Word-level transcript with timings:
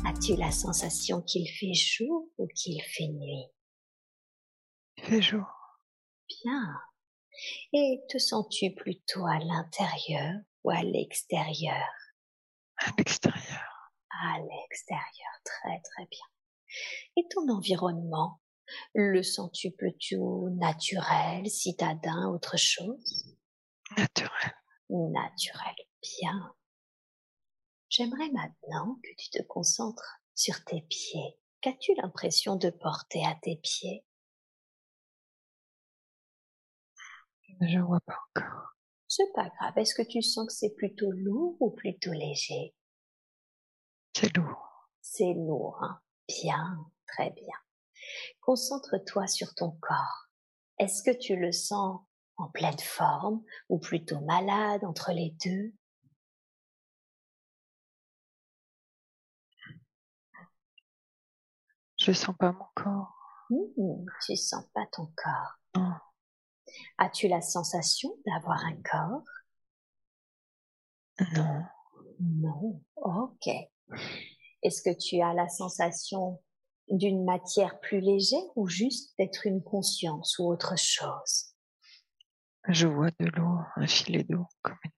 As-tu 0.06 0.36
la 0.36 0.52
sensation 0.52 1.20
qu'il 1.20 1.48
fait 1.48 1.74
jour 1.74 2.28
ou 2.38 2.46
qu'il 2.54 2.80
fait 2.80 3.08
nuit? 3.08 3.46
Il 4.98 5.04
fait 5.06 5.22
jour. 5.22 5.48
Bien. 6.44 6.76
Et 7.72 8.02
te 8.08 8.18
sens-tu 8.18 8.70
plutôt 8.70 9.26
à 9.26 9.40
l'intérieur 9.40 10.34
ou 10.62 10.70
à 10.70 10.84
l'extérieur? 10.84 11.88
À 12.76 12.92
l'extérieur 12.96 13.70
à 14.20 14.38
l'extérieur. 14.38 15.32
Très 15.44 15.80
très 15.80 16.06
bien. 16.06 16.26
Et 17.16 17.26
ton 17.30 17.48
environnement, 17.48 18.40
le 18.94 19.22
sens-tu 19.22 19.70
plutôt 19.72 20.48
naturel, 20.50 21.48
citadin, 21.48 22.28
autre 22.28 22.56
chose? 22.56 23.36
Naturel. 23.96 24.54
Naturel, 24.88 25.74
bien. 26.02 26.54
J'aimerais 27.88 28.30
maintenant 28.30 28.98
que 29.02 29.10
tu 29.18 29.30
te 29.30 29.42
concentres 29.42 30.20
sur 30.34 30.64
tes 30.64 30.82
pieds. 30.82 31.38
Qu'as-tu 31.60 31.94
l'impression 31.94 32.56
de 32.56 32.70
porter 32.70 33.24
à 33.26 33.36
tes 33.42 33.56
pieds? 33.56 34.04
Je 37.60 37.78
vois 37.78 38.00
pas 38.00 38.16
encore. 38.30 38.76
C'est 39.08 39.32
pas 39.34 39.48
grave. 39.58 39.76
Est-ce 39.76 39.94
que 39.94 40.06
tu 40.06 40.22
sens 40.22 40.46
que 40.46 40.52
c'est 40.52 40.74
plutôt 40.76 41.10
lourd 41.10 41.56
ou 41.60 41.70
plutôt 41.70 42.12
léger? 42.12 42.74
C'est 44.16 44.34
lourd. 44.36 44.88
C'est 45.02 45.34
lourd, 45.34 45.78
hein 45.82 46.00
Bien, 46.30 46.86
très 47.08 47.30
bien. 47.30 47.56
Concentre-toi 48.40 49.26
sur 49.26 49.52
ton 49.54 49.72
corps. 49.80 50.28
Est-ce 50.78 51.02
que 51.02 51.16
tu 51.16 51.34
le 51.34 51.50
sens 51.50 52.00
en 52.36 52.48
pleine 52.48 52.78
forme 52.78 53.42
ou 53.68 53.78
plutôt 53.78 54.20
malade 54.20 54.84
entre 54.84 55.10
les 55.12 55.34
deux? 55.44 55.74
Je 61.98 62.12
sens 62.12 62.36
pas 62.38 62.52
mon 62.52 62.66
corps. 62.74 63.12
Mmh, 63.50 64.06
tu 64.24 64.36
sens 64.36 64.64
pas 64.72 64.86
ton 64.92 65.12
corps. 65.16 65.58
As-tu 66.98 67.26
la 67.26 67.40
sensation 67.40 68.16
d'avoir 68.24 68.64
un 68.64 68.76
corps? 68.82 69.24
Non. 71.34 71.64
Non. 72.20 72.80
Ok. 72.96 73.48
Est-ce 74.62 74.82
que 74.82 74.96
tu 74.96 75.20
as 75.20 75.34
la 75.34 75.48
sensation 75.48 76.42
d'une 76.88 77.24
matière 77.24 77.80
plus 77.80 78.00
légère 78.00 78.42
ou 78.56 78.68
juste 78.68 79.16
d'être 79.18 79.46
une 79.46 79.62
conscience 79.62 80.38
ou 80.38 80.50
autre 80.50 80.76
chose? 80.76 81.54
Je 82.68 82.86
vois 82.86 83.10
de 83.18 83.26
l'eau, 83.26 83.58
un 83.76 83.86
filet 83.86 84.24
d'eau 84.24 84.46
comme 84.62 84.76
une 84.84 84.90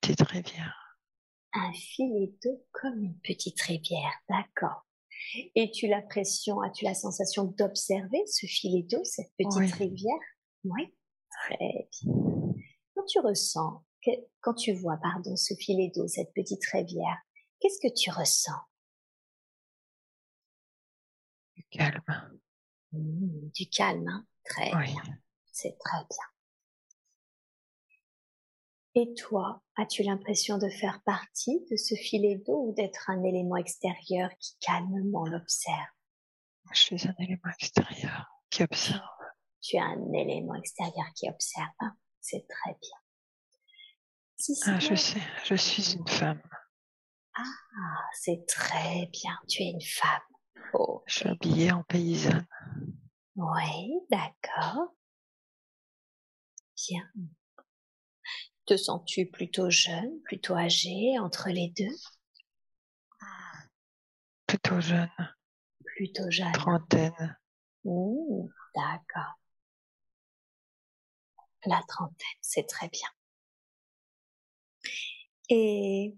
petite 0.00 0.22
rivière. 0.22 0.98
Un 1.52 1.72
filet 1.72 2.32
d'eau 2.42 2.64
comme 2.72 3.02
une 3.02 3.18
petite 3.20 3.60
rivière, 3.60 4.12
d'accord. 4.28 4.84
Et 5.54 5.70
tu 5.70 5.86
l'impression, 5.86 6.60
as-tu 6.60 6.84
la 6.84 6.94
sensation 6.94 7.44
d'observer 7.44 8.22
ce 8.26 8.46
filet 8.46 8.82
d'eau, 8.82 9.02
cette 9.04 9.32
petite 9.38 9.74
rivière? 9.74 10.18
Oui, 10.64 10.92
très 11.30 11.88
bien. 12.02 12.12
Quand 12.94 13.04
tu 13.06 13.20
ressens, 13.20 13.84
quand 14.40 14.54
tu 14.54 14.72
vois, 14.72 14.96
pardon, 14.96 15.36
ce 15.36 15.54
filet 15.54 15.92
d'eau, 15.94 16.08
cette 16.08 16.32
petite 16.34 16.64
rivière, 16.66 17.22
Qu'est-ce 17.64 17.80
que 17.80 17.94
tu 17.94 18.10
ressens? 18.10 18.60
Du 21.56 21.64
calme. 21.70 22.40
Mmh, 22.92 23.50
du 23.54 23.68
calme, 23.68 24.08
hein 24.08 24.26
très 24.44 24.70
bien. 24.70 25.02
C'est 25.52 25.76
très 25.78 25.98
bien. 25.98 26.26
Et 28.96 29.12
toi, 29.14 29.60
as-tu 29.76 30.04
l'impression 30.04 30.56
de 30.58 30.68
faire 30.68 31.02
partie 31.02 31.64
de 31.70 31.76
ce 31.76 31.96
filet 31.96 32.36
d'eau 32.36 32.68
ou 32.68 32.74
d'être 32.74 33.10
un 33.10 33.24
élément 33.24 33.56
extérieur 33.56 34.30
qui 34.38 34.56
calmement 34.60 35.26
l'observe? 35.26 35.76
Je 36.72 36.80
suis 36.80 37.08
un 37.08 37.14
élément 37.18 37.50
extérieur 37.58 38.26
qui 38.50 38.62
observe. 38.62 39.00
Tu 39.60 39.76
es 39.76 39.80
un 39.80 40.12
élément 40.12 40.54
extérieur 40.54 41.06
qui 41.14 41.28
observe. 41.28 41.70
Hein 41.80 41.96
C'est 42.20 42.46
très 42.46 42.76
bien. 42.80 42.98
ah, 44.66 44.78
je 44.78 44.94
sais, 44.94 45.20
je 45.44 45.54
suis 45.54 45.94
une 45.94 46.06
femme. 46.06 46.42
Ah, 47.36 47.42
c'est 48.12 48.46
très 48.46 49.06
bien. 49.06 49.36
Tu 49.48 49.62
es 49.62 49.70
une 49.70 49.80
femme. 49.80 50.20
Oh. 50.74 51.02
Je 51.06 51.14
suis 51.18 51.28
habillée 51.28 51.72
en 51.72 51.82
paysanne. 51.84 52.46
Oui, 53.36 54.00
d'accord. 54.10 54.92
Bien. 56.88 57.10
Te 58.66 58.76
sens-tu 58.76 59.26
plutôt 59.26 59.70
jeune, 59.70 60.20
plutôt 60.24 60.54
âgée, 60.54 61.18
entre 61.20 61.48
les 61.50 61.72
deux? 61.76 61.94
Plutôt 64.46 64.80
jeune. 64.80 65.10
Plutôt 65.84 66.30
jeune. 66.30 66.52
Trentaine. 66.52 67.38
Mmh, 67.84 68.48
d'accord. 68.74 69.38
La 71.66 71.82
trentaine, 71.86 72.38
c'est 72.40 72.66
très 72.66 72.88
bien. 72.88 73.08
Et 75.48 76.16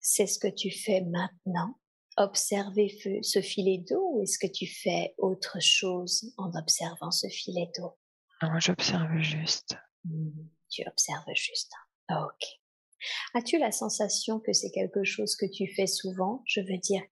c'est 0.00 0.26
ce 0.26 0.38
que 0.38 0.48
tu 0.48 0.70
fais 0.70 1.02
maintenant? 1.02 1.78
Observer 2.20 2.88
ce 3.22 3.40
filet 3.40 3.78
d'eau 3.78 4.14
ou 4.14 4.22
est-ce 4.22 4.38
que 4.38 4.50
tu 4.50 4.66
fais 4.66 5.14
autre 5.18 5.58
chose 5.60 6.34
en 6.36 6.50
observant 6.58 7.12
ce 7.12 7.28
filet 7.28 7.70
d'eau? 7.76 7.96
Non, 8.42 8.58
j'observe 8.58 9.18
juste. 9.18 9.76
Mmh, 10.04 10.30
tu 10.68 10.82
observes 10.88 11.34
juste. 11.34 11.72
Ok. 12.10 12.60
As-tu 13.34 13.58
la 13.58 13.70
sensation 13.70 14.40
que 14.40 14.52
c'est 14.52 14.70
quelque 14.70 15.04
chose 15.04 15.36
que 15.36 15.46
tu 15.46 15.72
fais 15.72 15.86
souvent? 15.86 16.42
Je 16.44 16.60
veux 16.60 16.78
dire, 16.78 17.02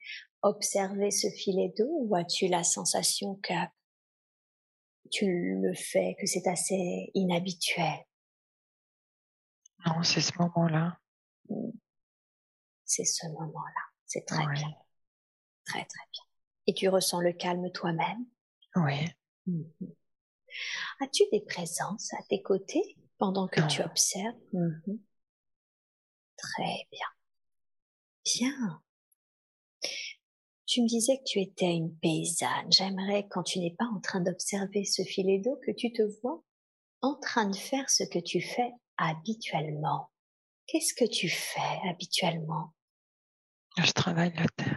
observer 0.42 1.12
ce 1.12 1.28
filet 1.30 1.72
d'eau 1.78 1.88
ou 1.88 2.16
as-tu 2.16 2.48
la 2.48 2.64
sensation 2.64 3.36
que 3.36 3.54
tu 5.12 5.60
le 5.62 5.72
fais, 5.74 6.16
que 6.18 6.26
c'est 6.26 6.48
assez 6.48 7.12
inhabituel? 7.14 8.04
Non, 9.86 10.02
c'est 10.02 10.20
ce 10.20 10.32
moment-là. 10.38 10.98
Mmh 11.48 11.70
c'est 12.86 13.04
ce 13.04 13.26
moment-là. 13.26 13.80
C'est 14.06 14.24
très 14.24 14.46
bien. 14.46 14.72
Très 15.66 15.84
très 15.84 16.04
bien. 16.12 16.22
Et 16.68 16.74
tu 16.74 16.88
ressens 16.88 17.20
le 17.20 17.32
calme 17.32 17.70
toi-même? 17.72 18.26
Oui. 18.76 19.08
Mhm. 19.46 19.94
As-tu 21.00 21.24
des 21.32 21.40
présences 21.40 22.12
à 22.14 22.22
tes 22.28 22.42
côtés 22.42 22.96
pendant 23.18 23.46
que 23.48 23.60
tu 23.68 23.82
observes? 23.82 24.36
Mhm. 24.52 24.98
Très 26.36 26.86
bien. 26.90 27.06
Bien. 28.24 28.82
Tu 30.66 30.82
me 30.82 30.88
disais 30.88 31.18
que 31.18 31.24
tu 31.24 31.40
étais 31.40 31.72
une 31.72 31.96
paysanne. 31.98 32.70
J'aimerais, 32.70 33.26
quand 33.30 33.44
tu 33.44 33.60
n'es 33.60 33.74
pas 33.78 33.86
en 33.86 34.00
train 34.00 34.20
d'observer 34.20 34.84
ce 34.84 35.02
filet 35.02 35.38
d'eau, 35.38 35.58
que 35.64 35.70
tu 35.70 35.92
te 35.92 36.02
vois 36.20 36.42
en 37.02 37.14
train 37.14 37.48
de 37.48 37.56
faire 37.56 37.88
ce 37.88 38.02
que 38.02 38.18
tu 38.18 38.40
fais 38.40 38.72
habituellement. 38.96 40.10
Qu'est-ce 40.66 40.92
que 40.94 41.08
tu 41.08 41.28
fais 41.28 41.80
habituellement? 41.88 42.74
Je 43.78 43.92
travaille 43.92 44.32
la 44.34 44.46
terre. 44.56 44.75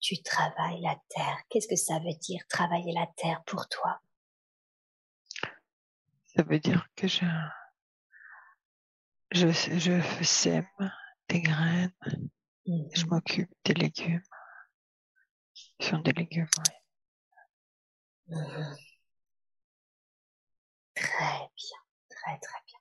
Tu 0.00 0.22
travailles 0.22 0.80
la 0.80 0.96
terre. 1.08 1.38
Qu'est-ce 1.48 1.68
que 1.68 1.76
ça 1.76 1.98
veut 1.98 2.16
dire 2.20 2.42
travailler 2.48 2.92
la 2.92 3.06
terre 3.16 3.42
pour 3.44 3.68
toi? 3.68 4.00
Ça 6.34 6.42
veut 6.42 6.58
dire 6.58 6.88
que 6.96 7.06
je, 7.06 7.26
je, 9.32 9.48
je 9.50 10.24
sème 10.24 10.66
des 11.28 11.40
graines, 11.40 11.92
je 12.66 13.04
mmh 13.04 13.08
m'occupe 13.08 13.52
des 13.64 13.74
légumes. 13.74 14.22
Ce 15.80 15.88
sont 15.88 15.98
des 15.98 16.12
légumes, 16.12 16.48
oui. 16.58 16.74
Mmh 18.36 18.76
très 20.94 21.38
bien, 21.56 21.78
très 22.08 22.38
très 22.38 22.60
bien. 22.66 22.78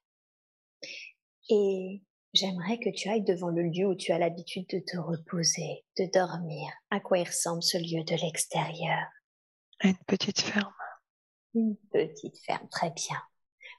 Et 1.50 2.02
J'aimerais 2.34 2.78
que 2.80 2.90
tu 2.90 3.10
ailles 3.10 3.24
devant 3.24 3.50
le 3.50 3.64
lieu 3.64 3.88
où 3.88 3.96
tu 3.96 4.12
as 4.12 4.20
l'habitude 4.20 4.68
de 4.72 4.80
te 4.80 4.98
reposer, 4.98 5.84
de 5.98 6.06
dormir. 6.14 6.72
À 6.92 7.00
quoi 7.00 7.18
il 7.18 7.28
ressemble 7.28 7.64
ce 7.64 7.78
lieu 7.78 8.04
de 8.04 8.16
l'extérieur? 8.22 9.08
Une 9.84 9.98
petite 10.06 10.42
ferme. 10.42 10.74
Une 11.56 11.76
petite 11.92 12.38
ferme, 12.46 12.68
très 12.70 12.92
bien. 12.92 13.18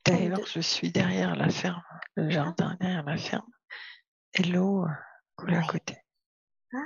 D'ailleurs, 0.04 0.44
je 0.46 0.60
suis 0.60 0.90
derrière 0.90 1.36
la 1.36 1.48
ferme, 1.50 1.82
le 2.16 2.26
Ah. 2.26 2.30
jardin 2.30 2.76
derrière 2.80 3.04
la 3.04 3.16
ferme, 3.16 3.46
et 4.34 4.42
l'eau 4.42 4.84
euh, 4.84 4.88
coule 5.36 5.54
à 5.54 5.62
côté. 5.66 5.96
Ah, 6.72 6.78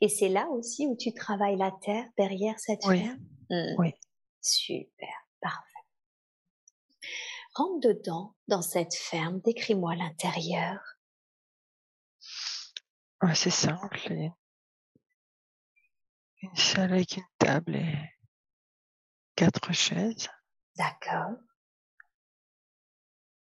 et 0.00 0.08
c'est 0.08 0.28
là 0.30 0.48
aussi 0.48 0.86
où 0.86 0.96
tu 0.96 1.12
travailles 1.14 1.56
la 1.58 1.70
terre 1.82 2.06
derrière 2.18 2.58
cette 2.58 2.84
Oui. 2.86 3.04
ferme? 3.04 3.20
Hmm. 3.50 3.74
Oui. 3.78 3.92
Super, 4.40 5.08
parfait. 5.40 5.75
Rentre 7.56 7.88
dedans, 7.88 8.36
dans 8.48 8.60
cette 8.60 8.94
ferme, 8.94 9.40
décris-moi 9.40 9.94
l'intérieur. 9.94 10.78
Ouais, 13.22 13.34
c'est 13.34 13.48
simple. 13.48 13.98
Une 16.42 16.54
salle 16.54 16.92
avec 16.92 17.16
une 17.16 17.24
table 17.38 17.76
et 17.76 18.10
quatre 19.36 19.72
chaises. 19.72 20.28
D'accord. 20.76 21.30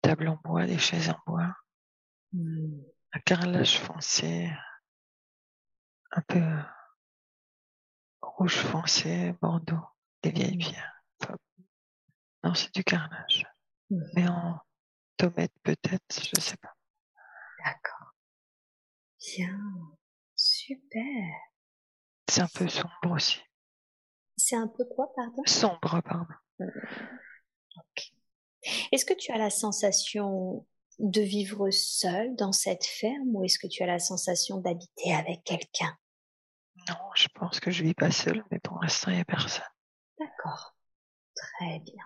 Table 0.01 0.29
en 0.29 0.39
bois, 0.41 0.65
des 0.65 0.79
chaises 0.79 1.09
en 1.09 1.19
bois. 1.27 1.53
Hmm. 2.31 2.79
Un 3.11 3.19
carrelage 3.19 3.77
foncé, 3.77 4.49
un 6.11 6.21
peu 6.21 6.63
rouge 8.21 8.55
foncé, 8.55 9.33
bordeaux, 9.41 9.85
des 10.23 10.31
vieilles 10.31 10.57
pierres. 10.57 11.03
Enfin, 11.21 11.35
non, 12.45 12.53
c'est 12.53 12.73
du 12.73 12.85
carrelage. 12.85 13.45
Mais 13.89 14.27
en 14.27 14.59
tomate 15.17 15.53
peut-être, 15.63 16.23
je 16.35 16.41
sais 16.41 16.57
pas. 16.57 16.73
D'accord. 17.63 18.13
Bien. 19.19 19.59
Super. 20.35 21.33
C'est 22.29 22.41
un 22.41 22.47
peu 22.47 22.67
sombre 22.67 23.11
aussi. 23.11 23.41
C'est 24.35 24.55
un 24.55 24.67
peu 24.67 24.85
quoi, 24.85 25.11
pardon? 25.15 25.41
Sombre, 25.45 26.01
pardon. 26.01 26.33
Ok. 26.59 28.11
Est-ce 28.91 29.05
que 29.05 29.13
tu 29.13 29.31
as 29.31 29.37
la 29.37 29.49
sensation 29.49 30.67
de 30.99 31.21
vivre 31.21 31.69
seul 31.71 32.35
dans 32.35 32.51
cette 32.51 32.85
ferme 32.85 33.35
ou 33.35 33.43
est-ce 33.43 33.59
que 33.59 33.67
tu 33.67 33.83
as 33.83 33.87
la 33.87 33.99
sensation 33.99 34.57
d'habiter 34.57 35.13
avec 35.13 35.43
quelqu'un? 35.43 35.97
Non, 36.87 36.95
je 37.15 37.27
pense 37.33 37.59
que 37.59 37.71
je 37.71 37.83
vis 37.83 37.93
pas 37.93 38.11
seule, 38.11 38.43
mais 38.51 38.59
pour 38.59 38.81
l'instant, 38.81 39.11
il 39.11 39.15
n'y 39.15 39.21
a 39.21 39.25
personne. 39.25 39.63
D'accord. 40.19 40.75
Très 41.35 41.79
bien. 41.79 42.03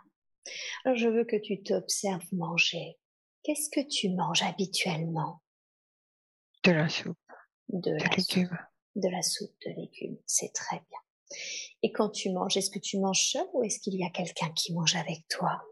Alors 0.86 0.98
je 0.98 1.08
veux 1.08 1.26
que 1.26 1.36
tu 1.36 1.62
t'observes 1.62 2.26
manger. 2.34 2.98
Qu'est-ce 3.44 3.70
que 3.70 3.86
tu 3.86 4.10
manges 4.10 4.44
habituellement? 4.44 5.42
De 6.64 6.72
la 6.72 6.90
soupe, 6.90 7.18
De 7.70 7.92
la 7.92 8.20
soupe. 8.20 8.58
De 8.96 9.10
la 9.10 9.22
soupe 9.22 9.56
de 9.66 9.72
légumes. 9.72 10.18
C'est 10.26 10.54
très 10.54 10.78
bien. 10.78 11.00
Et 11.82 11.92
quand 11.92 12.10
tu 12.10 12.32
manges, 12.32 12.58
est-ce 12.58 12.70
que 12.70 12.80
tu 12.80 13.00
manges 13.00 13.32
seul 13.32 13.48
ou 13.54 13.64
est-ce 13.64 13.80
qu'il 13.80 13.96
y 13.96 14.04
a 14.04 14.10
quelqu'un 14.10 14.52
qui 14.52 14.74
mange 14.74 14.96
avec 14.96 15.28
toi? 15.30 15.64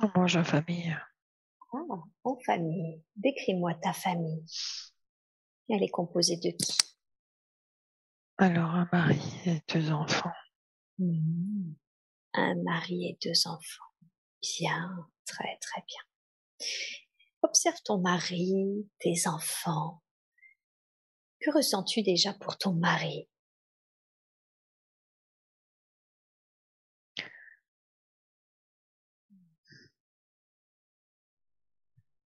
On 0.00 0.10
mange 0.18 0.36
en 0.36 0.44
famille. 0.44 0.96
Ah, 1.72 1.78
en 2.24 2.36
famille. 2.44 3.02
Décris-moi 3.16 3.74
ta 3.74 3.92
famille. 3.92 4.44
Elle 5.68 5.82
est 5.82 5.90
composée 5.90 6.36
de 6.36 6.50
qui? 6.50 6.76
Alors, 8.38 8.70
un 8.70 8.88
mari 8.92 9.20
et 9.46 9.60
deux 9.72 9.90
enfants. 9.92 10.32
Hmm. 10.98 11.72
Un 12.38 12.54
mari 12.62 13.06
et 13.08 13.18
deux 13.22 13.46
enfants. 13.46 13.84
Bien, 14.42 15.08
très 15.24 15.56
très 15.58 15.82
bien. 15.86 16.68
Observe 17.42 17.80
ton 17.82 17.98
mari, 17.98 18.86
tes 18.98 19.26
enfants. 19.26 20.02
Que 21.40 21.50
ressens-tu 21.50 22.02
déjà 22.02 22.34
pour 22.34 22.58
ton 22.58 22.74
mari? 22.74 23.26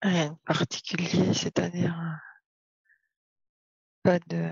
Rien 0.01 0.31
de 0.31 0.37
particulier, 0.45 1.33
c'est-à-dire 1.33 1.99
euh, 1.99 2.15
pas 4.03 4.19
de 4.19 4.51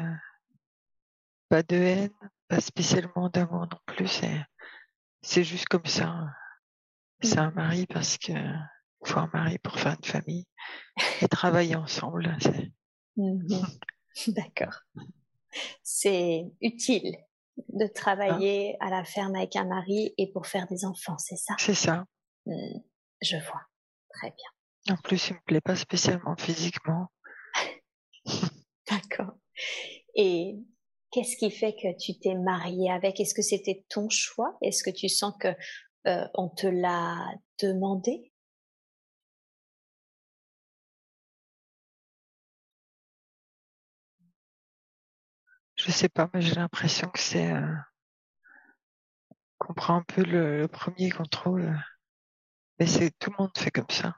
pas 1.48 1.64
de 1.64 1.76
haine, 1.76 2.32
pas 2.50 2.60
spécialement 2.60 3.30
d'amour 3.30 3.68
non 3.72 3.80
plus. 3.86 4.22
C'est 5.26 5.44
juste 5.44 5.68
comme 5.68 5.86
ça. 5.86 6.28
C'est 7.22 7.40
un 7.40 7.52
mari 7.52 7.88
parce 7.88 8.18
que 8.18 8.34
faut 9.04 9.20
un 9.20 9.30
mari 9.34 9.58
pour 9.60 9.78
faire 9.80 9.96
une 9.98 10.04
famille 10.06 10.46
et 11.22 11.28
travailler 11.28 11.76
ensemble. 11.76 12.38
Mhm. 13.18 13.66
D'accord. 14.28 14.82
C'est 15.84 16.46
utile 16.62 17.18
de 17.70 17.88
travailler 17.88 18.78
à 18.82 18.90
la 18.90 19.04
ferme 19.04 19.36
avec 19.36 19.56
un 19.56 19.66
mari 19.66 20.14
et 20.18 20.32
pour 20.32 20.46
faire 20.48 20.68
des 20.68 20.86
enfants, 20.86 21.18
c'est 21.18 21.38
ça? 21.38 21.56
C'est 21.58 21.74
ça. 21.74 22.06
Hmm, 22.46 22.80
Je 23.22 23.38
vois. 23.38 23.62
Très 24.10 24.32
bien. 24.32 24.96
En 24.96 24.98
plus, 24.98 25.30
il 25.30 25.34
me 25.34 25.40
plaît 25.46 25.62
pas 25.62 25.76
spécialement 25.76 26.36
physiquement. 26.38 27.12
D'accord. 28.90 29.38
Et 30.16 30.58
qu'est-ce 31.16 31.38
qui 31.38 31.50
fait 31.50 31.74
que 31.74 31.98
tu 31.98 32.20
t'es 32.20 32.36
mariée 32.36 32.92
avec? 32.92 33.22
Est-ce 33.22 33.34
que 33.34 33.42
c'était 33.42 33.86
ton 33.88 34.10
choix? 34.10 34.58
Est-ce 34.62 34.84
que 34.84 34.90
tu 34.90 35.08
sens 35.08 35.34
que 35.40 35.48
euh, 36.08 36.28
on 36.34 36.50
te 36.50 36.68
l'a 36.68 37.16
demandé? 37.62 38.34
Je 45.78 45.90
sais 45.90 46.10
pas, 46.10 46.30
mais 46.34 46.42
j'ai 46.42 46.56
l'impression 46.56 47.08
que 47.08 47.20
c'est 47.20 47.50
euh, 47.50 47.76
qu'on 49.58 49.74
prend 49.74 49.96
un 49.96 50.04
peu 50.04 50.24
le, 50.24 50.60
le 50.60 50.68
premier 50.68 51.12
euh, 51.14 51.72
Mais 52.80 52.88
c'est 52.88 53.12
tout 53.20 53.32
le 53.32 53.36
monde 53.44 53.52
fait 53.58 53.72
comme 53.72 53.90
ça. 53.90 54.16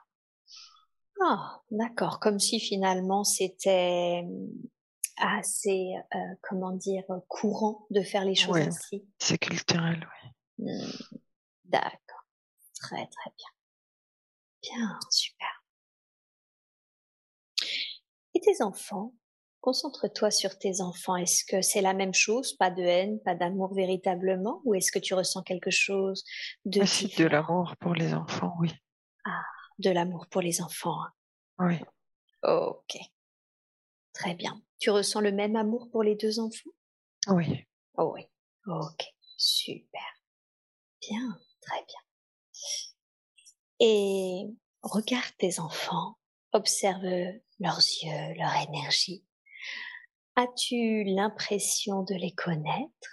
Ah, 1.20 1.60
d'accord. 1.70 2.20
Comme 2.20 2.38
si 2.38 2.60
finalement 2.60 3.24
c'était 3.24 4.24
assez, 5.20 5.94
euh, 6.14 6.18
comment 6.42 6.72
dire, 6.72 7.04
courant 7.28 7.86
de 7.90 8.02
faire 8.02 8.24
les 8.24 8.34
choses 8.34 8.54
Ouais. 8.54 8.66
ainsi. 8.68 9.06
C'est 9.18 9.38
culturel, 9.38 10.06
oui. 10.58 10.64
Hmm, 10.66 10.90
D'accord. 11.64 12.24
Très 12.80 13.06
très 13.06 13.30
bien. 13.36 13.48
Bien, 14.62 14.98
super. 15.10 15.64
Et 18.34 18.40
tes 18.40 18.62
enfants? 18.62 19.14
Concentre-toi 19.60 20.30
sur 20.30 20.56
tes 20.58 20.80
enfants. 20.80 21.16
Est-ce 21.16 21.44
que 21.44 21.62
c'est 21.62 21.80
la 21.80 21.92
même 21.92 22.14
chose? 22.14 22.52
Pas 22.56 22.70
de 22.70 22.82
haine, 22.82 23.20
pas 23.22 23.34
d'amour 23.34 23.74
véritablement? 23.74 24.60
Ou 24.64 24.74
est-ce 24.74 24.92
que 24.92 25.00
tu 25.00 25.14
ressens 25.14 25.42
quelque 25.42 25.70
chose 25.70 26.22
de 26.64 26.80
Ah, 26.82 26.86
si, 26.86 27.08
de 27.16 27.24
l'amour 27.26 27.74
pour 27.80 27.94
les 27.94 28.14
enfants, 28.14 28.54
oui. 28.60 28.72
De 29.80 29.90
l'amour 29.90 30.26
pour 30.30 30.40
les 30.42 30.60
enfants. 30.60 31.00
hein. 31.02 31.12
Oui, 31.58 31.80
Ok. 32.42 32.98
Très 34.12 34.34
bien. 34.34 34.60
Tu 34.78 34.90
ressens 34.90 35.20
le 35.20 35.32
même 35.32 35.56
amour 35.56 35.88
pour 35.90 36.02
les 36.02 36.14
deux 36.14 36.38
enfants? 36.40 36.70
Oui. 37.28 37.66
Oh 37.96 38.12
oui. 38.14 38.22
Ok. 38.66 39.04
Super. 39.36 40.00
Bien. 41.00 41.38
Très 41.60 41.84
bien. 41.84 42.00
Et 43.80 44.46
regarde 44.82 45.36
tes 45.38 45.60
enfants. 45.60 46.18
Observe 46.52 47.02
leurs 47.58 47.78
yeux, 48.02 48.34
leur 48.38 48.54
énergie. 48.68 49.24
As-tu 50.36 51.04
l'impression 51.04 52.02
de 52.04 52.14
les 52.14 52.32
connaître? 52.32 53.08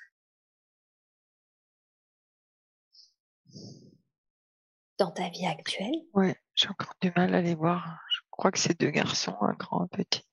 Dans 4.97 5.11
ta 5.11 5.29
vie 5.29 5.45
actuelle? 5.45 5.95
Ouais, 6.13 6.39
j'ai 6.53 6.69
encore 6.69 6.93
du 7.01 7.11
mal 7.15 7.35
à 7.35 7.41
les 7.41 7.55
voir. 7.55 7.99
Je 8.09 8.19
crois 8.31 8.51
que 8.51 8.59
c'est 8.59 8.79
deux 8.79 8.91
garçons, 8.91 9.35
un 9.41 9.53
grand, 9.53 9.81
un 9.81 9.87
petit. 9.87 10.23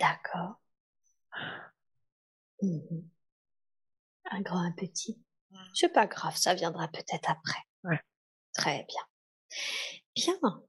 D'accord. 0.00 0.60
Mhm. 2.62 3.08
Un 4.30 4.40
grand, 4.42 4.60
un 4.60 4.72
petit. 4.72 5.20
C'est 5.74 5.92
pas 5.92 6.06
grave, 6.06 6.36
ça 6.36 6.54
viendra 6.54 6.88
peut-être 6.88 7.28
après. 7.28 7.58
Ouais. 7.84 8.00
Très 8.54 8.84
bien. 8.84 9.02
Bien. 10.14 10.62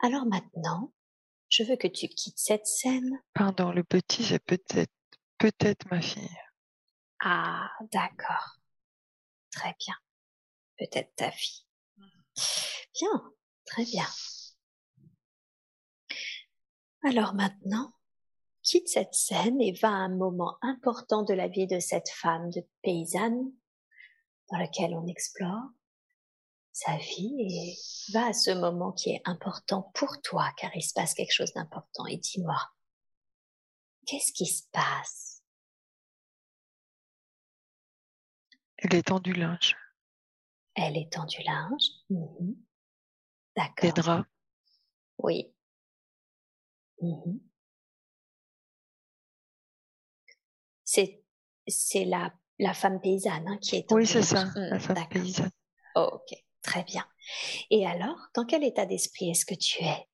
Alors 0.00 0.26
maintenant, 0.26 0.92
je 1.48 1.62
veux 1.62 1.76
que 1.76 1.88
tu 1.88 2.08
quittes 2.08 2.38
cette 2.38 2.66
scène. 2.66 3.20
Pardon, 3.32 3.70
le 3.70 3.84
petit, 3.84 4.24
c'est 4.24 4.44
peut-être 4.44 4.92
peut-être 5.38 5.88
ma 5.90 6.00
fille. 6.00 6.28
Ah, 7.20 7.70
d'accord. 7.92 8.58
Très 9.52 9.74
bien. 9.78 9.94
Peut-être 10.78 11.14
ta 11.16 11.30
fille. 11.30 11.64
Bien, 12.36 13.32
très 13.66 13.84
bien. 13.84 14.06
Alors 17.04 17.34
maintenant, 17.34 17.92
quitte 18.64 18.88
cette 18.88 19.14
scène 19.14 19.60
et 19.60 19.72
va 19.72 19.88
à 19.88 19.92
un 19.92 20.16
moment 20.16 20.56
important 20.62 21.22
de 21.22 21.34
la 21.34 21.48
vie 21.48 21.66
de 21.66 21.78
cette 21.78 22.08
femme 22.08 22.50
de 22.50 22.66
paysanne 22.82 23.52
dans 24.50 24.58
lequel 24.58 24.94
on 24.94 25.06
explore 25.06 25.68
sa 26.72 26.96
vie 26.96 27.36
et 27.38 27.76
va 28.12 28.28
à 28.28 28.32
ce 28.32 28.50
moment 28.50 28.90
qui 28.92 29.10
est 29.10 29.22
important 29.26 29.92
pour 29.94 30.20
toi 30.22 30.50
car 30.56 30.74
il 30.74 30.82
se 30.82 30.92
passe 30.92 31.14
quelque 31.14 31.32
chose 31.32 31.52
d'important 31.52 32.06
et 32.06 32.16
dis-moi, 32.16 32.58
qu'est-ce 34.06 34.32
qui 34.32 34.46
se 34.46 34.64
passe? 34.72 35.42
Elle 38.78 38.94
étend 38.94 39.20
du 39.20 39.32
linge. 39.32 39.76
Elle 40.74 40.96
étend 40.96 41.26
du 41.26 41.42
linge. 41.42 41.90
Des 42.10 42.56
D'accord. 43.54 43.92
draps. 43.92 44.28
Oui. 45.18 45.54
Mhm. 47.00 47.40
C'est 50.84 51.22
c'est 51.66 52.04
la, 52.04 52.32
la 52.58 52.74
femme 52.74 53.00
paysanne 53.00 53.48
hein, 53.48 53.58
qui 53.60 53.76
est 53.76 53.90
Oui, 53.90 54.06
c'est 54.06 54.22
ça, 54.22 54.52
la 54.70 54.76
Hmm, 54.76 54.78
femme 54.78 55.08
paysanne. 55.08 55.50
ok, 55.96 56.34
très 56.62 56.84
bien. 56.84 57.06
Et 57.70 57.86
alors, 57.86 58.18
dans 58.34 58.44
quel 58.44 58.64
état 58.64 58.86
d'esprit 58.86 59.30
est-ce 59.30 59.46
que 59.46 59.54
tu 59.54 59.82
es? 59.84 60.08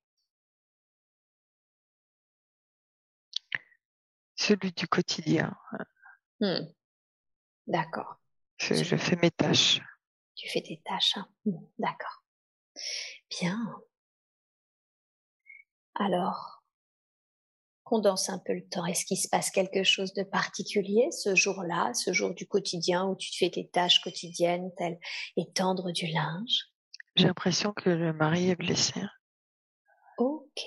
Celui 4.35 4.73
du 4.73 4.89
quotidien. 4.89 5.57
Hmm, 6.41 6.73
D'accord. 7.67 8.19
Je, 8.59 8.97
fais 8.97 9.17
mes 9.17 9.31
tâches. 9.31 9.81
Tu 10.35 10.49
fais 10.49 10.61
tes 10.62 10.81
tâches. 10.85 11.17
hein. 11.17 11.29
Hmm, 11.45 11.65
D'accord. 11.79 12.25
Bien. 13.31 13.81
Alors, 15.95 16.60
condense 17.90 18.30
un 18.30 18.38
peu 18.38 18.54
le 18.54 18.64
temps. 18.68 18.87
Est-ce 18.87 19.04
qu'il 19.04 19.16
se 19.18 19.28
passe 19.28 19.50
quelque 19.50 19.82
chose 19.82 20.12
de 20.14 20.23
particulier 20.23 21.09
ce 21.11 21.35
jour-là, 21.35 21.92
ce 21.94 22.12
jour 22.12 22.32
du 22.35 22.47
quotidien 22.47 23.04
où 23.06 23.16
tu 23.16 23.37
fais 23.37 23.50
tes 23.50 23.68
tâches 23.68 24.00
quotidiennes, 24.00 24.70
telles 24.78 24.99
étendre 25.37 25.90
du 25.90 26.06
linge? 26.06 26.70
J'ai 27.16 27.26
l'impression 27.26 27.73
que 27.73 27.90
le 27.90 28.12
mari 28.12 28.49
est 28.50 28.54
blessé. 28.56 29.00
Ok. 30.18 30.62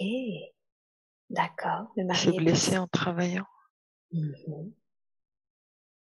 D'accord. 1.30 1.88
Le 1.96 2.04
Il 2.04 2.08
mari 2.08 2.30
est 2.30 2.38
blessé 2.38 2.78
en 2.78 2.88
travaillant. 2.88 3.48
Mhm. 4.12 4.74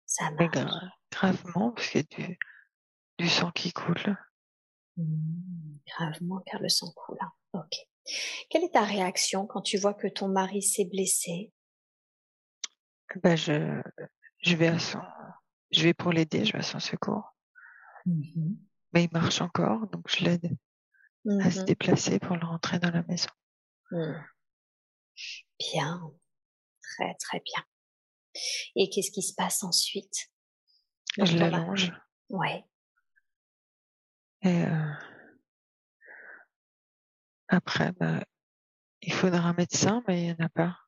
Ça 0.07 0.31
marche. 0.31 0.53
gra- 0.55 0.91
gravement, 1.11 1.73
parce 1.73 1.89
qu'il 1.91 2.01
y 2.01 2.05
a 2.05 2.17
du, 2.29 2.39
du 3.19 3.29
sang 3.29 3.51
qui 3.51 3.73
coule. 3.73 4.17
Mhm. 4.97 5.81
Gravement 5.87 6.41
car 6.47 6.61
le 6.63 6.69
sang 6.69 6.93
coule. 6.95 7.19
hein. 7.21 7.33
Ok. 7.55 7.75
Quelle 8.51 8.65
est 8.65 8.73
ta 8.73 8.83
réaction 8.85 9.47
quand 9.47 9.63
tu 9.63 9.79
vois 9.79 9.95
que 9.95 10.07
ton 10.09 10.29
mari 10.29 10.63
s'est 10.63 10.85
blessé? 10.85 11.53
Ben, 13.23 13.37
je, 13.37 13.83
je 14.43 14.57
vais 14.57 14.69
à 14.69 14.79
son, 14.79 15.01
je 15.71 15.83
vais 15.83 15.95
pour 15.95 16.13
l'aider, 16.13 16.45
je 16.45 16.53
vais 16.53 16.59
à 16.59 16.63
son 16.63 16.79
secours. 16.81 17.35
Mais 18.93 19.05
il 19.05 19.11
marche 19.13 19.41
encore, 19.41 19.87
donc 19.89 20.09
je 20.09 20.25
l'aide 20.25 20.57
à 21.41 21.51
se 21.51 21.59
Mhm. 21.59 21.67
déplacer 21.67 22.19
pour 22.19 22.37
le 22.37 22.47
rentrer 22.47 22.79
dans 22.79 22.91
la 22.91 23.03
maison. 23.03 23.31
Mhm. 23.93 24.25
Bien. 25.59 26.13
Très 26.97 27.15
très 27.17 27.41
bien. 27.41 27.65
Et 28.77 28.89
qu'est-ce 28.89 29.11
qui 29.11 29.23
se 29.23 29.35
passe 29.35 29.63
ensuite 29.63 30.31
Je 31.19 31.37
l'allonge 31.37 31.93
Ouais. 32.31 32.65
et 34.43 34.65
euh, 34.65 34.93
après, 37.49 37.93
ben, 37.93 38.23
il 39.03 39.13
faudra 39.13 39.41
un 39.41 39.55
médecin, 39.55 40.03
mais 40.07 40.23
il 40.23 40.25
n'y 40.27 40.33
en 40.33 40.47
a 40.47 40.49
pas. 40.49 40.79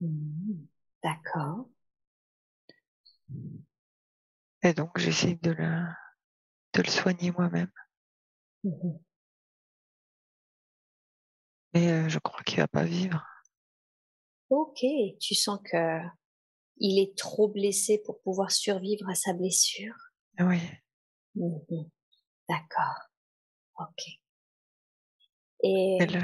Mhm. 0.00 0.66
D'accord. 1.02 1.68
Et 4.62 4.74
donc 4.74 4.98
j'essaie 4.98 5.38
de 5.42 5.52
le, 5.52 5.86
de 6.74 6.82
le 6.82 6.88
soigner 6.88 7.30
moi-même. 7.32 7.70
Mais 11.72 11.90
euh, 11.92 12.08
je 12.08 12.18
crois 12.18 12.42
qu'il 12.42 12.58
va 12.58 12.68
pas 12.68 12.84
vivre. 12.84 13.24
Ok. 14.50 14.84
Tu 15.20 15.34
sens 15.34 15.60
que 15.64 16.00
il 16.78 16.98
est 16.98 17.16
trop 17.16 17.48
blessé 17.48 18.02
pour 18.04 18.20
pouvoir 18.22 18.50
survivre 18.50 19.08
à 19.08 19.14
sa 19.14 19.32
blessure? 19.32 19.94
Oui. 20.40 20.60
Mhm. 21.34 21.88
D'accord. 22.48 23.10
Ok. 23.78 24.19
Et, 25.62 25.98
Et, 26.00 26.06
le- 26.06 26.18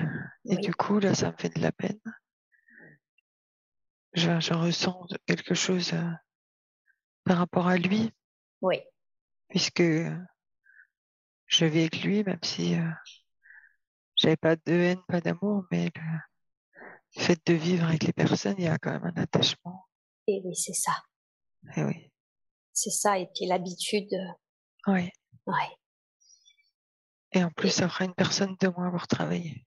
et 0.47 0.57
oui. 0.57 0.61
du 0.63 0.75
coup, 0.75 0.99
là, 0.99 1.15
ça 1.15 1.33
me 1.33 1.37
fait 1.39 1.55
de 1.55 1.61
la 1.61 1.73
peine. 1.73 2.01
Je, 4.15 4.41
je 4.41 4.55
ressens 4.55 5.07
quelque 5.27 5.55
chose 5.55 5.93
euh, 5.93 6.11
par 7.25 7.39
rapport 7.39 7.69
à 7.69 7.77
lui, 7.77 8.11
oui. 8.63 8.81
puisque 9.49 9.81
euh, 9.81 10.17
je 11.47 11.65
vis 11.67 11.81
avec 11.81 12.03
lui, 12.03 12.25
même 12.25 12.39
si 12.43 12.75
euh, 12.77 12.89
j'avais 14.17 14.37
pas 14.37 14.57
de 14.57 14.73
haine, 14.73 15.03
pas 15.09 15.21
d'amour, 15.21 15.65
mais 15.71 15.91
le 17.17 17.23
fait 17.23 17.39
de 17.47 17.55
vivre 17.55 17.87
avec 17.87 18.05
les 18.05 18.13
personnes, 18.13 18.55
il 18.59 18.65
y 18.65 18.69
a 18.69 18.79
quand 18.79 18.93
même 18.93 19.13
un 19.17 19.23
attachement. 19.23 19.87
Et 20.27 20.41
oui, 20.45 20.55
c'est 20.57 20.73
ça. 20.75 20.93
Et 21.77 21.83
oui, 21.85 22.11
C'est 22.73 22.91
ça. 22.91 23.19
Et 23.19 23.27
puis 23.35 23.47
l'habitude. 23.47 24.13
euh, 24.15 24.93
oui. 24.93 25.11
Et 27.37 27.45
en 27.45 27.51
plus, 27.51 27.69
ça 27.69 27.87
fera 27.89 28.07
une 28.07 28.15
personne 28.15 28.57
de 28.61 28.69
moins 28.69 28.91
pour 28.91 29.07
travailler. 29.07 29.67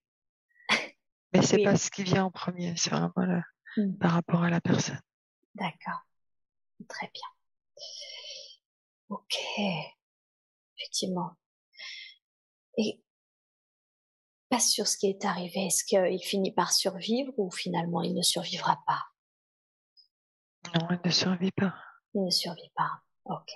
Mais 1.34 1.44
c'est 1.44 1.58
Oui. 1.58 1.64
pas 1.64 1.76
ce 1.78 1.92
qui 1.92 2.04
vient 2.04 2.26
en 2.26 2.32
premier, 2.32 2.76
c'est 2.78 2.90
vraiment 2.90 3.12
le- 3.18 3.44
Mhm. 3.78 3.98
par 4.00 4.12
rapport 4.14 4.42
à 4.44 4.50
la 4.50 4.60
personne. 4.60 5.00
D'accord. 5.54 6.02
Très 6.88 7.12
bien. 7.14 7.28
Ok. 9.10 9.38
Effectivement. 10.78 11.38
Et 12.78 13.04
pas 14.50 14.60
sur 14.60 14.88
ce 14.88 14.98
qui 14.98 15.08
est 15.12 15.24
arrivé. 15.26 15.68
Est-ce 15.68 15.84
qu'il 15.84 16.24
finit 16.24 16.52
par 16.52 16.72
survivre 16.72 17.32
ou 17.38 17.52
finalement 17.52 18.02
il 18.02 18.16
ne 18.16 18.24
survivra 18.24 18.82
pas? 18.88 19.04
Non, 20.74 20.88
elle 20.90 21.02
ne 21.06 21.12
survit 21.12 21.52
pas. 21.52 21.76
Il 22.16 22.24
ne 22.26 22.32
survit 22.32 22.72
pas. 22.76 23.04
Ok. 23.26 23.52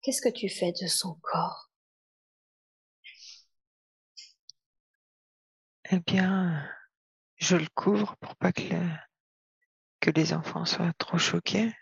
Qu'est-ce 0.00 0.22
que 0.22 0.32
tu 0.32 0.48
fais 0.48 0.72
de 0.72 0.86
son 0.86 1.14
corps? 1.20 1.70
Eh 5.90 6.00
bien, 6.00 6.68
je 7.36 7.56
le 7.56 7.66
couvre 7.74 8.16
pour 8.16 8.36
pas 8.36 8.52
que, 8.52 8.62
le- 8.62 8.96
que 10.00 10.10
les 10.10 10.32
enfants 10.32 10.64
soient 10.64 10.92
trop 10.98 11.18
choqués. 11.18 11.72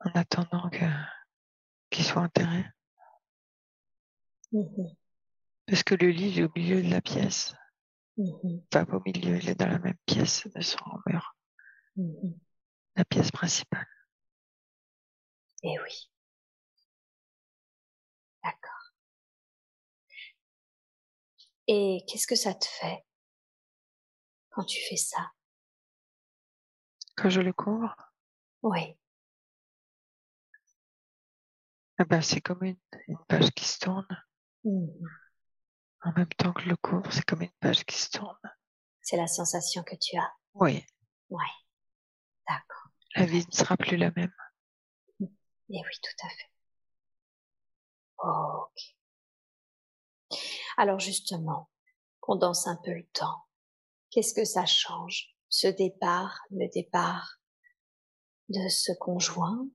En 0.00 0.10
attendant 0.14 0.68
que, 0.70 0.84
qu'il 1.90 2.04
soit 2.04 2.22
enterré. 2.22 2.64
Mhm. 4.52 4.94
Parce 5.66 5.82
que 5.82 5.94
le 5.94 6.08
lit, 6.10 6.30
il 6.30 6.38
est 6.40 6.44
au 6.44 6.52
milieu 6.54 6.82
de 6.82 6.90
la 6.90 7.00
pièce. 7.00 7.54
Mhm. 8.16 8.62
Pas 8.70 8.82
au 8.84 9.00
milieu, 9.04 9.36
il 9.38 9.48
est 9.48 9.54
dans 9.54 9.68
la 9.68 9.78
même 9.78 9.96
pièce 10.06 10.46
de 10.54 10.60
son 10.60 10.84
mur. 11.06 11.34
Mhm. 11.96 12.38
La 12.96 13.04
pièce 13.04 13.30
principale. 13.30 13.86
Eh 15.62 15.78
oui. 15.80 16.11
Et 21.74 22.04
qu'est-ce 22.06 22.26
que 22.26 22.36
ça 22.36 22.52
te 22.52 22.66
fait 22.66 23.02
quand 24.50 24.62
tu 24.64 24.78
fais 24.86 24.96
ça? 24.96 25.32
Quand 27.16 27.30
je 27.30 27.40
le 27.40 27.54
couvre, 27.54 27.96
Oui. 28.62 28.98
eh 31.98 32.04
ben, 32.04 32.20
c'est 32.20 32.42
comme 32.42 32.62
une, 32.62 32.76
une 33.08 33.16
page 33.26 33.50
qui 33.52 33.64
se 33.64 33.78
tourne. 33.78 34.06
Mhm. 34.64 34.90
En 36.02 36.12
même 36.12 36.28
temps 36.36 36.52
que 36.52 36.60
je 36.62 36.68
le 36.68 36.76
couvre, 36.76 37.10
c'est 37.10 37.24
comme 37.24 37.40
une 37.40 37.56
page 37.58 37.86
qui 37.86 37.96
se 37.96 38.10
tourne. 38.10 38.36
C'est 39.00 39.16
la 39.16 39.26
sensation 39.26 39.82
que 39.82 39.96
tu 39.96 40.18
as. 40.18 40.30
Oui, 40.52 40.84
D'accord. 42.46 42.90
la 43.16 43.24
vie 43.24 43.46
ne 43.46 43.52
sera 43.56 43.78
plus 43.78 43.96
la 43.96 44.10
même. 44.14 44.34
Eh 45.20 45.26
oui, 45.70 45.98
tout 46.02 46.26
à 46.26 46.28
fait. 46.28 46.50
Ok. 48.18 48.94
Alors 50.76 50.98
justement, 50.98 51.68
condense 52.20 52.66
un 52.66 52.76
peu 52.84 52.92
le 52.92 53.06
temps. 53.12 53.44
Qu'est-ce 54.10 54.34
que 54.34 54.44
ça 54.44 54.66
change 54.66 55.34
Ce 55.48 55.66
départ, 55.66 56.40
le 56.50 56.68
départ 56.68 57.38
de 58.48 58.68
ce 58.68 58.92
conjoint 58.92 59.66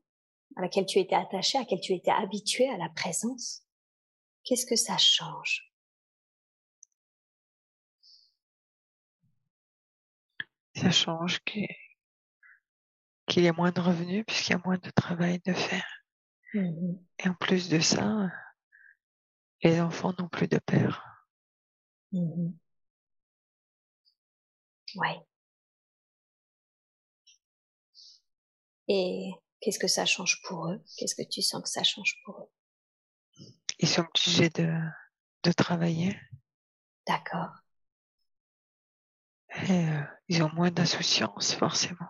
à 0.55 0.61
laquelle 0.61 0.85
tu 0.85 0.99
étais 0.99 1.15
attaché, 1.15 1.57
à 1.57 1.61
laquelle 1.61 1.81
tu 1.81 1.93
étais 1.93 2.11
habitué 2.11 2.69
à 2.69 2.77
la 2.77 2.89
présence? 2.89 3.63
Qu'est-ce 4.43 4.65
que 4.65 4.75
ça 4.75 4.97
change? 4.97 5.73
Ça 10.75 10.91
change 10.91 11.39
qu'il 11.43 11.67
y 13.35 13.45
ait 13.45 13.51
moins 13.51 13.71
de 13.71 13.81
revenus 13.81 14.23
puisqu'il 14.25 14.51
y 14.51 14.55
a 14.55 14.61
moins 14.63 14.77
de 14.77 14.89
travail 14.91 15.39
de 15.45 15.53
faire. 15.53 16.03
Mhm. 16.53 17.03
Et 17.19 17.29
en 17.29 17.33
plus 17.33 17.67
de 17.69 17.79
ça, 17.79 18.31
les 19.61 19.79
enfants 19.81 20.13
n'ont 20.17 20.29
plus 20.29 20.47
de 20.47 20.57
père. 20.57 21.25
Mhm. 22.11 22.57
Ouais. 24.95 25.25
Et 28.89 29.31
qu'est-ce 29.61 29.79
que 29.79 29.87
ça 29.87 30.05
change 30.05 30.41
pour 30.43 30.67
eux? 30.69 30.81
Qu'est-ce 30.97 31.15
que 31.15 31.27
tu 31.27 31.41
sens 31.41 31.63
que 31.63 31.69
ça 31.69 31.83
change 31.83 32.15
pour 32.25 32.41
eux? 32.41 32.49
Ils 33.79 33.87
sont 33.87 34.03
obligés 34.05 34.49
de, 34.49 34.71
de 35.43 35.51
travailler 35.51 36.19
D'accord. 37.07 37.63
et 39.67 39.71
euh, 39.89 40.01
ils 40.29 40.41
ont 40.41 40.49
moins 40.53 40.71
d'insouciance 40.71 41.53
forcément. 41.53 42.07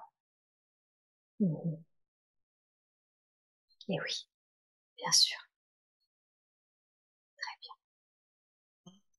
Mhm. 1.39 1.84
Et 3.89 4.00
oui, 4.00 4.27
bien 4.98 5.12
sûr. 5.13 5.38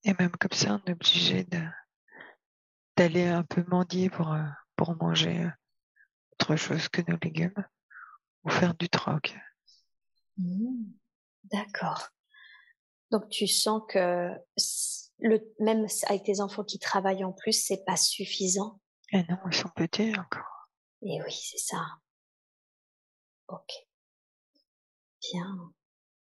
Et 0.09 0.15
même 0.19 0.31
comme 0.31 0.53
ça, 0.53 0.81
on 0.83 0.91
est 0.91 0.95
obligé 0.95 1.45
de 1.45 1.61
d'aller 2.97 3.27
un 3.27 3.45
peu 3.45 3.63
mendier 3.69 4.09
pour, 4.09 4.33
euh, 4.33 4.43
pour 4.75 4.97
manger 4.97 5.45
euh, 5.45 5.51
autre 6.33 6.57
chose 6.57 6.89
que 6.89 7.03
nos 7.07 7.19
légumes 7.23 7.63
ou 8.43 8.49
faire 8.49 8.75
du 8.75 8.89
troc. 8.89 9.37
Mhm. 10.39 10.95
D'accord. 11.45 12.09
Donc 13.11 13.29
tu 13.29 13.47
sens 13.47 13.83
que 13.87 14.31
le, 15.19 15.41
même 15.61 15.87
avec 16.07 16.25
tes 16.25 16.41
enfants 16.41 16.65
qui 16.65 16.79
travaillent 16.79 17.25
en 17.25 17.33
plus, 17.33 17.53
c'est 17.53 17.85
pas 17.85 17.97
suffisant? 17.97 18.81
Et 19.13 19.23
non, 19.25 19.39
ils 19.47 19.55
sont 19.55 19.69
petits 19.69 20.19
encore. 20.19 20.71
Et 21.03 21.21
oui, 21.23 21.33
c'est 21.33 21.59
ça. 21.59 21.85
Ok. 23.49 23.87
Bien. 25.21 25.73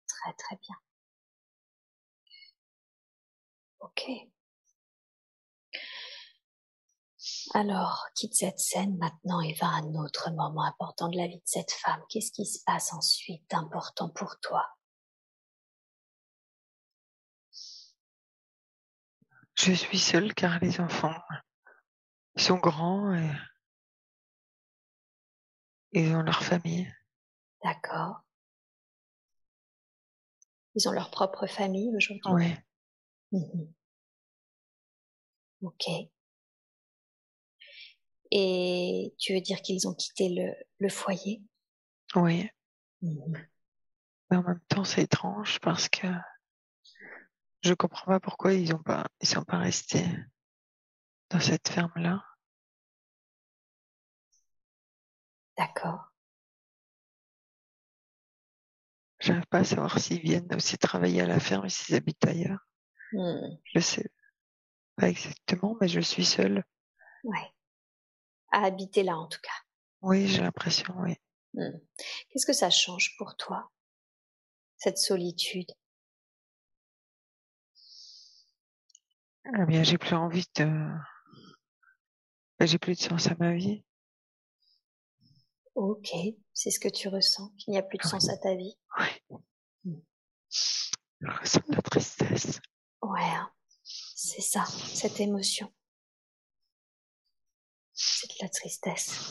Très 0.08 0.34
très 0.34 0.58
bien. 0.58 0.76
Ok. 3.80 4.10
Alors, 7.54 8.06
quitte 8.16 8.36
cette 8.36 8.60
scène 8.60 8.98
maintenant 8.98 9.42
et 9.42 9.54
va 9.54 9.68
à 9.68 9.80
un 9.82 9.96
autre 9.96 10.30
moment 10.32 10.64
important 10.64 11.10
de 11.10 11.18
la 11.18 11.28
vie 11.28 11.38
de 11.38 11.42
cette 11.46 11.72
femme. 11.72 12.02
Qu'est-ce 12.10 12.32
qui 12.32 12.46
se 12.46 12.64
passe 12.66 12.94
ensuite 12.94 13.50
d'important 13.50 14.10
pour 14.10 14.40
toi? 14.40 14.68
Je 19.56 19.74
suis 19.74 20.00
seule 20.00 20.34
car 20.34 20.60
les 20.60 20.80
enfants 20.80 21.20
sont 22.38 22.58
grands 22.58 23.14
et 23.14 23.32
ils 25.92 26.16
ont 26.16 26.22
leur 26.22 26.44
famille. 26.44 26.90
D'accord. 27.64 28.22
Ils 30.76 30.88
ont 30.88 30.92
leur 30.92 31.12
propre 31.12 31.46
famille 31.48 31.94
aujourd'hui 31.96 32.32
Oui. 32.32 32.56
Mhm. 33.32 33.74
Ok. 35.62 36.10
Et 38.32 39.14
tu 39.18 39.34
veux 39.34 39.42
dire 39.42 39.62
qu'ils 39.62 39.88
ont 39.88 39.94
quitté 39.94 40.30
le, 40.30 40.54
le 40.80 40.90
foyer? 40.90 41.42
Oui. 42.16 42.50
Mhm. 43.02 43.48
Mais 44.30 44.38
en 44.38 44.44
même 44.44 44.62
temps, 44.68 44.84
c'est 44.84 45.04
étrange 45.04 45.60
parce 45.60 45.90
que 45.90 46.08
je 47.62 47.74
comprends 47.74 48.06
pas 48.06 48.20
pourquoi 48.20 48.54
ils 48.54 48.74
ont 48.74 48.82
pas, 48.84 49.08
ils 49.22 49.28
sont 49.28 49.44
pas 49.44 49.58
restés 49.58 50.06
dans 51.30 51.40
cette 51.40 51.68
ferme-là. 51.70 52.24
D'accord. 55.58 56.12
J'arrive 59.20 59.48
pas 59.48 59.60
à 59.60 59.64
savoir 59.66 60.00
s'ils 60.00 60.22
viennent 60.22 60.48
aussi 60.56 60.78
travailler 60.78 61.22
à 61.22 61.28
la 61.28 61.40
ferme 61.40 61.66
et 61.66 61.70
s'ils 61.70 61.96
habitent 61.96 62.26
ailleurs. 62.26 62.69
Hmm. 63.14 63.58
Je 63.64 63.80
sais 63.80 64.12
pas 64.96 65.10
exactement, 65.10 65.76
mais 65.82 65.88
je 65.88 66.00
suis 66.00 66.26
seule. 66.26 66.64
Ouais. 67.24 67.54
À 68.52 68.64
habiter 68.64 69.04
là 69.04 69.18
en 69.18 69.28
tout 69.28 69.40
cas. 69.42 69.50
Oui, 70.02 70.28
j'ai 70.28 70.42
l'impression, 70.42 70.94
oui. 70.98 71.16
Hmm. 71.54 71.78
Qu'est-ce 72.30 72.46
que 72.46 72.54
ça 72.54 72.70
change 72.70 73.16
pour 73.18 73.36
toi 73.36 73.70
Cette 74.78 74.98
solitude? 74.98 75.72
Eh 79.46 79.66
bien, 79.66 79.84
j'ai 79.84 79.98
plus 79.98 80.14
envie 80.14 80.46
de, 80.56 80.70
j'ai 82.62 82.78
plus 82.78 82.96
de 82.96 83.02
sens 83.02 83.28
à 83.28 83.36
ma 83.40 83.54
vie. 83.54 83.84
Ok, 85.76 86.10
c'est 86.54 86.72
ce 86.72 86.80
que 86.80 86.90
tu 86.90 87.08
ressens, 87.08 87.52
qu'il 87.58 87.72
n'y 87.72 87.78
a 87.78 87.84
plus 87.84 87.98
de 87.98 88.04
sens 88.04 88.30
à 88.30 88.38
ta 88.38 88.54
vie? 88.56 88.78
Je 89.82 91.28
ressens 91.28 91.62
de 91.68 91.76
la 91.76 91.82
tristesse. 91.82 92.60
Ouais, 93.02 93.22
hein. 93.24 93.52
c'est 93.84 94.42
ça, 94.42 94.66
cette 94.66 95.20
émotion. 95.20 95.72
C'est 97.94 98.28
de 98.30 98.36
la 98.42 98.50
tristesse. 98.50 99.22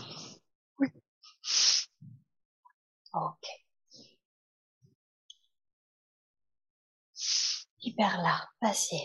Oui. 0.79 0.89
Ok. 3.13 3.47
Là, 7.99 8.49
vas-y. 8.63 9.01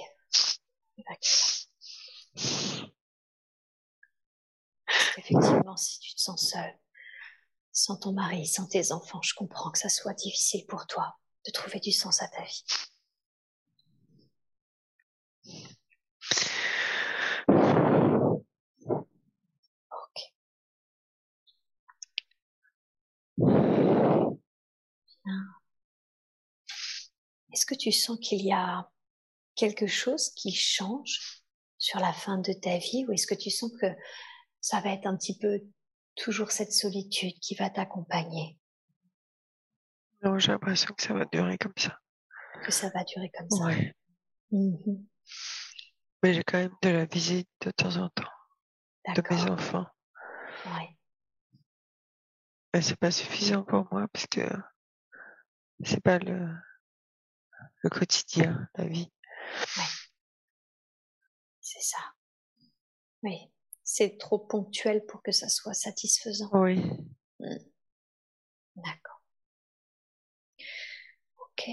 Qu'effectivement, 5.15 5.75
si 5.75 5.99
tu 5.99 6.13
te 6.13 6.21
sens 6.21 6.49
seule, 6.51 6.77
sans 7.71 7.97
ton 7.97 8.13
mari, 8.13 8.45
sans 8.45 8.67
tes 8.67 8.91
enfants, 8.91 9.21
je 9.23 9.33
comprends 9.33 9.71
que 9.71 9.79
ça 9.79 9.89
soit 9.89 10.13
difficile 10.13 10.65
pour 10.67 10.85
toi 10.85 11.17
de 11.45 11.51
trouver 11.51 11.79
du 11.79 11.91
sens 11.91 12.21
à 12.21 12.27
ta 12.27 12.43
vie. 12.43 12.63
Est-ce 27.53 27.67
que 27.67 27.75
tu 27.75 27.91
sens 27.91 28.17
qu'il 28.19 28.43
y 28.43 28.51
a 28.51 28.89
quelque 29.55 29.85
chose 29.85 30.31
qui 30.31 30.51
change 30.53 31.43
sur 31.77 31.99
la 31.99 32.11
fin 32.11 32.39
de 32.39 32.51
ta 32.51 32.77
vie 32.79 33.05
ou 33.07 33.11
est-ce 33.11 33.27
que 33.27 33.35
tu 33.35 33.51
sens 33.51 33.71
que 33.79 33.85
ça 34.59 34.81
va 34.81 34.89
être 34.89 35.05
un 35.05 35.15
petit 35.15 35.37
peu 35.37 35.61
toujours 36.15 36.51
cette 36.51 36.73
solitude 36.73 37.37
qui 37.41 37.53
va 37.53 37.69
t'accompagner, 37.69 38.57
Non, 40.23 40.39
j'ai 40.39 40.51
l'impression 40.51 40.93
que 40.95 41.03
ça 41.03 41.13
va 41.13 41.25
durer 41.25 41.57
comme 41.57 41.73
ça. 41.77 41.97
que 42.63 42.71
ça 42.71 42.89
va 42.89 43.03
durer 43.03 43.29
comme 43.37 43.49
ça 43.49 43.65
Ouais. 43.65 43.93
Mhm. 44.51 45.05
Mais 46.23 46.33
j'ai 46.33 46.43
quand 46.43 46.57
même 46.57 46.75
de 46.81 46.89
la 46.89 47.05
visite 47.05 47.49
de 47.61 47.71
temps 47.71 47.97
en 47.97 48.09
temps 48.09 48.31
de 49.15 49.21
mes 49.29 49.51
enfants. 49.51 49.85
Ouais. 50.65 50.97
Mais 52.73 52.81
c'est 52.81 52.95
pas 52.95 53.11
suffisant 53.11 53.63
pour 53.63 53.85
moi 53.91 54.07
parce 54.11 54.25
que 54.27 54.47
c'est 55.83 56.01
pas 56.01 56.17
le, 56.19 56.47
le 57.81 57.89
quotidien, 57.89 58.67
la 58.75 58.85
vie. 58.85 59.11
C'est 61.61 61.81
ça. 61.81 62.13
Oui. 63.23 63.51
C'est 63.83 64.17
trop 64.17 64.39
ponctuel 64.39 65.05
pour 65.05 65.21
que 65.21 65.31
ça 65.31 65.49
soit 65.49 65.73
satisfaisant. 65.73 66.49
Oui. 66.53 66.81
D'accord. 68.75 69.21
Ok. 71.37 71.69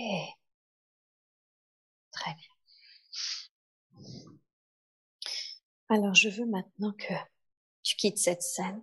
Très 2.11 2.35
bien. 2.35 2.50
Alors, 5.88 6.14
je 6.14 6.29
veux 6.29 6.46
maintenant 6.46 6.92
que 6.92 7.14
tu 7.83 7.96
quittes 7.96 8.18
cette 8.18 8.42
scène 8.42 8.83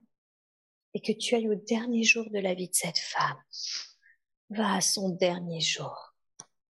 et 0.94 1.02
que 1.02 1.12
tu 1.12 1.36
ailles 1.36 1.50
au 1.50 1.56
dernier 1.56 2.04
jour 2.04 2.30
de 2.32 2.40
la 2.40 2.54
vie 2.54 2.70
de 2.70 2.76
cette 2.76 2.98
femme. 2.98 3.42
Va 4.50 4.76
à 4.76 4.82
son 4.82 5.10
dernier 5.10 5.62
jour 5.62 6.07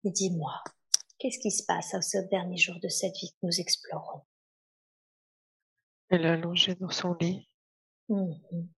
et 0.05 0.11
dis-moi, 0.11 0.62
qu'est-ce 1.19 1.38
qui 1.38 1.51
se 1.51 1.64
passe 1.64 1.95
à 1.95 2.03
ce 2.03 2.19
dernier 2.31 2.57
jour 2.59 2.79
de 2.81 2.88
cette 2.88 3.17
vie 3.17 3.33
que 3.33 3.47
nous 3.47 3.61
explorons? 3.61 4.23
Elle 6.11 6.25
est 6.27 6.31
allongée 6.31 6.75
dans 6.75 6.90
son 6.90 7.14
lit, 7.14 7.49
Mhm, 8.09 8.69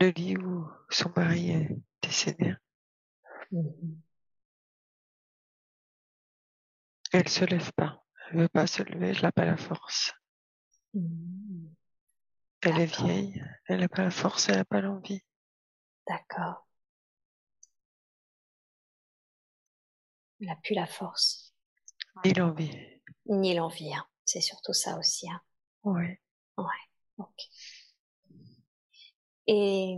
le 0.00 0.08
lit 0.08 0.36
où 0.38 0.66
son 0.88 1.12
mari 1.14 1.50
est 1.50 1.68
décédé. 2.02 2.54
mhm. 3.52 4.00
Elle 7.12 7.28
se 7.28 7.44
lève 7.44 7.72
pas. 7.72 8.02
Elle 8.30 8.38
veut 8.42 8.48
pas 8.48 8.66
se 8.66 8.82
lever, 8.84 9.08
elle 9.08 9.22
n'a 9.22 9.32
pas 9.32 9.44
la 9.44 9.56
force. 9.56 10.12
Elle 10.94 12.78
est 12.78 12.86
vieille, 12.86 13.44
elle 13.66 13.80
n'a 13.80 13.88
pas 13.88 14.04
la 14.04 14.10
force, 14.10 14.48
elle 14.48 14.56
n'a 14.56 14.64
pas 14.64 14.80
l'envie. 14.80 15.22
D'accord. 16.08 16.66
N'a 20.46 20.56
plus 20.62 20.74
la 20.74 20.86
force, 20.86 21.54
Ni 22.24 22.32
l'envie. 22.34 22.76
ni 23.26 23.54
l'envie. 23.54 23.92
hein. 23.94 24.04
C'est 24.24 24.40
surtout 24.40 24.72
ça 24.72 24.98
aussi. 24.98 25.28
Hein. 25.30 25.40
Oui. 25.84 26.04
Ok. 27.18 27.36
Et 29.46 29.96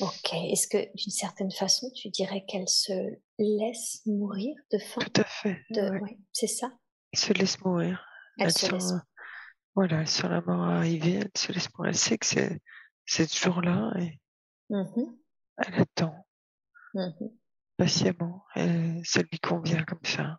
ok, 0.00 0.32
est-ce 0.34 0.66
que 0.68 0.78
d'une 0.96 1.12
certaine 1.12 1.50
façon, 1.52 1.90
tu 1.94 2.08
dirais 2.10 2.44
qu'elle 2.46 2.68
se 2.68 2.92
laisse 3.38 4.02
mourir 4.06 4.54
de 4.72 4.78
faim? 4.78 5.00
Tout 5.00 5.20
à 5.20 5.24
fait. 5.24 5.62
de... 5.70 5.80
ouais. 5.90 6.00
ouais, 6.00 6.18
c'est 6.32 6.46
ça? 6.46 6.70
Elle 7.12 7.18
se 7.18 7.32
laisse 7.32 7.60
mourir. 7.60 8.04
Elle, 8.38 8.46
Elle 8.46 8.52
se 8.52 8.66
sent, 8.66 8.72
laisse. 8.72 8.92
voilà, 9.74 10.00
elle 10.00 10.08
sent 10.08 10.28
la 10.28 10.40
mort 10.40 10.62
arriver, 10.62 11.14
elle 11.14 11.30
se 11.36 11.52
laisse 11.52 11.68
mourir. 11.74 11.90
Elle 11.90 11.98
sait 11.98 12.18
que 12.18 12.26
c'est, 12.26 12.60
c'est 13.06 13.28
ce 13.28 13.44
jour-là 13.44 13.92
et 13.98 14.20
Mhm, 14.70 15.18
elle 15.58 15.74
attend 15.80 16.14
mhm. 16.94 17.30
Patiemment. 17.80 18.44
Ça 19.04 19.22
lui 19.22 19.40
convient 19.40 19.84
comme 19.84 20.04
ça. 20.04 20.38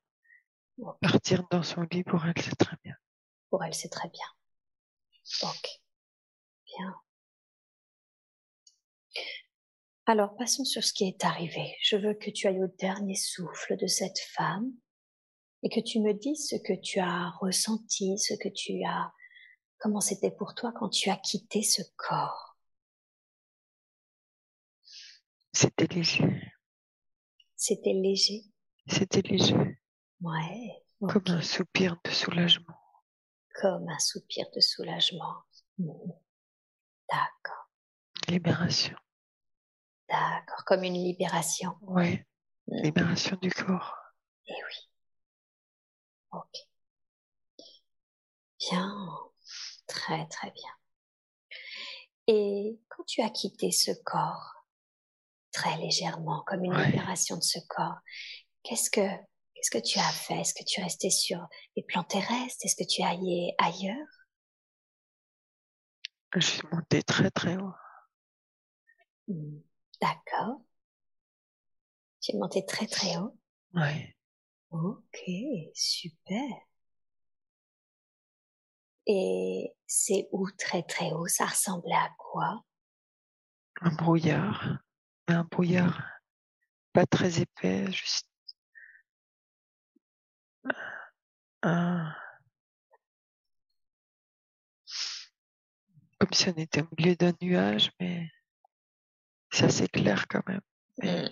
Partir 1.02 1.48
dans 1.50 1.64
son 1.64 1.82
lit 1.92 2.04
pour 2.04 2.24
elle, 2.26 2.40
c'est 2.40 2.56
très 2.56 2.78
bien. 2.84 2.96
Pour 3.50 3.64
elle, 3.64 3.74
c'est 3.74 3.90
très 3.90 4.10
bien. 4.10 4.28
Ok. 5.42 5.82
Bien. 6.68 6.96
Alors 10.06 10.36
passons 10.38 10.66
sur 10.66 10.84
ce 10.84 10.94
qui 10.94 11.08
est 11.08 11.26
arrivé. 11.26 11.76
Je 11.82 11.96
veux 11.96 12.14
que 12.14 12.30
tu 12.30 12.48
ailles 12.48 12.64
au 12.64 12.68
dernier 12.80 13.16
souffle 13.16 13.76
de 13.76 13.88
cette 13.88 14.20
femme 14.20 14.72
et 15.64 15.70
que 15.70 15.80
tu 15.80 16.00
me 16.00 16.14
dises 16.14 16.48
ce 16.48 16.56
que 16.56 16.80
tu 16.80 17.00
as 17.00 17.32
ressenti, 17.40 18.18
ce 18.20 18.36
que 18.36 18.50
tu 18.50 18.84
as, 18.86 19.12
comment 19.80 20.02
c'était 20.02 20.32
pour 20.32 20.54
toi 20.54 20.72
quand 20.74 20.90
tu 20.90 21.10
as 21.10 21.18
quitté 21.18 21.64
ce 21.64 21.82
corps. 21.98 22.58
C'était 25.54 25.88
léger. 25.88 26.24
C'était 27.64 27.94
léger. 27.94 28.42
C'était 28.88 29.22
léger. 29.22 29.78
Ouais. 30.20 30.84
Comme 31.00 31.28
un 31.28 31.44
soupir 31.44 31.96
de 32.04 32.10
soulagement. 32.10 32.76
Comme 33.62 33.88
un 33.88 34.00
soupir 34.00 34.48
de 34.56 34.60
soulagement. 34.60 35.44
Mmh. 35.78 35.92
D'accord. 37.08 37.70
Libération. 38.28 38.98
D'accord, 40.10 40.66
comme 40.66 40.84
une 40.84 40.96
libération. 40.96 41.78
Oui, 41.82 42.16
mmh. 42.66 42.82
libération 42.82 43.38
du 43.40 43.52
corps. 43.52 43.96
Eh 44.48 44.54
oui. 44.54 44.90
Ok. 46.32 46.68
Bien, 48.60 49.08
très 49.86 50.28
très 50.30 50.50
bien. 50.50 50.72
Et 52.26 52.80
quand 52.90 53.04
tu 53.04 53.22
as 53.22 53.30
quitté 53.30 53.70
ce 53.70 53.92
corps, 54.04 54.61
très 55.52 55.78
légèrement, 55.78 56.44
comme 56.46 56.64
une 56.64 56.76
libération 56.76 57.38
de 57.38 57.44
ce 57.44 57.60
corps, 57.68 58.00
qu'est-ce 58.64 58.90
que 58.90 59.08
qu'est-ce 59.54 59.72
que 59.72 59.84
tu 59.84 60.00
as 60.00 60.12
fait? 60.12 60.40
Est-ce 60.40 60.54
que 60.54 60.64
tu 60.64 60.80
es 60.80 60.84
resté 60.84 61.10
sur 61.10 61.46
les 61.76 61.84
plans 61.84 62.04
terrestres? 62.04 62.66
Est-ce 62.66 62.76
que 62.76 62.88
tu 62.88 63.02
es 63.02 63.06
allé 63.06 63.54
ailleurs? 63.58 64.08
Je 66.34 66.40
suis 66.40 66.68
montée 66.72 67.04
très 67.04 67.30
très 67.30 67.58
haut. 67.58 67.74
Mmh. 69.28 69.60
D'accord. 70.02 70.62
Tu 72.22 72.32
es 72.32 72.40
monté 72.40 72.66
très 72.66 72.88
très 72.88 73.18
haut 73.18 73.38
Oui. 73.74 74.16
Ok, 74.72 75.20
super. 75.74 76.50
Et 79.06 79.74
c'est 79.86 80.30
où 80.32 80.50
très 80.52 80.84
très 80.84 81.12
haut? 81.12 81.28
Ça 81.28 81.46
ressemblait 81.46 81.94
à 81.94 82.10
quoi? 82.18 82.64
Un 83.82 83.94
brouillard. 83.96 84.78
Un 85.32 85.46
brouillard 85.46 86.12
pas 86.94 87.06
très 87.06 87.40
épais, 87.40 87.90
juste 87.92 88.28
un... 91.64 92.14
comme 96.20 96.34
si 96.34 96.50
on 96.50 96.54
était 96.54 96.82
au 96.82 96.88
milieu 96.98 97.16
d'un 97.16 97.34
nuage, 97.42 97.92
mais 98.00 98.30
c'est 99.52 99.66
assez 99.66 99.88
clair 99.88 100.28
quand 100.28 100.46
même. 100.48 100.62
Mmh. 101.02 101.28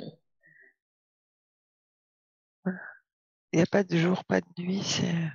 Il 3.51 3.57
n'y 3.57 3.61
a 3.61 3.65
pas 3.65 3.83
de 3.83 3.97
jour, 3.97 4.23
pas 4.23 4.39
de 4.39 4.47
nuit, 4.57 4.83
c'est 4.83 5.29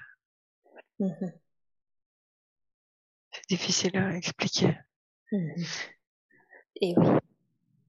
mmh 0.98 1.26
difficile 3.48 3.96
à 3.98 4.16
expliquer. 4.16 4.78
Mmh 5.32 5.62
Et 6.80 6.94
oui, 6.96 7.18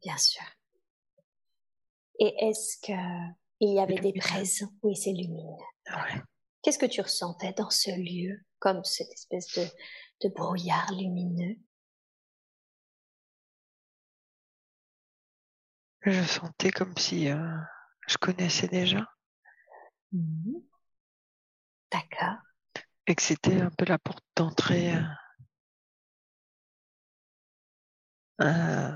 bien 0.01 0.17
sûr. 0.17 0.41
Et 2.19 2.34
est-ce 2.47 2.78
que 2.86 2.93
il 3.60 3.73
y 3.75 3.80
avait 3.80 3.99
des 3.99 4.13
présents? 4.13 4.71
Oui, 4.84 4.95
c'est 4.95 5.12
lumineux. 5.12 5.58
Ah 5.88 6.06
Qu'est-ce 6.62 6.80
que 6.80 6.86
tu 6.86 7.01
ressentais 7.01 7.54
dans 7.54 7.69
ce 7.69 7.91
lieu, 7.91 8.43
comme 8.60 8.84
cette 8.84 9.12
espèce 9.12 9.54
de, 9.54 9.65
de 10.28 10.34
brouillard 10.34 10.91
lumineux? 10.93 11.56
Je 16.01 16.23
sentais 16.23 16.71
comme 16.71 16.95
si 16.97 17.30
euh, 17.30 17.58
je 18.08 18.17
connaissais 18.17 18.67
déjà. 18.67 19.08
Mmh. 20.12 20.60
D'accord. 21.91 22.38
Et 23.08 23.15
que 23.15 23.21
c'était 23.21 23.62
un 23.62 23.71
peu 23.71 23.86
la 23.86 23.99
porte 23.99 24.23
d'entrée. 24.36 24.93
Euh, 28.41 28.91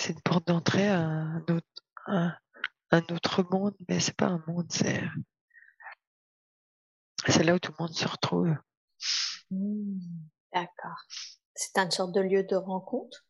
c'est 0.00 0.14
une 0.14 0.22
porte 0.22 0.46
d'entrée 0.46 0.88
à 0.88 0.98
un 0.98 1.40
autre, 1.50 1.66
un, 2.06 2.32
autre 3.10 3.42
monde, 3.50 3.76
mais 3.86 4.00
c'est 4.00 4.16
pas 4.16 4.28
un 4.28 4.42
monde, 4.46 4.66
c'est 4.70 5.02
c'est 7.28 7.42
là 7.42 7.54
où 7.54 7.58
tout 7.58 7.72
le 7.78 7.84
monde 7.84 7.94
se 7.94 8.08
retrouve. 8.08 8.56
Mmh. 9.50 9.98
D'accord. 10.54 11.04
C'est 11.54 11.76
une 11.76 11.90
sorte 11.90 12.12
de 12.12 12.22
lieu 12.22 12.44
de 12.44 12.56
rencontre? 12.56 13.26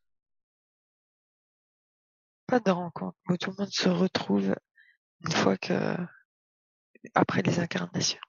Pas 2.47 2.61
de 2.61 2.71
rencontre, 2.71 3.19
où 3.29 3.37
tout 3.37 3.51
le 3.51 3.57
monde 3.59 3.73
se 3.73 3.89
retrouve 3.89 4.55
une 5.25 5.33
fois 5.33 5.57
que 5.59 5.97
après 7.15 7.43
les 7.43 7.59
incarnations 7.59 8.21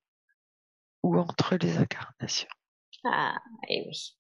ou 1.04 1.16
entre 1.16 1.58
les 1.58 1.78
incarnations. 1.78 2.50
Ah, 3.06 3.38
et 3.70 3.84
eh 3.84 3.88
oui. 3.88 4.18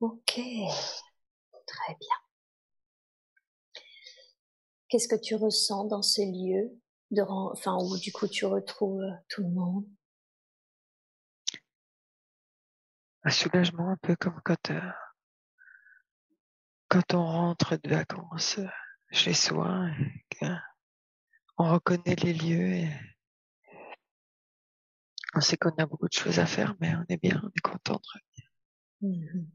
Ok, 0.00 0.40
très 1.66 1.94
bien. 1.94 2.16
Qu'est-ce 4.88 5.08
que 5.08 5.20
tu 5.20 5.34
ressens 5.34 5.86
dans 5.86 6.02
ce 6.02 6.22
lieu 6.22 6.70
de 7.10 7.22
enfin 7.22 7.76
où 7.80 7.98
du 7.98 8.12
coup 8.12 8.28
tu 8.28 8.46
retrouves 8.46 9.04
tout 9.28 9.42
le 9.42 9.50
monde? 9.50 9.86
Un 13.24 13.30
soulagement 13.30 13.90
un 13.90 13.96
peu 13.96 14.14
comme 14.14 14.40
quand 14.44 14.70
euh, 14.70 14.80
quand 16.88 17.14
on 17.14 17.24
rentre 17.24 17.76
de 17.76 17.90
vacances 17.90 18.58
euh, 18.58 18.68
chez 19.10 19.34
soi, 19.34 19.88
on 21.58 21.72
reconnaît 21.72 22.14
les 22.16 22.32
lieux 22.32 22.72
et 22.74 22.90
on 25.34 25.40
sait 25.40 25.56
qu'on 25.56 25.70
a 25.70 25.86
beaucoup 25.86 26.08
de 26.08 26.12
choses 26.12 26.38
à 26.38 26.46
faire, 26.46 26.76
mais 26.80 26.94
on 26.94 27.04
est 27.08 27.20
bien, 27.20 27.40
on 27.42 27.48
est 27.48 27.60
content 27.60 28.00
de 28.00 28.08
revenir. 28.14 28.50
Mmh 29.02 29.46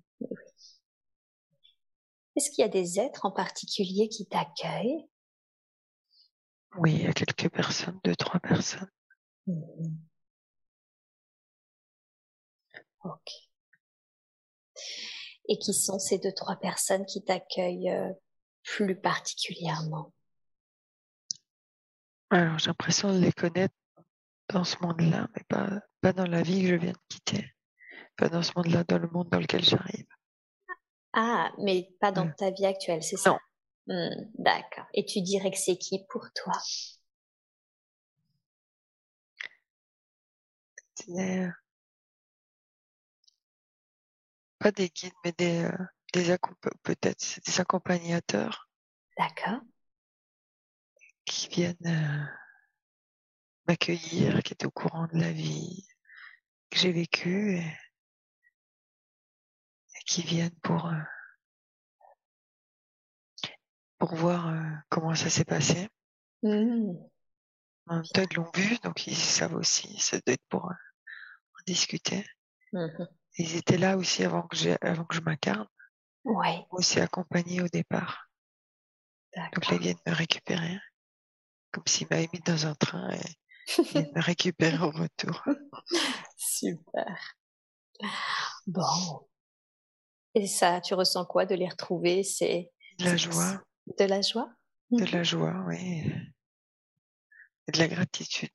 Est-ce 2.35 2.49
qu'il 2.51 2.61
y 2.61 2.65
a 2.65 2.69
des 2.69 2.99
êtres 2.99 3.25
en 3.25 3.31
particulier 3.31 4.07
qui 4.09 4.25
t'accueillent? 4.25 5.07
Oui, 6.77 6.93
il 6.93 7.01
y 7.03 7.07
a 7.07 7.13
quelques 7.13 7.49
personnes, 7.49 7.99
deux, 8.03 8.15
trois 8.15 8.39
personnes. 8.39 8.89
Mmh 9.47 9.97
ok. 13.03 13.31
Et 15.47 15.57
qui 15.57 15.73
sont 15.73 15.99
ces 15.99 16.17
deux, 16.19 16.33
trois 16.33 16.55
personnes 16.57 17.05
qui 17.05 17.23
t'accueillent 17.23 17.89
euh, 17.89 18.11
plus 18.63 18.99
particulièrement? 18.99 20.13
Alors, 22.29 22.59
j'ai 22.59 22.67
l'impression 22.67 23.11
de 23.11 23.19
les 23.19 23.33
connaître 23.33 23.75
dans 24.49 24.63
ce 24.63 24.77
monde-là, 24.81 25.27
mais 25.35 25.43
pas, 25.49 25.81
pas 25.99 26.13
dans 26.13 26.25
la 26.25 26.43
vie 26.43 26.61
que 26.61 26.67
je 26.69 26.75
viens 26.75 26.91
de 26.91 26.97
quitter. 27.09 27.51
Pas 28.17 28.29
dans 28.29 28.43
ce 28.43 28.51
monde-là, 28.55 28.83
dans 28.83 28.99
le 28.99 29.09
monde 29.09 29.29
dans 29.29 29.39
lequel 29.39 29.63
j'arrive. 29.63 30.07
Ah, 31.13 31.51
mais 31.57 31.89
pas 31.99 32.11
dans 32.11 32.31
ta 32.31 32.51
vie 32.51 32.65
actuelle, 32.65 33.03
c'est 33.03 33.17
ça? 33.17 33.31
Non. 33.31 33.39
Hmm, 33.87 34.29
d'accord. 34.35 34.85
Et 34.93 35.05
tu 35.05 35.21
dirais 35.21 35.51
que 35.51 35.57
c'est 35.57 35.77
qui 35.77 36.05
pour 36.09 36.27
toi? 36.33 36.53
Pas 44.59 44.71
des 44.71 44.89
guides, 44.89 45.13
mais 45.25 45.33
des, 45.37 45.63
euh, 45.63 45.85
des 46.13 46.37
peut-être 46.83 47.39
des 47.45 47.59
accompagnateurs. 47.59 48.69
D'accord. 49.17 49.61
Qui 51.25 51.49
viennent 51.49 51.75
euh, 51.85 52.25
m'accueillir, 53.67 54.43
qui 54.43 54.53
est 54.53 54.65
au 54.65 54.71
courant 54.71 55.07
de 55.11 55.19
la 55.19 55.31
vie 55.31 55.87
que 56.69 56.77
j'ai 56.77 56.91
vécue 56.91 57.57
et, 57.57 57.77
qui 60.11 60.23
viennent 60.23 60.59
pour 60.61 60.87
euh, 60.87 61.03
pour 63.97 64.13
voir 64.15 64.53
comment 64.89 65.15
ça 65.15 65.29
s'est 65.29 65.45
passé. 65.45 65.87
Mmh. 66.43 66.95
Ils 67.89 68.35
l'ont 68.35 68.51
vu, 68.53 68.77
donc 68.83 69.07
ils 69.07 69.15
savent 69.15 69.55
aussi. 69.55 69.97
Ça 69.99 70.17
doit 70.17 70.33
être 70.33 70.45
pour 70.49 70.65
en 70.65 71.63
discuter. 71.65 72.25
Mmh 72.73 73.05
ils 73.37 73.55
étaient 73.55 73.77
là 73.77 73.95
aussi 73.95 74.25
avant 74.25 74.41
que, 74.41 74.85
avant 74.85 75.05
que 75.05 75.15
je 75.15 75.21
m'incarne. 75.21 75.67
Ouais. 76.25 76.65
Aussi 76.71 76.99
accompagnés 76.99 77.61
au 77.61 77.69
départ. 77.69 78.27
Donc 79.53 79.67
là, 79.69 79.77
ils 79.77 79.79
viennent 79.79 79.97
me 80.05 80.13
récupérer. 80.13 80.77
Comme 81.71 81.85
s'ils 81.87 82.07
m'avaient 82.11 82.29
mis 82.33 82.41
dans 82.41 82.67
un 82.67 82.75
train 82.75 83.09
et 83.13 83.21
ils 83.77 83.85
viennent 83.85 84.11
me 84.13 84.21
récupérer 84.21 84.77
au 84.79 84.91
retour. 84.91 85.45
Super. 86.35 87.37
Bon. 88.67 89.30
Et 90.35 90.47
ça, 90.47 90.81
tu 90.81 90.93
ressens 90.93 91.25
quoi 91.25 91.45
de 91.45 91.55
les 91.55 91.67
retrouver? 91.67 92.23
C'est 92.23 92.71
de 92.99 93.05
la 93.05 93.17
joie. 93.17 93.61
De 93.99 94.05
la 94.05 94.21
joie? 94.21 94.49
De 94.91 95.05
la 95.05 95.23
joie, 95.23 95.63
oui. 95.67 96.03
Et 97.67 97.71
de 97.71 97.77
la 97.77 97.87
gratitude. 97.87 98.49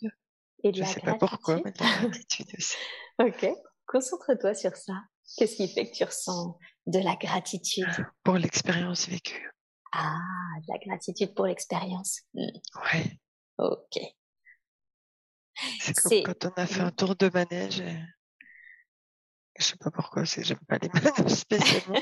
Et 0.64 0.72
de 0.72 0.76
je 0.76 0.82
ne 0.82 0.86
sais 0.86 1.00
pas 1.00 1.14
pourquoi, 1.14 1.60
mais 1.64 1.72
de 1.72 1.78
la 1.78 2.08
gratitude 2.08 2.48
aussi. 2.56 2.76
ok. 3.18 3.48
Concentre-toi 3.86 4.54
sur 4.54 4.74
ça. 4.76 4.94
Qu'est-ce 5.36 5.56
qui 5.56 5.68
fait 5.68 5.90
que 5.90 5.96
tu 5.96 6.04
ressens 6.04 6.58
de 6.86 6.98
la 6.98 7.16
gratitude? 7.16 7.86
Pour 8.22 8.34
l'expérience 8.34 9.08
vécue. 9.08 9.50
Ah, 9.92 10.18
de 10.60 10.72
la 10.72 10.78
gratitude 10.78 11.34
pour 11.34 11.46
l'expérience. 11.46 12.20
Hmm. 12.34 12.46
Oui. 12.92 13.20
Ok. 13.58 14.02
C'est 15.80 15.94
comme 15.94 16.34
quand 16.34 16.50
on 16.50 16.60
a 16.60 16.66
fait 16.66 16.80
un 16.80 16.90
tour 16.90 17.16
de 17.16 17.30
manège. 17.32 17.80
Et... 17.80 17.98
Je 19.58 19.64
sais 19.64 19.76
pas 19.76 19.90
pourquoi, 19.90 20.24
j'aime 20.24 20.58
pas 20.68 20.78
les 20.78 20.88
manèges 20.94 21.34
spécialement. 21.34 22.00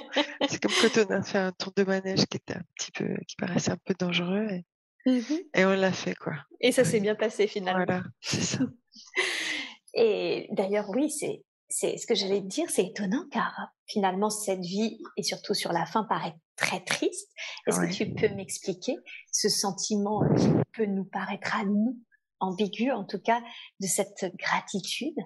c'est 0.48 0.62
comme 0.62 0.72
quand 0.80 1.06
on 1.06 1.10
a 1.10 1.22
fait 1.22 1.38
un 1.38 1.52
tour 1.52 1.72
de 1.76 1.84
manège 1.84 2.26
qui 2.26 2.36
était 2.36 2.56
un 2.56 2.62
petit 2.76 2.90
peu, 2.92 3.16
qui 3.28 3.36
paraissait 3.36 3.70
un 3.70 3.78
peu 3.84 3.94
dangereux 3.98 4.48
et, 4.50 4.64
mmh 5.06 5.38
et 5.54 5.64
on 5.64 5.74
l'a 5.74 5.92
fait 5.92 6.14
quoi. 6.14 6.34
Et 6.60 6.72
ça 6.72 6.84
s'est 6.84 7.00
bien 7.00 7.14
passé 7.14 7.46
finalement. 7.46 7.84
Voilà, 7.84 8.02
c'est 8.20 8.42
ça. 8.42 8.58
et 9.94 10.48
d'ailleurs, 10.52 10.88
oui, 10.90 11.10
c'est 11.10 11.42
c'est 11.68 11.96
ce 11.96 12.06
que 12.06 12.14
j'allais 12.14 12.40
te 12.40 12.46
dire, 12.46 12.70
c'est 12.70 12.84
étonnant 12.84 13.24
car 13.30 13.52
finalement 13.86 14.30
cette 14.30 14.60
vie 14.60 14.98
et 15.16 15.22
surtout 15.22 15.54
sur 15.54 15.72
la 15.72 15.86
fin 15.86 16.04
paraît 16.04 16.36
très 16.56 16.80
triste. 16.80 17.30
Est-ce 17.66 17.80
que 17.80 17.92
tu 17.92 18.14
peux 18.14 18.34
m'expliquer 18.34 18.96
ce 19.32 19.48
sentiment 19.48 20.22
qui 20.36 20.48
peut 20.72 20.86
nous 20.86 21.04
paraître 21.04 21.56
à 21.56 21.64
nous 21.64 21.98
ambigu 22.38 22.92
en 22.92 23.04
tout 23.04 23.18
cas 23.18 23.42
de 23.80 23.86
cette 23.86 24.32
gratitude? 24.36 25.16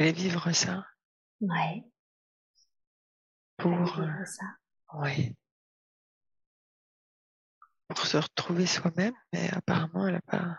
Et 0.00 0.12
vivre 0.12 0.50
ça. 0.52 0.86
Ouais. 1.42 1.84
Pour 3.58 3.70
vivre 3.70 4.00
euh, 4.00 4.24
ça. 4.24 4.46
Ouais. 4.94 5.36
Pour 7.88 8.06
se 8.06 8.16
retrouver 8.16 8.66
soi-même, 8.66 9.14
mais 9.32 9.50
apparemment 9.50 10.06
elle 10.06 10.14
n'a 10.14 10.22
pas, 10.22 10.58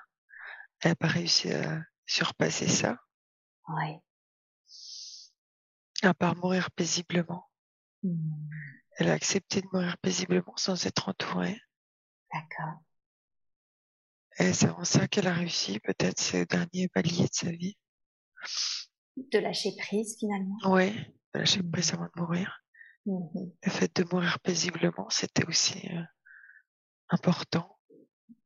elle 0.82 0.92
a 0.92 0.96
pas 0.96 1.08
réussi 1.08 1.52
à 1.52 1.82
surpasser 2.06 2.68
ça. 2.68 2.98
Ouais. 3.68 4.00
À 6.04 6.14
part 6.14 6.36
mourir 6.36 6.70
paisiblement. 6.72 7.50
Mmh. 8.04 8.50
Elle 8.98 9.10
a 9.10 9.14
accepté 9.14 9.62
de 9.62 9.68
mourir 9.74 9.98
paisiblement 9.98 10.56
sans 10.56 10.86
être 10.86 11.10
entourée. 11.10 11.60
D'accord. 12.32 12.80
Et 14.38 14.54
c'est 14.54 14.70
en 14.70 14.84
ça 14.84 15.08
qu'elle 15.08 15.28
a 15.28 15.34
réussi, 15.34 15.80
peut-être, 15.80 16.20
ce 16.20 16.44
dernier 16.46 16.90
palier 16.90 17.24
de 17.24 17.34
sa 17.34 17.52
vie. 17.52 17.78
De 19.30 19.40
lâcher 19.40 19.76
prise, 19.78 20.18
finalement. 20.18 20.58
Oui, 20.66 20.92
de 21.34 21.40
lâcher 21.40 21.64
prise 21.64 21.94
avant 21.94 22.06
de 22.06 22.22
mourir. 22.22 22.62
Mmh 23.06 23.52
Le 23.64 23.72
fait 23.72 23.96
de 23.96 24.04
mourir 24.12 24.40
paisiblement, 24.40 25.10
c'était 25.10 25.46
aussi 25.46 25.88
euh, 25.92 26.04
important. 27.10 27.80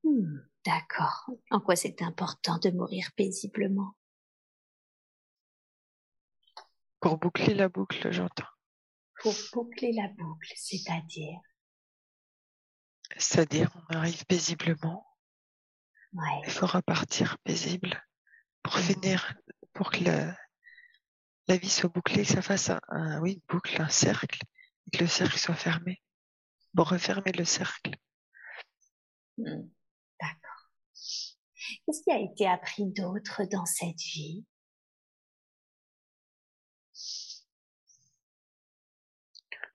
Mmh, 0.04 0.40
d'accord. 0.66 1.30
En 1.52 1.60
quoi 1.60 1.76
c'est 1.76 2.02
important 2.02 2.58
de 2.60 2.70
mourir 2.72 3.10
paisiblement? 3.16 3.96
Pour 7.00 7.18
boucler 7.18 7.54
la 7.54 7.70
boucle, 7.70 8.12
j'entends. 8.12 8.48
Pour 9.22 9.34
boucler 9.54 9.92
la 9.92 10.08
boucle, 10.10 10.54
c'est-à-dire? 10.56 11.40
C'est-à-dire, 13.18 13.72
on 13.90 13.96
arrive 13.96 14.26
paisiblement. 14.26 15.06
Ouais. 16.14 16.42
Il 16.46 16.52
faut 16.52 16.66
repartir 16.66 17.38
paisible 17.40 18.02
pour 18.64 18.78
mmh 18.78 18.82
finir, 18.82 19.36
pour 19.74 19.92
que 19.92 20.04
la, 20.04 20.36
la 21.48 21.58
vie 21.58 21.70
soit 21.70 21.90
bouclée, 21.90 22.24
que 22.24 22.34
ça 22.34 22.42
fasse 22.42 22.72
un, 22.90 23.22
oui, 23.22 23.34
une 23.34 23.42
boucle, 23.48 23.82
un 23.82 23.90
cercle, 23.90 24.42
et 24.88 24.98
que 24.98 25.04
le 25.04 25.08
cercle 25.08 25.38
soit 25.38 25.56
fermé. 25.56 26.02
Pour 26.76 26.90
refermer 26.90 27.32
le 27.32 27.46
cercle. 27.46 27.96
Hmm, 29.38 29.70
d'accord. 30.20 30.70
Qu'est-ce 31.86 32.04
qui 32.04 32.12
a 32.12 32.20
été 32.20 32.48
appris 32.48 32.86
d'autre 32.86 33.44
dans 33.46 33.66
cette 33.66 34.02
vie? 34.02 34.46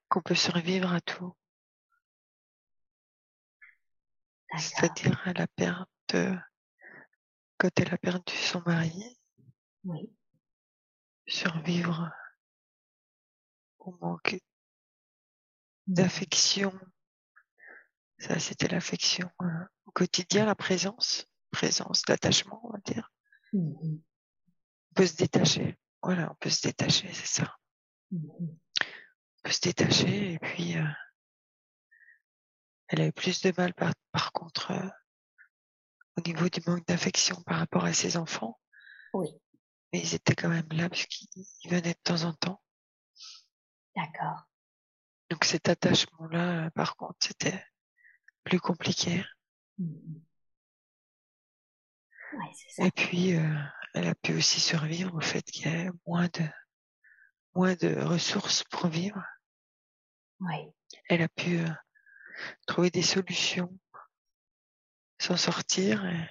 Qu'on 0.08 0.22
peut 0.22 0.34
survivre 0.34 0.92
à 0.92 1.00
tout. 1.00 1.34
C'est-à-dire 4.58 5.22
à 5.26 5.32
la 5.32 5.46
perte, 5.46 6.16
quand 7.56 7.70
elle 7.76 7.94
a 7.94 7.98
perdu 7.98 8.34
son 8.34 8.60
mari. 8.66 9.18
Oui 9.84 10.12
survivre 11.30 12.10
au 13.78 13.92
manque 14.00 14.38
d'affection. 15.86 16.78
Ça, 18.18 18.38
c'était 18.38 18.68
l'affection 18.68 19.30
euh, 19.42 19.64
au 19.86 19.92
quotidien, 19.92 20.44
la 20.44 20.54
présence, 20.54 21.26
présence, 21.50 22.02
d'attachement, 22.02 22.60
on 22.64 22.72
va 22.72 22.78
dire. 22.84 23.10
Mmh 23.52 24.00
on 24.92 24.94
peut 24.94 25.06
se 25.06 25.14
détacher. 25.14 25.78
Voilà, 26.02 26.32
on 26.32 26.34
peut 26.34 26.50
se 26.50 26.62
détacher, 26.62 27.12
c'est 27.12 27.42
ça. 27.42 27.56
Mmh 28.10 28.28
on 28.40 29.42
peut 29.44 29.52
se 29.52 29.60
détacher 29.60 30.34
et 30.34 30.38
puis 30.38 30.76
euh, 30.76 30.84
elle 32.88 33.00
a 33.00 33.06
eu 33.06 33.12
plus 33.12 33.40
de 33.40 33.52
mal 33.56 33.72
par, 33.72 33.92
par 34.12 34.32
contre 34.32 34.72
euh, 34.72 34.88
au 36.18 36.20
niveau 36.22 36.48
du 36.48 36.60
manque 36.66 36.86
d'affection 36.86 37.40
par 37.42 37.58
rapport 37.58 37.84
à 37.84 37.94
ses 37.94 38.16
enfants. 38.16 38.60
Oui. 39.14 39.28
Mais 39.92 40.00
ils 40.00 40.14
étaient 40.14 40.34
quand 40.34 40.48
même 40.48 40.68
là 40.70 40.88
parce 40.88 41.06
qu'ils 41.06 41.70
venaient 41.70 41.92
de 41.92 41.98
temps 42.02 42.24
en 42.24 42.32
temps. 42.34 42.62
D'accord. 43.96 44.46
Donc 45.30 45.44
cet 45.44 45.68
attachement-là, 45.68 46.66
euh, 46.66 46.70
par 46.70 46.96
contre, 46.96 47.16
c'était 47.20 47.64
plus 48.44 48.60
compliqué. 48.60 49.24
Mmh 49.78 50.20
Et 52.78 52.90
puis, 52.92 53.34
euh, 53.34 53.58
elle 53.94 54.06
a 54.06 54.14
pu 54.14 54.36
aussi 54.36 54.60
survivre 54.60 55.14
au 55.14 55.20
fait 55.20 55.42
qu'il 55.42 55.66
y 55.66 55.74
ait 55.74 55.90
moins 56.06 56.28
de, 56.28 56.48
moins 57.54 57.74
de 57.74 58.00
ressources 58.00 58.62
pour 58.64 58.86
vivre. 58.86 59.22
Oui. 60.40 60.72
Elle 61.08 61.22
a 61.22 61.28
pu 61.28 61.58
euh, 61.58 61.68
trouver 62.66 62.90
des 62.90 63.02
solutions, 63.02 63.76
s'en 65.18 65.36
sortir 65.36 66.04
et 66.06 66.30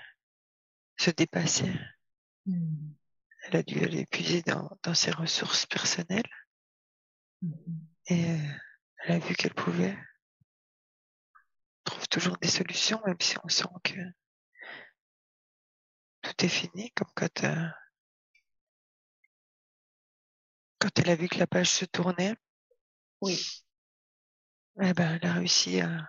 se 0.97 1.11
dépasser. 1.11 1.73
Mmh 2.45 2.93
elle 3.49 3.59
a 3.59 3.63
dû 3.63 3.83
aller 3.83 4.05
puiser 4.05 4.41
dans, 4.43 4.93
ses 4.93 5.12
ressources 5.12 5.65
personnelles. 5.65 6.29
Mm-hmm. 7.43 7.79
Et 8.07 8.31
euh, 8.31 8.53
elle 9.03 9.12
a 9.15 9.19
vu 9.19 9.35
qu'elle 9.35 9.53
pouvait 9.53 9.97
trouve 11.89 12.07
toujours 12.07 12.38
des 12.38 12.47
solutions, 12.47 13.01
même 13.05 13.19
si 13.19 13.35
on 13.43 13.49
sent 13.49 13.67
que 13.83 13.99
tout 16.21 16.45
est 16.45 16.49
fini, 16.49 16.91
comme 16.91 17.09
quand, 17.15 17.43
euh, 17.43 17.67
quand 20.77 20.99
elle 20.99 21.09
a 21.09 21.15
vu 21.15 21.27
que 21.27 21.39
la 21.39 21.47
page 21.47 21.69
se 21.69 21.85
tournait. 21.85 22.35
Oui. 23.21 23.63
Eh 24.81 24.93
ben, 24.93 25.15
elle 25.15 25.29
a 25.29 25.33
réussi 25.33 25.81
à, 25.81 26.07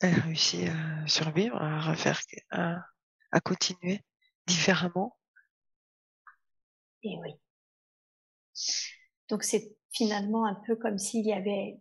elle 0.00 0.14
a 0.14 0.22
réussi 0.22 0.66
à 0.68 1.06
survivre, 1.06 1.56
à 1.60 1.80
refaire, 1.80 2.20
à, 2.50 2.84
à 3.32 3.40
continuer 3.40 4.00
différemment. 4.46 5.18
Et 7.02 7.18
oui. 7.20 7.30
Donc 9.28 9.42
c'est 9.42 9.74
finalement 9.92 10.46
un 10.46 10.54
peu 10.66 10.76
comme 10.76 10.98
s'il 10.98 11.26
y 11.26 11.32
avait 11.32 11.78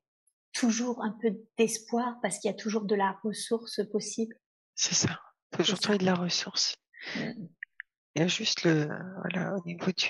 toujours 0.53 1.03
un 1.03 1.11
peu 1.21 1.31
d'espoir 1.57 2.15
parce 2.21 2.39
qu'il 2.39 2.49
y 2.49 2.53
a 2.53 2.57
toujours 2.57 2.85
de 2.85 2.95
la 2.95 3.19
ressource 3.23 3.81
possible. 3.91 4.35
C'est 4.75 4.95
ça. 4.95 5.19
Toujours 5.51 5.79
trouver 5.79 5.97
de 5.97 6.05
la 6.05 6.15
ressource. 6.15 6.75
Mmh. 7.15 7.47
Il 8.15 8.21
y 8.21 8.25
a 8.25 8.27
juste 8.27 8.63
le, 8.63 8.87
voilà, 9.21 9.55
au 9.55 9.63
niveau 9.65 9.91
du, 9.91 10.09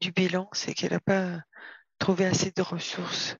du 0.00 0.12
bilan, 0.12 0.48
c'est 0.52 0.74
qu'elle 0.74 0.92
n'a 0.92 1.00
pas 1.00 1.40
trouvé 1.98 2.26
assez 2.26 2.50
de 2.50 2.62
ressources. 2.62 3.36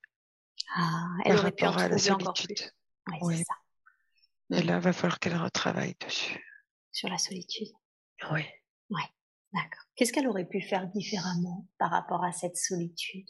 Ah, 0.75 1.07
elle 1.25 1.37
aurait 1.39 1.53
pu 1.53 1.67
en 1.67 1.73
à 1.77 1.89
la 1.89 1.99
solitude. 1.99 2.71
oui. 3.23 3.39
Ça. 3.39 3.55
Et 4.59 4.63
là, 4.63 4.77
il 4.77 4.81
va 4.81 4.93
falloir 4.93 5.19
qu'elle 5.19 5.37
retravaille 5.37 5.97
dessus 6.01 6.46
sur 6.97 7.11
la 7.11 7.19
solitude. 7.19 7.69
Oui. 8.31 8.43
Oui, 8.89 9.03
d'accord. 9.53 9.85
Qu'est-ce 9.95 10.15
qu'elle 10.15 10.29
aurait 10.29 10.49
pu 10.49 10.63
faire 10.63 10.87
différemment 10.89 11.69
par 11.79 11.91
rapport 11.91 12.25
à 12.25 12.33
cette 12.33 12.57
solitude? 12.57 13.29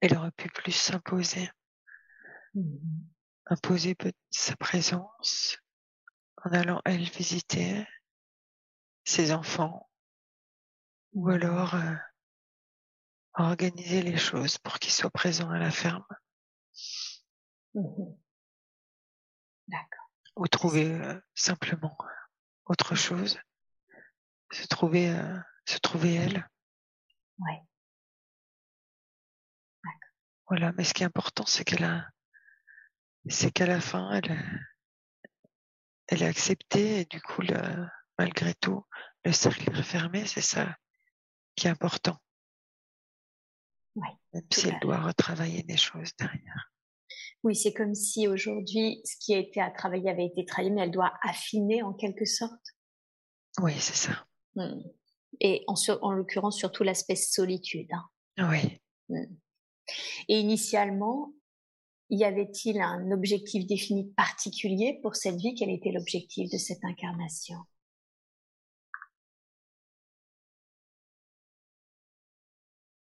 Elle 0.00 0.16
aurait 0.16 0.30
pu 0.30 0.48
plus 0.48 0.72
s'imposer. 0.72 1.50
Mmh 2.54 2.78
Imposer 3.48 3.96
sa 4.30 4.56
présence 4.56 5.58
en 6.44 6.50
allant, 6.50 6.82
elle, 6.84 7.08
visiter 7.08 7.84
ses 9.04 9.32
enfants. 9.32 9.88
Ou 11.14 11.28
mmh 11.28 11.32
alors 11.32 11.74
euh, 11.74 11.94
organiser 13.34 14.02
les 14.02 14.16
choses 14.16 14.58
pour 14.58 14.78
qu'ils 14.78 14.92
soient 14.92 15.10
présents 15.10 15.50
à 15.50 15.58
la 15.58 15.70
ferme. 15.70 16.06
Mmh 17.74 18.14
d'accord 19.68 19.95
ou 20.36 20.46
trouver 20.46 20.92
euh, 20.92 21.18
simplement 21.34 21.96
autre 22.66 22.94
chose, 22.94 23.38
se 24.52 24.66
trouver, 24.66 25.10
euh, 25.10 25.38
se 25.64 25.78
trouver 25.78 26.14
elle. 26.14 26.48
Ouais. 27.38 27.62
Voilà, 30.48 30.72
mais 30.72 30.84
ce 30.84 30.94
qui 30.94 31.02
est 31.02 31.06
important, 31.06 31.44
c'est 31.46 31.64
qu'elle 31.64 31.84
a, 31.84 32.08
c'est 33.28 33.50
qu'à 33.50 33.66
la 33.66 33.80
fin, 33.80 34.12
elle, 34.12 34.64
elle 36.06 36.22
a 36.22 36.28
accepté 36.28 37.00
et 37.00 37.04
du 37.06 37.20
coup, 37.20 37.42
le, 37.42 37.86
malgré 38.18 38.54
tout, 38.54 38.84
le 39.24 39.32
cercle 39.32 39.70
est 39.70 39.76
refermé, 39.76 40.24
c'est 40.26 40.40
ça 40.40 40.76
qui 41.56 41.66
est 41.66 41.70
important. 41.70 42.18
Oui, 43.96 44.08
Même 44.34 44.46
si 44.52 44.68
elle 44.68 44.78
doit 44.80 45.00
retravailler 45.00 45.62
des 45.62 45.76
choses 45.76 46.14
derrière. 46.16 46.70
Oui, 47.46 47.54
c'est 47.54 47.72
comme 47.72 47.94
si 47.94 48.26
aujourd'hui, 48.26 49.00
ce 49.04 49.14
qui 49.20 49.32
a 49.32 49.38
été 49.38 49.60
à 49.60 49.70
travailler 49.70 50.10
avait 50.10 50.26
été 50.26 50.44
travaillé, 50.44 50.74
mais 50.74 50.80
elle 50.80 50.90
doit 50.90 51.12
affiner 51.22 51.80
en 51.80 51.92
quelque 51.92 52.24
sorte. 52.24 52.74
Oui, 53.62 53.72
c'est 53.78 53.94
ça. 53.94 54.26
Hmm. 54.56 54.80
Et 55.38 55.64
en, 55.68 56.10
l'occurrence, 56.10 56.58
surtout 56.58 56.82
l'aspect 56.82 57.14
solitude. 57.14 57.88
hein. 57.92 58.50
Oui. 58.50 58.80
Et 60.26 60.40
initialement, 60.40 61.34
y 62.10 62.24
avait-il 62.24 62.80
un 62.80 63.12
objectif 63.12 63.64
défini 63.64 64.10
particulier 64.16 64.98
pour 65.00 65.14
cette 65.14 65.36
vie? 65.36 65.54
Quel 65.54 65.70
était 65.70 65.92
l'objectif 65.92 66.50
de 66.50 66.58
cette 66.58 66.84
incarnation? 66.84 67.58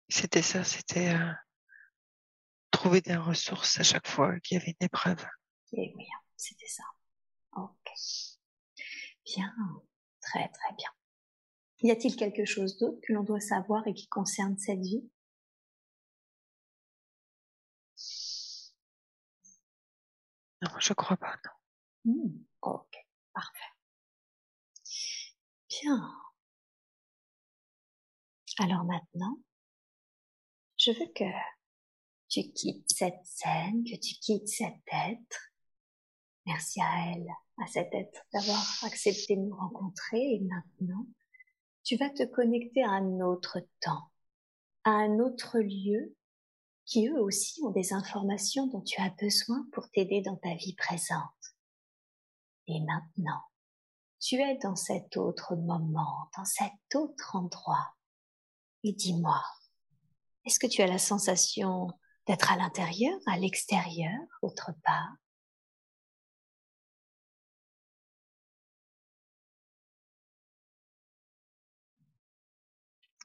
C'était 0.09 0.41
ça, 0.41 0.65
c'était 0.65 1.13
euh, 1.13 1.31
trouver 2.85 3.01
des 3.01 3.15
ressources 3.15 3.79
à 3.79 3.83
chaque 3.83 4.07
fois 4.07 4.39
qu'il 4.41 4.59
y 4.59 4.61
avait 4.61 4.75
une 4.79 4.85
épreuve. 4.85 5.25
Et 5.73 5.91
oui, 5.97 6.05
c'était 6.37 6.67
ça. 6.67 6.83
Ok. 7.55 7.91
Bien, 9.25 9.51
très 10.21 10.47
très 10.49 10.75
bien. 10.77 10.89
Y 11.81 11.89
a-t-il 11.89 12.15
quelque 12.15 12.45
chose 12.45 12.77
d'autre 12.77 12.99
que 13.01 13.11
l'on 13.13 13.23
doit 13.23 13.39
savoir 13.39 13.87
et 13.87 13.95
qui 13.95 14.07
concerne 14.07 14.55
cette 14.59 14.81
vie? 14.81 15.09
Non, 20.61 20.79
je 20.79 20.93
crois 20.93 21.17
pas, 21.17 21.35
non. 22.05 22.13
Hmm, 22.13 22.37
Ok, 22.61 22.95
parfait. 23.33 23.73
Bien. 25.69 26.11
Alors 28.59 28.83
maintenant, 28.83 29.39
je 30.77 30.91
veux 30.91 31.11
que 31.15 31.23
tu 32.35 32.51
quittes 32.51 32.91
cette 32.91 33.23
scène, 33.23 33.85
que 33.85 33.95
tu 33.95 34.15
quittes 34.15 34.49
cet 34.49 34.81
être. 34.91 35.53
Merci 36.45 36.81
à 36.81 37.13
elle, 37.13 37.27
à 37.63 37.67
cet 37.67 37.93
être 37.93 38.25
d'avoir 38.33 38.61
accepté 38.83 39.37
de 39.37 39.41
nous 39.41 39.55
rencontrer 39.55 40.33
et 40.33 40.39
maintenant, 40.41 41.07
tu 41.83 41.95
vas 41.95 42.09
te 42.09 42.23
connecter 42.23 42.83
à 42.83 42.89
un 42.89 43.21
autre 43.21 43.59
temps, 43.79 44.11
à 44.83 44.89
un 44.89 45.19
autre 45.19 45.59
lieu 45.59 46.13
qui 46.83 47.07
eux 47.07 47.21
aussi 47.21 47.63
ont 47.63 47.71
des 47.71 47.93
informations 47.93 48.67
dont 48.67 48.81
tu 48.81 48.99
as 49.01 49.11
besoin 49.11 49.65
pour 49.71 49.89
t'aider 49.89 50.21
dans 50.21 50.35
ta 50.35 50.53
vie 50.55 50.75
présente. 50.75 51.55
Et 52.67 52.81
maintenant, 52.81 53.43
tu 54.19 54.35
es 54.35 54.57
dans 54.57 54.75
cet 54.75 55.15
autre 55.15 55.55
moment, 55.55 56.29
dans 56.35 56.45
cet 56.45 56.95
autre 56.95 57.37
endroit. 57.37 57.95
Et 58.83 58.91
dis-moi, 58.91 59.41
est-ce 60.43 60.59
que 60.59 60.67
tu 60.67 60.81
as 60.81 60.87
la 60.87 60.99
sensation 60.99 61.87
d'être 62.27 62.51
à 62.51 62.57
l'intérieur, 62.57 63.17
à 63.27 63.37
l'extérieur, 63.37 64.19
autre 64.41 64.71
part 64.83 65.13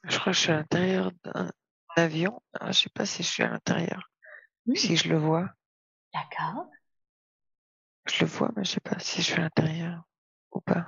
Je 0.04 0.18
crois 0.18 0.32
que 0.32 0.36
je 0.36 0.42
suis 0.42 0.52
à 0.52 0.56
l'intérieur 0.56 1.12
d'un 1.24 1.50
avion. 1.96 2.42
Ah, 2.58 2.72
je 2.72 2.80
sais 2.80 2.90
pas 2.90 3.06
si 3.06 3.22
je 3.22 3.28
suis 3.28 3.42
à 3.42 3.48
l'intérieur. 3.50 4.10
Hmm, 4.66 4.74
Si 4.74 4.96
je 4.96 5.08
le 5.08 5.18
vois, 5.18 5.48
D'accord. 6.12 6.66
je 8.06 8.24
le 8.24 8.30
vois, 8.30 8.50
mais 8.56 8.64
je 8.64 8.72
sais 8.72 8.80
pas 8.80 8.98
si 8.98 9.22
je 9.22 9.26
suis 9.26 9.34
à 9.34 9.42
l'intérieur 9.42 10.02
ou 10.52 10.60
pas. 10.60 10.86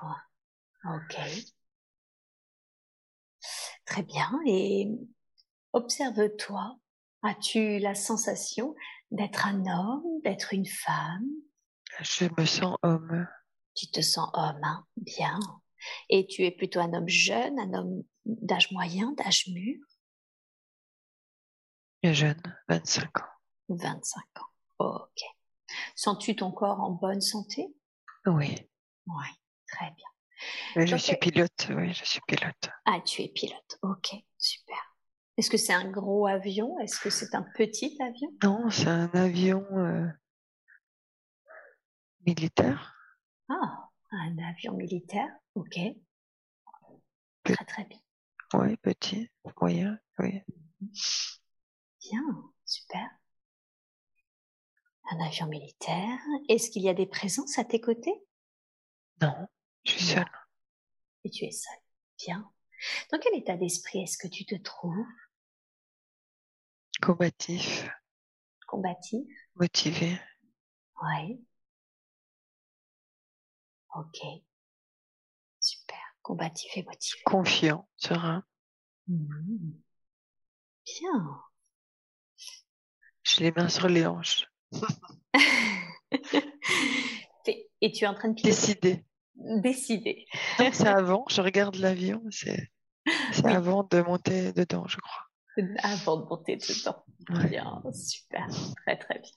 Ok. 0.85 1.17
Très 3.85 4.03
bien. 4.03 4.31
Et 4.47 4.89
observe-toi. 5.73 6.79
As-tu 7.23 7.79
la 7.79 7.95
sensation 7.95 8.75
d'être 9.11 9.47
un 9.47 9.65
homme, 9.67 10.03
d'être 10.25 10.53
une 10.55 10.67
femme? 10.67 11.25
Je 12.01 12.25
me 12.39 12.45
sens 12.45 12.77
homme. 12.83 13.27
Tu 13.75 13.87
te 13.87 14.01
sens 14.01 14.29
homme, 14.35 14.61
hein? 14.63 14.87
Bien. 14.97 15.39
Et 16.09 16.27
tu 16.27 16.45
es 16.45 16.51
plutôt 16.51 16.81
un 16.81 16.93
homme 16.95 17.09
jeune, 17.09 17.59
un 17.59 17.73
homme 17.75 18.03
d'âge 18.25 18.71
moyen, 18.73 19.13
d'âge 19.13 19.49
mûr? 19.49 19.79
Jeune, 22.03 22.43
25 22.69 23.19
ans. 23.21 23.29
25 23.69 24.23
ans. 24.41 24.47
Ok. 24.79 25.23
Sens-tu 25.95 26.35
ton 26.37 26.51
corps 26.51 26.81
en 26.81 26.91
bonne 26.91 27.21
santé? 27.21 27.73
Oui. 28.27 28.69
Oui, 29.07 29.27
très 29.69 29.91
bien. 29.93 30.09
Je 30.77 30.91
Donc, 30.91 31.01
suis 31.01 31.17
pilote, 31.17 31.69
oui, 31.71 31.93
je 31.93 32.05
suis 32.05 32.21
pilote. 32.27 32.71
Ah, 32.85 33.01
tu 33.01 33.23
es 33.23 33.29
pilote. 33.29 33.79
Ok, 33.83 34.15
super. 34.39 34.92
Est-ce 35.43 35.51
que 35.51 35.57
c'est 35.57 35.73
un 35.73 35.91
gros 35.91 36.29
avion? 36.29 36.79
Est-ce 36.79 37.01
que 37.01 37.11
c'est 37.11 37.35
un 37.35 37.43
petit 37.57 38.01
avion? 38.01 38.31
Non, 38.45 38.71
c'est 38.71 38.87
un 38.87 39.11
avion 39.13 39.67
euh, 39.77 40.07
militaire. 42.25 42.95
Ah, 43.49 43.89
un 44.13 44.39
avion 44.39 44.75
militaire. 44.75 45.27
Ok. 45.57 45.81
Pe- 47.43 47.55
Très 47.55 47.65
très 47.65 47.85
bien. 47.87 47.99
Oui, 48.55 48.77
petit, 48.77 49.33
moyen, 49.61 49.99
oui. 50.21 50.43
Bien, 50.81 52.23
super. 52.65 53.11
Un 55.11 55.27
avion 55.27 55.49
militaire. 55.49 56.21
Est-ce 56.49 56.71
qu'il 56.71 56.83
y 56.83 56.89
a 56.89 56.95
des 56.95 57.07
présences 57.07 57.59
à 57.59 57.65
tes 57.65 57.81
côtés? 57.81 58.15
Non, 59.21 59.49
je 59.83 59.91
suis 59.91 60.05
seule. 60.05 60.31
Et 61.25 61.31
tu 61.31 61.47
es 61.47 61.51
seul. 61.51 61.75
Bien. 62.25 62.49
Dans 63.11 63.19
quel 63.19 63.35
état 63.35 63.57
d'esprit 63.57 64.03
est-ce 64.03 64.19
que 64.19 64.29
tu 64.29 64.45
te 64.45 64.55
trouves? 64.55 65.05
Combatif, 67.03 67.89
Combatif 68.67 69.27
motivé. 69.57 70.19
Oui. 71.03 71.45
Ok. 73.97 74.19
Super. 75.61 75.99
Combatif 76.23 76.71
et 76.77 76.85
motivé. 76.85 77.21
confiant, 77.27 77.89
serein. 77.97 78.45
Mhm. 79.09 79.83
Bien. 80.87 81.43
J'ai 83.25 83.45
les 83.45 83.53
mains 83.53 83.69
sur 83.69 83.89
les 83.89 84.07
hanches. 84.07 84.47
Et 87.85 87.91
tu 87.91 88.05
es 88.05 88.07
en 88.07 88.15
train 88.15 88.29
de 88.29 88.35
piloter. 88.35 89.05
Décider. 89.35 90.27
Non, 90.61 90.71
c'est 90.73 90.87
avant, 90.87 91.25
je 91.29 91.41
regarde 91.41 91.75
l'avion, 91.77 92.23
c'est 92.31 92.71
c'est 93.33 93.45
Oui. 93.45 93.53
avant 93.53 93.83
de 93.83 94.01
monter 94.03 94.53
dedans, 94.53 94.87
je 94.87 94.99
crois. 94.99 95.27
Avant 95.83 96.17
de 96.19 96.25
monter 96.25 96.57
dedans. 96.57 97.05
Ouais. 97.31 97.49
Bien, 97.49 97.83
super. 97.93 98.47
Très 98.87 98.97
très 98.97 99.19
bien. 99.19 99.31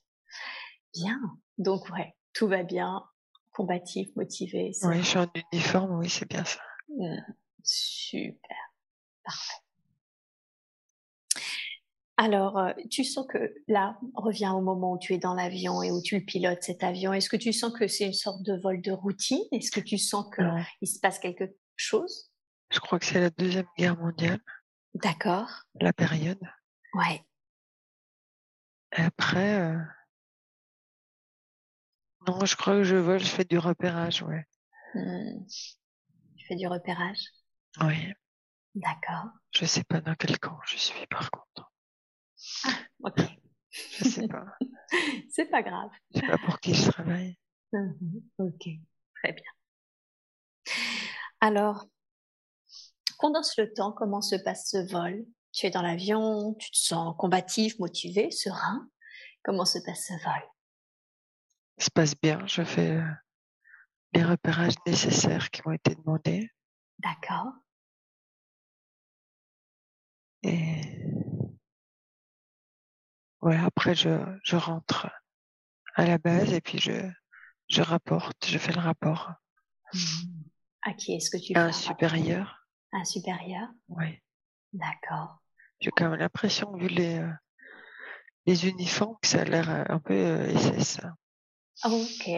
Bien. 0.93 1.19
Donc 1.58 1.89
ouais, 1.89 2.15
tout 2.34 2.47
va 2.47 2.63
bien. 2.63 3.04
Combatif, 3.51 4.10
motivé. 4.15 4.71
Oui, 4.84 4.97
je 4.97 5.04
suis 5.04 5.17
en 5.17 5.28
uniforme, 5.51 5.97
oui, 5.97 6.10
c'est 6.10 6.28
bien 6.28 6.43
ça. 6.43 6.60
Mm. 6.89 7.17
Super. 7.63 8.58
Parfait. 9.23 9.65
Alors, 12.17 12.58
euh, 12.58 12.71
tu 12.89 13.04
sens 13.04 13.25
que 13.28 13.54
là, 13.67 13.97
revient 14.13 14.51
au 14.56 14.62
moment 14.62 14.93
où 14.93 14.97
tu 14.97 15.13
es 15.13 15.17
dans 15.17 15.34
l'avion 15.34 15.84
et 15.84 15.91
où 15.91 16.01
tu 16.01 16.17
le 16.17 16.23
pilotes 16.23 16.63
cet 16.63 16.84
avion. 16.84 17.12
Est-ce 17.12 17.30
que 17.30 17.36
tu 17.36 17.51
sens 17.51 17.73
que 17.73 17.88
c'est 17.88 18.06
une 18.06 18.13
sorte 18.13 18.41
de 18.43 18.58
vol 18.62 18.82
de 18.82 18.91
routine? 18.91 19.43
Est-ce 19.51 19.69
que 19.69 19.82
tu 19.82 19.97
sens 19.97 20.25
qu'il 20.34 20.88
se 20.88 20.99
passe 20.99 21.19
quelque 21.19 21.56
chose? 21.75 22.32
Je 22.71 22.80
crois 22.80 22.99
que 22.99 23.06
c'est 23.06 23.19
la 23.19 23.30
deuxième 23.32 23.67
guerre 23.78 23.97
mondiale, 23.97 24.39
D'accord. 24.95 25.49
la 25.81 25.93
période. 25.93 26.39
Ouais. 26.93 27.21
Et 28.97 29.01
après, 29.01 29.60
euh, 29.60 29.77
non, 32.27 32.46
je 32.46 32.56
crois 32.56 32.75
que 32.75 32.83
je 32.83 32.96
vole, 32.96 33.19
je 33.19 33.25
fais 33.25 33.43
du 33.43 33.58
repérage, 33.58 34.23
ouais. 34.23 34.46
Mm. 34.93 35.46
Tu 36.37 36.46
fais 36.48 36.56
du 36.56 36.67
repérage? 36.67 37.19
Oui, 37.81 38.13
D'accord. 38.75 39.31
je 39.52 39.65
sais 39.65 39.83
pas 39.83 40.02
dans 40.02 40.15
quel 40.15 40.39
camp 40.39 40.60
je 40.65 40.77
suis 40.77 41.06
par 41.08 41.29
contre. 41.29 41.71
Ok. 43.04 43.19
Je 43.71 44.06
sais 44.06 44.27
pas. 44.27 44.46
c'est 45.29 45.50
pas 45.50 45.62
grave. 45.62 45.89
Je 46.13 46.19
sais 46.21 46.27
pas 46.27 46.37
pour 46.37 46.60
qui 46.60 46.73
je 46.73 46.89
travaille. 46.89 47.37
Mhm. 47.73 48.21
Ok. 48.37 48.69
Très 49.15 49.33
bien. 49.33 49.52
Alors, 51.41 51.87
condense 53.18 53.58
le 53.58 53.74
temps. 53.74 53.92
Comment 53.92 54.22
se 54.22 54.36
passe 54.36 54.70
ce 54.70 54.78
vol? 54.92 55.26
Tu 55.52 55.66
es 55.66 55.70
dans 55.70 55.82
l'avion, 55.82 56.54
tu 56.56 56.70
te 56.72 56.78
sens 56.78 57.16
combatif, 57.18 57.80
motivé, 57.80 58.32
serein? 58.32 58.90
Comment 59.44 59.66
se 59.66 59.80
passe 59.80 60.08
ce 60.08 60.13
vol? 60.13 60.44
Ça 61.78 61.86
se 61.86 61.92
passe 61.92 62.16
bien, 62.20 62.46
je 62.48 62.63
fais 62.63 62.92
euh, 62.92 63.12
les 64.13 64.24
repérages 64.24 64.76
nécessaires 64.86 65.50
qui 65.52 65.62
m'ont 65.66 65.74
été 65.74 65.96
demandés. 65.96 66.50
D'accord. 67.00 67.52
Et 70.44 70.82
ouais, 73.42 73.58
après 73.58 73.96
je, 73.96 74.20
je 74.44 74.56
rentre 74.56 75.08
à 75.96 76.06
la 76.06 76.18
base 76.18 76.54
et 76.54 76.62
puis 76.62 76.78
je, 76.80 77.10
je 77.70 77.82
rapporte, 77.82 78.46
je 78.46 78.58
fais 78.58 78.74
le 78.74 78.80
rapport. 78.80 79.32
Mhm. 79.94 80.44
À 80.84 80.94
qui 80.94 81.16
est-ce 81.16 81.32
que 81.32 81.38
tu 81.38 81.58
Un 81.58 81.72
fais 81.72 81.88
supérieur. 81.88 82.65
Un 82.96 83.04
supérieur 83.04 83.67
Oui. 83.89 84.21
D'accord. 84.71 85.39
J'ai 85.81 85.91
quand 85.91 86.10
même 86.10 86.17
l'impression, 86.19 86.73
vu 86.77 86.87
les, 86.87 87.17
euh, 87.17 87.29
les 88.46 88.69
uniformes, 88.69 89.17
que 89.21 89.27
ça 89.27 89.41
a 89.41 89.43
l'air 89.43 89.69
euh, 89.69 89.83
un 89.89 90.00
peu 90.00 90.13
euh, 90.13 90.58
SS. 90.58 91.02
Ok. 91.83 92.29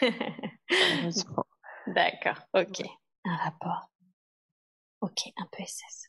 D'accord, 1.88 2.40
ok. 2.54 2.82
Un 3.24 3.36
rapport. 3.36 3.90
Ok, 5.00 5.22
un 5.36 5.48
peu 5.50 5.64
SS. 5.64 6.06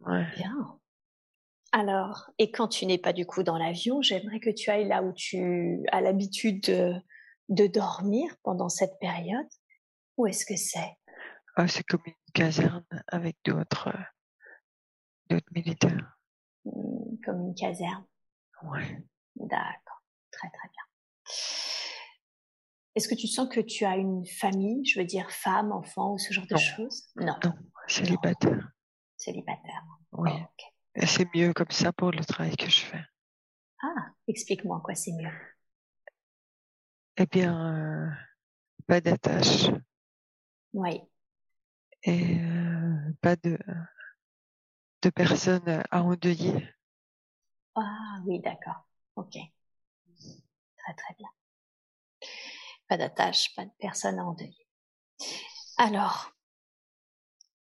Ouais. 0.00 0.26
Bien. 0.36 0.80
Alors, 1.72 2.30
et 2.38 2.50
quand 2.50 2.68
tu 2.68 2.86
n'es 2.86 2.96
pas 2.96 3.12
du 3.12 3.26
coup 3.26 3.42
dans 3.42 3.58
l'avion, 3.58 4.00
j'aimerais 4.00 4.40
que 4.40 4.48
tu 4.48 4.70
ailles 4.70 4.88
là 4.88 5.02
où 5.02 5.12
tu 5.12 5.84
as 5.92 6.00
l'habitude 6.00 6.62
de, 6.62 6.94
de 7.50 7.66
dormir 7.66 8.34
pendant 8.42 8.70
cette 8.70 8.98
période. 9.00 9.48
Où 10.16 10.26
est-ce 10.26 10.46
que 10.46 10.56
c'est? 10.56 10.96
Ah, 11.60 11.66
c'est 11.66 11.82
comme 11.82 12.02
une 12.06 12.14
caserne 12.42 12.84
avec 13.08 13.36
d'autres 13.44 13.88
euh, 13.88 14.02
d'autres 15.30 15.52
militaires. 15.54 16.16
Hmm, 16.64 17.16
Comme 17.24 17.40
une 17.48 17.54
caserne. 17.54 18.04
Ouais. 18.62 19.04
D'accord, 19.36 20.02
très 20.30 20.48
très 20.50 20.68
bien. 20.68 20.82
Est-ce 22.94 23.08
que 23.08 23.14
tu 23.14 23.26
sens 23.28 23.48
que 23.48 23.60
tu 23.60 23.84
as 23.84 23.96
une 23.96 24.24
famille, 24.26 24.84
je 24.84 24.98
veux 24.98 25.06
dire 25.06 25.30
femme, 25.30 25.72
enfant 25.72 26.14
ou 26.14 26.18
ce 26.18 26.32
genre 26.32 26.46
de 26.50 26.56
choses? 26.56 27.08
Non, 27.16 27.36
Non, 27.44 27.52
célibataire. 27.86 28.72
célibataire. 29.16 29.84
Oui. 30.12 30.30
Et 30.96 31.06
c'est 31.06 31.28
mieux 31.34 31.52
comme 31.52 31.70
ça 31.70 31.92
pour 31.92 32.10
le 32.10 32.24
travail 32.24 32.56
que 32.56 32.68
je 32.68 32.80
fais. 32.80 33.04
Ah, 33.82 34.06
explique-moi 34.26 34.80
quoi 34.84 34.94
c'est 34.96 35.12
mieux. 35.12 35.30
Eh 37.18 37.26
bien, 37.26 37.52
euh, 37.74 38.10
pas 38.88 39.00
d'attache 39.00 39.68
Oui, 40.72 41.00
et 42.08 42.38
euh, 42.40 43.12
pas 43.20 43.36
de, 43.36 43.58
de 45.02 45.10
personnes 45.10 45.82
à 45.90 46.02
endeuiller. 46.04 46.68
Ah 47.74 48.20
oui, 48.26 48.40
d'accord. 48.40 48.86
Ok. 49.16 49.32
Très 50.76 50.94
très 50.94 51.14
bien. 51.18 51.28
Pas 52.86 52.98
d'attache, 52.98 53.54
pas 53.54 53.64
de 53.64 53.70
personne 53.78 54.18
à 54.18 54.24
endeuiller. 54.24 54.66
Alors, 55.78 56.32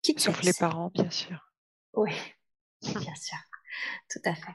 qui 0.02 0.14
te 0.14 0.20
Sauf 0.20 0.42
les 0.42 0.52
parents, 0.52 0.90
bien 0.92 1.10
sûr. 1.10 1.50
Oui, 1.94 2.12
bien 2.82 3.14
sûr. 3.14 3.38
Tout 4.10 4.20
à 4.24 4.34
fait. 4.34 4.52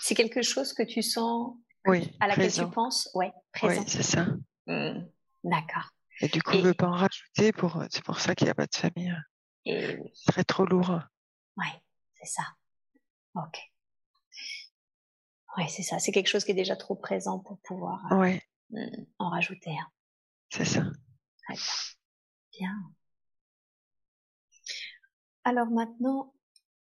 C'est 0.00 0.14
quelque 0.14 0.42
chose 0.42 0.72
que 0.72 0.82
tu 0.82 1.02
sens, 1.02 1.56
Oui, 1.86 2.10
à 2.20 2.26
laquelle 2.28 2.46
présent. 2.46 2.68
tu 2.68 2.74
penses? 2.74 3.10
Ouais, 3.14 3.32
Oui, 3.54 3.60
présent. 3.70 3.84
c'est 3.86 4.02
ça. 4.02 4.26
Hmm, 4.66 5.02
D'accord. 5.44 5.90
Et 6.20 6.28
du 6.28 6.42
coup, 6.42 6.52
Et- 6.52 6.58
on 6.60 6.62
veut 6.62 6.74
pas 6.74 6.86
en 6.88 6.92
rajouter 6.92 7.52
pour, 7.52 7.82
c'est 7.90 8.04
pour 8.04 8.20
ça 8.20 8.34
qu'il 8.34 8.46
n'y 8.46 8.50
a 8.50 8.54
pas 8.54 8.66
de 8.66 8.74
famille. 8.74 9.14
Et 9.64 9.96
oui, 9.96 10.12
Très 10.26 10.44
trop 10.44 10.64
lourd. 10.64 11.00
ouais, 11.56 11.82
c'est 12.14 12.26
ça. 12.26 12.42
Ok. 13.34 13.58
Oui, 15.56 15.64
c'est 15.68 15.82
ça. 15.82 15.98
C'est 15.98 16.12
quelque 16.12 16.28
chose 16.28 16.44
qui 16.44 16.50
est 16.50 16.54
déjà 16.54 16.76
trop 16.76 16.96
présent 16.96 17.38
pour 17.38 17.58
pouvoir 17.60 18.00
euh, 18.12 18.16
Ouais, 18.16 18.42
hmm, 18.70 19.04
en 19.18 19.30
rajouter 19.30 19.70
un. 19.70 19.86
c'est 20.50 20.64
ça. 20.64 20.82
Bien. 21.48 21.56
Bien. 22.58 22.72
Alors 25.44 25.66
maintenant, 25.68 26.32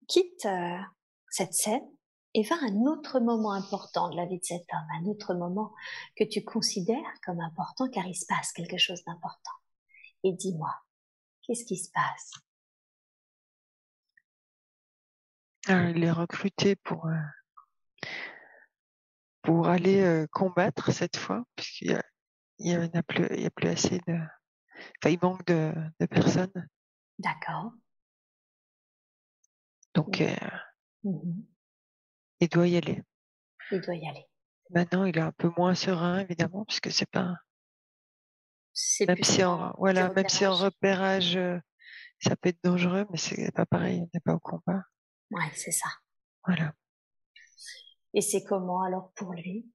quitte 0.07 0.45
euh, 0.45 0.77
cette 1.29 1.53
scène 1.53 1.87
et 2.33 2.43
va 2.43 2.55
à 2.55 2.65
un 2.69 2.85
autre 2.85 3.19
moment 3.19 3.51
important 3.53 4.09
de 4.09 4.15
la 4.15 4.25
vie 4.25 4.39
de 4.39 4.45
cet 4.45 4.65
homme, 4.73 4.87
un 5.01 5.05
autre 5.05 5.33
moment 5.33 5.73
que 6.15 6.23
tu 6.23 6.43
considères 6.43 7.13
comme 7.25 7.39
important 7.39 7.89
car 7.89 8.05
il 8.05 8.15
se 8.15 8.25
passe 8.25 8.51
quelque 8.51 8.77
chose 8.77 9.03
d'important. 9.05 9.51
Et 10.23 10.33
dis-moi, 10.33 10.73
qu'est-ce 11.43 11.65
qui 11.65 11.77
se 11.77 11.91
passe? 11.91 12.31
Ah, 15.67 15.89
il 15.89 16.03
est 16.03 16.11
recruté 16.11 16.75
pour, 16.75 17.05
euh, 17.07 17.13
pour 19.41 19.67
aller 19.67 20.01
euh, 20.01 20.27
combattre 20.31 20.91
cette 20.91 21.17
fois, 21.17 21.43
puisqu'il 21.55 21.91
y 21.91 21.93
a, 21.93 22.03
il 22.59 22.71
y 22.71 22.75
en 22.75 22.89
a 22.93 23.03
plus, 23.03 23.27
il 23.31 23.41
y 23.41 23.45
a 23.45 23.51
plus 23.51 23.67
assez 23.69 23.99
de, 24.07 24.13
enfin, 24.13 25.09
il 25.09 25.19
manque 25.21 25.45
de, 25.45 25.73
de 25.99 26.05
personnes. 26.05 26.67
D'accord. 27.17 27.73
Donc, 29.93 30.21
euh, 30.21 30.35
Mhm. 31.03 31.47
Il 32.41 32.49
doit 32.49 32.67
y 32.67 32.77
aller. 32.77 33.01
Il 33.71 33.81
doit 33.81 33.95
y 33.95 34.07
aller. 34.07 34.25
Maintenant, 34.71 35.05
il 35.05 35.15
est 35.15 35.21
un 35.21 35.31
peu 35.31 35.51
moins 35.57 35.75
serein, 35.75 36.17
évidemment, 36.21 36.65
puisque 36.65 36.91
c'est 36.91 37.05
pas, 37.11 37.35
C'est 38.73 39.05
même 39.07 39.23
si 39.23 39.43
en- 39.43 39.73
voilà, 39.77 40.09
même 40.15 40.29
si 40.29 40.45
en 40.47 40.55
repérage. 40.55 41.35
euh, 41.35 41.59
ça 42.21 42.35
peut 42.37 42.49
être 42.49 42.63
dangereux, 42.63 43.05
mais 43.11 43.17
c'est 43.17 43.51
pas 43.53 43.65
pareil, 43.65 44.01
on 44.01 44.09
n'est 44.13 44.21
pas 44.21 44.35
au 44.35 44.39
combat. 44.39 44.83
Ouais, 45.31 45.51
c'est 45.55 45.71
ça. 45.71 45.89
Voilà. 46.45 46.73
Et 48.13 48.21
c'est 48.21 48.43
comment 48.43 48.83
alors 48.83 49.11
pour 49.15 49.33
lui? 49.33 49.65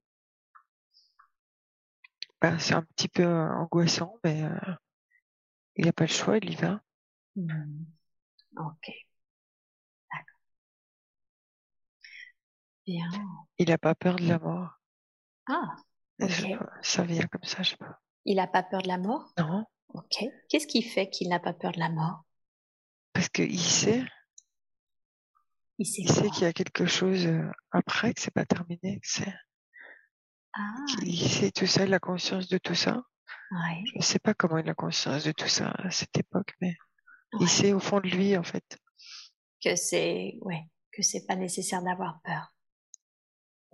Ben, 2.41 2.57
c'est 2.59 2.75
un 2.75 2.81
petit 2.83 3.09
peu 3.09 3.23
euh, 3.23 3.49
angoissant, 3.55 4.19
mais 4.23 4.43
euh, 4.43 4.49
il 5.77 5.85
n'a 5.85 5.93
pas 5.93 6.03
le 6.03 6.09
choix, 6.09 6.37
il 6.37 6.49
y 6.51 6.55
va. 6.55 6.81
Mhm. 7.35 7.85
Ok. 8.57 8.85
Bien. 12.85 13.09
Il 13.57 13.69
n'a 13.69 13.77
pas 13.77 13.95
peur 13.95 14.15
de 14.17 14.27
la 14.27 14.39
mort. 14.39 14.69
Ah, 15.47 15.75
je- 16.19 16.55
ça 16.81 17.03
vient 17.03 17.25
comme 17.27 17.43
ça, 17.43 17.63
je 17.63 17.71
sais 17.71 17.77
pas. 17.77 17.99
il 18.25 18.37
n'a 18.37 18.47
pas 18.47 18.63
peur 18.63 18.81
de 18.81 18.87
la 18.87 18.97
mort? 18.97 19.31
Non, 19.37 19.65
Ok. 19.93 20.23
Qu'est-ce 20.49 20.67
qui 20.67 20.81
fait 20.81 21.09
qu'il 21.09 21.29
n'a 21.29 21.39
pas 21.39 21.53
peur 21.53 21.71
de 21.71 21.79
la 21.79 21.89
mort? 21.89 22.23
Parce 23.13 23.29
qu'il 23.29 23.59
sait, 23.59 24.03
Il 25.77 25.85
sait 25.85 26.01
il 26.01 26.09
sait 26.11 26.29
qu'il 26.29 26.43
y 26.43 26.45
a 26.45 26.53
quelque 26.53 26.85
chose 26.85 27.25
euh, 27.27 27.49
après, 27.71 28.13
que 28.13 28.21
c'est 28.21 28.33
pas 28.33 28.45
terminé, 28.45 28.99
que 28.99 29.07
c'est, 29.07 29.33
Ah, 30.53 30.73
sait 31.27 31.51
tout 31.51 31.67
ça, 31.67 31.85
il 31.85 31.93
a 31.93 31.99
conscience 31.99 32.47
de 32.47 32.57
tout 32.57 32.75
ça. 32.75 33.03
ouais. 33.51 33.83
Je 33.85 33.97
ne 33.97 34.01
sais 34.03 34.19
pas 34.19 34.33
comment 34.33 34.57
il 34.57 34.69
a 34.69 34.73
conscience 34.73 35.23
de 35.23 35.31
tout 35.31 35.47
ça 35.47 35.69
à 35.77 35.91
cette 35.91 36.17
époque, 36.17 36.53
mais 36.61 36.69
ouais. 37.33 37.39
il 37.41 37.49
sait 37.49 37.73
au 37.73 37.79
fond 37.79 37.99
de 37.99 38.07
lui, 38.07 38.35
en 38.37 38.43
fait. 38.43 38.77
Que 39.63 39.75
c'est, 39.75 40.37
ouais, 40.41 40.63
que 40.91 41.01
c'est 41.03 41.25
pas 41.25 41.35
nécessaire 41.35 41.83
d'avoir 41.83 42.19
peur. 42.23 42.53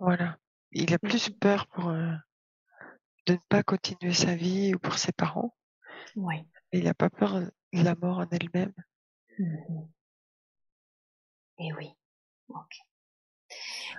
Voilà. 0.02 0.36
Il 0.72 0.92
a 0.94 0.98
plus 0.98 1.30
peur 1.30 1.68
pour 1.68 1.90
euh, 1.90 2.10
de 3.26 3.34
ne 3.34 3.38
pas 3.48 3.62
continuer 3.62 4.12
sa 4.12 4.34
vie 4.34 4.74
ou 4.74 4.78
pour 4.80 4.98
ses 4.98 5.12
parents. 5.12 5.54
Mais 6.16 6.44
il 6.72 6.84
n'a 6.84 6.94
pas 6.94 7.08
peur 7.08 7.40
de 7.40 7.52
la 7.72 7.94
mort 7.94 8.18
en 8.18 8.28
elle-même. 8.30 8.74
Mhm. 9.38 9.88
Et 11.58 11.72
oui. 11.74 11.94
Ok. 12.48 12.76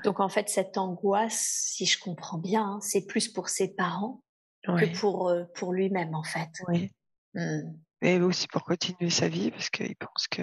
Donc 0.03 0.19
en 0.19 0.27
fait, 0.27 0.49
cette 0.49 0.77
angoisse, 0.77 1.69
si 1.71 1.85
je 1.85 1.97
comprends 1.99 2.37
bien, 2.37 2.65
hein, 2.65 2.79
c'est 2.81 3.05
plus 3.05 3.29
pour 3.29 3.47
ses 3.47 3.73
parents 3.73 4.21
Oui, 4.67 4.81
que 4.81 4.99
pour 4.99 5.29
euh, 5.29 5.45
pour 5.55 5.71
lui-même 5.71 6.15
en 6.15 6.23
fait. 6.23 6.49
oui. 6.67 6.91
Hmm. 7.33 7.77
Et 8.01 8.19
aussi 8.19 8.47
pour 8.47 8.63
continuer 8.65 9.09
sa 9.09 9.29
vie, 9.29 9.51
parce 9.51 9.69
qu'il 9.69 9.95
pense 9.95 10.27
que 10.27 10.41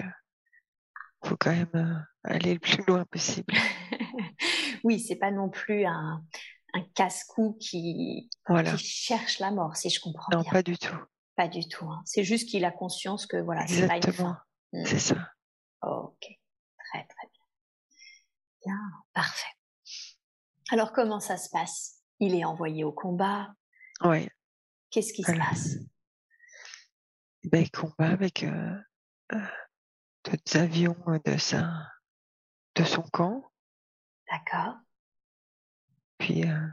faut 1.23 1.37
quand 1.37 1.51
même 1.51 1.69
euh, 1.75 1.95
aller 2.23 2.53
le 2.53 2.59
plus 2.59 2.83
loin 2.87 3.05
possible. 3.05 3.53
oui, 4.83 4.99
c'est 4.99 5.15
pas 5.17 5.31
non 5.31 5.49
plus 5.49 5.85
un, 5.85 6.23
un 6.73 6.81
casse-cou 6.95 7.57
qui, 7.59 8.29
Voilà. 8.47 8.71
qui 8.73 8.83
cherche 8.85 9.39
la 9.39 9.51
mort, 9.51 9.75
si 9.75 9.89
je 9.89 9.99
comprends 9.99 10.31
Non, 10.35 10.41
bien. 10.41 10.51
pas 10.51 10.63
du 10.63 10.77
tout. 10.77 10.95
Pas 11.35 11.47
du 11.47 11.67
tout. 11.67 11.85
hein. 11.89 12.01
C'est 12.05 12.23
juste 12.23 12.49
qu'il 12.49 12.65
a 12.65 12.71
conscience 12.71 13.25
que 13.25 13.37
voilà, 13.37 13.65
c'est 13.67 13.87
pas 13.87 13.95
une 13.97 14.03
Exactement. 14.03 14.33
fin. 14.33 14.41
Hmm. 14.73 14.85
C'est 14.85 14.99
ça. 14.99 15.31
Ok, 15.83 16.19
très 16.21 17.05
très 17.07 17.27
bien. 17.31 17.41
Bien, 18.65 18.79
parfait. 19.13 19.49
Alors 20.71 20.91
comment 20.93 21.19
ça 21.19 21.37
se 21.37 21.49
passe? 21.49 21.97
Il 22.19 22.35
est 22.35 22.45
envoyé 22.45 22.83
au 22.83 22.91
combat. 22.91 23.53
Ouais. 24.03 24.29
Qu'est-ce 24.91 25.11
qui 25.13 25.23
se 25.23 25.31
Voilà. 25.31 25.45
passe? 25.49 25.77
Ben, 27.45 27.61
il 27.63 27.71
combat 27.71 28.09
avec 28.11 28.43
euh, 28.43 28.77
euh, 29.33 29.39
d'autres 30.23 30.57
avions 30.57 30.97
euh, 31.07 31.19
de 31.25 31.37
sa, 31.37 31.91
de 32.75 32.83
son 32.83 33.03
camp. 33.03 33.51
D'accord. 34.29 34.75
Puis 36.17 36.47
euh, 36.47 36.67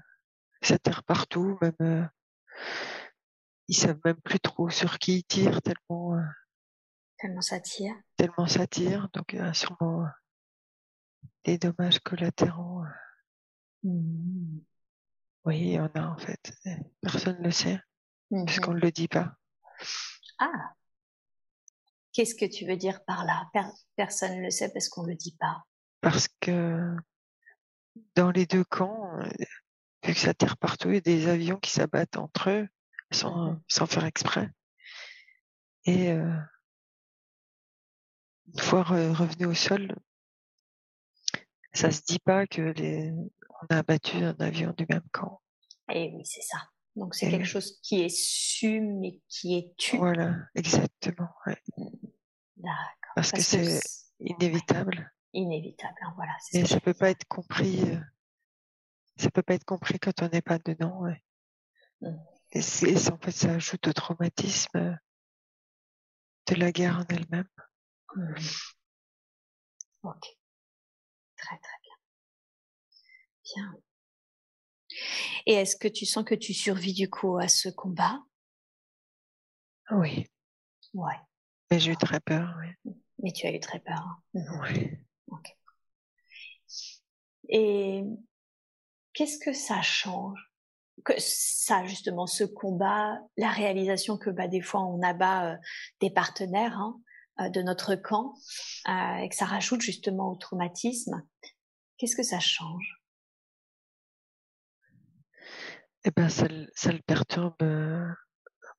ça 0.62 0.78
tire 0.78 1.02
partout, 1.04 1.58
même 1.62 1.74
euh, 1.80 2.04
ils 3.68 3.76
savent 3.76 4.00
même 4.04 4.20
plus 4.20 4.40
trop 4.40 4.70
sur 4.70 4.98
qui 4.98 5.18
ils 5.18 5.24
tirent 5.24 5.62
tellement 5.62 6.14
euh, 6.14 6.22
Tellement 7.18 7.40
ça 7.42 7.58
tire. 7.60 7.94
tellement 8.16 8.46
ça 8.46 8.66
tire. 8.66 9.08
Donc 9.12 9.32
il 9.32 9.38
y 9.38 9.42
a 9.42 9.52
sûrement 9.54 10.04
euh, 10.04 10.08
des 11.44 11.58
dommages 11.58 11.98
collatéraux. 12.00 12.84
Mhm. 13.82 14.62
Oui, 15.44 15.58
il 15.60 15.70
y 15.72 15.80
en 15.80 15.86
a 15.94 16.02
en 16.02 16.18
fait. 16.18 16.52
Personne 17.00 17.38
ne 17.38 17.44
le 17.44 17.50
sait 17.50 17.80
Mhm. 18.30 18.44
puisqu'on 18.44 18.74
ne 18.74 18.80
le 18.80 18.90
dit 18.92 19.08
pas. 19.08 19.34
Ah. 20.38 20.74
Qu'est-ce 22.18 22.34
que 22.34 22.46
tu 22.46 22.66
veux 22.66 22.76
dire 22.76 23.04
par 23.04 23.24
là? 23.24 23.48
Per- 23.52 23.70
Personne 23.94 24.38
ne 24.38 24.42
le 24.42 24.50
sait 24.50 24.72
parce 24.72 24.88
qu'on 24.88 25.04
le 25.04 25.14
dit 25.14 25.36
pas. 25.38 25.62
Parce 26.00 26.26
que 26.40 26.96
dans 28.16 28.32
les 28.32 28.44
deux 28.44 28.64
camps, 28.64 29.08
euh, 29.20 29.28
vu 30.04 30.14
que 30.14 30.18
ça 30.18 30.34
tire 30.34 30.56
partout, 30.56 30.88
il 30.88 30.94
y 30.94 30.98
a 30.98 31.00
des 31.00 31.28
avions 31.28 31.60
qui 31.60 31.70
s'abattent 31.70 32.16
entre 32.16 32.50
eux 32.50 32.68
sans, 33.12 33.52
Mhm. 33.52 33.62
sans 33.68 33.86
faire 33.86 34.04
exprès. 34.04 34.50
Et 35.84 36.10
euh, 36.10 36.36
une 38.52 38.60
fois 38.62 38.82
revenu 38.82 39.46
au 39.46 39.54
sol, 39.54 39.94
ça 41.72 41.92
se 41.92 42.02
dit 42.02 42.18
pas 42.18 42.48
que 42.48 42.62
les 42.62 43.12
on 43.62 43.66
a 43.70 43.78
abattu 43.78 44.16
un 44.16 44.34
avion 44.40 44.74
du 44.76 44.86
même 44.90 45.06
camp. 45.12 45.40
Et 45.88 46.06
eh 46.06 46.16
oui, 46.16 46.26
c'est 46.26 46.42
ça. 46.42 46.68
Donc 46.96 47.14
c'est 47.14 47.30
quelque 47.30 47.46
chose 47.46 47.78
qui 47.80 48.00
est 48.02 48.08
su 48.08 48.80
mais 48.80 49.20
qui 49.28 49.56
est 49.56 49.72
tu. 49.76 49.96
Voilà, 49.98 50.34
exactement. 50.56 51.28
D'accord. 52.58 53.12
Parce, 53.14 53.32
que, 53.32 53.40
c'est 53.40 53.80
inévitable. 54.20 55.12
Inévitable, 55.32 55.96
hein, 56.02 56.12
voilà. 56.16 56.32
Et 56.52 56.64
ça 56.64 56.80
peut 56.80 56.94
pas 56.94 57.10
être 57.10 57.26
compris. 57.26 57.80
Euh, 57.90 58.00
ça 59.16 59.30
peut 59.30 59.42
pas 59.42 59.54
être 59.54 59.64
compris 59.64 59.98
quand 59.98 60.22
on 60.22 60.28
n'est 60.28 60.42
pas 60.42 60.58
dedans. 60.58 61.02
Mmh. 62.00 62.16
Et, 62.52 62.62
c'est, 62.62 63.10
en 63.10 63.18
fait, 63.18 63.30
ça 63.30 63.54
ajoute 63.54 63.86
au 63.86 63.92
traumatisme 63.92 64.76
euh, 64.76 64.94
de 66.46 66.54
la 66.56 66.72
guerre 66.72 66.98
en 66.98 67.14
elle-même. 67.14 67.48
Mmh. 68.16 68.34
Ok. 70.02 70.26
Très 71.36 71.58
très 71.58 71.78
bien. 71.82 71.94
Bien. 73.54 73.74
Et 75.46 75.54
est-ce 75.54 75.76
que 75.76 75.88
tu 75.88 76.06
sens 76.06 76.24
que 76.24 76.34
tu 76.34 76.52
survis 76.54 76.94
du 76.94 77.08
coup 77.08 77.38
à 77.38 77.48
ce 77.48 77.68
combat? 77.68 78.20
Oui. 79.90 80.26
Ouais. 80.94 81.16
Mais 81.70 81.78
j'ai 81.78 81.92
eu 81.92 81.96
très 81.96 82.20
peur, 82.20 82.56
oui. 82.60 82.94
Mais 83.22 83.32
tu 83.32 83.46
as 83.46 83.52
eu 83.52 83.60
très 83.60 83.80
peur. 83.80 83.98
Hein. 83.98 84.22
Mmh 84.34 84.60
oui. 84.62 84.90
Ok. 85.28 85.56
Et 87.48 88.04
qu'est-ce 89.12 89.38
que 89.38 89.52
ça 89.52 89.82
change? 89.82 90.52
Que 91.04 91.14
ça 91.18 91.84
justement 91.86 92.26
ce 92.26 92.44
combat, 92.44 93.18
la 93.36 93.50
réalisation 93.50 94.18
que 94.18 94.30
bah, 94.30 94.48
des 94.48 94.60
fois 94.60 94.84
on 94.84 95.00
abat 95.02 95.52
euh, 95.52 95.56
des 96.00 96.10
partenaires 96.10 96.76
hein, 96.78 97.00
euh, 97.40 97.48
de 97.50 97.62
notre 97.62 97.94
camp 97.94 98.34
euh, 98.88 99.16
et 99.16 99.28
que 99.28 99.36
ça 99.36 99.44
rajoute 99.44 99.80
justement 99.80 100.32
au 100.32 100.36
traumatisme. 100.36 101.22
Qu'est-ce 101.96 102.16
que 102.16 102.22
ça 102.22 102.40
change? 102.40 103.02
Eh 106.04 106.10
ben 106.10 106.28
ça, 106.28 106.46
ça 106.74 106.92
le 106.92 107.00
perturbe 107.00 107.56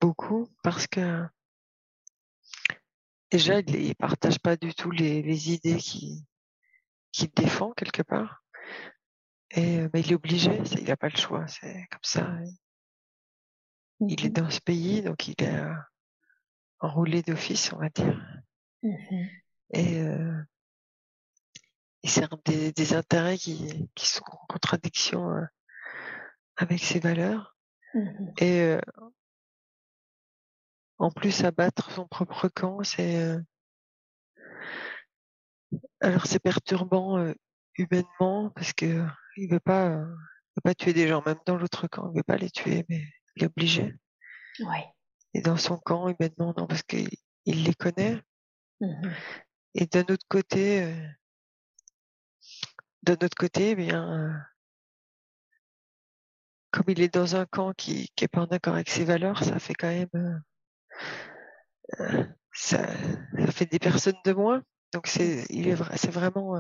beaucoup 0.01 0.47
parce 0.63 0.87
que 0.87 1.25
déjà 3.31 3.59
il, 3.59 3.89
ne 3.89 3.93
partage 3.93 4.39
pas 4.39 4.55
du 4.55 4.73
tout 4.73 4.91
les, 4.91 5.21
les 5.21 5.51
idées 5.51 5.77
qui 5.77 6.25
qui 7.11 7.27
défend 7.29 7.71
quelque 7.73 8.03
part. 8.03 8.43
Et 9.51 9.87
mais 9.93 10.01
il 10.01 10.11
est 10.11 10.15
obligé, 10.15 10.61
il 10.77 10.85
n'a 10.85 10.97
pas 10.97 11.09
le 11.09 11.17
choix, 11.17 11.47
c'est 11.47 11.87
comme 11.89 11.99
ça. 12.03 12.31
Il 14.01 14.25
est 14.25 14.29
mmh 14.29 14.33
dans 14.33 14.49
ce 14.49 14.61
pays, 14.61 15.01
donc 15.01 15.27
il 15.27 15.35
est 15.43 15.61
enroulé 16.79 17.23
d'office, 17.23 17.73
on 17.73 17.77
va 17.77 17.89
dire. 17.89 18.21
Mmh 18.83 19.25
et, 19.71 19.99
euh, 19.99 20.41
il 22.01 22.09
sert 22.09 22.29
des, 22.45 22.71
des 22.71 22.93
intérêts 22.95 23.37
qui, 23.37 23.87
qui, 23.93 24.07
sont 24.07 24.23
en 24.25 24.45
contradiction 24.47 25.31
avec 26.55 26.79
ses 26.79 26.99
valeurs. 26.99 27.57
Mmh 27.93 28.33
et 28.37 28.77
en 30.99 31.11
plus, 31.11 31.43
abattre 31.43 31.91
son 31.91 32.07
propre 32.07 32.47
camp, 32.49 32.83
c'est 32.83 33.37
alors 36.01 36.25
c'est 36.25 36.39
perturbant 36.39 37.33
humainement 37.79 38.49
parce 38.51 38.73
que 38.73 39.05
il 39.37 39.49
veut 39.49 39.59
pas, 39.59 39.89
euh, 39.89 40.05
veut 40.05 40.61
pas 40.63 40.75
tuer 40.75 40.93
des 40.93 41.07
gens, 41.07 41.23
même 41.25 41.39
dans 41.45 41.57
l'autre 41.57 41.87
camp, 41.87 42.11
il 42.11 42.17
veut 42.17 42.23
pas 42.23 42.37
les 42.37 42.49
tuer, 42.49 42.85
mais 42.89 43.03
il 43.35 43.43
est 43.43 43.47
obligé. 43.47 43.95
Ouais. 44.59 44.85
Et 45.33 45.41
dans 45.41 45.57
son 45.57 45.77
camp, 45.77 46.09
humainement, 46.09 46.53
non, 46.57 46.67
parce 46.67 46.83
qu'il 46.83 47.09
il 47.45 47.63
les 47.63 47.73
connaît. 47.73 48.21
Mmh 48.81 49.09
Et 49.75 49.85
d'un 49.85 50.05
autre 50.09 50.25
côté, 50.27 50.83
euh, 50.83 51.07
d'un 53.03 53.13
autre 53.13 53.37
côté, 53.37 53.71
eh 53.71 53.75
bien, 53.75 54.11
euh, 54.11 54.37
comme 56.71 56.85
il 56.87 57.01
est 57.01 57.13
dans 57.13 57.35
un 57.35 57.45
camp 57.45 57.73
qui, 57.73 58.09
qui 58.15 58.25
est 58.25 58.29
pas 58.29 58.41
en 58.41 58.45
accord 58.45 58.75
avec 58.75 58.89
ses 58.89 59.05
valeurs, 59.05 59.43
ça 59.43 59.59
fait 59.59 59.73
quand 59.73 59.87
même, 59.87 60.43
ça, 62.53 62.87
ça 62.87 63.51
fait 63.51 63.65
des 63.65 63.79
personnes 63.79 64.19
de 64.25 64.33
moins. 64.33 64.63
Donc 64.93 65.07
c'est, 65.07 65.45
il 65.49 65.67
est, 65.67 65.75
c'est 65.95 66.11
vraiment 66.11 66.55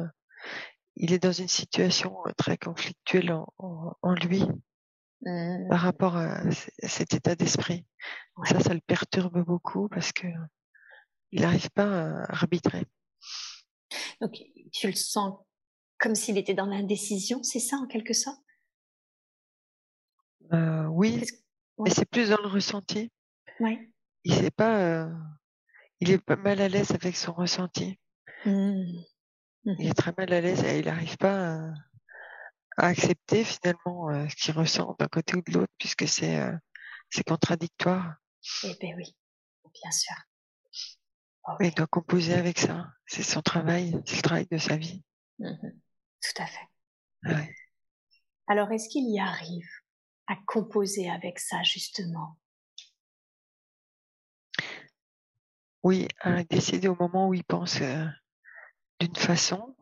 il 0.95 1.13
est 1.13 1.19
dans 1.19 1.31
une 1.31 1.47
situation 1.47 2.15
très 2.37 2.57
conflictuelle 2.57 3.33
en, 3.57 4.13
lui 4.15 4.43
mmh. 5.21 5.69
par 5.69 5.79
rapport 5.79 6.17
à, 6.17 6.41
cet 6.83 7.13
état 7.13 7.35
d'esprit. 7.35 7.85
Ça, 8.45 8.59
ça 8.59 8.73
le 8.73 8.81
perturbe 8.81 9.43
beaucoup 9.43 9.87
parce 9.89 10.11
que 10.11 10.27
il 11.31 11.41
n'arrive 11.41 11.69
pas 11.71 12.23
à 12.23 12.31
arbitrer. 12.31 12.85
Donc, 14.21 14.35
tu 14.73 14.87
le 14.87 14.93
sens 14.93 15.39
comme 15.97 16.15
s'il 16.15 16.37
était 16.37 16.53
dans 16.53 16.65
l'indécision, 16.65 17.43
c'est 17.43 17.59
ça 17.59 17.77
en 17.77 17.87
quelque 17.87 18.13
sorte? 18.13 18.41
Euh, 20.53 20.85
Oui, 20.87 21.23
mais 21.77 21.89
c'est 21.89 22.09
plus 22.09 22.29
dans 22.29 22.41
le 22.41 22.47
ressenti. 22.47 23.11
Ouais. 23.59 23.91
Il 24.23 24.33
sait 24.33 24.51
pas. 24.51 24.79
Euh, 24.79 25.13
il 25.99 26.11
est 26.11 26.17
pas 26.17 26.35
mal 26.35 26.61
à 26.61 26.69
l'aise 26.69 26.91
avec 26.91 27.15
son 27.15 27.33
ressenti. 27.33 27.99
Mmh. 28.45 29.01
Il 29.65 29.87
est 29.87 29.93
très 29.93 30.13
mal 30.17 30.31
à 30.33 30.41
l'aise 30.41 30.63
et 30.63 30.79
il 30.79 30.85
n'arrive 30.85 31.17
pas 31.17 31.71
à, 32.77 32.87
accepter 32.87 33.43
finalement 33.43 34.09
euh, 34.09 34.27
ce 34.29 34.35
qu'il 34.35 34.53
ressent 34.53 34.95
d'un 34.97 35.07
côté 35.07 35.35
ou 35.35 35.41
de 35.41 35.51
l'autre 35.51 35.73
puisque 35.77 36.07
c'est 36.07 36.39
euh, 36.39 36.55
c'est 37.09 37.27
contradictoire. 37.27 38.15
Eh 38.63 38.75
bien 38.79 38.95
oui, 38.95 39.15
bien 39.81 39.91
sûr. 39.91 40.15
Il 41.59 41.73
doit 41.73 41.87
composer 41.87 42.33
avec 42.33 42.59
ça. 42.59 42.87
C'est 43.05 43.23
son 43.23 43.41
travail, 43.41 43.99
c'est 44.05 44.17
le 44.17 44.21
travail 44.21 44.47
de 44.49 44.57
sa 44.57 44.77
vie. 44.77 45.03
Mmh 45.39 45.55
Tout 46.21 46.41
à 46.41 46.45
fait. 46.45 46.67
Ouais. 47.23 47.55
Alors, 48.47 48.71
est-ce 48.71 48.89
qu'il 48.89 49.09
y 49.13 49.19
arrive 49.19 49.69
à 50.27 50.35
composer 50.47 51.09
avec 51.09 51.39
ça, 51.39 51.61
justement? 51.63 52.37
Oui, 55.83 56.07
à 56.19 56.43
décider 56.43 56.87
au 56.87 56.95
moment 56.95 57.29
où 57.29 57.33
il 57.33 57.43
pense 57.43 57.81
euh, 57.81 58.05
d'une 58.99 59.15
façon 59.15 59.75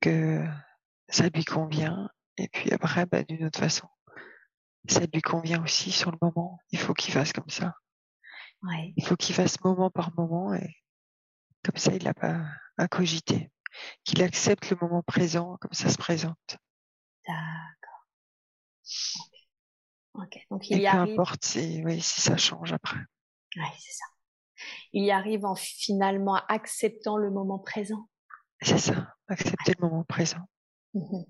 que 0.00 0.44
ça 1.08 1.28
lui 1.28 1.44
convient, 1.44 2.08
et 2.36 2.48
puis 2.48 2.72
après, 2.72 3.06
bah, 3.06 3.22
d'une 3.24 3.44
autre 3.44 3.58
façon. 3.58 3.88
Ça 4.88 5.00
lui 5.12 5.20
convient 5.20 5.62
aussi 5.64 5.90
sur 5.90 6.12
le 6.12 6.18
moment. 6.22 6.60
Il 6.70 6.78
faut 6.78 6.94
qu'il 6.94 7.12
fasse 7.12 7.32
comme 7.32 7.48
ça. 7.48 7.74
Il 8.96 9.04
faut 9.04 9.16
qu'il 9.16 9.34
fasse 9.34 9.60
moment 9.62 9.90
par 9.90 10.14
moment, 10.16 10.54
et 10.54 10.76
comme 11.64 11.76
ça, 11.76 11.92
il 11.92 12.04
n'a 12.04 12.14
pas 12.14 12.44
à 12.78 12.88
cogiter. 12.88 13.50
Qu'il 14.04 14.22
accepte 14.22 14.70
le 14.70 14.78
moment 14.80 15.02
présent 15.02 15.56
comme 15.60 15.72
ça 15.72 15.90
se 15.90 15.98
présente. 15.98 16.56
D'accord. 17.26 18.06
Donc 20.50 20.70
il 20.70 20.78
et 20.78 20.82
y 20.82 20.90
peu 20.90 20.96
arrive. 20.96 21.12
importe 21.12 21.44
si, 21.44 21.82
oui, 21.84 22.00
si 22.00 22.20
ça 22.20 22.36
change 22.36 22.72
après. 22.72 23.00
Oui, 23.56 23.66
c'est 23.78 23.92
ça 23.92 24.06
il 24.92 25.04
y 25.04 25.10
arrive 25.10 25.44
en 25.44 25.54
finalement 25.54 26.36
acceptant 26.48 27.16
le 27.16 27.30
moment 27.30 27.58
présent. 27.58 28.08
C'est 28.60 28.78
ça, 28.78 29.14
accepter 29.28 29.72
le 29.78 29.88
moment 29.88 30.04
présent. 30.04 30.48
Mmh 30.94 31.24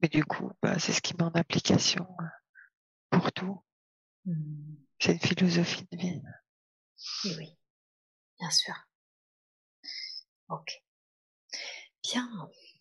Mais 0.00 0.08
du 0.08 0.24
coup, 0.24 0.50
bah, 0.62 0.78
c'est 0.78 0.92
ce 0.92 1.00
qui 1.00 1.14
met 1.16 1.24
en 1.24 1.30
application 1.30 2.06
euh, 2.20 3.18
pour 3.18 3.32
tout. 3.32 3.62
Mmh. 4.24 4.74
C'est 5.00 5.12
une 5.12 5.20
philosophie 5.20 5.86
de 5.90 5.96
vie. 5.96 6.22
oui, 7.24 7.58
bien 8.38 8.50
sûr. 8.50 8.74
Ok. 10.48 10.82
Bien, 12.02 12.28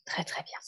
très 0.05 0.23
très 0.23 0.43
bien. 0.43 0.59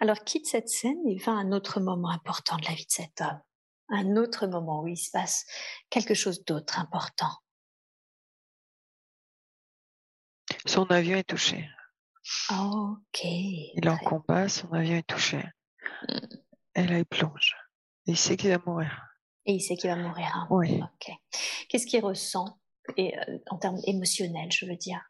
Alors 0.00 0.24
quitte 0.24 0.46
cette 0.46 0.68
scène 0.68 1.06
et 1.08 1.16
va 1.18 1.32
à 1.32 1.36
un 1.36 1.52
autre 1.52 1.80
moment 1.80 2.10
important 2.10 2.56
de 2.56 2.64
la 2.64 2.74
vie 2.74 2.86
de 2.86 2.90
cet 2.90 3.20
homme. 3.20 3.40
Un 3.88 4.16
autre 4.16 4.46
moment 4.46 4.82
où 4.82 4.88
il 4.88 4.96
se 4.96 5.10
passe 5.10 5.46
quelque 5.90 6.14
chose 6.14 6.44
d'autre 6.44 6.78
important. 6.78 7.30
Son 10.66 10.84
avion 10.84 11.18
est 11.18 11.28
touché. 11.28 11.68
Ok. 12.50 13.24
Il 13.24 13.80
est 13.84 13.88
en 13.88 13.98
combat, 13.98 14.48
son 14.48 14.72
avion 14.72 14.96
est 14.96 15.06
touché. 15.06 15.42
Mmh. 16.08 16.18
Et 16.76 16.86
là, 16.86 16.98
il 16.98 17.04
plonge. 17.04 17.54
il 18.06 18.16
sait 18.16 18.36
qu'il 18.36 18.50
va 18.50 18.58
mourir. 18.66 19.06
Et 19.46 19.52
il 19.52 19.60
sait 19.60 19.76
qu'il 19.76 19.90
va 19.90 19.96
mourir. 19.96 20.30
Hein. 20.34 20.46
Oui. 20.50 20.80
Ok. 20.82 21.12
Qu'est-ce 21.68 21.86
qu'il 21.86 22.02
ressent 22.02 22.58
et, 22.96 23.18
euh, 23.18 23.38
en 23.50 23.58
termes 23.58 23.80
émotionnels, 23.84 24.50
je 24.50 24.66
veux 24.66 24.76
dire? 24.76 25.00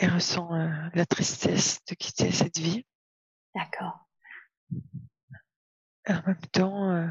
Il 0.00 0.08
ressent 0.10 0.54
euh, 0.54 0.68
la 0.94 1.06
tristesse 1.06 1.80
de 1.86 1.94
quitter 1.94 2.30
cette 2.30 2.58
vie. 2.58 2.86
D'accord. 3.54 4.06
Et 6.08 6.12
en 6.12 6.22
même 6.26 6.46
temps, 6.52 6.90
euh, 6.90 7.06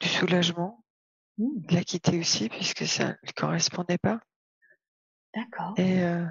du 0.00 0.08
soulagement 0.08 0.84
mmh. 1.38 1.66
de 1.66 1.74
la 1.74 1.84
quitter 1.84 2.18
aussi, 2.18 2.48
puisque 2.48 2.86
ça 2.86 3.08
ne 3.08 3.14
lui 3.22 3.32
correspondait 3.34 3.98
pas. 3.98 4.20
D'accord. 5.34 5.74
Et 5.76 6.02
euh, 6.02 6.26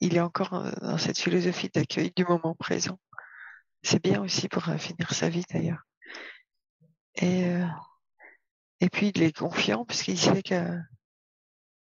il 0.00 0.16
est 0.16 0.20
encore 0.20 0.54
euh, 0.54 0.70
dans 0.80 0.98
cette 0.98 1.18
philosophie 1.18 1.68
d'accueil 1.68 2.12
du 2.16 2.24
moment 2.24 2.54
présent. 2.54 2.98
C'est 3.82 4.02
bien 4.02 4.22
aussi 4.22 4.48
pour 4.48 4.64
finir 4.64 5.12
sa 5.12 5.28
vie 5.28 5.44
d'ailleurs. 5.50 5.82
Et 7.16 7.46
Et 8.80 8.90
puis 8.90 9.08
il 9.14 9.22
est 9.22 9.36
confiant 9.36 9.84
parce 9.84 10.02
qu'il 10.02 10.18
sait 10.18 10.42
qu'il 10.42 10.84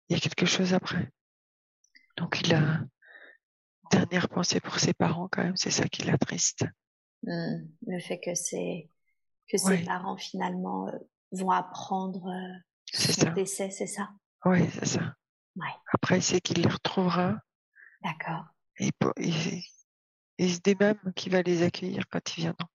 y 0.08 0.14
a 0.14 0.18
quelque 0.18 0.46
chose 0.46 0.74
après. 0.74 1.10
Donc 2.16 2.40
il 2.40 2.54
a 2.54 2.58
une 2.58 2.88
dernière 3.90 4.28
pensée 4.28 4.60
pour 4.60 4.78
ses 4.78 4.94
parents 4.94 5.28
quand 5.30 5.42
même, 5.42 5.56
c'est 5.56 5.70
ça 5.70 5.88
qui 5.88 6.02
l'attriste. 6.02 6.64
Mmh. 7.24 7.68
Le 7.86 8.00
fait 8.00 8.20
que 8.20 8.34
c'est 8.34 8.88
que 9.48 9.58
ses 9.58 9.84
parents 9.84 10.16
finalement 10.16 10.88
euh, 10.88 10.98
vont 11.32 11.50
apprendre 11.50 12.28
euh, 12.28 12.58
son 12.92 13.32
décès, 13.32 13.70
c'est 13.70 13.86
ça? 13.86 14.10
Oui, 14.44 14.68
c'est 14.70 14.86
ça. 14.86 15.14
Après, 15.92 16.18
il 16.18 16.22
sait 16.22 16.40
qu'il 16.40 16.62
les 16.62 16.68
retrouvera. 16.68 17.36
D'accord. 18.02 18.44
Et 18.78 18.90
il, 19.18 19.62
il, 20.38 20.54
se 20.54 20.60
dit 20.60 20.74
même 20.80 20.98
qu'il 21.14 21.32
va 21.32 21.42
les 21.42 21.62
accueillir 21.62 22.04
quand 22.10 22.36
ils 22.36 22.40
viendront. 22.40 22.68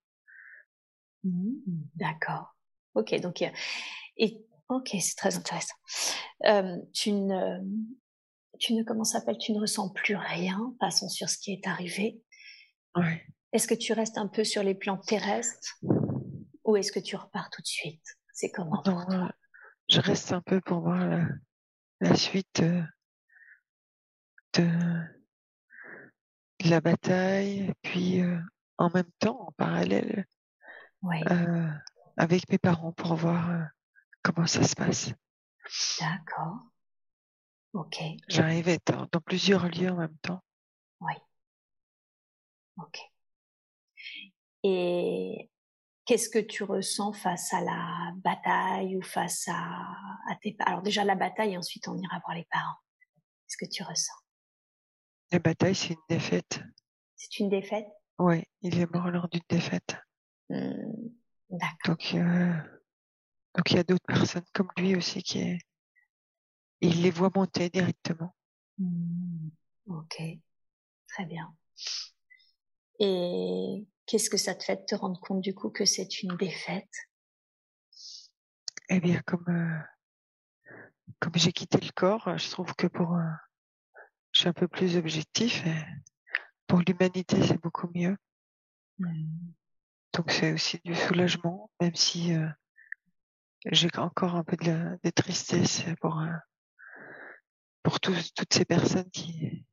Mmh. 1.24 1.82
D'accord. 1.96 2.54
Ok, 2.94 3.14
donc 3.20 3.42
et 4.16 4.46
ok, 4.68 4.88
c'est 5.00 5.16
très 5.16 5.36
intéressant. 5.36 5.74
Euh, 6.46 6.76
tu 6.92 7.12
ne 7.12 7.60
tu 8.58 8.74
ne 8.74 8.82
comment 8.82 9.04
s'appelle? 9.04 9.38
Tu 9.38 9.52
ne 9.52 9.60
ressens 9.60 9.90
plus 9.90 10.16
rien. 10.16 10.74
Passons 10.80 11.08
sur 11.08 11.28
ce 11.28 11.38
qui 11.38 11.52
est 11.52 11.66
arrivé? 11.66 12.22
Ouais. 12.96 13.24
Est-ce 13.52 13.66
que 13.66 13.74
tu 13.74 13.92
restes 13.92 14.18
un 14.18 14.28
peu 14.28 14.44
sur 14.44 14.62
les 14.62 14.74
plans 14.74 14.98
terrestres 14.98 15.78
ou 16.64 16.76
est-ce 16.76 16.92
que 16.92 17.00
tu 17.00 17.16
repars 17.16 17.48
tout 17.50 17.62
de 17.62 17.66
suite? 17.66 18.04
C'est 18.32 18.50
comment 18.50 18.82
non, 18.86 19.30
Je 19.88 20.00
reste 20.00 20.32
un 20.32 20.42
peu 20.42 20.60
pour 20.60 20.80
voir 20.80 21.26
la, 22.00 22.14
suite 22.14 22.60
euh, 22.60 22.82
de, 24.54 24.68
la 26.64 26.80
bataille, 26.80 27.72
puis 27.82 28.20
euh, 28.20 28.38
en 28.76 28.90
même 28.90 29.10
temps, 29.18 29.48
en 29.48 29.52
parallèle, 29.52 30.26
euh, 31.04 31.70
avec 32.16 32.48
mes 32.50 32.58
parents 32.58 32.92
pour 32.92 33.14
voir 33.14 33.70
comment 34.22 34.46
ça 34.46 34.62
se 34.64 34.76
passe. 34.76 35.12
D'accord. 36.00 36.58
Ok. 37.72 37.98
J'arrive 38.28 38.68
à 38.68 38.72
être 38.72 39.08
dans 39.10 39.20
plusieurs 39.20 39.68
lieux 39.68 39.90
en 39.90 39.96
même 39.96 40.18
temps. 40.18 40.42
Oui. 41.00 41.14
Ok. 42.76 43.00
Et 44.64 45.50
qu'est-ce 46.04 46.28
que 46.28 46.38
tu 46.38 46.64
ressens 46.64 47.12
face 47.12 47.52
à 47.52 47.60
la 47.60 48.12
bataille 48.16 48.96
ou 48.96 49.02
face 49.02 49.46
à, 49.48 49.86
tes 50.42 50.52
parents 50.54 50.70
Alors 50.70 50.82
déjà 50.82 51.04
la 51.04 51.14
bataille 51.14 51.52
et 51.52 51.58
ensuite 51.58 51.86
on 51.88 51.96
ira 51.96 52.18
voir 52.24 52.36
les 52.36 52.46
parents. 52.50 52.76
Qu'est-ce 53.46 53.56
que 53.58 53.70
tu 53.70 53.82
ressens? 53.82 54.14
La 55.30 55.38
bataille, 55.38 55.74
c'est 55.74 55.94
une 55.94 56.00
défaite. 56.08 56.60
C'est 57.16 57.38
une 57.38 57.50
défaite? 57.50 57.86
Oui, 58.18 58.42
il 58.62 58.78
est 58.80 58.90
mort 58.92 59.10
lors 59.10 59.28
d'une 59.28 59.42
défaite. 59.48 59.96
Mmh, 60.48 61.10
d'accord. 61.50 61.76
Donc, 61.86 62.14
euh, 62.14 62.52
donc 63.54 63.70
il 63.70 63.76
y 63.76 63.78
a 63.78 63.84
d'autres 63.84 64.06
personnes 64.06 64.44
comme 64.54 64.70
lui 64.76 64.96
aussi 64.96 65.22
qui 65.22 65.40
est... 65.40 65.58
Il 66.80 67.02
les 67.02 67.10
voit 67.10 67.30
monter 67.34 67.68
directement. 67.68 68.34
Mmh, 68.78 69.48
ok, 69.88 70.22
très 71.08 71.26
bien. 71.26 71.54
Et 73.00 73.86
Qu'est-ce 74.08 74.30
que 74.30 74.38
ça 74.38 74.54
te 74.54 74.64
fait 74.64 74.76
de 74.76 74.84
te 74.86 74.94
rendre 74.94 75.20
compte 75.20 75.42
du 75.42 75.54
coup 75.54 75.68
que 75.68 75.84
c'est 75.84 76.22
une 76.22 76.34
défaite? 76.38 76.88
Eh 78.88 79.00
bien, 79.00 79.20
comme 79.26 79.44
euh, 79.50 79.78
comme 81.20 81.34
j'ai 81.34 81.52
quitté 81.52 81.78
le 81.78 81.92
corps, 81.92 82.38
je 82.38 82.50
trouve 82.50 82.74
que 82.74 82.86
pour 82.86 83.16
euh, 83.16 83.30
je 84.32 84.40
suis 84.40 84.48
un 84.48 84.54
peu 84.54 84.66
plus 84.66 84.96
objectif 84.96 85.62
et 85.66 85.84
pour 86.66 86.80
l'humanité 86.80 87.36
c'est 87.46 87.60
beaucoup 87.60 87.90
mieux. 87.94 88.16
Donc 90.14 90.30
c'est 90.30 90.54
aussi 90.54 90.80
du 90.84 90.94
soulagement, 90.94 91.70
même 91.78 91.94
si 91.94 92.34
euh, 92.34 92.48
j'ai 93.66 93.90
encore 93.98 94.36
un 94.36 94.44
peu 94.44 94.56
de, 94.56 94.98
de 95.04 95.10
tristesse 95.10 95.84
pour 96.00 96.24
pour 97.82 98.00
toutes 98.00 98.54
ces 98.54 98.64
personnes 98.64 99.10
qui 99.10 99.66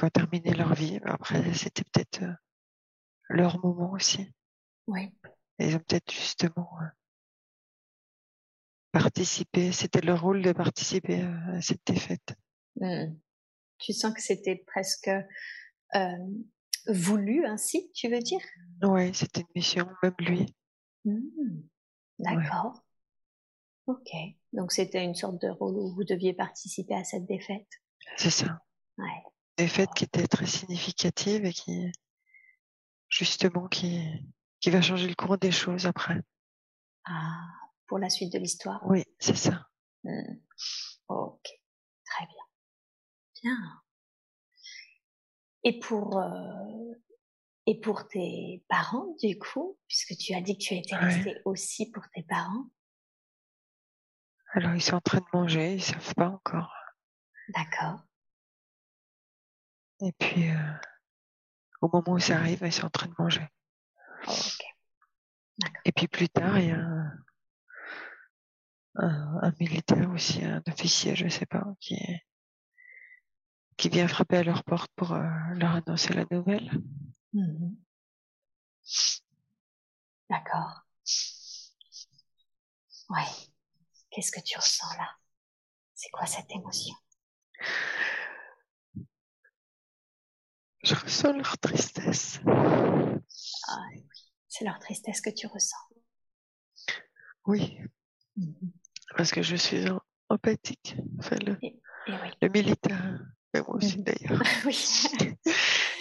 ont 0.00 0.10
terminé 0.10 0.54
leur 0.54 0.74
vie. 0.74 1.00
Après, 1.04 1.52
c'était 1.54 1.84
peut-être 1.84 2.24
leur 3.32 3.64
moment 3.64 3.92
aussi. 3.92 4.30
Oui. 4.86 5.10
ils 5.58 5.76
ont 5.76 5.80
peut-être 5.80 6.10
justement 6.10 6.68
euh, 6.80 6.86
participé, 8.92 9.72
c'était 9.72 10.00
leur 10.00 10.22
rôle 10.22 10.42
de 10.42 10.52
participer 10.52 11.22
à 11.22 11.60
cette 11.60 11.86
défaite. 11.86 12.34
Mmh. 12.76 13.14
Tu 13.78 13.92
sens 13.92 14.12
que 14.14 14.20
c'était 14.20 14.56
presque 14.66 15.10
euh, 15.94 16.42
voulu 16.86 17.46
ainsi, 17.46 17.90
tu 17.94 18.08
veux 18.08 18.20
dire? 18.20 18.40
Oui, 18.82 19.14
c'était 19.14 19.40
une 19.40 19.46
mission, 19.54 19.88
même 20.02 20.14
lui. 20.18 20.54
Mmh. 21.04 21.20
D'accord. 22.18 22.82
Ok. 23.86 24.10
Donc 24.52 24.72
c'était 24.72 25.04
une 25.04 25.14
sorte 25.14 25.40
de 25.40 25.48
rôle 25.48 25.76
où 25.76 25.94
vous 25.94 26.04
deviez 26.04 26.34
participer 26.34 26.94
à 26.94 27.04
cette 27.04 27.26
défaite? 27.26 27.66
C'est 28.16 28.30
ça. 28.30 28.62
Ouais. 28.98 29.22
Défaite 29.56 29.90
qui 29.94 30.04
était 30.04 30.26
très 30.26 30.46
significative 30.46 31.44
et 31.44 31.52
qui, 31.52 31.90
justement 33.12 33.68
qui, 33.68 34.02
qui 34.60 34.70
va 34.70 34.80
changer 34.80 35.06
le 35.06 35.14
cours 35.14 35.36
des 35.36 35.52
choses 35.52 35.86
après. 35.86 36.20
Ah, 37.04 37.46
pour 37.86 37.98
la 37.98 38.08
suite 38.08 38.32
de 38.32 38.38
l'histoire 38.38 38.80
Oui, 38.86 39.04
c'est 39.18 39.36
ça. 39.36 39.68
Mmh. 40.04 40.36
Ok, 41.08 41.44
très 42.06 42.26
bien. 42.26 42.44
Bien. 43.42 43.82
Et 45.64 45.78
pour, 45.78 46.18
euh, 46.18 46.94
et 47.66 47.78
pour 47.80 48.08
tes 48.08 48.64
parents, 48.68 49.14
du 49.22 49.38
coup, 49.38 49.78
puisque 49.88 50.16
tu 50.16 50.34
as 50.34 50.40
dit 50.40 50.56
que 50.56 50.64
tu 50.64 50.74
étais 50.74 50.96
resté 50.96 51.40
aussi 51.44 51.90
pour 51.90 52.04
tes 52.14 52.22
parents? 52.22 52.64
Alors, 54.54 54.74
ils 54.74 54.82
sont 54.82 54.96
en 54.96 55.00
train 55.00 55.20
de 55.20 55.38
manger, 55.38 55.74
ils 55.74 55.82
savent 55.82 56.14
pas 56.14 56.28
encore. 56.28 56.74
D'accord. 57.48 58.00
Et 60.00 60.12
puis, 60.18 60.50
euh, 60.50 60.72
au 61.82 61.88
moment 61.92 62.12
où 62.12 62.18
ça 62.18 62.36
arrive, 62.36 62.62
ils 62.64 62.72
sont 62.72 62.86
en 62.86 62.90
train 62.90 63.08
de 63.08 63.14
manger. 63.18 63.46
Oh, 64.28 64.32
Et 65.84 65.92
puis 65.92 66.08
plus 66.08 66.28
tard, 66.28 66.58
il 66.58 66.68
y 66.68 66.70
a 66.70 66.78
un, 68.94 69.52
militaire 69.60 70.10
aussi, 70.10 70.44
un 70.44 70.62
officier, 70.68 71.16
je 71.16 71.24
ne 71.24 71.30
sais 71.30 71.46
pas, 71.46 71.64
qui, 71.80 71.96
qui 73.76 73.88
vient 73.88 74.08
frapper 74.08 74.38
à 74.38 74.42
leur 74.44 74.64
porte 74.64 74.90
pour 74.94 75.12
euh, 75.12 75.24
leur 75.54 75.72
annoncer 75.72 76.14
la 76.14 76.24
nouvelle. 76.30 76.70
Mhm. 77.32 77.76
D'accord. 80.30 80.82
Ouais. 83.10 83.28
Qu'est-ce 84.10 84.30
que 84.32 84.40
tu 84.40 84.56
ressens 84.56 84.94
là? 84.96 85.08
C'est 85.94 86.10
quoi 86.10 86.26
cette 86.26 86.50
émotion? 86.50 86.94
Je 90.82 90.94
ressens 90.96 91.32
leur 91.32 91.58
tristesse. 91.58 92.40
Ah 92.46 93.78
oui, 93.92 94.04
c'est 94.48 94.64
leur 94.64 94.78
tristesse 94.80 95.20
que 95.20 95.30
tu 95.30 95.46
ressens. 95.46 95.76
Oui. 97.46 97.78
Mhm. 98.36 98.72
Parce 99.16 99.30
que 99.30 99.42
je 99.42 99.54
suis 99.56 99.84
empathique. 100.28 100.96
Enfin, 101.18 101.36
le, 101.46 101.56
le 102.40 102.48
militaire, 102.48 103.20
mais 103.54 103.60
moi 103.60 103.76
aussi 103.76 103.98
mhm. 103.98 104.04
d'ailleurs. 104.04 104.42
oui. 104.66 105.04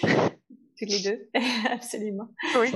Tous 0.79 0.85
les 0.85 1.03
deux, 1.03 1.29
absolument. 1.69 2.33
Oui. 2.57 2.71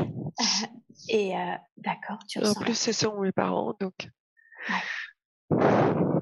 Et 1.09 1.35
euh, 1.35 1.55
d'accord, 1.77 2.19
tu 2.27 2.37
ressens. 2.37 2.51
En 2.51 2.61
plus, 2.61 2.75
ce 2.77 2.91
sont 2.91 3.19
mes 3.19 3.31
parents, 3.31 3.73
donc. 3.79 4.09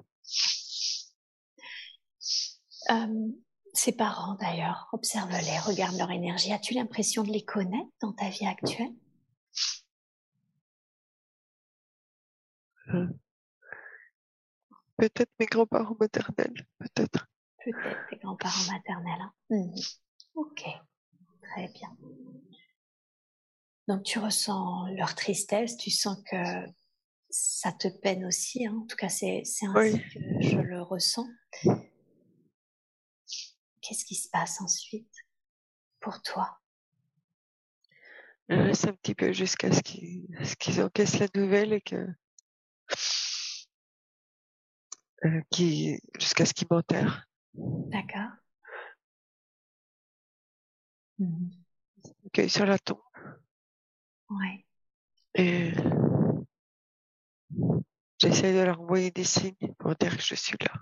Euh, 2.92 3.32
ses 3.74 3.92
parents 3.92 4.36
d'ailleurs, 4.36 4.88
observe-les, 4.94 5.60
regarde 5.60 5.98
leur 5.98 6.12
énergie. 6.12 6.54
As-tu 6.54 6.74
l'impression 6.74 7.24
de 7.24 7.32
les 7.32 7.44
connaître 7.44 7.90
dans 8.02 8.14
ta 8.14 8.30
vie 8.30 8.46
actuelle? 8.46 8.94
Euh, 12.90 13.08
Peut-être 14.98 15.32
mes 15.40 15.48
grands-parents 15.48 15.98
maternels, 16.00 16.68
peut-être. 16.78 17.28
Peut-être 17.66 18.10
tes 18.10 18.18
grands-parents 18.18 18.72
maternels. 18.72 19.22
Hein. 19.22 19.34
Mmh. 19.50 19.76
Ok, 20.36 20.64
très 21.42 21.68
bien. 21.70 21.98
Donc 23.88 24.04
tu 24.04 24.20
ressens 24.20 24.88
leur 24.96 25.16
tristesse, 25.16 25.78
tu 25.78 25.90
sens 25.90 26.18
que 26.30 26.38
ça 27.30 27.72
te 27.72 27.88
peine 27.88 28.26
aussi, 28.26 28.66
hein. 28.66 28.78
en 28.82 28.86
tout 28.86 28.96
cas 28.96 29.10
c'est 29.10 29.42
ainsi 29.42 30.00
que 30.14 30.42
je 30.42 30.58
le 30.58 30.82
ressens. 30.82 31.28
Qu'est-ce 33.84 34.06
qui 34.06 34.16
se 34.16 34.30
passe 34.30 34.62
ensuite 34.62 35.14
pour 36.00 36.22
toi? 36.22 36.58
Je 38.48 38.56
reste 38.56 38.88
un 38.88 38.94
petit 38.94 39.14
peu 39.14 39.34
jusqu'à 39.34 39.72
ce 39.72 39.82
qu'ils 39.82 40.82
encaissent 40.82 41.20
la 41.20 41.28
nouvelle 41.36 41.74
et 41.74 41.82
que 41.82 42.08
euh, 45.26 45.42
jusqu'à 46.18 46.46
ce 46.46 46.54
qu'ils 46.54 46.68
m'enterrent. 46.72 47.26
D'accord. 47.54 48.32
Mmh. 51.20 51.50
Ok, 52.26 52.50
sur 52.50 52.66
la 52.66 52.80
tombe. 52.80 53.02
Ouais. 54.30 54.66
Et 55.36 55.74
j'essaie 58.22 58.54
de 58.54 58.60
leur 58.62 58.80
envoyer 58.80 59.12
des 59.12 59.24
signes 59.24 59.74
pour 59.78 59.96
dire 59.96 60.16
que 60.16 60.24
je 60.24 60.36
suis 60.36 60.58
là. 60.60 60.74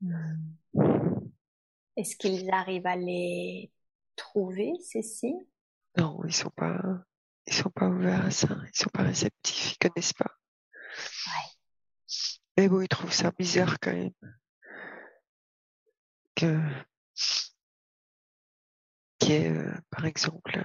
Hmm. 0.00 0.95
Est-ce 1.96 2.16
qu'ils 2.16 2.50
arrivent 2.50 2.86
à 2.86 2.96
les 2.96 3.72
trouver, 4.16 4.72
ces 4.82 5.02
signes? 5.02 5.46
Non, 5.96 6.20
ils 6.24 6.34
sont 6.34 6.50
pas, 6.50 6.78
ils 7.46 7.54
sont 7.54 7.70
pas 7.70 7.88
ouverts 7.88 8.26
à 8.26 8.30
ça. 8.30 8.48
Ils 8.48 8.78
sont 8.78 8.90
pas 8.92 9.02
réceptifs. 9.02 9.72
Ils 9.72 9.88
connaissent 9.88 10.12
pas. 10.12 10.36
Ouais. 11.26 11.56
Mais 12.58 12.68
bon, 12.68 12.80
ils 12.80 12.88
trouvent 12.88 13.12
ça 13.12 13.30
bizarre 13.30 13.78
quand 13.80 13.92
même. 13.92 14.12
Que, 16.34 16.60
qui 19.18 19.32
est, 19.32 19.50
euh, 19.50 19.72
par 19.90 20.04
exemple, 20.04 20.62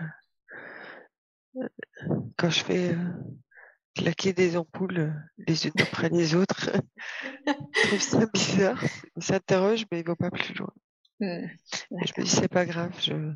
euh, 1.56 1.68
quand 2.38 2.50
je 2.50 2.64
fais 2.64 2.94
euh, 2.94 3.14
claquer 3.96 4.34
des 4.34 4.58
ampoules 4.58 5.14
les 5.38 5.68
unes 5.68 5.82
après 5.82 6.10
les 6.10 6.36
autres, 6.36 6.72
ils 7.48 7.88
trouvent 7.88 8.02
ça 8.02 8.26
bizarre. 8.26 8.84
Ils 9.16 9.24
s'interrogent, 9.24 9.86
mais 9.92 10.02
ils 10.02 10.06
vont 10.06 10.16
pas 10.16 10.32
plus 10.32 10.54
loin. 10.56 10.74
Et 11.22 11.48
je 12.08 12.14
me 12.18 12.24
dis, 12.24 12.30
c'est 12.30 12.48
pas 12.48 12.66
grave, 12.66 12.94
je, 13.02 13.34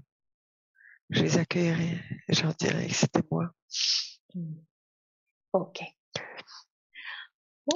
je 1.10 1.22
les 1.22 1.38
accueillerai. 1.38 2.02
Et 2.28 2.34
je 2.34 2.44
leur 2.44 2.56
dirai 2.56 2.88
que 2.88 2.94
c'était 2.94 3.22
moi. 3.32 3.52
Hmm. 4.34 4.56
Ok. 5.54 5.82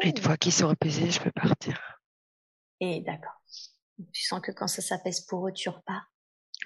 Et 0.01 0.09
une 0.09 0.17
fois 0.17 0.37
qu'ils 0.37 0.53
sont 0.53 0.69
apaisés, 0.69 1.09
je 1.11 1.19
peux 1.21 1.31
partir. 1.31 1.99
Et 2.79 3.01
d'accord. 3.01 3.41
Tu 4.13 4.23
sens 4.23 4.39
que 4.41 4.51
quand 4.51 4.67
ça 4.67 4.81
s'apaise 4.81 5.21
pour 5.21 5.47
eux, 5.47 5.53
tu 5.53 5.69
repars? 5.69 6.11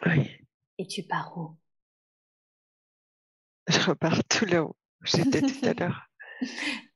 Oui, 0.05 0.37
Et 0.77 0.87
tu 0.87 1.03
pars 1.03 1.37
où? 1.37 1.57
Je 3.67 3.79
repars 3.79 4.23
tout 4.29 4.45
là-haut. 4.45 4.75
J'étais 5.03 5.41
tout 5.41 5.65
à 5.65 5.73
l'heure. 5.79 6.07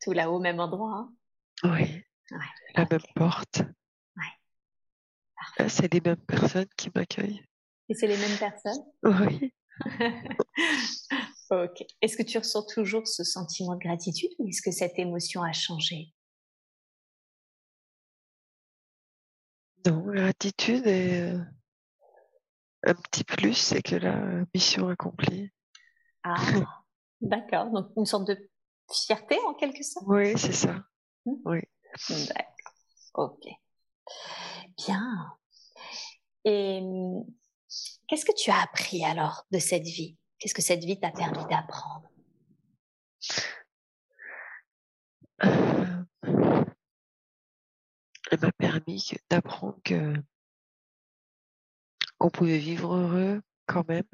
Tout 0.02 0.12
là-haut, 0.12 0.36
au 0.36 0.40
même 0.40 0.60
endroit. 0.60 0.94
hein? 0.94 1.14
Oui, 1.64 2.04
Ouais. 2.32 2.46
la 2.76 2.86
même 2.90 3.02
porte. 3.16 3.62
Là, 5.60 5.70
c'est 5.70 5.94
les 5.94 6.02
mêmes 6.02 6.16
personnes 6.18 6.68
qui 6.76 6.90
m'accueillent. 6.94 7.44
Et 7.90 7.94
c'est 7.94 8.08
les 8.08 8.18
mêmes 8.18 8.38
personnes? 8.38 8.84
Oui, 9.04 9.52
Ok. 11.50 11.84
Est-ce 12.02 12.18
que 12.18 12.24
tu 12.24 12.38
ressens 12.38 12.66
toujours 12.66 13.08
ce 13.08 13.24
sentiment 13.24 13.76
de 13.76 13.80
gratitude 13.80 14.30
ou 14.40 14.48
est-ce 14.50 14.62
que 14.62 14.72
cette 14.72 15.00
émotion 15.00 15.44
a 15.44 15.54
changé? 15.54 16.14
Non, 19.86 20.02
gratitude 20.02 20.86
et 20.88 21.22
euh, 21.22 21.40
un 22.84 22.96
petit 22.96 23.24
plus, 23.24 23.54
c'est 23.54 23.82
que 23.82 23.96
la 23.96 24.44
mission 24.54 24.90
accomplie. 24.90 25.52
Ah, 26.24 26.36
d'accord. 27.22 27.72
Donc 27.72 27.92
une 27.96 28.06
sorte 28.06 28.28
de 28.28 28.50
fierté 28.92 29.38
en 29.48 29.54
quelque 29.54 29.84
sorte? 29.84 30.06
Oui, 30.08 30.38
c'est 30.38 30.52
ça. 30.54 30.84
D'accord. 31.26 32.74
Ok. 33.14 33.48
Bien. 34.78 35.38
Et 36.46 36.82
qu'est-ce 38.08 38.26
que 38.26 38.36
tu 38.36 38.52
as 38.52 38.62
appris 38.62 39.04
alors 39.04 39.46
de 39.52 39.60
cette 39.60 39.84
vie? 39.84 40.18
Qu'est-ce 40.40 40.54
que 40.54 40.62
cette 40.62 40.84
vie 40.84 41.00
t'a 41.00 41.12
permis 41.12 41.46
d'apprendre? 41.50 42.10
Euh, 45.44 46.04
elle 48.32 48.40
m'a 48.42 48.52
permis 48.54 49.12
d'apprendre 49.30 49.80
que 49.84 50.14
qu'on 52.18 52.30
pouvait 52.30 52.58
vivre 52.58 52.96
heureux 52.96 53.42
quand 53.68 53.88
même. 53.88 54.08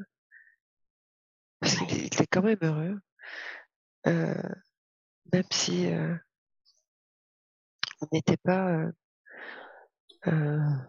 Parce 1.60 1.76
qu'il 1.76 1.88
Ouais. 1.88 2.06
était 2.06 2.28
quand 2.28 2.41
même 2.41 2.60
heureux. 2.62 3.00
Euh, 4.08 4.50
même 5.32 5.46
si 5.52 5.88
euh, 5.88 6.16
on 8.02 8.08
n'était 8.12 8.38
pas 8.38 8.86
en 10.28 10.86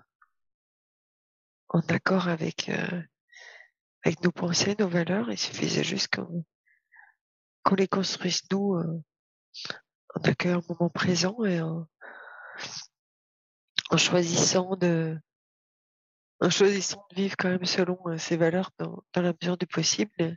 accord 1.88 2.28
avec, 2.28 2.68
euh, 2.68 3.02
avec 4.04 4.22
nos 4.22 4.32
pensées, 4.32 4.76
nos 4.78 4.88
valeurs, 4.88 5.30
il 5.30 5.38
suffisait 5.38 5.84
juste 5.84 6.14
qu'on 6.14 6.44
qu'on 7.62 7.76
les 7.76 7.88
construise 7.88 8.42
nous 8.50 8.74
euh, 8.74 9.02
en 10.14 10.20
accueillant 10.22 10.60
le 10.60 10.74
moment 10.74 10.90
présent 10.90 11.42
et 11.44 11.62
en, 11.62 11.88
en 13.90 13.96
choisissant 13.96 14.76
de 14.76 15.18
en 16.40 16.50
choisissant 16.50 17.06
de 17.10 17.16
vivre 17.16 17.36
quand 17.38 17.48
même 17.48 17.64
selon 17.64 17.98
euh, 18.06 18.18
ses 18.18 18.36
valeurs 18.36 18.70
dans, 18.78 19.02
dans 19.14 19.22
la 19.22 19.32
mesure 19.32 19.56
du 19.56 19.66
possible 19.66 20.36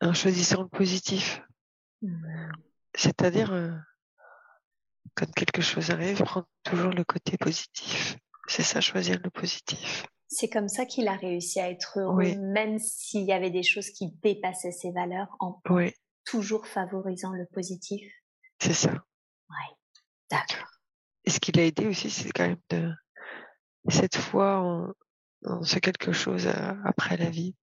en 0.00 0.14
choisissant 0.14 0.62
le 0.62 0.68
positif. 0.68 1.42
Hmm. 2.02 2.50
C'est-à-dire, 2.94 3.52
euh, 3.52 3.72
quand 5.18 5.30
quelque 5.34 5.60
chose 5.62 5.90
arrive, 5.90 6.22
prendre 6.22 6.46
toujours 6.62 6.90
le 6.92 7.04
côté 7.04 7.36
positif. 7.36 8.16
C'est 8.46 8.62
ça, 8.62 8.80
choisir 8.80 9.18
le 9.22 9.30
positif. 9.30 10.06
C'est 10.28 10.48
comme 10.48 10.68
ça 10.68 10.84
qu'il 10.86 11.08
a 11.08 11.16
réussi 11.16 11.58
à 11.60 11.70
être 11.70 11.98
heureux, 11.98 12.14
Oui. 12.16 12.36
même 12.36 12.78
s'il 12.78 13.24
y 13.24 13.32
avait 13.32 13.50
des 13.50 13.62
choses 13.62 13.90
qui 13.90 14.10
dépassaient 14.22 14.72
ses 14.72 14.92
valeurs, 14.92 15.28
en 15.40 15.60
Oui, 15.70 15.92
toujours 16.24 16.66
favorisant 16.66 17.32
le 17.32 17.46
positif. 17.46 18.02
c'est 18.60 18.74
ça. 18.74 18.92
D'accord. 20.30 20.68
Et 21.24 21.30
ce 21.30 21.40
qui 21.40 21.52
l'a 21.52 21.64
aidé 21.64 21.86
aussi, 21.86 22.10
c'est 22.10 22.30
quand 22.32 22.46
même 22.46 22.60
de 22.68 22.92
cette 23.88 24.16
foi 24.16 24.58
en, 24.60 24.92
en 25.46 25.62
ce 25.62 25.78
quelque 25.78 26.12
chose 26.12 26.46
à- 26.46 26.76
après 26.84 27.16
la 27.16 27.30
vie. 27.30 27.56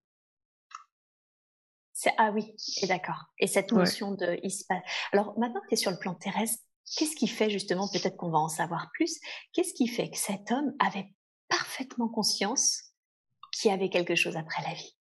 Ah 2.18 2.32
oui, 2.32 2.56
d'accord. 2.88 3.26
Et 3.40 3.48
cette 3.48 3.72
Ouais. 3.72 3.80
notion 3.80 4.12
de 4.14 4.40
il 4.44 4.50
se 4.52 4.66
passe- 4.66 4.84
Alors 5.12 5.38
maintenant 5.40 5.62
que 5.62 5.68
tu 5.68 5.74
es 5.76 5.78
sur 5.78 5.92
le 5.92 5.98
plan 5.98 6.14
terrestre, 6.16 6.64
qu'est-ce 6.98 7.16
qui 7.16 7.28
fait 7.28 7.50
justement, 7.50 7.88
peut-être 7.88 8.18
qu'on 8.18 8.32
va 8.32 8.40
en 8.40 8.50
savoir 8.50 8.90
plus, 8.94 9.20
qu'est-ce 9.54 9.74
qui 9.74 9.88
fait 9.88 10.10
que 10.10 10.18
cet 10.18 10.52
homme 10.52 10.74
avait 10.80 11.14
parfaitement 11.48 12.10
conscience 12.10 12.94
qu'il 13.52 13.72
y 13.72 13.74
avait 13.74 13.90
quelque 13.90 14.16
chose 14.16 14.36
après 14.36 14.62
la 14.64 14.74
vie? 14.74 14.98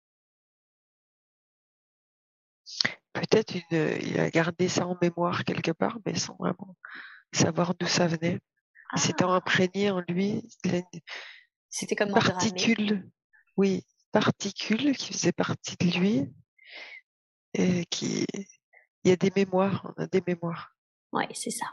Peut-être 3.14 3.56
il 3.72 4.20
a 4.20 4.30
gardé 4.30 4.70
ça 4.70 4.88
en 4.88 4.98
mémoire 5.02 5.44
quelque 5.44 5.72
part, 5.72 6.00
mais 6.06 6.16
sans 6.16 6.36
vraiment 6.40 6.78
savoir 7.34 7.76
d'où 7.76 7.88
ça 7.88 8.08
venait. 8.08 8.40
Ah, 8.90 8.96
Il 8.98 9.02
s'était 9.02 9.24
imprégné 9.24 9.92
en 9.92 10.02
lui, 10.08 10.44
il 10.64 10.76
a 10.76 10.78
une 10.78 11.02
C'était 11.70 11.96
comme 11.96 12.12
particule, 12.12 13.10
oui, 13.58 13.86
particule 14.12 14.96
qui 14.98 15.14
faisait 15.14 15.32
partie 15.32 15.76
de 15.78 15.98
lui 15.98 16.30
et 17.54 17.86
qui, 17.86 18.26
il 19.04 19.10
y 19.10 19.12
a 19.12 19.16
des 19.16 19.32
mémoires, 19.36 19.94
on 19.98 20.04
a 20.04 20.08
des 20.08 20.22
mémoires. 20.26 20.71
Oui, 21.14 21.26
c'est 21.34 21.52
ça. 21.52 21.66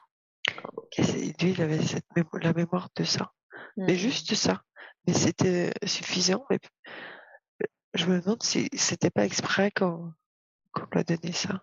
Lui, 0.96 1.34
il 1.50 1.62
avait 1.62 1.82
cette 1.84 2.06
la 2.42 2.52
mémoire 2.52 2.88
de 2.96 3.04
ça. 3.04 3.32
Mais 3.76 3.92
Mhm. 3.92 3.98
juste 3.98 4.34
ça. 4.34 4.62
Mais 5.06 5.12
c'était 5.14 5.72
suffisant. 5.86 6.44
Mais 6.50 6.58
je 7.94 8.06
me 8.06 8.20
demande 8.20 8.42
si 8.42 8.68
c'était 8.74 9.10
pas 9.10 9.24
exprès 9.24 9.70
qu'on 9.70 10.12
lui 10.92 11.00
a 11.00 11.04
donné 11.04 11.32
ça. 11.32 11.62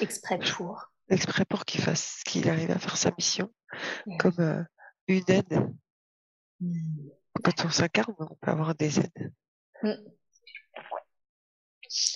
Exprès 0.00 0.38
pour. 0.38 0.86
Exprès 1.08 1.44
pour 1.44 1.64
qu'il 1.64 1.80
fasse, 1.82 2.22
qu'il 2.24 2.48
arrive 2.48 2.70
à 2.70 2.78
faire 2.78 2.96
sa 2.96 3.10
mission 3.12 3.52
Mhm. 4.06 4.18
comme 4.18 4.40
euh, 4.40 4.62
une 5.08 5.24
aide. 5.28 5.72
Mhm. 6.60 7.10
Quand 7.42 7.64
on 7.64 7.70
s'incarne, 7.70 8.14
on 8.18 8.34
peut 8.34 8.50
avoir 8.50 8.74
des 8.74 9.00
aides. 9.00 9.32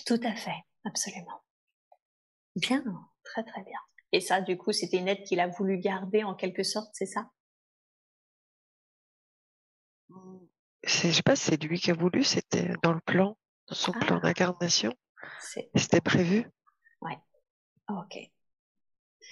Tout 0.07 0.21
à 0.23 0.35
fait, 0.35 0.63
absolument. 0.85 1.43
Bien, 2.57 2.85
très 3.25 3.43
très 3.45 3.63
bien. 3.63 3.79
Et 4.15 4.21
ça, 4.21 4.41
du 4.41 4.57
coup, 4.57 4.71
c'était 4.71 4.99
une 4.99 5.09
aide 5.09 5.25
qu'il 5.25 5.41
a 5.41 5.49
voulu 5.49 5.77
garder 5.77 6.23
en 6.23 6.37
quelque 6.37 6.63
sorte, 6.63 6.91
c'est 6.93 7.05
ça? 7.05 7.33
Je 10.85 11.11
sais 11.11 11.23
pas, 11.25 11.35
si 11.35 11.47
c'est 11.47 11.61
lui 11.61 11.81
qui 11.81 11.91
a 11.91 11.95
voulu, 11.95 12.23
c'était 12.23 12.75
dans 12.85 12.93
le 12.93 13.01
plan, 13.01 13.37
dans 13.67 13.75
son 13.75 13.91
plan 13.91 14.21
Ah. 14.23 14.27
d'incarnation. 14.29 14.95
C'était 15.75 16.01
prévu 16.01 16.49
ok. 17.89 18.31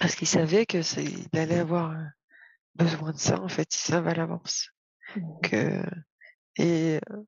parce 0.01 0.15
qu'il 0.15 0.27
savait 0.27 0.65
que 0.65 0.79
il 0.99 1.39
allait 1.39 1.59
avoir 1.59 1.95
besoin 2.75 3.13
de 3.13 3.17
ça. 3.17 3.39
En 3.39 3.47
fait, 3.47 3.73
il 3.73 3.79
savait 3.79 4.11
à 4.11 4.15
l'avance 4.15 4.69
Mhm. 5.15 5.39
que 5.43 5.81
et 6.57 6.99
euh, 7.09 7.23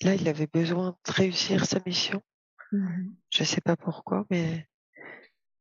là, 0.00 0.14
il 0.14 0.26
avait 0.28 0.46
besoin 0.46 0.96
de 1.06 1.12
réussir 1.12 1.66
sa 1.66 1.78
mission. 1.84 2.22
Mhm. 2.72 3.16
Je 3.28 3.44
sais 3.44 3.60
pas 3.60 3.76
pourquoi, 3.76 4.24
mais 4.30 4.69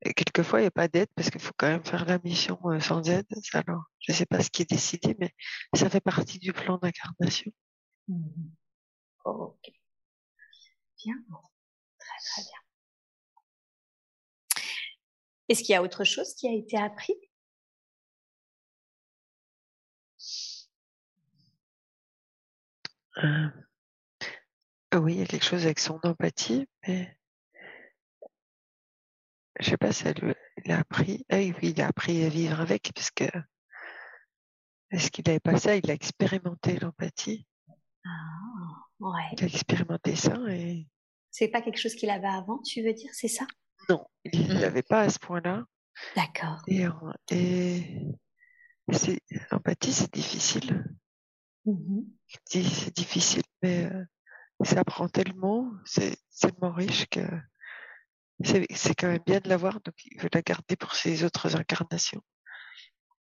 et 0.02 0.14
quelquefois 0.14 0.60
il 0.60 0.64
n'y 0.64 0.68
a 0.68 0.72
pas 0.72 0.88
d'aide 0.88 1.10
parce 1.16 1.30
qu'il 1.30 1.42
faut 1.42 1.54
quand 1.58 1.68
même 1.68 1.84
faire 1.84 2.06
la 2.06 2.20
mission 2.20 2.60
euh, 2.66 2.80
sans 2.80 3.08
aide. 3.10 3.28
Alors, 3.54 3.84
je 4.00 4.14
sais 4.14 4.26
pas 4.26 4.42
ce 4.42 4.50
qui 4.50 4.62
est 4.62 4.70
décidé, 4.70 5.16
mais 5.20 5.34
ça 5.74 5.90
fait 5.90 6.02
partie 6.02 6.40
du 6.40 6.54
plan 6.54 6.78
d'incarnation. 6.78 7.52
Mhm. 8.08 8.52
Ok. 9.26 9.72
Bien, 11.04 11.16
très 11.98 12.18
très 12.32 12.42
bien. 12.44 12.60
Est-ce 15.50 15.64
qu'il 15.64 15.74
y 15.74 15.76
a 15.76 15.82
autre 15.82 16.04
chose 16.04 16.34
qui 16.36 16.48
a 16.48 16.54
été 16.54 16.78
appris? 16.78 17.16
Euh, 23.24 23.50
oui, 24.96 25.14
il 25.14 25.20
y 25.20 25.22
a 25.24 25.26
quelque 25.26 25.46
chose 25.46 25.66
avec 25.66 25.80
son 25.80 26.00
empathie, 26.04 26.68
mais 26.88 27.19
je 29.60 29.70
sais 29.70 29.78
pas 29.78 29.92
si 29.92 30.08
elle, 30.08 30.36
il 30.64 30.72
a 30.72 30.80
appris, 30.80 31.26
ah 31.30 31.38
oui, 31.38 31.54
il 31.62 31.82
a 31.82 31.88
appris 31.88 32.24
à 32.24 32.30
vivre 32.30 32.60
avec, 32.60 32.92
parce 32.94 33.12
que 33.12 33.26
est-ce 34.92 35.12
qu'il 35.12 35.24
n'avait 35.28 35.40
pas 35.40 35.58
ça 35.58 35.76
Il 35.76 35.90
a 35.92 35.94
expérimenté 35.94 36.80
l'empathie. 36.80 37.46
Ah, 38.06 38.10
ouais. 39.00 39.36
Il 39.38 39.44
a 39.44 39.48
expérimenté 39.48 40.16
ça 40.16 40.36
et. 40.50 40.88
C'est 41.32 41.50
pas 41.50 41.62
quelque 41.62 41.80
chose 41.80 41.94
qu'il 41.94 42.10
avait 42.10 42.28
avant, 42.28 42.60
tu 42.60 42.82
veux 42.82 42.94
dire, 42.94 43.12
c'est 43.14 43.28
ça? 43.28 43.46
Non, 43.88 44.06
il 44.24 44.48
ne 44.48 44.60
l'avait 44.60 44.82
pas 44.82 45.02
à 45.02 45.10
ce 45.10 45.20
point-là. 45.20 45.64
D'accord. 46.16 46.64
Et, 46.68 46.88
et 47.30 48.04
c'est 48.92 49.22
l'empathie, 49.52 49.94
c'est 49.94 50.12
difficile. 50.12 50.86
Mhm. 51.66 52.06
C'est 52.46 52.96
difficile, 52.96 53.44
mais 53.62 53.86
euh, 53.86 54.04
ça 54.64 54.80
apprend 54.80 55.08
tellement, 55.08 55.72
c'est 55.86 56.18
tellement 56.40 56.72
riche 56.72 57.08
que 57.10 57.22
c'est 58.44 58.96
quand 58.96 59.08
même 59.08 59.22
bien 59.26 59.40
de 59.40 59.50
l'avoir, 59.50 59.82
donc 59.82 59.96
il 60.06 60.20
veut 60.22 60.30
la 60.34 60.42
garder 60.42 60.76
pour 60.76 60.96
ses 60.96 61.24
autres 61.24 61.56
incarnations. 61.56 62.22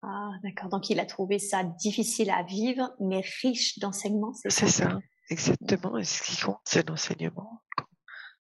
Ah, 0.02 0.30
d'accord. 0.42 0.68
Donc 0.68 0.90
il 0.90 1.00
a 1.00 1.06
trouvé 1.06 1.38
ça 1.38 1.64
difficile 1.64 2.30
à 2.30 2.42
vivre, 2.42 2.94
mais 3.00 3.22
riche 3.42 3.78
d'enseignement, 3.78 4.32
c'est 4.34 4.50
ça? 4.50 4.66
C'est 4.66 4.82
ça, 4.82 4.98
exactement. 5.30 5.96
Et 5.96 6.04
ce 6.04 6.22
qui 6.22 6.40
compte, 6.40 6.60
c'est 6.64 6.88
l'enseignement 6.88 7.62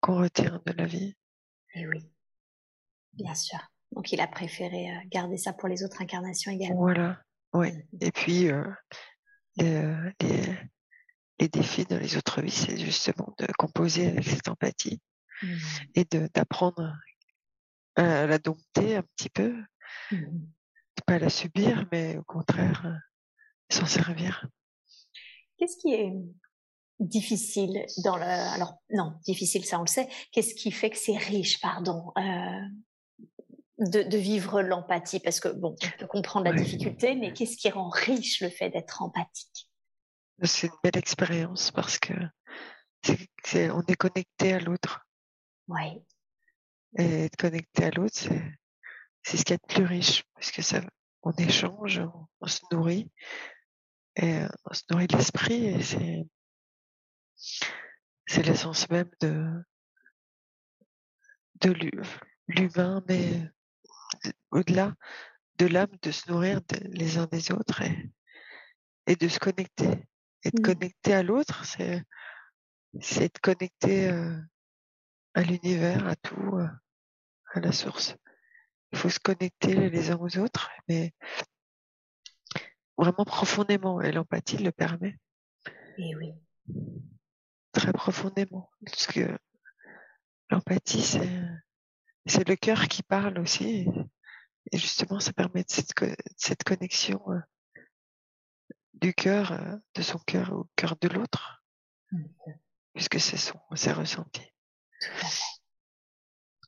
qu'on 0.01 0.17
retient 0.21 0.61
de 0.65 0.71
la 0.73 0.85
vie. 0.85 1.15
Et 1.75 1.87
oui, 1.87 2.11
bien 3.13 3.35
sûr. 3.35 3.59
Donc 3.91 4.11
il 4.11 4.21
a 4.21 4.27
préféré 4.27 4.91
euh, 4.91 4.99
garder 5.07 5.37
ça 5.37 5.53
pour 5.53 5.69
les 5.69 5.83
autres 5.83 6.01
incarnations 6.01 6.51
également. 6.51 6.81
Voilà, 6.81 7.21
oui. 7.53 7.71
Mm. 7.71 7.97
Et 8.01 8.11
puis, 8.11 8.49
euh, 8.49 8.63
les, 9.57 10.57
les, 11.39 11.47
défis 11.47 11.85
dans 11.85 11.97
les 11.97 12.17
autres 12.17 12.41
vies, 12.41 12.51
c'est 12.51 12.77
justement 12.77 13.33
de 13.39 13.47
composer 13.57 14.07
avec 14.07 14.25
cette 14.25 14.47
empathie 14.47 15.01
mmh. 15.41 15.57
et 15.95 16.05
d'apprendre 16.33 16.93
à 17.95 18.25
la 18.25 18.37
dompter 18.37 18.97
un 18.97 19.03
petit 19.15 19.29
peu, 19.29 19.55
mmh. 20.11 20.17
pas 21.05 21.19
la 21.19 21.29
subir, 21.29 21.85
mais 21.91 22.17
au 22.17 22.23
contraire, 22.23 22.85
euh, 22.85 23.75
s'en 23.75 23.85
servir. 23.85 24.47
Qu'est-ce 25.57 25.77
qui 25.77 25.93
est 25.93 26.13
difficile 26.99 27.85
dans 28.03 28.17
le 28.17 28.23
alors 28.23 28.73
non 28.89 29.13
difficile 29.25 29.63
ça 29.63 29.77
on 29.77 29.83
le 29.83 29.87
sait 29.87 30.09
qu'est-ce 30.33 30.53
qui 30.53 30.69
fait 30.69 30.89
que 30.89 30.97
c'est 30.97 31.15
riche 31.15 31.61
pardon 31.61 32.11
euh, 32.17 32.21
de, 33.79 34.03
de, 34.03 34.17
vivre 34.17 34.61
l'empathie? 34.61 35.19
Parce 35.19 35.39
que, 35.39 35.49
bon, 35.49 35.75
on 35.81 35.99
peut 35.99 36.07
comprendre 36.07 36.45
la 36.45 36.53
difficulté, 36.53 37.15
mais 37.15 37.33
qu'est-ce 37.33 37.57
qui 37.57 37.69
rend 37.69 37.89
riche 37.89 38.41
le 38.41 38.49
fait 38.49 38.69
d'être 38.69 39.01
empathique? 39.01 39.69
C'est 40.43 40.67
une 40.67 40.73
belle 40.83 40.97
expérience 40.97 41.71
parce 41.71 41.97
que 41.97 42.13
c'est 43.43 43.69
on 43.71 43.81
est 43.87 43.95
connecté 43.95 44.53
à 44.53 44.59
l'autre. 44.59 45.05
Oui. 45.69 46.03
Et 46.97 47.25
être 47.25 47.37
connecté 47.37 47.85
à 47.85 47.91
l'autre, 47.91 48.15
c'est 49.23 49.37
ce 49.37 49.45
qui 49.45 49.53
est 49.53 49.67
plus 49.67 49.85
riche 49.85 50.23
parce 50.33 50.51
que 50.51 50.63
ça, 50.63 50.81
on 51.21 51.31
échange, 51.33 52.01
on, 52.41 52.47
se 52.47 52.61
nourrit, 52.71 53.11
et 54.15 54.41
on 54.65 54.73
se 54.73 54.83
nourrit 54.89 55.07
de 55.07 55.15
l'esprit 55.15 55.65
et 55.65 55.83
c'est 55.83 56.25
c'est 58.25 58.43
l'essence 58.43 58.89
même 58.89 59.09
de 59.21 59.63
de 61.61 61.73
l'humain, 62.47 63.03
mais 63.07 63.51
au-delà 64.51 64.95
de 65.57 65.67
l'âme, 65.67 65.95
de 66.01 66.11
se 66.11 66.31
nourrir 66.31 66.61
les 66.83 67.17
uns 67.17 67.27
des 67.27 67.51
autres 67.51 67.81
et, 67.81 68.11
et 69.07 69.15
de 69.15 69.27
se 69.27 69.39
connecter. 69.39 70.07
Être 70.45 70.59
mmh. 70.59 70.63
connecté 70.63 71.13
à 71.13 71.21
l'autre, 71.21 71.65
c'est 71.65 72.01
c'est 73.01 73.25
être 73.25 73.39
connecté 73.41 74.09
euh, 74.09 74.39
à 75.33 75.41
l'univers, 75.41 76.07
à 76.07 76.15
tout, 76.15 76.57
euh, 76.57 76.67
à 77.53 77.59
la 77.59 77.71
source. 77.71 78.15
Il 78.91 78.97
faut 78.97 79.09
se 79.09 79.19
connecter 79.19 79.89
les 79.89 80.11
uns 80.11 80.17
aux 80.17 80.37
autres, 80.37 80.71
mais 80.87 81.13
vraiment 82.97 83.25
profondément, 83.25 84.01
et 84.01 84.11
l'empathie 84.11 84.57
le 84.57 84.71
permet. 84.71 85.17
Et 85.97 86.15
oui. 86.15 86.33
Très 87.71 87.93
profondément, 87.93 88.69
parce 88.85 89.07
que 89.07 89.37
l'empathie, 90.49 91.01
c'est 91.01 91.41
c'est 92.29 92.47
le 92.47 92.55
cœur 92.55 92.87
qui 92.87 93.03
parle 93.03 93.39
aussi. 93.39 93.87
Et, 94.71 94.77
justement, 94.77 95.19
ça 95.19 95.33
permet 95.33 95.63
de 95.63 95.71
cette, 95.71 95.93
cette 96.37 96.63
connexion 96.63 97.21
euh, 97.31 97.39
du 98.93 99.13
cœur, 99.13 99.51
euh, 99.51 99.75
de 99.95 100.01
son 100.01 100.19
cœur 100.19 100.53
au 100.53 100.67
cœur 100.75 100.95
de 101.01 101.07
l'autre, 101.07 101.63
mmh. 102.11 102.23
puisque 102.93 103.19
c'est 103.19 103.37
son, 103.37 103.59
c'est 103.75 103.93
ressenti. 103.93 104.43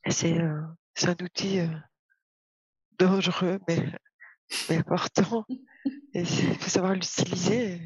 C'est, 0.08 0.38
euh, 0.38 0.62
c'est 0.94 1.08
un 1.08 1.24
outil 1.24 1.60
dangereux, 2.98 3.60
mais, 3.68 3.92
mais 4.68 4.78
important. 4.78 5.44
Il 6.14 6.26
faut 6.26 6.70
savoir 6.70 6.94
l'utiliser. 6.94 7.80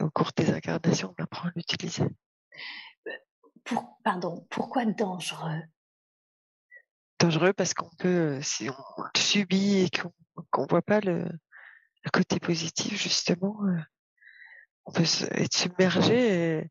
au 0.00 0.10
cours 0.10 0.32
des 0.36 0.50
incarnations, 0.50 1.14
on 1.18 1.22
apprend 1.22 1.48
à 1.48 1.52
l'utiliser. 1.56 2.04
Pour, 3.64 3.98
pardon, 4.02 4.46
pourquoi 4.50 4.84
dangereux? 4.84 5.62
Dangereux 7.18 7.52
parce 7.52 7.72
qu'on 7.74 7.90
peut, 7.98 8.08
euh, 8.36 8.42
si 8.42 8.68
on 8.68 9.02
le 9.02 9.20
subit 9.20 9.78
et 9.78 9.90
qu'on 9.90 10.62
ne 10.62 10.66
voit 10.68 10.82
pas 10.82 11.00
le, 11.00 11.28
côté 12.12 12.40
positif, 12.40 13.00
justement, 13.00 13.64
euh, 13.64 13.78
on 14.84 14.92
peut 14.92 15.04
être 15.30 15.54
submergé 15.54 16.58
et 16.58 16.70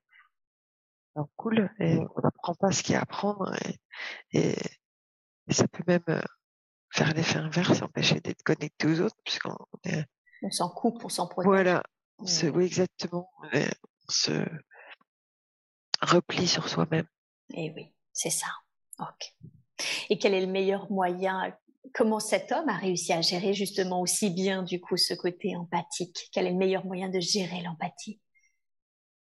on 1.15 1.25
coule 1.35 1.69
et 1.79 1.97
on 1.97 2.21
n'apprend 2.21 2.55
pas 2.55 2.71
ce 2.71 2.83
qu'il 2.83 2.93
y 2.93 2.95
a 2.95 2.99
à 2.99 3.03
apprendre 3.03 3.53
et, 4.31 4.55
ça 5.49 5.67
peut 5.67 5.83
même 5.85 6.03
euh, 6.07 6.21
faire 6.93 7.13
l'effet 7.13 7.39
inverse, 7.39 7.81
empêcher 7.81 8.21
d'être 8.21 8.41
connecté 8.43 8.87
aux 8.87 9.01
autres 9.01 9.17
puisqu'on 9.25 9.57
est... 9.83 10.05
On 10.43 10.49
s'en 10.49 10.69
coupe, 10.69 11.03
on 11.03 11.09
s'en 11.09 11.27
protéger. 11.27 11.49
Voilà, 11.49 11.83
oui, 12.53 12.65
exactement. 12.65 13.29
On, 13.43 13.47
se 14.07 14.45
replie 16.01 16.47
sur 16.47 16.67
soi-même. 16.69 17.07
Et 17.53 17.65
eh 17.65 17.73
oui, 17.75 17.93
c'est 18.13 18.29
ça. 18.29 18.47
Ok 18.99 19.35
et 20.09 20.17
quel 20.17 20.33
est 20.33 20.41
le 20.41 20.51
meilleur 20.51 20.91
moyen 20.91 21.55
Comment 21.93 22.19
cet 22.19 22.51
homme 22.51 22.69
a 22.69 22.77
réussi 22.77 23.11
à 23.11 23.21
gérer 23.21 23.53
justement 23.53 24.01
aussi 24.01 24.29
bien 24.29 24.61
du 24.61 24.79
coup 24.79 24.97
ce 24.97 25.13
côté 25.13 25.55
empathique? 25.55 26.29
Quel 26.31 26.45
est 26.45 26.51
le 26.51 26.57
meilleur 26.57 26.85
moyen 26.85 27.09
de 27.09 27.19
gérer 27.19 27.61
l'empathie? 27.63 28.21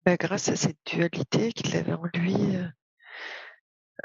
Bah, 0.06 0.16
Grâce 0.16 0.48
à 0.48 0.56
cette 0.56 0.78
dualité 0.86 1.52
qu'il 1.52 1.76
avait 1.76 1.92
en 1.92 2.04
lui, 2.14 2.56
euh, 2.56 2.68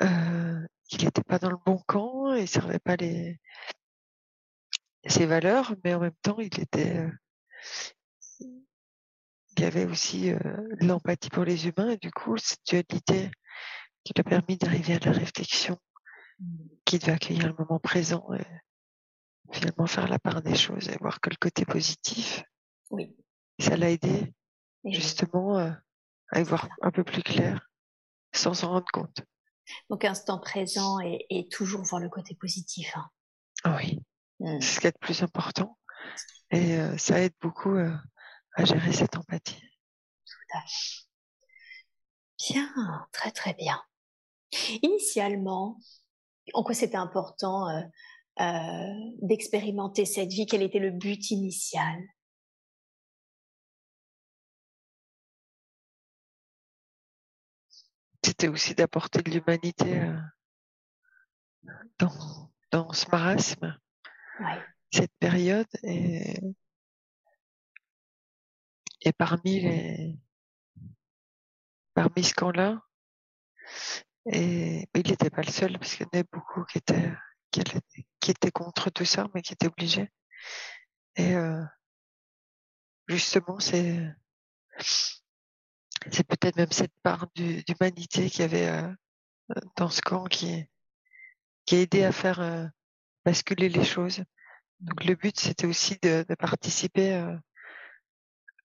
euh 0.02 0.68
il 0.94 1.06
n'était 1.06 1.24
pas 1.24 1.40
dans 1.40 1.50
le 1.50 1.58
bon 1.66 1.78
camp, 1.88 2.34
il 2.34 2.42
ne 2.42 2.46
servait 2.46 2.80
pas 2.80 2.98
les 2.98 3.40
ses 5.06 5.26
valeurs, 5.26 5.74
mais 5.84 5.94
en 5.94 6.00
même 6.00 6.16
temps 6.22 6.40
il 6.40 6.60
était 6.60 6.98
euh, 6.98 7.12
il 9.58 9.64
y 9.64 9.66
avait 9.66 9.86
aussi 9.86 10.32
euh, 10.32 10.40
l'empathie 10.82 11.30
pour 11.30 11.46
les 11.46 11.68
humains 11.68 11.92
et 11.92 11.98
du 11.98 12.12
coup 12.12 12.38
cette 12.38 12.66
dualité 12.68 13.32
qui 14.04 14.14
lui 14.14 14.22
a 14.22 14.24
permis 14.24 14.58
d'arriver 14.58 14.96
à 14.96 15.00
la 15.00 15.12
réflexion 15.12 15.78
qui 16.86 17.00
devait 17.00 17.14
accueillir 17.14 17.48
le 17.48 17.56
moment 17.58 17.80
présent 17.80 18.26
et 18.34 18.46
finalement 19.54 19.86
faire 19.86 20.08
la 20.08 20.20
part 20.20 20.42
des 20.42 20.56
choses 20.56 20.90
et 20.90 20.98
voir 21.00 21.22
que 21.22 21.30
le 21.30 21.36
côté 21.36 21.66
positif, 21.66 22.44
oui. 22.90 23.16
ça 23.60 23.78
l'a 23.78 23.92
aidé 23.92 24.34
justement 24.86 25.60
euh, 25.60 25.72
à 26.32 26.40
y 26.40 26.44
voir 26.44 26.68
un 26.82 26.92
peu 26.92 27.04
plus 27.04 27.24
clair 27.24 27.68
sans 28.34 28.54
s'en 28.54 28.70
rendre 28.70 28.88
compte. 28.92 29.22
Donc 29.90 30.06
instant 30.06 30.40
présent 30.40 31.00
et, 31.00 31.48
toujours 31.52 31.84
voir 31.84 32.02
le 32.02 32.10
côté 32.10 32.36
positif. 32.36 32.96
Hein. 32.96 33.10
Oui, 33.78 34.00
mmh. 34.40 34.60
c'est 34.60 34.76
ce 34.76 34.80
qui 34.80 34.88
est 34.88 34.96
le 35.00 35.06
plus 35.06 35.24
important 35.24 35.78
et 36.52 36.78
euh, 36.78 36.98
ça 36.98 37.20
aide 37.22 37.34
beaucoup 37.42 37.76
euh, 37.76 37.96
à 38.56 38.66
gérer 38.66 38.92
cette 38.92 39.16
empathie. 39.16 39.62
Tout 40.26 40.58
à 40.58 40.62
fait. 40.62 42.54
Bien, 42.54 43.08
très 43.12 43.32
très 43.32 43.54
bien. 43.54 43.82
Initialement, 44.82 45.80
en 46.54 46.64
quoi 46.64 46.74
c'était 46.74 46.98
important 46.98 47.70
euh, 48.40 48.94
d'expérimenter 49.22 50.06
cette 50.06 50.30
vie? 50.30 50.46
Quel 50.46 50.64
était 50.64 50.80
le 50.80 50.92
but 50.92 51.32
initial? 51.32 52.02
C'était 58.32 58.48
aussi 58.48 58.74
d'apporter 58.76 59.22
de 59.22 59.30
l'humanité 59.30 60.00
euh, 60.00 60.18
dans, 62.00 62.50
dans, 62.72 62.94
ce 62.94 63.06
marasme, 63.12 63.78
cette 64.90 65.12
période. 65.20 65.68
Et, 65.84 66.40
et 69.02 69.12
parmi 69.12 69.60
les 69.60 70.16
parmi 71.94 72.24
ce 72.24 72.34
camp-là, 72.34 72.82
et 74.32 74.88
il 74.96 75.10
n'était 75.10 75.30
pas 75.30 75.42
le 75.42 75.52
seul, 75.52 75.78
parce 75.78 75.96
qu'il 75.96 76.06
y 76.06 76.06
en 76.06 76.20
avait 76.20 76.30
beaucoup 76.32 76.64
qui 76.64 76.78
étaient, 76.78 77.12
qui, 77.52 78.32
étaient 78.32 78.52
contre 78.52 78.90
tout 78.92 79.04
ça, 79.04 79.28
mais 79.36 79.42
qui 79.42 79.52
étaient 79.52 79.68
obligés. 79.68 80.10
Et 81.18 81.36
euh, 81.36 81.66
justement, 83.10 83.60
c'est 83.60 84.16
c'est 86.10 86.26
peut-être 86.26 86.56
même 86.56 86.72
cette 86.72 86.94
part 87.04 87.28
d'humanité 87.36 88.30
qu'il 88.30 88.42
y 88.42 88.44
avait 88.44 88.70
euh, 88.70 88.92
dans 89.76 89.90
ce 89.90 90.02
camp 90.02 90.26
qui, 90.26 90.66
qui 91.66 91.76
a 91.76 91.80
aidé 91.80 92.04
à 92.04 92.12
faire 92.12 92.40
euh, 92.40 92.66
basculer 93.26 93.70
les 93.70 93.84
choses. 93.84 94.24
Donc 94.80 95.04
le 95.06 95.16
but, 95.16 95.40
c'était 95.40 95.68
aussi 95.68 95.98
de, 96.02 96.26
participer 96.40 97.14
euh, 97.14 97.38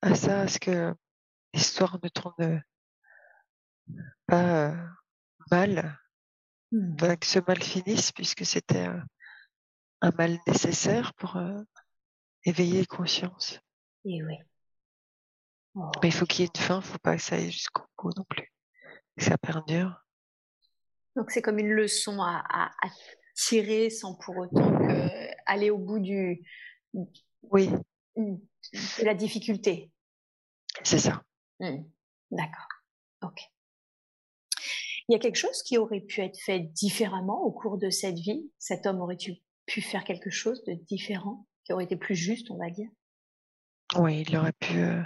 à 0.03 0.15
ça, 0.15 0.41
à 0.43 0.49
ce 0.49 0.59
que 0.59 0.95
l'histoire 1.53 1.99
ne 2.03 2.09
tourne 2.09 2.63
pas 4.27 4.71
euh, 4.71 4.87
mal, 5.51 5.99
mmh. 6.73 7.17
que 7.17 7.27
ce 7.27 7.39
mal 7.47 7.63
finisse, 7.63 8.13
puisque 8.13 8.47
c'était 8.47 8.89
un 10.01 10.11
mal 10.13 10.39
nécessaire 10.47 11.15
pour 11.15 11.39
éveiller 12.45 12.81
les 12.81 12.87
consciences. 12.87 13.61
Et 14.05 14.23
oui. 14.23 14.37
Mais 16.03 16.09
il 16.09 16.13
faut 16.13 16.25
qu'il 16.25 16.45
y 16.45 16.45
ait 16.45 16.51
une 16.55 16.63
fin, 16.63 16.75
il 16.75 16.79
ne 16.79 16.83
faut 16.83 16.99
pas 16.99 17.17
que 17.17 17.23
ça 17.23 17.37
aille 17.37 17.51
jusqu'au 17.51 17.83
bout 17.99 18.11
non 18.17 18.25
plus, 18.29 18.51
que 19.17 19.25
ça 19.25 19.37
perdure. 19.37 19.95
Donc 21.17 21.31
c'est 21.31 21.43
comme 21.43 21.59
une 21.59 21.71
leçon 21.71 22.21
à, 22.21 22.71
tirer 23.35 23.91
sans 23.91 24.15
pour 24.15 24.37
autant 24.39 24.73
aller 25.45 25.71
au 25.71 25.77
bout 25.77 25.99
du, 25.99 26.43
oui. 27.51 27.71
de 28.17 29.05
la 29.05 29.15
difficulté. 29.15 29.93
C'est 30.83 30.99
ça. 30.99 31.23
Mmh. 31.61 31.85
D'accord. 32.31 32.69
Ok. 33.23 33.41
Il 35.09 35.13
y 35.13 35.15
a 35.15 35.19
quelque 35.19 35.37
chose 35.37 35.63
qui 35.63 35.79
aurait 35.79 36.01
pu 36.01 36.23
être 36.23 36.39
fait 36.41 36.61
différemment 36.61 37.43
au 37.43 37.53
cours 37.53 37.79
de 37.79 37.91
cette 37.91 38.19
vie? 38.19 38.51
Cet 38.59 38.87
homme 38.87 39.01
aurait 39.01 39.19
pu 39.67 39.81
faire 39.81 40.05
quelque 40.05 40.31
chose 40.31 40.65
de 40.65 40.73
différent, 40.73 41.47
qui 41.65 41.73
aurait 41.73 41.85
été 41.85 41.97
plus 41.97 42.17
juste, 42.17 42.51
on 42.51 42.57
va 42.57 42.71
dire? 42.71 42.89
Oui, 43.97 44.25
il 44.27 44.37
aurait 44.37 44.53
pu 44.53 44.79
euh, 44.79 45.03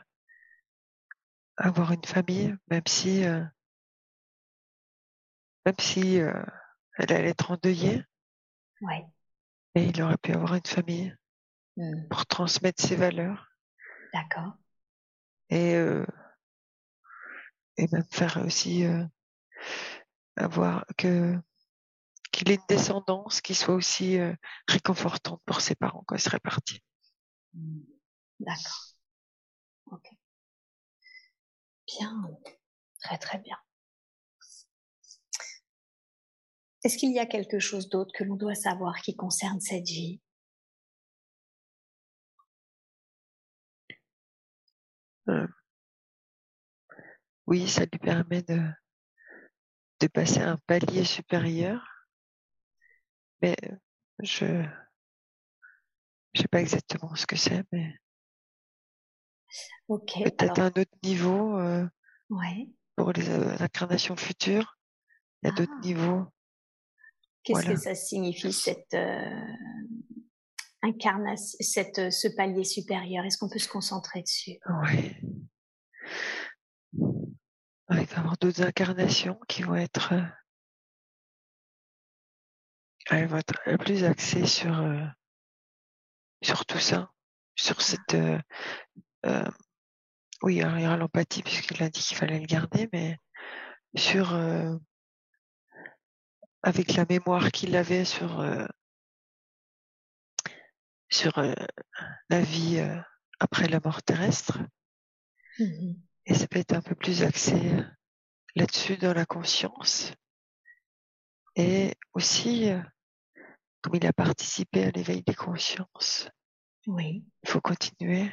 avoir 1.60 1.92
une 1.92 2.04
famille, 2.04 2.56
même 2.68 2.86
si, 2.86 3.24
euh, 3.24 3.44
même 5.66 5.78
si 5.78 6.18
euh, 6.18 6.42
elle 6.98 7.12
allait 7.12 7.28
être 7.28 7.50
endeuillée. 7.50 8.02
Ouais. 8.80 9.04
Mais 9.74 9.86
il 9.86 10.02
aurait 10.02 10.16
pu 10.16 10.32
avoir 10.32 10.54
une 10.54 10.66
famille 10.66 11.14
mmh. 11.76 12.08
pour 12.08 12.26
transmettre 12.26 12.82
ses 12.82 12.96
valeurs. 12.96 13.46
D'accord. 14.12 14.54
Et, 15.50 15.72
et 17.76 17.86
même 17.92 18.04
faire 18.10 18.38
aussi 18.44 18.84
avoir 20.36 20.84
que 20.96 21.36
qu'il 22.32 22.50
ait 22.50 22.54
une 22.54 22.66
descendance 22.68 23.40
qui 23.40 23.54
soit 23.54 23.74
aussi 23.74 24.18
réconfortante 24.68 25.42
pour 25.44 25.60
ses 25.60 25.74
parents 25.74 26.04
quand 26.06 26.14
ils 26.14 26.20
seraient 26.20 26.40
partis. 26.40 26.82
Mmh. 27.54 27.80
D'accord. 28.40 28.94
Bien. 31.98 32.38
Très 33.02 33.18
très 33.18 33.38
bien. 33.38 33.56
Est-ce 36.84 36.96
qu'il 36.96 37.12
y 37.12 37.18
a 37.18 37.26
quelque 37.26 37.58
chose 37.58 37.88
d'autre 37.88 38.12
que 38.14 38.24
l'on 38.24 38.36
doit 38.36 38.54
savoir 38.54 39.00
qui 39.02 39.14
concerne 39.16 39.60
cette 39.60 39.86
vie? 39.86 40.20
Euh, 45.28 45.46
Oui, 47.46 47.68
ça 47.68 47.82
lui 47.82 47.98
permet 47.98 48.42
de, 48.42 48.60
de 50.00 50.06
passer 50.06 50.40
un 50.40 50.56
palier 50.68 51.04
supérieur, 51.04 51.84
mais 53.42 53.56
je 54.22 54.44
ne 54.44 54.66
sais 56.34 56.48
pas 56.48 56.60
exactement 56.60 57.14
ce 57.16 57.26
que 57.26 57.36
c'est, 57.36 57.64
mais 57.72 57.99
peut-être 59.88 60.60
un 60.60 60.68
autre 60.68 60.96
niveau 61.02 61.58
euh, 61.58 61.86
pour 62.96 63.12
les 63.12 63.28
euh, 63.28 63.56
incarnations 63.58 64.16
futures. 64.16 64.78
Il 65.42 65.48
y 65.48 65.52
a 65.52 65.54
d'autres 65.54 65.72
ah. 65.74 65.80
niveaux. 65.86 66.24
Qu'est-ce 67.42 67.66
que 67.66 67.76
ça 67.76 67.94
signifie 67.94 68.52
cette 68.52 68.92
euh, 68.94 69.54
incarnation, 70.82 71.56
cette, 71.60 72.12
ce 72.12 72.28
palier 72.28 72.64
supérieur? 72.64 73.24
Est-ce 73.24 73.38
qu'on 73.38 73.48
peut 73.48 73.58
se 73.58 73.68
concentrer 73.68 74.22
dessus? 74.22 74.58
Oui. 74.82 75.16
Il 76.92 77.96
va 77.96 78.02
y 78.02 78.14
avoir 78.14 78.36
d'autres 78.36 78.62
incarnations 78.62 79.40
qui 79.48 79.62
vont 79.62 79.74
être, 79.74 80.12
elles 83.10 83.26
vont 83.26 83.38
être 83.38 83.78
plus 83.78 84.04
axées 84.04 84.46
sur, 84.46 84.84
sur 86.42 86.66
tout 86.66 86.78
ça, 86.78 87.10
sur 87.56 87.76
ah. 87.78 87.82
cette, 87.82 88.16
euh, 89.26 89.44
oui, 90.42 90.56
il 90.56 90.62
y 90.62 90.64
aura 90.64 90.96
l'empathie 90.96 91.42
puisqu'il 91.42 91.82
a 91.82 91.90
dit 91.90 92.00
qu'il 92.00 92.16
fallait 92.16 92.40
le 92.40 92.46
garder, 92.46 92.88
mais 92.92 93.16
sur, 93.94 94.34
avec 96.62 96.94
la 96.94 97.04
mémoire 97.08 97.50
qu'il 97.50 97.76
avait 97.76 98.04
sur, 98.04 98.42
sur 101.10 101.42
la 102.30 102.40
vie 102.40 102.82
après 103.38 103.68
la 103.68 103.80
mort 103.80 104.02
terrestre. 104.02 104.58
Mmh 105.58 105.92
et 106.30 106.34
ça 106.34 106.46
peut 106.46 106.60
être 106.60 106.74
un 106.74 106.80
peu 106.80 106.94
plus 106.94 107.22
axé 107.22 107.54
euh, 107.54 107.82
là-dessus 108.54 108.96
dans 108.96 109.12
la 109.12 109.26
conscience. 109.26 110.12
Et 111.56 111.94
aussi, 112.14 112.70
euh, 112.70 112.80
comme 113.82 113.96
il 113.96 114.06
a 114.06 114.12
participé 114.12 114.84
à 114.84 114.90
l'éveil 114.90 115.22
des 115.22 115.34
consciences, 115.34 116.28
oui. 116.86 117.24
il 117.42 117.50
faut 117.50 117.60
continuer. 117.60 118.30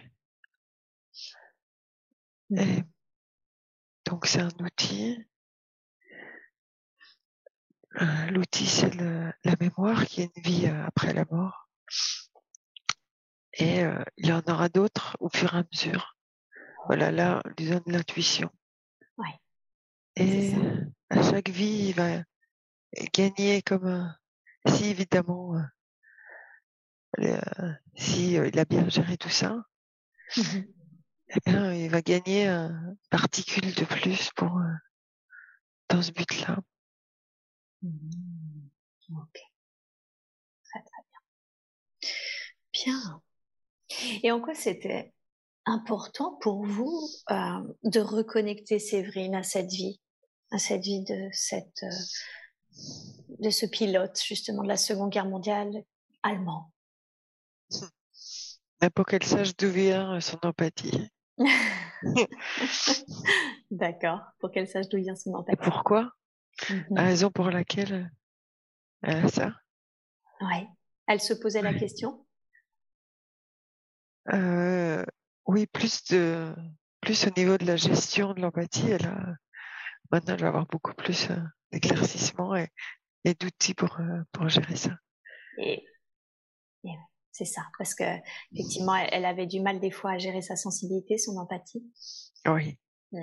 Et 2.55 2.84
donc 4.05 4.26
c'est 4.26 4.41
un 4.41 4.49
outil. 4.61 5.28
Euh, 8.01 8.26
l'outil, 8.28 8.68
c'est 8.68 8.93
la 8.95 9.55
mémoire 9.59 10.05
qui 10.05 10.22
est 10.22 10.32
une 10.36 10.43
vie 10.43 10.68
après 10.68 11.13
la 11.13 11.26
mort. 11.32 11.70
Et 13.53 13.82
il 14.18 14.28
y 14.28 14.32
en 14.32 14.43
aura 14.47 14.70
d'autres 14.70 15.18
au 15.20 15.30
fur 15.30 15.55
et 15.55 15.57
à 15.57 15.63
mesure. 15.72 16.15
Voilà, 16.86 17.11
là, 17.11 17.41
on 17.43 17.49
lui 17.57 17.70
donne 17.70 17.84
l'intuition. 17.88 18.51
Et 20.15 20.53
à 21.09 21.22
chaque 21.22 21.49
vie, 21.49 21.89
il 21.89 21.93
va 21.93 22.24
gagner 23.13 23.61
comme 23.61 24.15
si 24.68 24.86
évidemment, 24.86 25.55
euh, 27.20 27.41
si 27.95 28.38
euh, 28.38 28.47
il 28.47 28.57
a 28.59 28.65
bien 28.65 28.88
géré 28.89 29.18
tout 29.18 29.30
ça, 29.30 29.63
mmh 30.36 30.41
eh 30.41 30.41
bien, 30.53 30.63
il 31.45 31.89
va 31.89 32.01
gagner 32.01 32.47
un 32.47 32.95
particule 33.09 33.73
de 33.73 33.86
plus 33.86 34.32
pour 34.36 34.57
euh, 34.57 34.73
dans 35.89 36.01
ce 36.01 36.11
but-là. 36.11 36.57
Mmh. 37.82 38.69
Ok. 39.13 39.39
Très 40.63 40.84
très 40.84 41.03
bien. 41.09 42.09
Bien. 42.73 43.21
Et 44.23 44.32
en 44.32 44.41
quoi 44.41 44.53
c'était 44.53 45.13
important 45.65 46.38
pour 46.41 46.65
vous 46.65 47.09
euh, 47.30 47.75
de 47.84 47.99
reconnecter 47.99 48.80
Séverine 48.80 49.36
à 49.36 49.43
cette 49.43 49.71
vie, 49.71 50.01
à 50.51 50.59
cette 50.59 50.84
vie 50.84 51.03
de 51.03 51.30
cette 51.32 51.84
euh, 51.84 51.89
de 53.39 53.49
ce 53.49 53.65
pilote 53.65 54.19
justement 54.23 54.63
de 54.63 54.67
la 54.67 54.78
Seconde 54.78 55.11
Guerre 55.11 55.28
mondiale 55.28 55.84
allemand? 56.23 56.71
Pour 58.93 59.05
qu'elle 59.05 59.23
sache 59.23 59.55
d'où 59.57 59.69
vient 59.69 60.19
son 60.19 60.38
empathie. 60.43 61.09
D'accord, 63.71 64.21
pour 64.39 64.51
qu'elle 64.51 64.67
sache 64.67 64.89
d'où 64.89 64.97
vient 64.97 65.15
son. 65.15 65.45
Et 65.47 65.55
pourquoi? 65.55 66.11
La 66.69 66.75
mhm. 66.75 66.97
raison 66.97 67.31
pour 67.31 67.51
laquelle 67.51 68.11
elle 69.03 69.25
a 69.25 69.27
ça? 69.27 69.53
Oui. 70.41 70.67
Elle 71.07 71.21
se 71.21 71.33
posait 71.33 71.61
la 71.61 71.73
question? 71.73 72.25
Euh, 74.33 75.05
oui, 75.45 75.67
plus 75.67 76.03
de 76.05 76.53
plus 77.01 77.27
au 77.27 77.29
niveau 77.38 77.57
de 77.57 77.65
la 77.65 77.77
gestion 77.77 78.33
de 78.33 78.41
l'empathie, 78.41 78.89
elle 78.89 79.05
a 79.05 79.35
maintenant 80.11 80.33
elle 80.33 80.41
va 80.41 80.47
avoir 80.49 80.65
beaucoup 80.65 80.93
plus 80.93 81.29
euh, 81.29 81.38
d'éclaircissement 81.71 82.55
et, 82.55 82.69
d'outils 83.39 83.73
pour 83.73 83.99
euh, 83.99 84.21
pour 84.31 84.49
gérer 84.49 84.75
ça. 84.75 84.97
Et, 85.57 85.85
c'est 87.38 87.45
ça, 87.45 87.67
parce 87.77 87.93
que 87.93 88.03
effectivement, 88.51 88.95
elle, 88.95 89.25
avait 89.25 89.45
du 89.45 89.59
mal 89.59 89.79
des 89.79 89.91
fois 89.91 90.13
à 90.13 90.17
gérer 90.17 90.41
sa 90.41 90.55
sensibilité, 90.55 91.19
son 91.19 91.38
empathie. 91.38 91.85
Oui. 92.47 92.79
Mmh. 93.11 93.19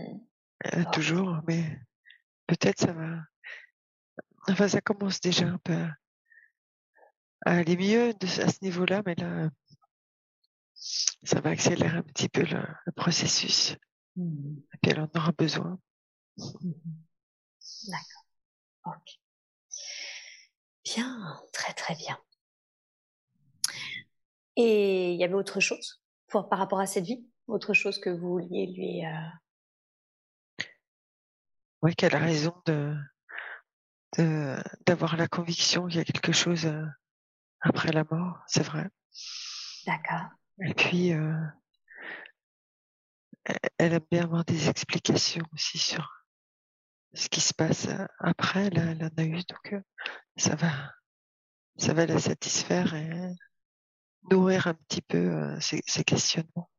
Euh, 0.73 0.85
toujours, 0.93 1.41
mais 1.49 1.81
peut-être 2.47 2.79
ça 2.79 2.93
va. 2.93 3.19
Enfin, 4.49 4.69
ça 4.69 4.81
commence 4.81 5.21
déjà 5.21 5.49
un 5.49 5.59
peu 5.59 5.89
à 7.45 7.57
aller 7.57 7.77
mieux 7.77 8.15
de, 8.15 8.27
à 8.41 8.49
ce 8.49 8.63
niveau-là, 8.63 9.03
mais 9.05 9.17
là, 9.17 9.51
ça 11.25 11.41
va 11.41 11.51
accélérer 11.51 11.99
un 11.99 12.03
petit 12.03 12.29
peu 12.29 12.43
le, 12.43 12.93
processus. 12.93 13.77
Mmh. 14.15 14.59
Et 14.75 14.79
puis 14.81 14.93
elle 14.93 15.01
en 15.01 15.11
aura 15.17 15.33
besoin. 15.33 15.77
Mmh. 16.37 16.71
D'accord. 17.89 18.97
Ok. 18.97 19.19
Bien, 20.85 21.43
très 21.53 21.73
très 21.73 21.97
bien. 21.97 22.17
Et 24.57 25.13
il 25.13 25.21
y 25.21 25.25
avait 25.25 25.35
autre 25.35 25.61
chose 25.61 26.03
pour, 26.29 26.49
par 26.49 26.59
rapport 26.59 26.81
à 26.81 26.87
cette 26.87 27.05
vie? 27.05 27.27
Autre 27.47 27.75
chose 27.75 27.99
que 27.99 28.11
vous 28.11 28.29
vouliez 28.29 28.67
lui... 28.67 29.05
Euh... 29.05 30.65
Oui, 31.83 31.95
qu'elle 31.95 32.15
a 32.15 32.21
raison 32.21 32.55
de 32.67 32.97
d'avoir 34.87 35.17
la 35.17 35.27
conviction 35.27 35.89
qu'il 35.89 35.97
y 35.97 36.01
a 36.01 36.05
quelque 36.05 36.31
chose 36.31 36.67
à, 36.67 36.87
après 37.61 37.91
la 37.91 38.05
mort, 38.05 38.45
c'est 38.47 38.63
vrai. 38.63 38.89
D'accord. 39.87 40.29
Et 40.65 40.75
puis, 40.75 41.13
euh, 41.13 41.35
elle 43.79 43.95
aime 43.95 44.07
bien 44.11 44.23
avoir 44.23 44.45
des 44.45 44.69
explications 44.69 45.45
aussi 45.53 45.79
sur 45.79 46.25
ce 47.13 47.29
qui 47.29 47.41
se 47.41 47.55
passe 47.55 47.89
après. 48.19 48.71
Là, 48.71 48.83
elle 48.93 49.05
en 49.05 49.09
a 49.17 49.25
eu, 49.25 49.43
donc 49.49 49.73
euh, 49.73 49.81
ça 50.37 50.55
va, 50.55 50.71
ça 51.77 51.93
va 51.93 52.07
la 52.07 52.19
satisfaire 52.19 52.95
et 52.95 53.35
nourrir 54.31 54.67
un 54.67 54.75
petit 54.75 55.03
peu 55.03 55.19
euh, 55.19 55.59
ses, 55.61 56.05
questionnements. 56.05 56.71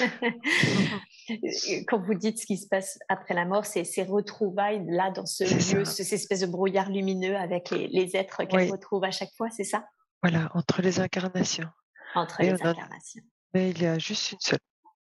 Quand 1.88 2.00
vous 2.00 2.14
dites 2.14 2.38
ce 2.38 2.46
qui 2.46 2.56
se 2.56 2.66
passe 2.68 2.98
après 3.08 3.34
la 3.34 3.44
mort, 3.44 3.66
c'est 3.66 3.84
ces 3.84 4.02
retrouvailles 4.02 4.84
là 4.88 5.10
dans 5.10 5.26
ce 5.26 5.44
lieu, 5.44 5.84
cette 5.84 6.12
espèce 6.12 6.40
de 6.40 6.46
brouillard 6.46 6.90
lumineux 6.90 7.36
avec 7.36 7.70
les, 7.70 8.16
êtres 8.16 8.44
qu'elle 8.44 8.70
retrouve 8.70 9.04
à 9.04 9.10
chaque 9.10 9.32
fois, 9.36 9.50
c'est 9.50 9.64
ça? 9.64 9.84
Voilà, 10.22 10.50
entre 10.54 10.80
les 10.82 11.00
incarnations. 11.00 11.68
Entre 12.14 12.42
les 12.42 12.52
incarnations. 12.52 13.22
Mais 13.52 13.70
il 13.70 13.82
y 13.82 13.86
a 13.86 13.98
juste 13.98 14.32
une 14.32 14.40
seule 14.40 14.58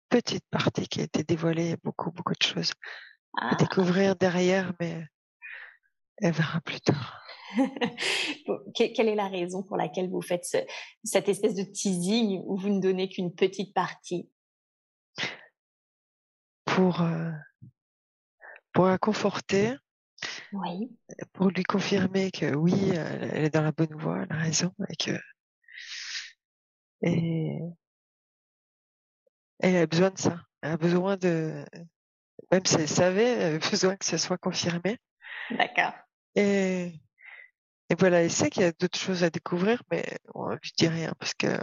petite 0.09 0.45
partie 0.51 0.89
qui 0.89 1.01
a 1.01 1.05
été 1.05 1.23
dévoilée, 1.23 1.77
beaucoup, 1.85 2.11
beaucoup 2.11 2.33
de 2.33 2.43
choses 2.43 2.73
à 3.39 3.51
ah. 3.53 3.55
découvrir 3.57 4.17
derrière, 4.17 4.73
mais 4.81 5.07
elle 6.21 6.33
verra 6.33 6.61
plus 6.61 6.81
tard. 6.81 7.23
Quelle 8.75 9.09
est 9.09 9.15
la 9.15 9.29
raison 9.29 9.63
pour 9.63 9.77
laquelle 9.77 10.09
vous 10.09 10.23
faites 10.23 10.45
cette 11.03 11.29
espèce 11.29 11.55
de 11.55 11.63
teasing 11.63 12.43
où 12.45 12.57
vous 12.57 12.69
ne 12.69 12.81
donnez 12.81 13.09
qu'une 13.09 13.35
petite 13.35 13.75
partie? 13.75 14.31
Pour, 16.65 17.01
euh, 17.03 17.33
pour 18.73 18.87
la 18.87 18.99
conforter, 18.99 19.75
oui. 20.53 20.97
pour 21.33 21.49
lui 21.49 21.65
confirmer 21.65 22.31
que 22.31 22.55
oui, 22.55 22.91
elle 22.91 23.45
est 23.45 23.55
dans 23.55 23.63
la 23.63 23.73
bonne 23.73 23.95
voie, 23.97 24.23
elle 24.23 24.37
a 24.37 24.41
raison, 24.41 24.73
et 24.89 24.97
que 24.97 25.19
et 27.03 27.59
elle 29.61 29.77
a 29.77 29.87
besoin 29.87 30.11
de 30.11 30.19
ça. 30.19 30.41
Elle 30.63 30.73
a 30.73 30.77
besoin 30.77 31.17
de, 31.17 31.65
même 32.51 32.67
si 32.67 32.77
elle 32.77 32.89
savait, 32.89 33.25
elle 33.25 33.55
a 33.57 33.71
besoin 33.71 33.97
que 33.97 34.05
ce 34.05 34.19
soit 34.19 34.39
confirmé. 34.39 34.99
D'accord. 35.51 35.95
Et, 36.35 36.93
et 37.89 37.95
voilà, 37.99 38.23
elle 38.23 38.31
sait 38.31 38.51
qu'il 38.51 38.63
y 38.63 38.67
a 38.67 38.73
d'autres 38.73 38.99
choses 38.99 39.25
à 39.25 39.31
découvrir, 39.31 39.83
mais 39.91 40.05
on 40.35 40.51
lui 40.51 40.73
dit 40.77 40.89
rien 40.89 41.13
parce 41.19 41.35
que 41.35 41.59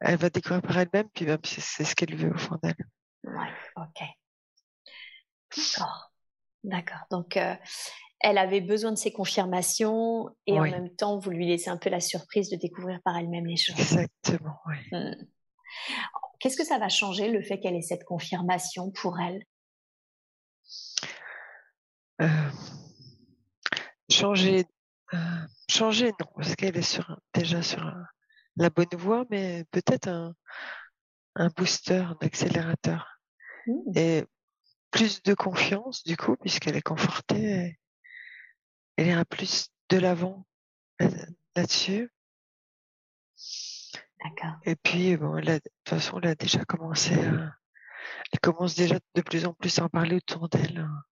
elle 0.00 0.16
va 0.16 0.30
découvrir 0.30 0.62
par 0.62 0.78
elle-même, 0.78 1.08
puis 1.12 1.26
même 1.26 1.40
c'est 1.44 1.84
ce 1.84 1.94
qu'elle 1.94 2.14
veut 2.14 2.32
au 2.32 2.38
fond 2.38 2.56
d'elle. 2.62 2.76
Ouais, 3.24 3.52
ok. 3.76 4.02
D'accord. 5.56 6.12
D'accord. 6.64 7.00
Donc, 7.10 7.36
euh, 7.36 7.54
elle 8.20 8.38
avait 8.38 8.60
besoin 8.60 8.90
de 8.90 8.96
ces 8.96 9.12
confirmations 9.12 10.28
et 10.46 10.58
en 10.58 10.62
même 10.62 10.94
temps, 10.94 11.18
vous 11.18 11.30
lui 11.30 11.46
laissez 11.46 11.70
un 11.70 11.76
peu 11.78 11.90
la 11.90 12.00
surprise 12.00 12.50
de 12.50 12.56
découvrir 12.56 13.00
par 13.04 13.16
elle-même 13.16 13.46
les 13.46 13.56
choses. 13.56 13.78
Exactement, 13.78 14.60
oui. 14.66 14.76
Hmm. 14.92 15.14
Qu'est-ce 16.40 16.56
que 16.56 16.64
ça 16.64 16.78
va 16.78 16.88
changer 16.88 17.30
le 17.30 17.42
fait 17.42 17.58
qu'elle 17.58 17.74
ait 17.74 17.82
cette 17.82 18.04
confirmation 18.04 18.90
pour 18.90 19.18
elle? 19.20 19.42
Euh, 22.20 22.50
Changer, 24.10 24.64
euh, 25.14 25.46
changer 25.70 26.12
non, 26.20 26.26
parce 26.34 26.56
qu'elle 26.56 26.76
est 26.76 26.82
sur, 26.82 27.20
déjà 27.34 27.62
sur 27.62 27.92
la 28.56 28.70
bonne 28.70 28.86
voie, 28.96 29.24
mais 29.30 29.64
peut-être 29.70 30.08
un, 30.08 30.34
un 31.34 31.48
booster, 31.48 31.98
un 31.98 32.16
accélérateur. 32.20 33.20
Mmh. 33.66 33.72
Et 33.96 34.24
plus 34.90 35.22
de 35.22 35.34
confiance 35.34 36.02
du 36.04 36.16
coup, 36.16 36.36
puisqu'elle 36.36 36.76
est 36.76 36.82
confortée, 36.82 37.78
elle 38.96 39.06
ira 39.06 39.24
plus 39.24 39.68
de 39.90 39.98
l'avant 39.98 40.46
euh, 41.02 41.08
là-dessus. 41.54 42.10
D'accord. 44.24 44.56
Et 44.64 44.74
puis, 44.74 45.16
bon, 45.16 45.36
de 45.40 45.58
toute 45.58 45.88
façon, 45.88 46.18
elle 46.20 46.30
a 46.30 46.34
déjà 46.34 46.64
commencé 46.64 47.14
à, 47.14 47.54
elle 48.32 48.40
commence 48.40 48.74
déjà 48.74 48.98
de 49.14 49.22
plus 49.22 49.46
en 49.46 49.52
plus 49.52 49.78
à 49.78 49.84
en 49.84 49.88
parler 49.88 50.16
autour 50.16 50.48
d'elle, 50.48 50.78
hein, 50.78 50.90
mmh. 50.90 51.02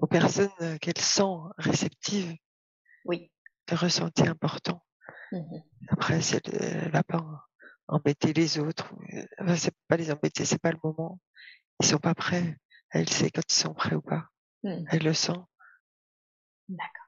Aux 0.00 0.06
personnes 0.06 0.50
euh, 0.60 0.78
qu'elle 0.78 0.98
sent 0.98 1.36
réceptives. 1.58 2.34
Oui. 3.04 3.30
De 3.68 3.76
ressenti 3.76 4.26
important. 4.26 4.82
Mmh 5.32 5.58
Après, 5.88 6.20
si 6.20 6.36
elle, 6.36 6.90
va 6.90 7.02
pas 7.02 7.24
embêter 7.88 8.32
les 8.32 8.58
autres, 8.58 8.94
euh, 9.12 9.24
enfin, 9.38 9.56
c'est 9.56 9.74
pas 9.88 9.96
les 9.96 10.10
embêter, 10.10 10.44
c'est 10.44 10.60
pas 10.60 10.72
le 10.72 10.78
moment. 10.82 11.20
Ils 11.80 11.86
sont 11.86 11.98
pas 11.98 12.14
prêts. 12.14 12.56
Elle 12.90 13.08
sait 13.08 13.30
quand 13.30 13.42
ils 13.48 13.54
sont 13.54 13.74
prêts 13.74 13.94
ou 13.94 14.02
pas. 14.02 14.26
Mmh. 14.62 14.84
Elle 14.90 15.04
le 15.04 15.14
sent. 15.14 15.40
D'accord. 16.68 17.06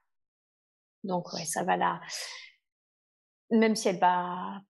Donc, 1.03 1.33
ouais, 1.33 1.45
ça 1.45 1.63
va 1.63 1.77
là. 1.77 2.01
Même 3.51 3.75
si 3.75 3.89
elle 3.89 3.99
va 3.99 4.61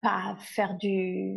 pas 0.00 0.36
faire 0.40 0.76
du, 0.76 1.36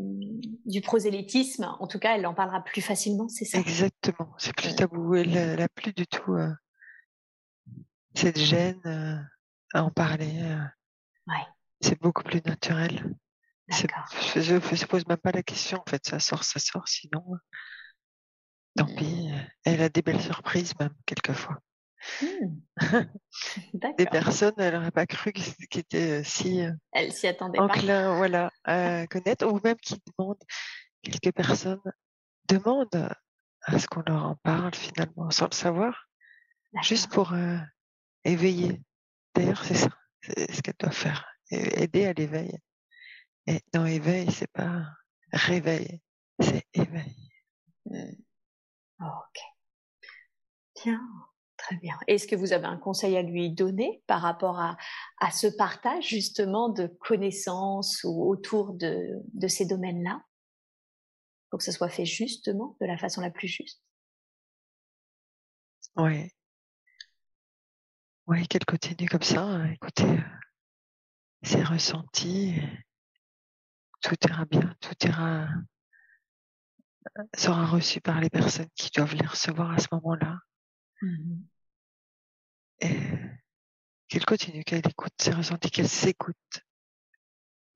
du 0.66 0.82
prosélytisme. 0.82 1.76
En 1.80 1.88
tout 1.88 2.00
cas, 2.00 2.16
elle 2.16 2.26
en 2.26 2.34
parlera 2.34 2.64
plus 2.64 2.82
facilement, 2.82 3.28
c'est 3.28 3.46
ça 3.46 3.60
Exactement. 3.60 4.34
C'est 4.38 4.56
plus 4.56 4.76
tabou. 4.76 5.16
Elle 5.16 5.32
n'a 5.32 5.70
plus 5.70 5.94
du 5.94 6.08
tout 6.08 6.34
euh, 6.34 6.52
cette 8.14 8.40
gêne 8.40 8.82
euh, 8.86 9.18
à 9.74 9.84
en 9.84 9.92
parler. 9.92 10.42
Euh. 10.42 10.64
Ouais. 11.28 11.46
C'est 11.82 12.00
beaucoup 12.02 12.24
plus 12.24 12.42
naturel. 12.46 13.16
Je 13.70 14.54
ne 14.56 14.76
se 14.76 14.86
pose 14.86 15.08
même 15.08 15.18
pas 15.18 15.32
la 15.32 15.44
question. 15.44 15.80
En 15.80 15.90
fait, 15.90 16.06
ça 16.06 16.20
sort, 16.20 16.44
ça 16.44 16.60
sort. 16.60 16.88
Sinon, 16.88 17.24
tant 18.78 18.86
mmh. 18.86 18.96
pis. 18.96 19.32
Elle 19.64 19.82
a 19.82 19.90
des 19.90 20.02
belles 20.02 20.22
surprises 20.22 20.74
même 20.80 20.94
quelquefois. 21.06 21.60
Mmh. 23.74 23.96
Des 23.98 24.06
personnes, 24.06 24.54
elle 24.58 24.76
n'aurait 24.76 24.92
pas 24.92 25.08
cru 25.08 25.32
qu'ils 25.32 25.54
étaient 25.80 26.20
euh, 26.20 26.24
si 26.24 26.62
euh, 26.62 26.72
elle 26.92 27.12
s'y 27.12 27.28
attendait 27.28 27.60
enclin, 27.60 28.16
voilà, 28.16 28.52
à 28.64 29.08
connaître, 29.08 29.48
ou 29.48 29.60
même 29.64 29.78
qui 29.78 30.02
demandent, 30.18 30.44
quelques 31.02 31.34
personnes 31.34 31.82
demandent 32.48 33.10
à 33.64 33.80
ce 33.80 33.88
qu'on 33.88 34.04
leur 34.06 34.24
en 34.24 34.36
parle 34.36 34.76
finalement, 34.76 35.32
sans 35.32 35.46
le 35.46 35.56
savoir, 35.56 36.08
juste 36.84 37.12
pour 37.12 37.34
euh, 37.34 37.58
éveiller. 38.24 38.82
D'ailleurs, 39.34 39.64
c'est 39.64 39.76
ça, 39.76 39.90
c'est 40.22 40.52
ce 40.52 40.62
qu'elle 40.62 40.76
doit 40.80 40.92
faire, 40.92 41.26
aider 41.50 42.06
à 42.06 42.14
l'éveil. 42.14 42.58
Et 43.48 43.62
non, 43.74 43.86
éveil, 43.86 44.32
c'est 44.32 44.52
pas 44.52 44.86
réveil, 45.32 46.00
c'est 46.40 46.66
éveil. 46.74 47.16
Mmh. 47.86 48.12
ok. 49.00 49.42
Tiens. 50.76 51.02
Très 51.64 51.78
bien. 51.78 51.98
Est-ce 52.08 52.28
que 52.28 52.36
vous 52.36 52.52
avez 52.52 52.66
un 52.66 52.78
conseil 52.78 53.16
à 53.16 53.22
lui 53.22 53.50
donner 53.50 54.04
par 54.06 54.22
rapport 54.22 54.60
à, 54.60 54.76
à 55.22 55.32
ce 55.32 55.48
partage 55.48 56.10
justement 56.10 56.68
de 56.68 56.88
connaissances 56.88 58.04
ou 58.04 58.30
autour 58.30 58.74
de, 58.74 59.22
de 59.34 59.48
ces 59.48 59.66
domaines-là? 59.66 60.22
Pour 61.50 61.60
que 61.60 61.64
ce 61.64 61.72
soit 61.72 61.88
fait 61.88 62.06
justement 62.06 62.76
de 62.82 62.86
la 62.86 62.98
façon 62.98 63.22
la 63.22 63.32
plus 63.32 63.48
juste 63.48 63.82
Oui. 65.96 66.30
Oui, 68.28 68.46
qu'elle 68.48 68.66
continue 68.66 69.08
comme 69.08 69.24
ça, 69.24 69.66
écoutez 69.72 70.04
euh, 70.04 70.22
ses 71.44 71.64
ressentis, 71.64 72.56
tout 74.02 74.16
ira 74.28 74.44
bien, 74.46 74.76
tout 74.82 75.08
ira 75.08 75.44
euh, 75.44 77.24
sera 77.38 77.66
reçu 77.66 78.02
par 78.02 78.20
les 78.20 78.30
personnes 78.30 78.70
qui 78.76 78.92
doivent 78.92 79.16
les 79.16 79.28
recevoir 79.28 79.72
à 79.72 79.78
ce 79.78 79.88
moment-là. 79.94 80.40
Mmh 81.02 81.44
qu'elle 84.08 84.26
continue, 84.26 84.64
qu'elle 84.64 84.88
écoute 84.88 85.14
ses 85.20 85.32
ressentis, 85.32 85.72
qu'elle 85.72 85.90
s'écoute 85.90 86.62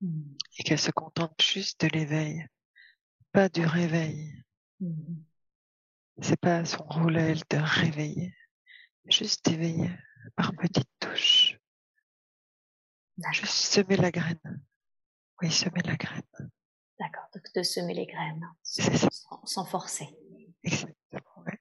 mmh. 0.00 0.22
et 0.58 0.62
qu'elle 0.62 0.78
se 0.78 0.90
contente 0.90 1.40
juste 1.42 1.80
de 1.84 1.88
l'éveil, 1.88 2.46
pas 3.32 3.48
du 3.48 3.64
réveil. 3.64 4.44
Mmh. 4.80 5.16
C'est 6.20 6.40
pas 6.40 6.64
son 6.64 6.84
rôle 6.84 7.16
à 7.16 7.22
elle 7.22 7.42
de 7.50 7.58
réveiller, 7.58 8.34
juste 9.04 9.44
d'éveiller 9.44 9.90
par 10.36 10.52
petites 10.54 10.90
touches. 10.98 11.58
Juste 13.32 13.52
semer 13.52 13.96
la 13.96 14.10
graine. 14.10 14.62
Oui, 15.40 15.50
semer 15.50 15.82
la 15.84 15.96
graine. 15.96 16.22
D'accord, 16.98 17.28
donc 17.34 17.44
de 17.54 17.62
semer 17.62 17.94
les 17.94 18.06
graines, 18.06 18.48
sans, 18.62 19.64
forcer. 19.64 20.08
Exactement, 20.64 21.44
oui. 21.46 21.52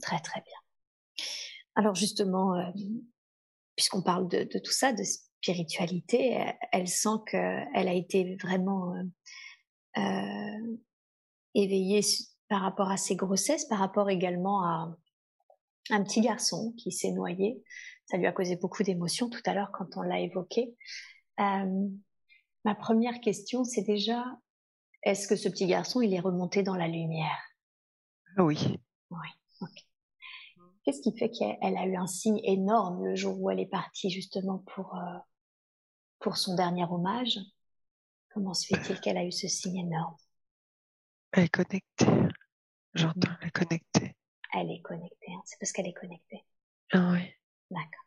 Très 0.00 0.20
très 0.20 0.40
bien. 0.40 1.26
Alors 1.74 1.94
justement, 1.94 2.54
euh, 2.54 2.70
puisqu'on 3.76 4.02
parle 4.02 4.28
de, 4.28 4.44
tout 4.44 4.72
ça, 4.72 4.92
de 4.92 5.02
spiritualité, 5.02 6.38
elle, 6.72 6.88
sent 6.88 7.18
qu'elle 7.26 7.88
a 7.88 7.92
été 7.92 8.36
vraiment 8.36 8.94
euh, 8.94 10.00
euh, 10.00 10.76
éveillée 11.54 12.00
par 12.48 12.62
rapport 12.62 12.90
à 12.90 12.96
ses 12.96 13.16
grossesses, 13.16 13.64
par 13.66 13.78
rapport 13.78 14.10
également 14.10 14.62
à 14.62 14.96
un 15.90 16.02
petit 16.02 16.20
garçon 16.20 16.72
qui 16.76 16.92
s'est 16.92 17.12
noyé. 17.12 17.62
Ça 18.06 18.16
lui 18.16 18.26
a 18.26 18.32
causé 18.32 18.56
beaucoup 18.56 18.82
d'émotions 18.82 19.28
tout 19.28 19.42
à 19.44 19.54
l'heure 19.54 19.72
quand 19.72 19.96
on 19.96 20.02
l'a 20.02 20.20
évoqué. 20.20 20.74
ma 21.38 22.74
première 22.74 23.20
question, 23.20 23.64
c'est 23.64 23.82
déjà, 23.82 24.24
est-ce 25.02 25.26
que 25.26 25.36
ce 25.36 25.48
petit 25.48 25.66
garçon, 25.66 26.00
il 26.00 26.14
est 26.14 26.20
remonté 26.20 26.62
dans 26.62 26.76
la 26.76 26.86
lumière? 26.86 27.38
Oui. 28.38 28.78
Oui, 29.10 29.28
ok. 29.60 29.86
Qu'est-ce 30.84 31.00
qui 31.00 31.16
fait 31.16 31.30
qu'elle 31.30 31.76
a 31.76 31.86
eu 31.86 31.96
un 31.96 32.06
signe 32.06 32.40
énorme 32.44 33.04
le 33.04 33.14
jour 33.14 33.40
où 33.40 33.50
elle 33.50 33.60
est 33.60 33.66
partie 33.66 34.10
justement 34.10 34.58
pour, 34.58 34.94
euh, 34.96 35.18
pour 36.20 36.36
son 36.36 36.54
dernier 36.56 36.84
hommage? 36.84 37.38
Comment 38.30 38.54
se 38.54 38.66
fait-il 38.66 39.00
qu'elle 39.00 39.16
a 39.16 39.24
eu 39.24 39.32
ce 39.32 39.48
signe 39.48 39.78
énorme? 39.78 40.16
Elle 41.32 41.44
est 41.44 41.48
connectée. 41.48 42.06
J'entends, 42.94 43.32
elle 43.40 43.48
est 43.48 43.50
connectée. 43.50 44.16
Elle 44.52 44.70
est 44.70 44.82
connectée, 44.82 45.32
hein. 45.32 45.42
c'est 45.44 45.58
parce 45.58 45.72
qu'elle 45.72 45.88
est 45.88 45.94
connectée. 45.94 46.44
Ah 46.92 47.12
oui. 47.12 47.28
D'accord. 47.70 48.03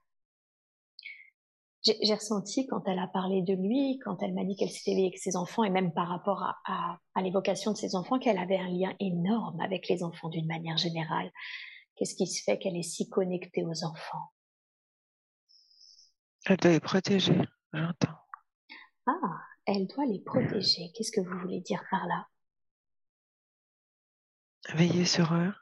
J'ai 2.02 2.14
ressenti 2.14 2.68
quand 2.68 2.88
elle 2.88 3.00
a 3.00 3.08
parlé 3.08 3.42
de 3.42 3.54
lui, 3.54 4.00
quand 4.04 4.22
elle 4.22 4.34
m'a 4.34 4.44
dit 4.44 4.56
qu'elle 4.56 4.70
s'était 4.70 5.00
avec 5.00 5.18
ses 5.18 5.36
enfants, 5.36 5.64
et 5.64 5.70
même 5.70 5.94
par 5.94 6.08
rapport 6.10 6.44
à, 6.44 7.00
à, 7.16 7.22
l'évocation 7.22 7.72
de 7.72 7.78
ses 7.78 7.96
enfants, 7.96 8.20
qu'elle 8.20 8.38
avait 8.38 8.58
un 8.58 8.68
lien 8.68 8.94
énorme 9.00 9.60
avec 9.62 9.88
les 9.88 10.04
enfants 10.04 10.30
d'une 10.30 10.48
manière 10.48 10.78
générale. 10.78 11.32
Qu'est-ce 11.96 12.16
qui 12.16 12.28
se 12.28 12.44
fait 12.44 12.58
qu'elle 12.58 12.76
est 12.76 12.84
si 12.84 13.10
connectée 13.10 13.64
aux 13.64 13.86
enfants? 13.86 14.32
Elle 16.46 16.58
doit 16.58 16.72
les 16.72 16.80
protéger, 16.80 17.42
j'entends. 17.74 18.20
Ah, 19.06 19.14
elle 19.66 19.88
doit 19.88 20.06
les 20.06 20.20
protéger. 20.20 20.92
Qu'est-ce 20.94 21.12
que 21.12 21.22
vous 21.22 21.40
voulez 21.40 21.62
dire 21.62 21.84
par 21.90 22.06
là? 22.08 22.28
Veiller 24.74 25.06
sur 25.06 25.34
eux. 25.34 25.54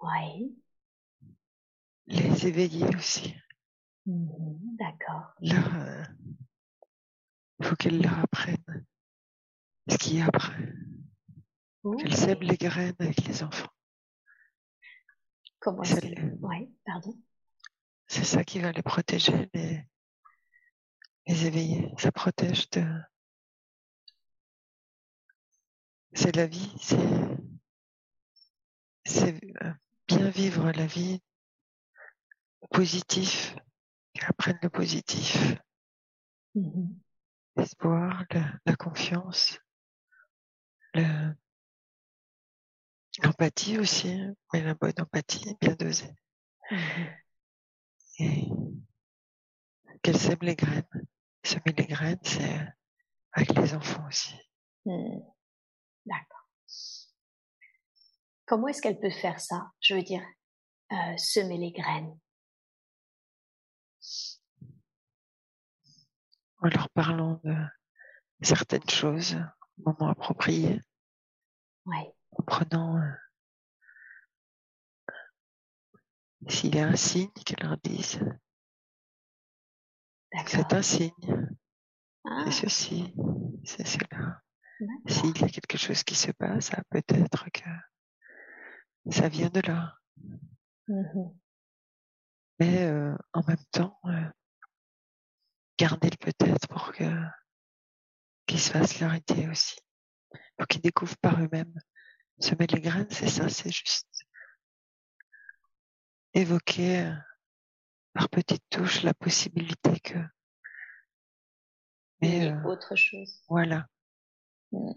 Oui. 0.00 0.56
Les 2.06 2.46
éveiller 2.46 2.86
aussi. 2.96 3.34
Mhm, 4.08 4.76
d'accord. 4.78 5.34
Leur, 5.42 5.74
euh, 5.74 6.02
il 7.60 7.66
faut 7.66 7.76
qu'elle 7.76 8.00
leur 8.00 8.18
apprenne 8.20 8.86
ce 9.86 9.98
qu'il 9.98 10.16
y 10.16 10.22
a 10.22 10.26
après. 10.26 10.56
Qu'elle 11.98 12.16
sème 12.16 12.40
les 12.40 12.56
graines 12.56 12.96
avec 12.98 13.22
les 13.26 13.42
enfants. 13.42 13.68
Comment 15.58 15.82
est-ce 15.82 16.00
Oui, 16.40 16.74
pardon. 16.86 17.20
C'est 18.06 18.24
ça 18.24 18.44
qui 18.44 18.60
va 18.60 18.72
les 18.72 18.82
protéger, 18.82 19.50
les, 19.52 19.86
les 21.26 21.46
éveiller. 21.46 21.92
Ça 21.98 22.10
protège 22.10 22.70
de. 22.70 22.86
C'est 26.14 26.34
la 26.34 26.46
vie, 26.46 26.74
c'est. 26.80 26.96
C'est 29.04 29.38
euh, 29.62 29.72
bien 30.06 30.30
vivre 30.30 30.70
la 30.72 30.86
vie 30.86 31.22
positif, 32.70 33.56
apprennent 34.24 34.58
le 34.62 34.70
positif, 34.70 35.56
mmh 36.54 36.88
l'espoir, 37.56 38.24
la, 38.64 38.76
confiance, 38.76 39.58
l'empathie 43.20 43.78
aussi, 43.78 44.16
mais 44.52 44.62
la 44.62 44.74
bonne 44.74 44.92
empathie 45.00 45.56
bien 45.60 45.74
dosée. 45.74 46.14
Mmh 46.70 47.06
Et 48.20 48.48
qu'elle 50.02 50.18
sème 50.18 50.38
les 50.42 50.56
graines. 50.56 50.86
Semer 51.44 51.74
les 51.76 51.86
graines, 51.86 52.20
c'est 52.22 52.66
avec 53.32 53.54
les 53.56 53.74
enfants 53.74 54.06
aussi. 54.06 54.34
Mmh. 54.84 55.20
D'accord. 56.06 56.48
Comment 58.46 58.68
est-ce 58.68 58.82
qu'elle 58.82 58.98
peut 58.98 59.10
faire 59.10 59.40
ça 59.40 59.70
Je 59.80 59.94
veux 59.94 60.02
dire, 60.02 60.24
euh, 60.92 61.16
semer 61.16 61.58
les 61.58 61.72
graines? 61.72 62.18
En 66.60 66.68
leur 66.68 66.88
parlant 66.90 67.40
de 67.44 67.54
certaines 68.42 68.88
choses 68.88 69.36
au 69.78 69.90
moment 69.90 70.10
approprié. 70.10 70.80
En 71.86 72.42
prenant 72.46 72.98
euh, 72.98 73.10
s'il 76.48 76.74
y 76.74 76.78
a 76.78 76.88
un 76.88 76.96
signe 76.96 77.30
qu'elle 77.44 77.66
leur 77.66 77.78
dise. 77.78 78.20
C'est 80.46 80.72
un 80.72 80.82
signe. 80.82 81.48
Ah. 82.24 82.44
C'est 82.44 82.68
ceci, 82.68 83.14
c'est 83.64 83.86
cela. 83.86 84.42
S'il 85.06 85.36
y 85.38 85.44
a 85.44 85.48
quelque 85.48 85.78
chose 85.78 86.04
qui 86.04 86.14
se 86.14 86.30
passe, 86.32 86.70
ah, 86.74 86.82
peut-être 86.90 87.50
que 87.50 89.10
ça 89.10 89.28
vient 89.28 89.48
de 89.48 89.60
là. 89.60 89.96
Mmh 90.88 91.30
Mais 92.58 92.84
euh, 92.84 93.16
en 93.32 93.42
même 93.46 93.64
temps, 93.70 93.98
euh, 94.06 94.30
garder 95.78 96.10
le 96.10 96.16
peut-être 96.16 96.66
pour 96.68 96.92
que 96.92 97.04
qu'ils 98.46 98.60
se 98.60 98.70
fassent 98.70 99.00
leur 99.00 99.14
idée 99.14 99.48
aussi. 99.48 99.78
Pour 100.56 100.66
qu'ils 100.66 100.80
découvrent 100.80 101.18
par 101.18 101.40
eux-mêmes. 101.40 101.74
Semer 102.40 102.66
les 102.68 102.80
graines, 102.80 103.10
c'est 103.10 103.28
ça, 103.28 103.48
c'est 103.48 103.70
juste 103.70 104.06
évoquer 106.34 107.00
euh, 107.00 107.14
par 108.12 108.28
petites 108.28 108.64
touches 108.70 109.02
la 109.02 109.14
possibilité 109.14 109.98
que. 110.00 110.18
Mais 112.20 112.52
autre 112.64 112.96
chose. 112.96 113.42
Voilà. 113.48 113.86
Mmh. 114.72 114.92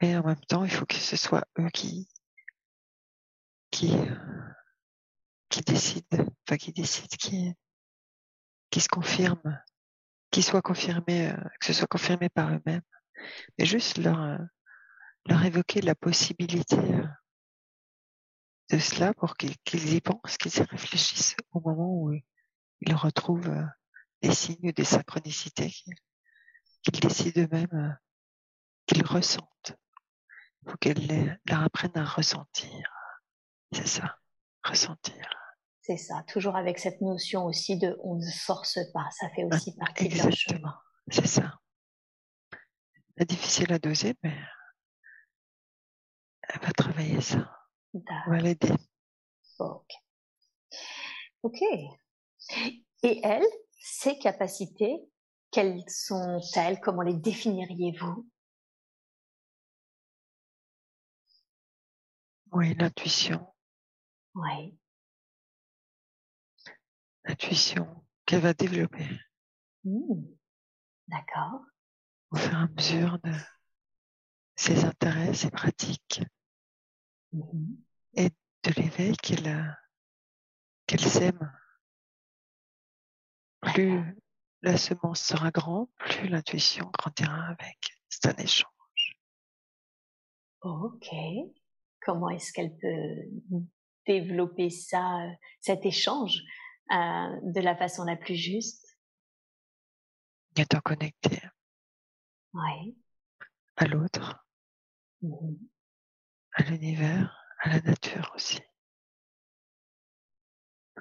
Mais 0.00 0.16
en 0.16 0.24
même 0.24 0.44
temps, 0.46 0.64
il 0.64 0.70
faut 0.70 0.86
que 0.86 0.96
ce 0.96 1.16
soit 1.16 1.44
eux 1.58 1.70
qui 1.70 2.08
qui 3.70 3.92
qui 5.54 5.62
décident, 5.62 6.24
enfin 6.42 6.56
qui 6.56 6.72
décident, 6.72 7.16
qui 7.16 7.54
qui 8.70 8.80
se 8.80 8.88
confirment 8.88 9.62
qu'ils 10.32 10.42
soient 10.42 10.62
confirmés, 10.62 11.30
euh, 11.30 11.36
que 11.60 11.66
ce 11.66 11.72
soit 11.72 11.86
confirmé 11.86 12.28
par 12.28 12.52
eux-mêmes, 12.52 12.82
mais 13.56 13.64
juste 13.64 13.98
leur, 13.98 14.20
euh, 14.20 14.38
leur 15.26 15.44
évoquer 15.44 15.80
la 15.80 15.94
possibilité 15.94 16.76
euh, 16.76 17.06
de 18.70 18.78
cela 18.80 19.14
pour 19.14 19.36
qu'ils 19.36 19.94
y 19.94 20.00
pensent, 20.00 20.36
qu'ils 20.38 20.58
y 20.58 20.62
réfléchissent 20.62 21.36
au 21.52 21.60
moment 21.60 21.88
où 21.88 22.12
ils 22.80 22.94
retrouvent 22.96 23.64
des 24.22 24.34
signes, 24.34 24.72
des 24.72 24.84
synchronicités, 24.84 25.72
qu'ils 26.82 27.00
décident 27.00 27.42
eux-mêmes, 27.42 27.96
qu'ils 28.86 29.06
ressentent. 29.06 29.76
Il 30.62 30.72
faut 30.72 30.76
qu'elles 30.78 31.38
leur 31.46 31.62
apprennent 31.62 31.96
à 31.96 32.04
ressentir. 32.04 32.90
C'est 33.70 33.86
ça, 33.86 34.18
ressentir. 34.64 35.43
C'est 35.86 35.98
ça, 35.98 36.22
toujours 36.26 36.56
avec 36.56 36.78
cette 36.78 37.02
notion 37.02 37.44
aussi 37.44 37.76
de 37.76 37.94
on 38.02 38.14
ne 38.14 38.30
force 38.30 38.78
pas, 38.94 39.06
ça 39.10 39.28
fait 39.28 39.46
ah, 39.50 39.54
aussi 39.54 39.76
partie 39.76 40.08
de 40.08 40.16
leur 40.16 40.32
chemin. 40.32 40.80
C'est 41.10 41.26
ça. 41.26 41.60
C'est 43.18 43.28
difficile 43.28 43.70
à 43.70 43.78
doser, 43.78 44.14
mais 44.22 44.34
elle 46.48 46.60
va 46.62 46.72
travailler 46.72 47.20
ça. 47.20 47.54
On 47.92 48.30
va 48.30 48.38
l'aider. 48.38 48.72
Ok. 49.58 49.90
Ok. 51.42 51.60
Et 51.60 53.20
elle, 53.22 53.44
ses 53.78 54.18
capacités, 54.18 55.06
quelles 55.50 55.84
sont-elles? 55.86 56.80
Comment 56.80 57.02
les 57.02 57.12
définiriez-vous? 57.12 58.26
Oui, 62.52 62.74
l'intuition. 62.74 63.54
Oui 64.34 64.78
l'intuition 67.24 68.04
qu'elle 68.26 68.40
va 68.40 68.54
développer. 68.54 69.06
Mmh. 69.84 70.22
D'accord. 71.08 71.60
Au 72.30 72.36
fur 72.36 72.52
et 72.52 72.56
à 72.56 72.68
mesure 72.68 73.18
de 73.18 73.32
ses 74.56 74.84
intérêts, 74.84 75.34
ses 75.34 75.50
pratiques 75.50 76.22
mmh 77.32 77.74
et 78.16 78.30
de 78.30 78.70
l'éveil 78.76 79.16
qu'elle 79.16 79.76
qu'elle 80.86 81.00
sème. 81.00 81.52
Plus 83.60 84.16
la 84.62 84.76
semence 84.76 85.20
sera 85.20 85.50
grande, 85.50 85.88
plus 85.98 86.28
l'intuition 86.28 86.90
grandira 86.98 87.48
avec. 87.48 87.78
C'est 88.08 88.26
un 88.28 88.36
échange. 88.36 89.18
Ok. 90.62 91.08
Comment 92.00 92.30
est-ce 92.30 92.52
qu'elle 92.52 92.76
peut 92.76 93.60
développer 94.06 94.70
ça, 94.70 95.26
cet 95.60 95.84
échange? 95.84 96.40
De 96.90 97.60
la 97.60 97.76
façon 97.76 98.04
la 98.04 98.16
plus 98.16 98.36
juste. 98.36 98.98
Étant 100.56 100.80
connecté. 100.80 101.40
Oui. 102.52 102.96
À 103.76 103.86
l'autre. 103.86 104.46
Mmh 105.22 105.54
à 106.54 106.62
l'univers, 106.62 107.36
à 107.60 107.68
la 107.68 107.80
nature 107.80 108.32
aussi. 108.34 108.60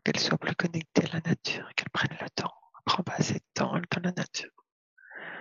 Qu'elle 0.04 0.20
soit 0.20 0.38
plus 0.38 0.56
connectée 0.56 1.06
à 1.06 1.14
la 1.14 1.22
nature, 1.22 1.70
qu'elle 1.76 1.90
prenne 1.92 2.18
le 2.20 2.30
temps. 2.32 2.52
Elle 2.76 2.84
prend 2.86 3.04
pas 3.04 3.14
assez 3.14 3.36
de 3.36 3.46
temps 3.54 3.74
dans 3.74 4.02
la 4.04 4.12
nature. 4.12 4.52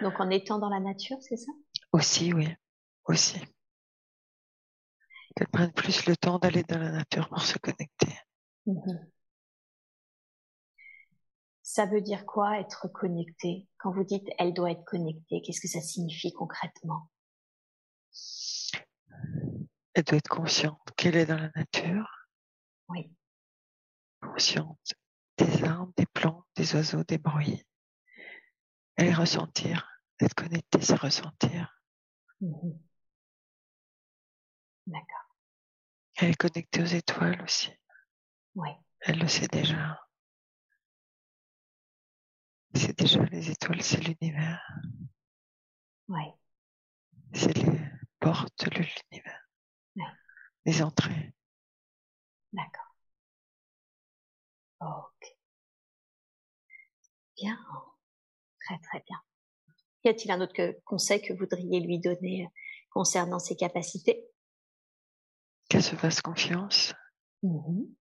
Donc 0.02 0.20
en 0.20 0.30
étant 0.30 0.58
dans 0.58 0.68
la 0.68 0.80
nature, 0.80 1.16
c'est 1.20 1.36
ça? 1.36 1.50
Aussi, 1.92 2.32
oui. 2.32 2.48
Aussi. 3.06 3.40
Qu'elle 5.34 5.48
prenne 5.48 5.72
plus 5.72 6.06
le 6.06 6.14
temps 6.14 6.38
d'aller 6.38 6.62
dans 6.64 6.78
la 6.78 6.92
nature 6.92 7.28
pour 7.28 7.42
se 7.42 7.58
connecter. 7.58 8.14
Mmh 8.66 9.11
ça 11.62 11.86
veut 11.86 12.00
dire 12.00 12.26
quoi 12.26 12.58
être 12.58 12.88
connecté? 12.88 13.68
Quand 13.78 13.92
vous 13.92 14.04
dites 14.04 14.28
elle 14.38 14.52
doit 14.52 14.72
être 14.72 14.84
connectée, 14.84 15.42
qu'est-ce 15.42 15.60
que 15.60 15.68
ça 15.68 15.80
signifie 15.80 16.32
concrètement? 16.32 17.08
Elle 19.94 20.04
doit 20.04 20.18
être 20.18 20.28
consciente 20.28 20.80
qu'elle 20.96 21.16
est 21.16 21.26
dans 21.26 21.38
la 21.38 21.50
nature. 21.54 22.28
Oui. 22.88 23.14
consciente 24.20 24.94
des 25.38 25.64
arbres, 25.64 25.92
des 25.96 26.06
plantes, 26.06 26.44
des 26.56 26.74
oiseaux, 26.74 27.04
des 27.04 27.18
bruits. 27.18 27.64
Elle 28.96 29.08
est 29.08 29.14
ressentir. 29.14 29.88
Être 30.20 30.34
connectée, 30.34 30.80
c'est 30.80 30.96
ressentir. 30.96 31.80
Mhm. 32.40 32.78
D'accord. 34.86 35.36
Elle 36.16 36.30
est 36.30 36.36
connectée 36.36 36.82
aux 36.82 36.86
étoiles 36.86 37.40
aussi. 37.42 37.72
Oui. 38.54 38.68
Elle 39.00 39.18
le 39.18 39.28
sait 39.28 39.48
déjà. 39.48 39.98
C'est 42.74 42.98
déjà 42.98 43.22
les 43.24 43.50
étoiles, 43.50 43.82
c'est 43.82 44.00
l'univers. 44.00 44.66
Oui. 46.08 46.24
C'est 47.34 47.56
les 47.56 47.78
portes 48.18 48.64
de 48.64 48.70
l'univers. 48.70 49.48
Ouais. 49.96 50.04
Les 50.64 50.82
entrées. 50.82 51.32
D'accord. 52.52 52.94
Ok. 54.80 55.36
Bien. 57.36 57.58
Très 58.64 58.78
très 58.78 59.00
bien. 59.06 59.20
Y 60.04 60.08
a-t-il 60.08 60.30
un 60.30 60.40
autre 60.40 60.52
que- 60.52 60.78
conseil 60.84 61.20
que 61.22 61.32
vous 61.32 61.40
voudriez 61.40 61.80
lui 61.80 61.98
donner 61.98 62.44
euh, 62.44 62.48
concernant 62.90 63.38
ses 63.38 63.56
capacités? 63.56 64.24
Qu'elle 65.68 65.82
se 65.82 65.96
fasse 65.96 66.20
confiance. 66.20 66.94
Mhm. 67.42 67.94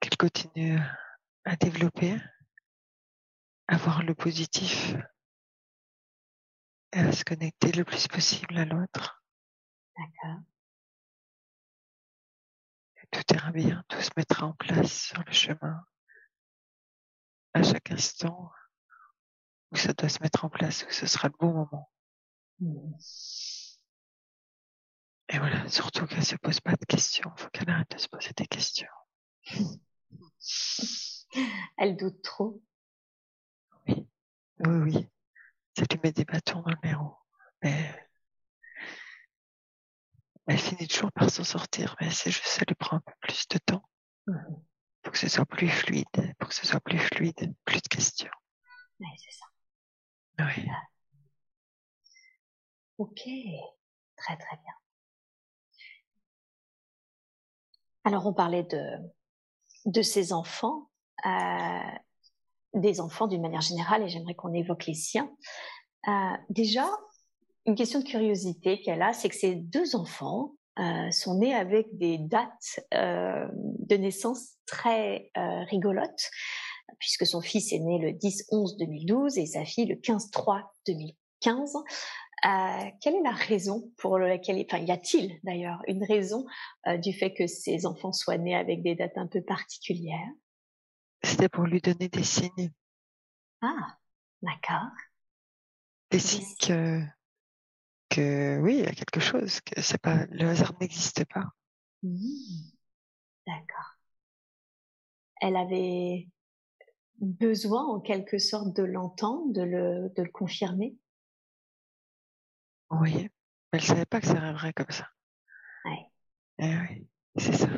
Qu'elle 0.00 0.16
continue 0.16 0.78
à 1.44 1.56
développer. 1.56 2.16
À 3.66 3.76
voir 3.76 4.02
le 4.02 4.14
positif. 4.14 4.94
Et 6.92 6.98
à 6.98 7.12
se 7.12 7.24
connecter 7.24 7.72
le 7.72 7.84
plus 7.84 8.08
possible 8.08 8.58
à 8.58 8.64
l'autre. 8.64 9.22
D'accord. 9.96 10.40
Tout 13.10 13.34
ira 13.34 13.52
bien. 13.52 13.84
Tout 13.88 14.00
se 14.00 14.10
mettra 14.16 14.46
en 14.46 14.54
place 14.54 15.06
sur 15.06 15.22
le 15.24 15.32
chemin. 15.32 15.84
À 17.54 17.62
chaque 17.62 17.90
instant 17.90 18.50
où 19.70 19.76
ça 19.76 19.92
doit 19.92 20.08
se 20.08 20.22
mettre 20.22 20.44
en 20.44 20.50
place, 20.50 20.84
où 20.88 20.92
ce 20.92 21.06
sera 21.06 21.28
le 21.28 21.34
bon 21.38 21.52
moment. 21.52 21.90
Et 25.28 25.38
voilà, 25.38 25.68
surtout 25.68 26.06
qu'elle 26.06 26.24
se 26.24 26.36
pose 26.36 26.60
pas 26.60 26.76
de 26.76 26.84
questions. 26.86 27.32
Faut 27.36 27.48
qu'elle 27.50 27.70
arrête 27.70 27.90
de 27.90 27.98
se 27.98 28.08
poser 28.08 28.30
des 28.36 28.46
questions. 28.46 28.86
Elle 31.78 31.96
doute 31.96 32.22
trop. 32.22 32.62
Oui, 33.86 34.06
oui. 34.60 35.08
Ça 35.76 35.84
lui 35.90 36.00
met 36.02 36.12
des 36.12 36.24
bâtons 36.24 36.62
dans 36.62 36.76
les 36.82 36.94
roues. 36.94 37.16
Mais 37.62 37.94
elle 40.46 40.58
finit 40.58 40.86
toujours 40.86 41.10
par 41.12 41.30
s'en 41.30 41.44
sortir. 41.44 41.96
Mais 42.00 42.10
c'est 42.10 42.30
juste, 42.30 42.46
ça 42.46 42.62
lui 42.68 42.74
prend 42.74 42.98
un 42.98 43.00
peu 43.00 43.12
plus 43.20 43.48
de 43.48 43.58
temps. 43.58 43.88
Mhm. 44.26 44.62
Pour 45.02 45.12
que 45.12 45.18
ce 45.18 45.28
soit 45.28 45.46
plus 45.46 45.68
fluide. 45.68 46.34
Pour 46.38 46.48
que 46.48 46.54
ce 46.54 46.66
soit 46.66 46.80
plus 46.80 46.98
fluide. 46.98 47.54
Plus 47.64 47.82
de 47.82 47.88
questions. 47.88 48.30
Ouais, 49.00 49.06
c'est 49.18 49.36
ça. 49.36 49.46
Oui. 50.38 50.68
Ok. 52.98 53.22
Très 54.16 54.36
très 54.36 54.56
bien. 54.56 54.72
Alors 58.04 58.26
on 58.26 58.34
parlait 58.34 58.64
de 58.64 58.98
de 59.86 60.02
ses 60.02 60.32
enfants, 60.32 60.90
des 62.74 63.00
enfants 63.00 63.26
d'une 63.26 63.42
manière 63.42 63.60
générale, 63.60 64.02
et 64.02 64.08
j'aimerais 64.08 64.34
qu'on 64.34 64.52
évoque 64.52 64.86
les 64.86 64.94
siens. 64.94 65.30
Euh, 66.08 66.12
déjà, 66.50 66.86
une 67.66 67.76
question 67.76 68.00
de 68.00 68.04
curiosité 68.04 68.80
qu'elle 68.82 69.02
a, 69.02 69.12
c'est 69.12 69.28
que 69.28 69.36
ses 69.36 69.54
deux 69.54 69.96
enfants 69.96 70.52
euh, 70.78 71.10
sont 71.10 71.38
nés 71.38 71.54
avec 71.54 71.86
des 71.96 72.18
dates 72.18 72.80
euh, 72.92 73.46
de 73.52 73.96
naissance 73.96 74.54
très 74.66 75.30
euh, 75.36 75.62
rigolotes, 75.70 76.30
puisque 76.98 77.26
son 77.26 77.40
fils 77.40 77.72
est 77.72 77.78
né 77.78 77.98
le 77.98 78.10
10-11-2012 78.10 79.38
et 79.38 79.46
sa 79.46 79.64
fille 79.64 79.86
le 79.86 79.94
15-3-2015. 79.94 81.14
Euh, 82.46 82.90
quelle 83.00 83.14
est 83.14 83.22
la 83.22 83.30
raison 83.30 83.90
pour 83.96 84.18
laquelle, 84.18 84.62
enfin, 84.68 84.84
y 84.84 84.90
a-t-il 84.90 85.38
d'ailleurs 85.44 85.80
une 85.88 86.04
raison 86.04 86.44
euh, 86.86 86.98
du 86.98 87.14
fait 87.14 87.32
que 87.32 87.46
ces 87.46 87.86
enfants 87.86 88.12
soient 88.12 88.36
nés 88.36 88.54
avec 88.54 88.82
des 88.82 88.94
dates 88.94 89.16
un 89.16 89.26
peu 89.26 89.40
particulières? 89.40 90.28
C'était 91.24 91.48
pour 91.48 91.64
lui 91.64 91.80
donner 91.80 92.08
des 92.08 92.22
signes. 92.22 92.70
Ah, 93.62 93.98
d'accord. 94.42 94.92
Des 96.10 96.18
signes 96.18 96.54
que, 96.60 97.02
que 98.08 98.58
oui, 98.60 98.78
il 98.78 98.84
y 98.84 98.86
a 98.86 98.92
quelque 98.92 99.20
chose. 99.20 99.60
Que 99.60 99.80
c'est 99.82 99.98
pas, 100.00 100.26
le 100.30 100.48
hasard 100.48 100.72
n'existe 100.80 101.24
pas. 101.26 101.44
Hmm, 102.02 102.70
D'accord. 103.46 103.98
Elle 105.40 105.54
avait 105.56 106.28
besoin 107.20 107.84
en 107.86 108.00
quelque 108.00 108.38
sorte 108.38 108.74
de 108.76 108.82
l'entendre, 108.84 109.52
de 109.52 109.62
le, 109.62 110.10
de 110.16 110.22
le 110.22 110.30
confirmer? 110.30 110.96
Oui. 112.90 113.12
Mais 113.14 113.30
elle 113.72 113.82
savait 113.82 114.06
pas 114.06 114.20
que 114.20 114.26
ça 114.26 114.38
arriverait 114.38 114.72
comme 114.72 114.90
ça. 114.90 115.08
Ouais. 115.84 116.10
Eh 116.58 116.76
oui, 116.78 117.08
c'est 117.36 117.52
ça. 117.52 117.68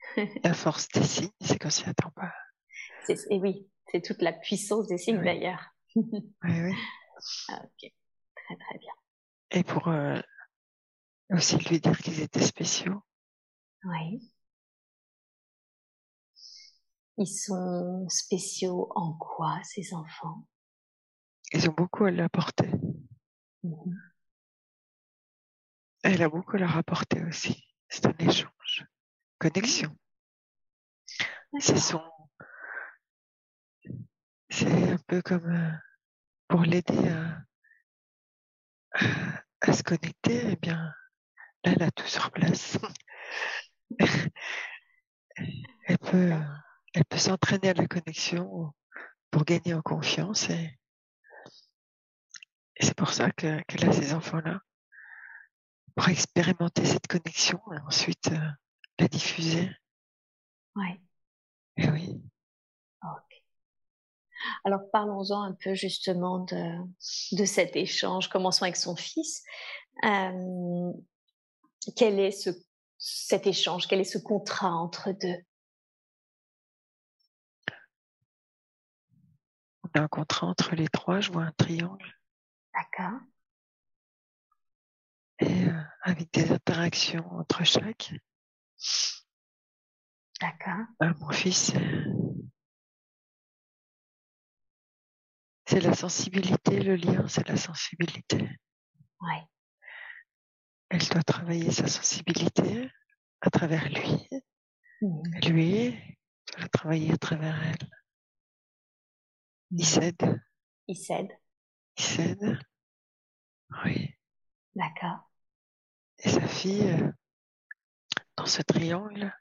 La 0.44 0.54
force 0.54 0.88
des 0.88 1.02
signes, 1.04 1.30
c'est 1.40 1.58
qu'on 1.58 1.70
s'y 1.70 1.88
attend 1.88 2.10
pas. 2.10 2.32
C'est- 3.16 3.26
Et 3.30 3.38
oui, 3.40 3.68
c'est 3.90 4.02
toute 4.02 4.22
la 4.22 4.32
puissance 4.32 4.86
des 4.86 4.98
signes 4.98 5.18
Oui. 5.18 5.24
d'ailleurs. 5.24 5.62
Oui, 6.44 6.60
oui. 6.62 6.74
Ah, 7.48 7.60
ok, 7.64 7.92
très 8.36 8.56
très 8.56 8.78
bien. 8.78 8.92
Et 9.50 9.62
pour 9.64 9.88
euh, 9.88 10.20
aussi 11.30 11.56
lui 11.68 11.80
dire 11.80 11.98
qu'ils 11.98 12.20
étaient 12.20 12.40
spéciaux. 12.42 13.02
Oui. 13.84 14.30
Ils 17.18 17.26
sont 17.26 18.08
spéciaux 18.08 18.88
en 18.96 19.12
quoi, 19.14 19.60
ces 19.62 19.94
enfants? 19.94 20.46
Ils 21.52 21.68
ont 21.70 21.74
beaucoup 21.76 22.04
à 22.06 22.10
lui 22.10 22.20
apporter. 22.22 22.68
Mhm. 23.62 24.00
Elle 26.02 26.22
a 26.22 26.28
beaucoup 26.28 26.56
à 26.56 26.58
leur 26.58 26.76
apporter 26.76 27.24
aussi. 27.24 27.64
C'est 27.88 28.04
un 28.04 28.14
échange. 28.18 28.84
Connexion. 29.38 29.96
C'est 31.58 31.74
D'accord. 31.74 31.82
son. 31.82 32.09
C'est 34.50 34.90
un 34.92 34.98
peu 35.06 35.22
comme 35.22 35.46
euh, 35.50 35.70
pour 36.48 36.62
l'aider 36.62 37.08
à, 37.08 37.42
à, 38.92 39.42
à 39.62 39.72
se 39.72 39.82
connecter. 39.82 40.42
Eh 40.52 40.56
bien, 40.56 40.76
là, 41.64 41.72
elle 41.76 41.82
a 41.82 41.90
tout 41.92 42.06
sur 42.06 42.30
place. 42.32 42.78
elle 45.86 45.98
peut, 45.98 46.32
elle 46.94 47.04
peut 47.04 47.18
s'entraîner 47.18 47.70
à 47.70 47.74
la 47.74 47.86
connexion 47.86 48.72
pour 49.30 49.44
gagner 49.44 49.74
en 49.74 49.82
confiance 49.82 50.50
et, 50.50 50.78
et 52.76 52.84
c'est 52.84 52.96
pour 52.96 53.12
ça 53.12 53.30
que- 53.30 53.60
qu'elle 53.68 53.88
a 53.88 53.92
ces 53.92 54.12
enfants-là 54.12 54.60
pour 55.94 56.08
expérimenter 56.08 56.84
cette 56.84 57.06
connexion 57.06 57.60
et 57.72 57.78
ensuite 57.86 58.30
euh, 58.32 58.50
la 58.98 59.06
diffuser. 59.08 59.70
Ouais. 60.76 61.00
Et 61.76 61.90
oui. 61.90 62.22
Alors 64.64 64.80
parlons-en 64.92 65.42
un 65.42 65.52
peu 65.52 65.74
justement 65.74 66.40
de, 66.40 66.76
de 67.32 67.44
cet 67.44 67.76
échange. 67.76 68.28
Commençons 68.28 68.64
avec 68.64 68.76
son 68.76 68.96
fils. 68.96 69.42
Euh, 70.04 70.92
quel 71.96 72.18
est 72.18 72.30
ce, 72.30 72.50
cet 72.98 73.46
échange? 73.46 73.86
Quel 73.86 74.00
est 74.00 74.04
ce 74.04 74.18
contrat 74.18 74.72
entre 74.72 75.12
deux? 75.12 75.38
On 79.82 79.98
a 79.98 80.02
un 80.02 80.08
contrat 80.08 80.46
entre 80.46 80.74
les 80.74 80.88
trois. 80.88 81.20
Je 81.20 81.32
vois 81.32 81.42
un 81.42 81.52
triangle 81.52 82.14
D'accord. 82.74 83.18
et 85.40 85.64
euh, 85.64 85.82
avec 86.02 86.32
des 86.32 86.52
interactions 86.52 87.26
entre 87.32 87.64
chaque. 87.64 88.12
D'accord. 90.40 90.86
Ah, 91.00 91.12
mon 91.18 91.30
fils, 91.30 91.72
c'est- 95.70 95.80
la 95.80 95.94
sensibilité, 95.94 96.80
le 96.82 96.96
lien, 96.96 97.26
c'est 97.28 97.46
la 97.48 97.56
sensibilité. 97.56 98.38
Ouais. 99.20 99.42
Elle 100.88 101.06
doit 101.08 101.22
travailler 101.22 101.70
sa 101.70 101.86
sensibilité 101.86 102.90
à 103.40 103.50
travers 103.50 103.88
lui. 103.88 104.28
Mhm. 105.02 105.22
Lui 105.48 106.16
doit 106.56 106.68
travailler 106.68 107.12
à 107.12 107.18
travers 107.18 107.62
elle. 107.62 107.88
Il 109.70 109.86
s'aide, 109.86 110.42
Il 110.88 110.96
cède. 110.96 111.30
il 111.96 112.02
s'aide. 112.04 112.58
Oui. 113.84 114.12
D'accord. 114.74 115.30
Et 116.18 116.28
sa 116.28 116.46
fille, 116.48 116.82
euh, 116.90 117.12
dans 118.36 118.46
ce 118.46 118.62
triangle, 118.62 119.32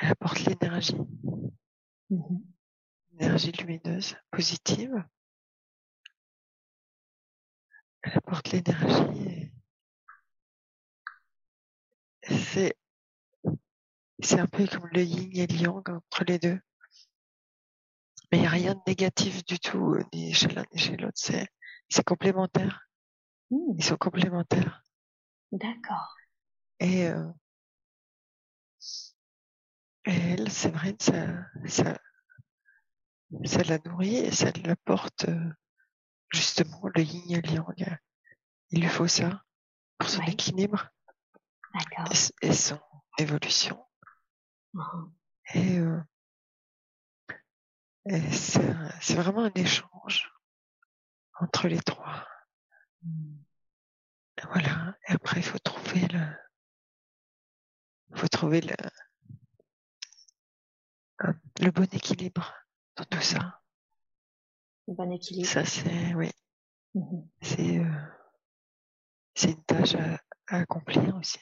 elle 0.00 0.10
apporte 0.10 0.40
l'énergie, 0.40 0.96
Mhm. 2.10 2.44
l'énergie 3.12 3.52
lumineuse, 3.52 4.16
positive. 4.32 5.04
Elle 8.02 8.16
apporte 8.16 8.50
l'énergie. 8.50 9.52
et- 12.22 12.28
C'est 12.28 12.76
C'est 14.20 14.38
un 14.38 14.46
peu 14.46 14.64
comme 14.68 14.86
le 14.92 15.02
yin 15.02 15.28
et 15.34 15.48
le 15.48 15.56
yang 15.56 15.82
entre 15.90 16.22
les 16.22 16.38
deux. 16.38 16.60
Mais 18.32 18.38
il 18.38 18.40
n'y 18.42 18.46
a 18.46 18.50
rien 18.50 18.74
de 18.74 18.80
négatif 18.86 19.44
du 19.44 19.58
tout, 19.58 19.94
euh, 19.94 20.02
ni 20.14 20.32
chez 20.32 20.48
l'un 20.48 20.64
ni 20.72 20.78
chez 20.78 20.96
l'autre. 20.96 21.16
C'est, 21.16 21.46
c'est 21.90 22.04
complémentaire. 22.04 22.88
Hmm, 23.50 23.74
Ils 23.78 23.84
sont 23.84 23.96
complémentaires. 23.96 24.82
D'accord. 25.52 26.16
Et, 26.80 27.06
euh, 27.08 27.28
et 30.06 30.10
elle, 30.10 30.50
c'est 30.50 30.70
vrai, 30.72 30.96
ça, 30.98 31.28
ça, 31.66 31.96
ça 33.44 33.62
la 33.64 33.78
nourrit 33.84 34.16
et 34.16 34.30
ça 34.30 34.52
l'apporte 34.64 35.24
euh, 35.28 35.50
justement 36.30 36.80
le 36.94 37.02
yin 37.02 37.38
et 37.38 37.40
le 37.40 37.52
yang. 37.52 37.98
Il 38.70 38.82
lui 38.82 38.88
faut 38.88 39.08
ça 39.08 39.44
pour 39.98 40.08
son 40.08 40.20
Ouais. 40.20 40.32
équilibre 40.32 40.88
et, 42.42 42.52
son 42.52 42.80
évolution. 43.18 43.84
Mhm. 44.74 45.12
Et, 45.54 45.78
euh, 45.78 46.00
et 48.06 48.32
c'est, 48.32 49.14
vraiment 49.14 49.44
un 49.44 49.52
échange 49.54 50.30
entre 51.40 51.68
les 51.68 51.80
trois. 51.80 52.26
Hmm. 53.02 53.36
Voilà. 54.44 54.96
Et 55.08 55.12
après, 55.12 55.40
il 55.40 55.42
faut 55.42 55.58
trouver 55.58 56.06
le, 56.08 56.26
faut 58.14 58.28
trouver 58.28 58.60
le, 58.60 58.74
euh, 61.24 61.32
le 61.60 61.70
bon 61.70 61.88
équilibre 61.92 62.54
dans 62.96 63.04
tout 63.04 63.20
ça. 63.20 63.57
Le 64.88 64.94
bon 64.94 65.12
équilibre. 65.12 65.46
Ça, 65.46 65.64
c'est, 65.64 66.14
oui, 66.14 66.30
Mhm. 66.94 67.28
c'est, 67.42 67.78
euh, 67.78 67.92
c'est 69.34 69.50
une 69.50 69.62
tâche 69.64 69.94
à, 69.94 70.14
à 70.46 70.60
accomplir 70.60 71.14
aussi. 71.16 71.38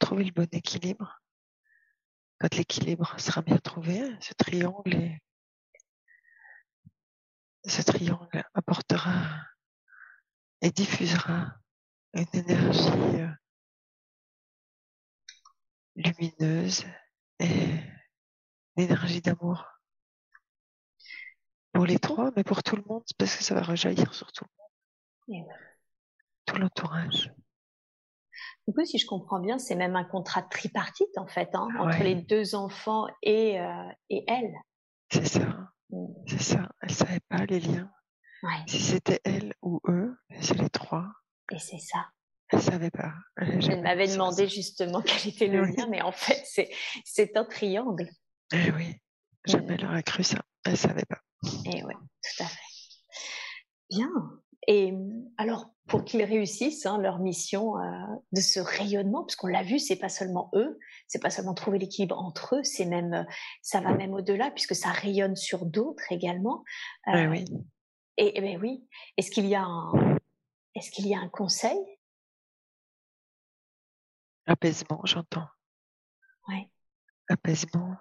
Trouver 0.00 0.24
le 0.24 0.32
bon 0.32 0.48
équilibre. 0.52 1.22
Quand 2.40 2.52
l'équilibre 2.56 3.18
sera 3.20 3.40
bien 3.40 3.58
trouvé, 3.58 4.02
ce 4.20 4.34
triangle 4.34 4.94
est, 4.96 5.20
ce 7.64 7.82
triangle 7.82 8.44
apportera 8.52 9.46
et 10.60 10.72
diffusera 10.72 11.54
une 12.14 12.26
énergie 12.34 13.20
euh, 13.20 13.30
lumineuse 15.94 16.84
et 17.38 17.74
une 18.76 18.84
énergie 18.84 19.20
d'amour 19.20 19.71
pour 21.72 21.86
les 21.86 21.98
trois, 21.98 22.30
mais 22.36 22.44
pour 22.44 22.62
tout 22.62 22.76
le 22.76 22.82
monde, 22.86 23.02
parce 23.18 23.36
que 23.36 23.42
ça 23.44 23.54
va 23.54 23.62
rejaillir 23.62 24.12
sur 24.14 24.30
tout, 24.32 24.44
l'entourage. 26.58 27.32
Du 28.68 28.74
coup, 28.74 28.84
si 28.84 28.98
je 28.98 29.06
comprends 29.06 29.40
bien, 29.40 29.58
c'est 29.58 29.74
même 29.74 29.96
un 29.96 30.04
contrat 30.04 30.42
tripartite 30.42 31.16
en 31.16 31.26
fait, 31.26 31.48
hein, 31.54 31.68
entre 31.78 31.98
Ouais. 31.98 32.04
les 32.04 32.14
deux 32.14 32.54
enfants 32.54 33.06
et, 33.22 33.58
euh, 33.60 33.88
et 34.10 34.24
elle. 34.28 34.52
C'est 35.10 35.26
ça, 35.26 35.70
Mm. 35.90 36.06
c'est 36.28 36.42
ça. 36.42 36.68
Elle 36.80 36.90
savait 36.92 37.20
pas 37.28 37.44
les 37.46 37.60
liens. 37.60 37.90
Ouais. 38.42 38.50
Si 38.66 38.80
c'était 38.80 39.20
elle 39.24 39.54
ou 39.62 39.80
eux, 39.88 40.16
c'est 40.40 40.58
les 40.58 40.70
trois. 40.70 41.06
Et 41.50 41.58
c'est 41.58 41.78
ça. 41.78 42.08
Elle 42.48 42.60
savait 42.60 42.90
pas. 42.90 43.12
Elle, 43.36 43.52
Elle 43.54 43.62
jamais 43.62 43.82
m'avait 43.82 44.08
demandé 44.08 44.46
justement 44.48 45.00
quel 45.02 45.28
était 45.32 45.46
le 45.48 45.62
Oui. 45.62 45.74
lien, 45.76 45.86
mais 45.88 46.02
en 46.02 46.12
fait, 46.12 46.42
c'est 47.04 47.36
un 47.36 47.44
triangle. 47.44 48.08
Eh 48.52 48.70
oui, 48.72 48.94
jamais 49.46 49.66
Mm. 49.68 49.70
elle 49.80 49.86
aurait 49.86 50.02
cru 50.02 50.22
ça. 50.22 50.42
Elle 50.64 50.76
savait 50.76 51.04
pas. 51.06 51.20
Et 51.66 51.84
ouais, 51.84 51.94
tout 51.94 52.42
à 52.42 52.46
fait. 52.46 52.60
Bien. 53.90 54.10
Et 54.68 54.94
alors, 55.38 55.70
pour 55.86 56.04
qu'ils 56.04 56.22
réussissent 56.22 56.86
hein, 56.86 56.98
leur 56.98 57.18
mission 57.18 57.78
euh, 57.78 58.06
de 58.30 58.40
ce 58.40 58.60
rayonnement, 58.60 59.24
parce 59.24 59.34
qu'on 59.36 59.48
l'a 59.48 59.64
vu, 59.64 59.78
c'est 59.78 59.96
pas 59.96 60.08
seulement 60.08 60.50
eux, 60.54 60.78
c'est 61.08 61.20
pas 61.20 61.30
seulement 61.30 61.52
trouver 61.54 61.78
l'équilibre 61.78 62.16
entre 62.18 62.56
eux, 62.56 62.62
c'est 62.62 62.86
même, 62.86 63.12
euh, 63.12 63.24
ça 63.60 63.80
va 63.80 63.92
même 63.92 64.14
au-delà 64.14 64.50
puisque 64.52 64.76
ça 64.76 64.90
rayonne 64.90 65.34
sur 65.36 65.66
d'autres 65.66 66.10
également. 66.10 66.62
Euh, 67.08 67.24
Eh 67.24 67.26
oui. 67.28 67.44
Et, 68.18 68.38
et 68.38 68.40
ben 68.40 68.58
oui. 68.60 68.86
Est-ce 69.16 69.30
qu'il 69.30 69.46
y 69.46 69.54
a 69.54 69.64
un, 69.64 70.16
est-ce 70.74 70.90
qu'il 70.90 71.08
y 71.08 71.14
a 71.14 71.18
un 71.18 71.28
conseil? 71.28 71.78
Apaisement, 74.46 75.00
j'entends. 75.04 75.48
Ouais. 76.48 76.70
Apaisement. 77.28 77.96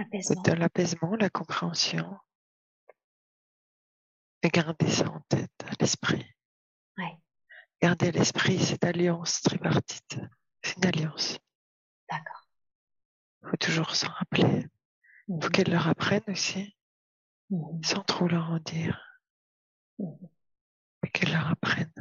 Apaisement. 0.00 0.42
De 0.42 0.52
l'apaisement, 0.52 1.16
la 1.16 1.30
compréhension. 1.30 2.18
Et 4.42 4.48
garder 4.48 4.88
ça 4.88 5.08
en 5.10 5.20
tête, 5.28 5.52
à 5.66 5.72
l'esprit. 5.80 6.24
Ouais. 6.96 7.18
Garder 7.82 8.08
à 8.08 8.10
l'esprit 8.12 8.58
cette 8.58 8.84
alliance 8.84 9.42
tripartite. 9.42 10.18
C'est 10.62 10.76
une 10.78 10.86
alliance. 10.86 11.38
D'accord. 12.10 12.46
faut 13.48 13.56
toujours 13.56 13.94
s'en 13.94 14.08
rappeler. 14.08 14.66
Mhm. 15.28 15.42
faut 15.42 15.48
qu'elle 15.50 15.70
leur 15.70 15.88
apprenne 15.88 16.22
aussi, 16.28 16.76
Mhm. 17.50 17.82
sans 17.84 18.02
trop 18.04 18.28
leur 18.28 18.50
en 18.50 18.58
dire. 18.58 19.00
Mhm. 19.98 20.16
Mais 21.02 21.10
qu'elle 21.10 21.32
leur 21.32 21.48
apprenne. 21.48 21.92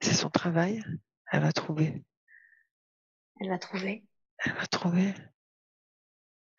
C'est 0.00 0.14
son 0.14 0.30
travail. 0.30 0.82
Elle 1.32 1.42
va 1.42 1.52
trouver. 1.52 2.04
Elle 3.40 3.48
va 3.48 3.58
trouver. 3.58 4.04
Elle 4.38 4.54
va 4.54 4.66
trouver. 4.66 5.14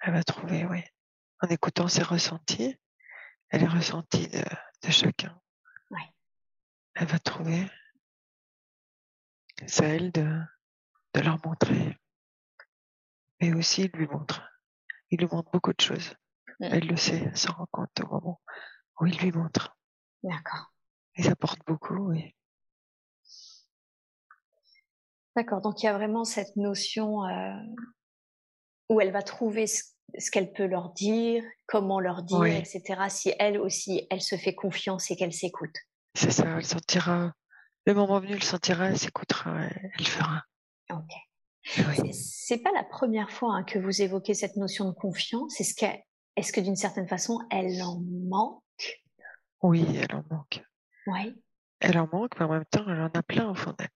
Elle 0.06 0.14
va 0.14 0.24
trouver, 0.24 0.66
oui. 0.66 0.84
En 1.42 1.48
écoutant 1.48 1.88
ses 1.88 2.04
ressentis 2.04 2.80
et 3.52 3.58
les 3.58 3.66
ressentis 3.66 4.28
de, 4.28 4.44
de 4.84 4.92
chacun. 4.92 5.42
Ouais. 5.90 6.14
Elle 6.94 7.08
va 7.08 7.18
trouver. 7.18 7.68
C'est 9.66 9.84
à 9.84 9.88
elle 9.88 10.12
de, 10.12 10.42
de 11.16 11.22
leur 11.22 11.44
montrer. 11.44 11.98
Mais 13.42 13.52
aussi, 13.56 13.86
il 13.86 13.92
lui 13.98 14.06
montre. 14.06 14.48
Il 15.10 15.18
lui 15.18 15.28
montre 15.28 15.50
beaucoup 15.52 15.74
de 15.74 15.82
choses. 15.82 16.14
Mm. 16.60 16.66
Elle 16.66 16.88
le 16.88 16.98
sait, 16.98 17.24
elle 17.26 17.38
s'en 17.38 17.54
rend 17.54 17.68
compte 17.72 18.00
au 18.02 18.08
moment 18.08 18.42
où 19.00 19.08
il 19.08 19.18
lui 19.18 19.32
montre. 19.32 19.76
D'accord. 20.22 20.72
Ils 21.16 21.30
apportent 21.30 21.66
beaucoup, 21.66 22.12
oui. 22.12 22.36
D'accord. 25.36 25.62
Donc 25.62 25.82
il 25.82 25.88
y 25.88 25.90
a 25.90 25.94
vraiment 25.94 26.26
cette 26.26 26.56
notion 26.58 27.26
euh, 27.26 27.56
où 28.90 29.02
elle 29.02 29.12
va 29.12 29.24
trouver 29.24 29.66
ce, 29.66 29.95
ce 30.18 30.32
qu'elle 30.32 30.52
peut 30.54 30.66
leur 30.68 30.92
dire, 30.94 31.44
comment 31.68 32.00
leur 32.00 32.24
dire, 32.24 32.40
Oui. 32.40 32.56
etc. 32.56 32.82
Si 33.10 33.34
elle 33.40 33.58
aussi, 33.58 34.08
elle 34.10 34.22
se 34.22 34.36
fait 34.38 34.56
confiance 34.56 35.12
et 35.12 35.16
qu'elle 35.16 35.34
s'écoute. 35.34 35.76
C'est 36.16 36.32
ça, 36.32 36.46
elle 36.58 36.66
sentira. 36.66 37.34
Le 37.86 37.94
moment 37.94 38.20
venu, 38.20 38.34
elle 38.34 38.44
sentira, 38.44 38.88
elle 38.90 38.98
s'écoutera, 38.98 39.62
elle, 39.98 40.06
fera. 40.08 40.44
Ok. 40.92 41.12
Oui. 41.78 42.14
C'est- 42.14 42.58
pas 42.60 42.72
la 42.74 42.84
première 42.84 43.32
fois 43.32 43.56
hein, 43.56 43.64
que 43.64 43.80
vous 43.80 44.02
évoquez 44.02 44.34
cette 44.34 44.56
notion 44.56 44.86
de 44.86 44.94
confiance. 44.94 45.60
Est-ce 45.60 45.74
que, 45.76 45.86
est-ce 46.36 46.54
que 46.54 46.62
d'une 46.62 46.76
certaine 46.76 47.08
façon, 47.08 47.40
elle 47.52 47.82
en 47.82 48.00
manque? 48.30 48.62
Oui, 49.62 49.86
elle 49.98 50.16
en 50.16 50.24
manque. 50.30 50.64
Oui. 51.08 51.36
Elle 51.80 51.98
en 51.98 52.08
manque, 52.12 52.40
mais 52.40 52.46
en 52.46 52.50
même 52.52 52.66
temps, 52.66 52.86
elle 52.88 53.02
en 53.02 53.10
a 53.10 53.24
plein 53.24 53.50
au 53.50 53.56
fond 53.56 53.74
d'elle. 53.78 53.90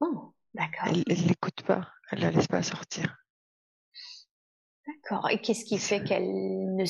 Oh, 0.00 0.34
d'accord. 0.54 0.88
Elle 0.88 0.98
ne 1.06 1.28
l'écoute 1.28 1.62
pas, 1.62 1.88
elle 2.10 2.20
la 2.20 2.30
laisse 2.30 2.48
pas 2.48 2.62
sortir. 2.62 3.17
D'accord. 4.88 5.28
Et 5.30 5.40
qu'est-ce 5.40 5.66
qui 5.66 5.78
fait 5.78 6.02
qu'elle 6.02 6.24
ne, 6.74 6.84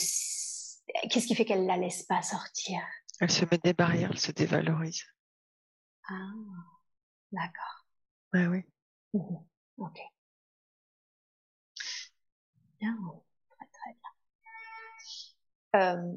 qu'est-ce 1.11 1.27
qui 1.27 1.35
fait 1.35 1.45
qu'elle 1.45 1.67
la 1.67 1.77
laisse 1.77 2.05
pas 2.05 2.23
sortir? 2.23 2.81
Elle 3.21 3.31
se 3.31 3.45
met 3.51 3.59
des 3.59 3.73
barrières, 3.73 4.11
elle 4.13 4.19
se 4.19 4.31
dévalorise. 4.31 5.03
Ah, 6.09 6.31
d'accord. 7.33 7.87
Ouais, 8.33 8.47
oui. 8.47 8.63
Mhm. 9.15 9.45
Ok. 9.79 9.99
Bien, 12.81 12.97
très 13.51 13.67
très 13.73 13.97
bien. 15.73 15.81
Euh, 15.81 16.13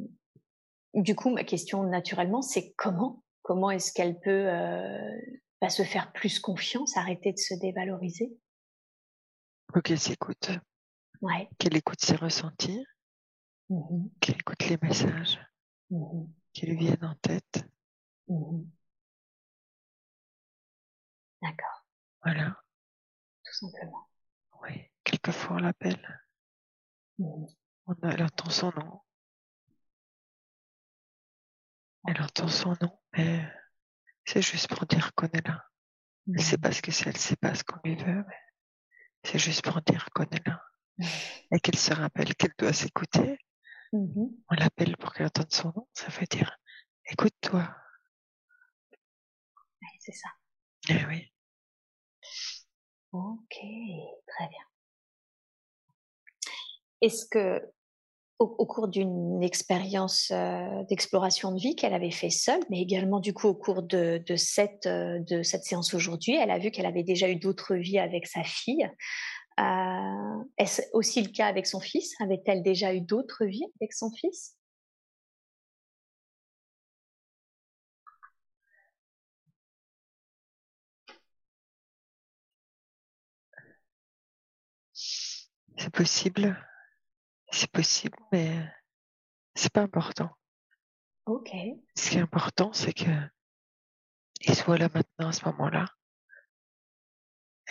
du 0.94 1.16
coup, 1.16 1.32
ma 1.32 1.44
question 1.44 1.84
naturellement, 1.84 2.44
c'est 2.44 2.74
comment 2.74 3.24
Comment 3.42 3.72
est-ce 3.72 3.92
qu'elle 3.92 4.20
peut 4.20 4.30
euh, 4.50 5.20
bah, 5.62 5.70
se 5.70 5.82
faire 5.82 6.14
plus 6.14 6.40
confiance, 6.40 6.96
arrêter 6.96 7.34
de 7.34 7.40
se 7.40 7.56
dévaloriser? 7.56 8.32
Qu'elle 9.84 10.00
s'écoute, 10.00 10.52
Ouais. 11.22 11.50
qu'elle 11.60 11.76
écoute 11.78 12.00
ses 12.04 12.16
ressentis, 12.16 12.86
Mhm. 13.70 14.10
qu'elle 14.20 14.36
écoute 14.40 14.68
les 14.68 14.78
messages 14.82 15.40
Mhm. 15.90 16.34
qui 16.54 16.66
lui 16.66 16.78
viennent 16.78 17.06
en 17.06 17.16
tête. 17.16 17.64
Mhm. 18.28 18.70
D'accord, 21.42 21.86
Voilà. 22.24 22.62
tout 23.44 23.54
simplement. 23.54 24.08
Oui. 24.64 24.90
Quelquefois, 25.04 25.56
on 25.58 25.60
l'appelle. 25.60 26.24
A, 27.20 28.10
elle 28.12 28.24
entend 28.24 28.50
son 28.50 28.72
nom. 28.72 29.02
Elle 32.08 32.22
entend 32.22 32.48
son 32.48 32.76
nom, 32.82 33.00
mais 33.14 33.48
c'est 34.26 34.42
juste 34.42 34.68
pour 34.70 34.86
dire 34.88 35.14
qu'on 35.14 35.28
est 35.28 35.46
là. 35.48 35.66
Elle 36.34 36.42
sait 36.42 36.58
pas 36.58 36.72
ce 36.72 36.82
que 36.82 36.92
c'est, 36.92 37.10
elle 37.10 37.18
sait 37.18 37.36
pas 37.36 37.54
ce 37.56 37.64
qu'on 37.64 37.80
lui 37.84 37.96
veut, 37.96 38.24
mais 38.28 38.36
c'est 39.24 39.40
juste 39.40 39.64
pour 39.64 39.82
dire 39.82 40.08
qu'on 40.14 40.24
est 40.26 40.48
là. 40.48 40.64
Et 41.52 41.60
qu'elle 41.60 41.78
se 41.78 41.94
rappelle 41.94 42.36
qu'elle 42.36 42.54
doit 42.58 42.74
s'écouter. 42.74 43.38
Mhm. 43.94 44.32
On 44.50 44.56
l'appelle 44.56 44.96
pour 44.98 45.14
qu'elle 45.14 45.28
entende 45.28 45.52
son 45.52 45.74
nom. 45.76 45.88
Ça 45.94 46.08
veut 46.08 46.28
dire, 46.30 46.58
écoute-toi. 47.10 47.76
Ouais, 49.82 49.98
c'est 50.00 50.14
ça. 50.14 50.30
Eh 50.90 51.06
oui. 51.06 51.32
Ok, 53.12 53.58
très 54.28 54.48
bien. 54.48 54.66
Est-ce 57.02 57.26
que 57.26 57.62
au, 58.42 58.66
cours 58.66 58.88
d'une 58.88 59.44
expérience 59.44 60.32
euh, 60.32 60.84
d'exploration 60.90 61.52
de 61.52 61.60
vie 61.60 61.76
qu'elle 61.76 61.94
avait 61.94 62.12
fait 62.12 62.30
seule, 62.30 62.62
mais 62.70 62.82
également 62.82 63.20
du 63.20 63.34
coup 63.34 63.48
au 63.48 63.54
cours 63.54 63.84
de, 63.84 64.24
cette, 64.36 64.88
euh, 64.88 65.20
de 65.20 65.44
cette 65.44 65.64
séance 65.64 65.94
aujourd'hui, 65.94 66.36
elle 66.36 66.50
a 66.50 66.58
vu 66.58 66.72
qu'elle 66.72 66.88
avait 66.88 67.04
déjà 67.04 67.30
eu 67.30 67.36
d'autres 67.36 67.76
vies 67.76 68.00
avec 68.00 68.26
sa 68.26 68.44
fille. 68.44 68.90
Euh, 69.60 70.44
est-ce 70.58 70.82
aussi 70.94 71.22
le 71.22 71.30
cas 71.30 71.48
avec 71.48 71.68
son 71.68 71.80
fils? 71.80 72.14
Avait-elle 72.22 72.64
déjà 72.64 72.94
eu 72.94 73.02
d'autres 73.02 73.46
vies 73.46 73.66
avec 73.80 73.94
son 73.94 74.12
fils? 74.12 74.56
C'est 85.78 85.90
possible. 85.90 86.58
C'est 87.52 87.72
possible, 87.72 88.18
mais 88.32 88.66
c'est 89.56 89.74
pas 89.74 89.82
important. 89.82 90.30
Ok. 91.26 91.52
Ce 91.96 92.10
qui 92.10 92.18
est 92.18 92.22
important, 92.22 92.72
c'est 92.74 92.94
que 92.94 93.10
il 94.42 94.54
soit 94.56 94.78
là 94.78 94.88
maintenant 94.94 95.30
à 95.30 95.32
ce 95.32 95.46
moment-là. 95.46 95.86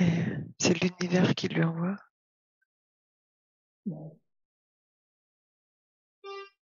Et 0.00 0.24
c'est 0.58 0.82
l'univers 0.82 1.34
qui 1.34 1.48
lui 1.48 1.62
envoie. 1.62 1.96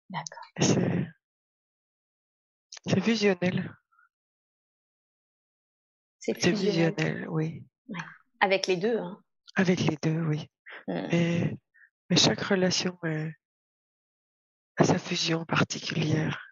D'accord. 0.08 0.44
C'est, 0.60 1.08
c'est 2.86 3.00
fusionnel. 3.00 3.74
C'est 6.18 6.34
fusionnel. 6.34 6.94
fusionnel, 6.94 7.28
oui. 7.30 7.64
Avec 8.40 8.66
les 8.66 8.76
deux. 8.76 8.98
Hein. 8.98 9.22
Avec 9.54 9.80
les 9.80 9.96
deux, 10.02 10.20
oui. 10.26 10.50
Mmh. 10.88 11.56
Mais 12.10 12.16
chaque 12.16 12.40
relation 12.40 12.98
a 14.76 14.84
sa 14.84 14.98
fusion 14.98 15.46
particulière, 15.46 16.44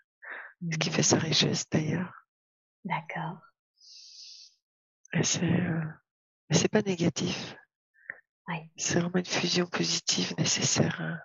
ce 0.72 0.78
qui 0.78 0.90
fait 0.90 1.02
sa 1.02 1.18
richesse 1.18 1.68
d'ailleurs. 1.68 2.26
D'accord. 2.84 3.38
Et 5.12 5.22
c'est, 5.24 5.44
euh, 5.44 5.82
c'est 6.50 6.68
pas 6.68 6.82
négatif. 6.82 7.56
C'est 8.76 8.98
vraiment 8.98 9.18
une 9.18 9.24
fusion 9.24 9.66
positive 9.66 10.34
nécessaire 10.36 11.22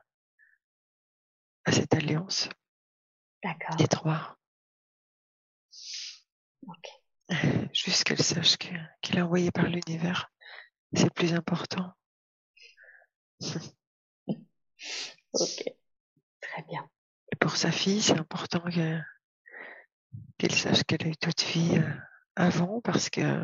à, 1.66 1.72
cette 1.72 1.94
alliance. 1.96 2.50
D'accord. 3.44 3.76
Les 3.80 3.88
trois. 3.88 4.38
Ok. 6.68 6.88
Juste 7.74 8.04
qu'elle 8.04 8.22
sache 8.22 8.58
qu'il 8.58 9.18
est 9.18 9.22
envoyé 9.22 9.52
par 9.52 9.66
l'univers. 9.66 10.30
C'est 10.94 11.14
plus 11.14 11.34
important. 11.34 11.92
Ok, 15.38 15.66
très 16.40 16.62
bien. 16.64 16.90
Et 17.32 17.36
pour 17.36 17.58
sa 17.58 17.72
fille, 17.72 18.02
c'est 18.02 18.18
important 18.18 18.64
qu'elle 18.70 20.56
sache 20.56 20.84
qu'elle 20.84 21.06
a 21.06 21.10
eu 21.10 21.18
toute 21.18 21.42
vie 21.42 21.78
euh, 21.78 21.94
avant 22.38 22.80
parce 22.80 23.10
que 23.10 23.44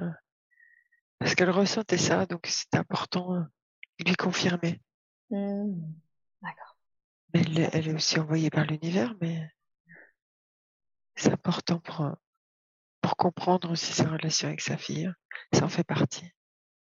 parce 1.22 1.35
qu'elle 1.35 1.52
ressentait 1.52 1.99
ça, 1.99 2.26
donc 2.26 2.48
c'est 2.48 2.73
important 2.73 3.35
de 3.35 4.06
lui 4.07 4.15
confirmer. 4.15 4.81
Mmh. 5.30 5.72
D'accord. 6.41 6.77
Elle, 7.34 7.69
elle, 7.73 7.88
est 7.89 7.93
aussi 7.93 8.19
envoyée 8.19 8.49
par 8.49 8.65
l'univers, 8.65 9.14
mais 9.22 9.48
c'est 11.15 11.31
important 11.31 11.77
pour, 11.77 12.10
pour 13.02 13.15
comprendre 13.18 13.69
aussi 13.69 13.93
sa 13.93 14.10
relation 14.10 14.48
avec 14.48 14.61
sa 14.61 14.77
fille. 14.77 15.14
Ça 15.53 15.64
en 15.64 15.69
fait 15.69 15.84
partie. 15.84 16.26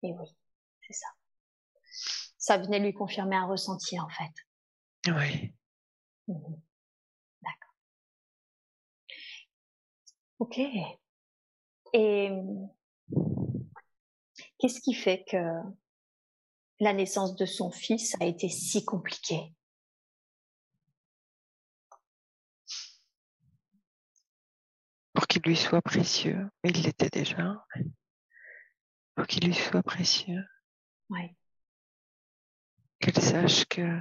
Et 0.03 0.15
oui, 0.15 0.27
c'est 0.81 0.95
ça. 0.95 1.09
Ça 2.39 2.57
venait 2.57 2.79
lui 2.79 2.95
confirmer 2.95 3.37
un 3.37 3.47
ressenti 3.47 4.01
en 4.01 4.09
fait. 4.09 5.13
Oui. 5.13 5.55
Mmh 6.29 6.55
D'accord. 7.43 7.75
Ok. 10.39 10.59
Et 11.93 12.31
mmh, 12.31 12.71
qu'est-ce 14.63 14.81
qui 14.81 14.95
fait 14.95 15.25
que 15.29 15.61
la 16.79 16.93
naissance 16.93 17.35
de 17.35 17.47
son 17.47 17.73
fils 17.73 18.15
a 18.21 18.27
été 18.27 18.49
si 18.49 18.85
compliquée? 18.85 19.53
Pour 25.15 25.27
qu'il 25.27 25.43
lui 25.43 25.57
soit 25.57 25.83
précieux, 25.83 26.49
il 26.63 26.81
l'était 26.81 27.11
déjà. 27.11 27.67
Pour 29.17 29.27
qu'il 29.27 29.45
lui 29.47 29.55
soit 29.55 29.83
précieux. 29.83 30.45
Oui. 31.11 31.37
Qu'elle 33.01 33.21
sache 33.21 33.65
que 33.65 34.01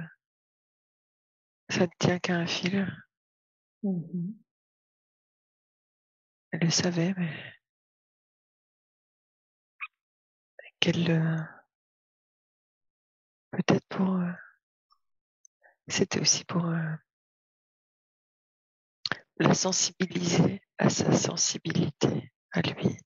ça 1.70 1.80
ne 1.80 1.92
tient 1.98 2.20
qu'à 2.20 2.36
un 2.36 2.46
fil. 2.46 2.86
Mmh 3.82 4.34
Elle 6.52 6.60
le 6.60 6.70
savait, 6.70 7.14
mais 7.16 7.34
qu'elle 10.82 11.10
euh, 11.12 11.38
peut-être 13.52 13.86
pour 13.88 14.16
euh, 14.16 14.32
c'était 15.86 16.20
aussi 16.20 16.44
pour 16.44 16.66
euh, 16.66 16.94
la 19.36 19.54
sensibiliser 19.54 20.60
à 20.78 20.90
sa 20.90 21.12
sensibilité 21.12 22.32
à 22.50 22.62
lui 22.62 22.98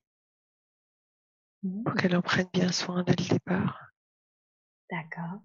pour 1.85 1.93
mmh. 1.93 1.97
qu'elle 1.98 2.16
en 2.16 2.23
prenne 2.23 2.48
bien 2.55 2.73
soin 2.73 3.03
dès 3.03 3.15
le 3.15 3.28
départ. 3.28 3.90
D'accord 4.90 5.43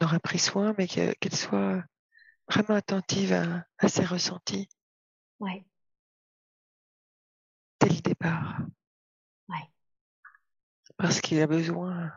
on 0.00 0.04
aurait 0.04 0.20
pris 0.20 0.38
soin, 0.38 0.74
mais 0.78 0.86
qu'elle 0.86 1.34
soit 1.34 1.82
vraiment 2.48 2.76
attentive 2.78 3.32
à, 3.78 3.88
ses 3.88 4.04
ressentis. 4.04 4.68
Oui. 5.40 5.66
Dès 7.80 7.88
le 7.88 8.00
départ. 8.00 8.58
Parce 10.98 11.20
qu'il 11.20 11.40
a 11.40 11.46
besoin, 11.46 12.12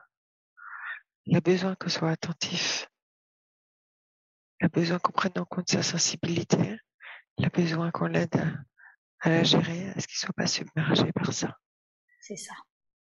il 1.26 1.36
a 1.36 1.42
besoin 1.42 1.76
qu'on 1.76 1.90
soit 1.90 2.12
attentif. 2.12 2.90
Il 4.60 4.66
a 4.66 4.70
besoin 4.70 5.00
qu'on 5.00 5.12
prenne 5.12 5.38
en 5.38 5.46
compte 5.46 5.70
sa 5.70 5.84
sensibilité. 5.84 6.78
Il 7.38 7.46
a 7.46 7.50
besoin 7.50 7.92
qu'on 7.92 8.08
l'aide 8.08 8.36
à, 9.22 9.30
la 9.30 9.44
gérer, 9.44 9.90
à 9.90 10.00
ce 10.00 10.08
qu'il 10.08 10.18
soit 10.18 10.34
pas 10.34 10.48
submergé 10.48 11.12
par 11.14 11.34
ça. 11.34 11.58
C'est 12.22 12.36
ça. 12.36 12.54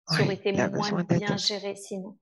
Ça 0.10 0.24
aurait 0.24 0.36
été 0.36 0.52
moins 0.52 1.04
bien 1.04 1.38
géré 1.38 1.76
sinon. 1.76 2.18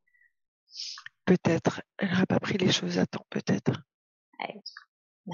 Peut-être. 1.26 1.82
Elle 1.98 2.12
n'aurait 2.12 2.26
pas 2.26 2.40
pris 2.40 2.58
les 2.58 2.72
choses 2.72 2.98
à 2.98 3.06
temps, 3.06 3.26
peut-être. 3.30 3.72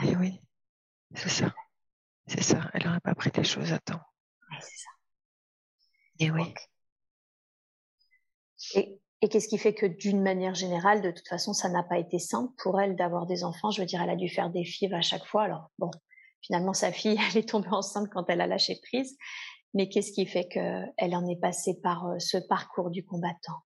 Et 0.03 0.15
oui, 0.15 0.41
c'est 1.15 1.30
ça. 1.30 1.53
C'est 2.27 2.43
ça. 2.43 2.69
Elle 2.73 2.85
n'aurait 2.85 2.99
pas 3.02 3.15
pris 3.15 3.31
les 3.35 3.43
choses 3.43 3.73
à 3.73 3.80
temps. 3.80 4.02
c'est 4.60 4.77
ça. 4.77 4.89
Et 6.19 6.31
oui. 6.31 6.53
Et, 8.75 8.99
qu'est-ce 9.29 9.47
qui 9.47 9.57
fait 9.57 9.73
que 9.73 9.85
d'une 9.85 10.21
manière 10.21 10.55
générale, 10.55 11.01
de 11.01 11.11
toute 11.11 11.27
façon, 11.27 11.53
ça 11.53 11.69
n'a 11.69 11.83
pas 11.83 11.99
été 11.99 12.19
simple 12.19 12.53
pour 12.57 12.79
elle 12.81 12.95
d'avoir 12.95 13.27
des 13.27 13.43
enfants? 13.43 13.71
Je 13.71 13.81
veux 13.81 13.88
dire, 13.88 14.01
elle 14.01 14.09
a 14.09 14.15
dû 14.15 14.29
faire 14.29 14.49
des 14.49 14.65
fives 14.65 14.93
à 14.93 15.01
chaque 15.01 15.25
fois. 15.25 15.43
Alors, 15.43 15.69
bon, 15.77 15.91
finalement, 16.41 16.73
sa 16.73 16.91
fille, 16.91 17.17
elle 17.29 17.38
est 17.38 17.49
tombée 17.49 17.69
enceinte 17.71 18.09
quand 18.11 18.25
elle 18.29 18.41
a 18.41 18.47
lâché 18.47 18.79
prise. 18.83 19.17
Mais 19.73 19.89
qu'est-ce 19.89 20.11
qui 20.11 20.25
fait 20.25 20.47
qu'elle 20.47 21.15
en 21.15 21.25
est 21.27 21.39
passée 21.39 21.79
par 21.81 22.07
euh, 22.07 22.19
ce 22.19 22.38
parcours 22.49 22.89
du 22.89 23.05
combattant? 23.05 23.59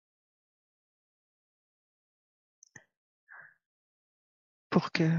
Pour 4.69 4.91
que 4.91 5.09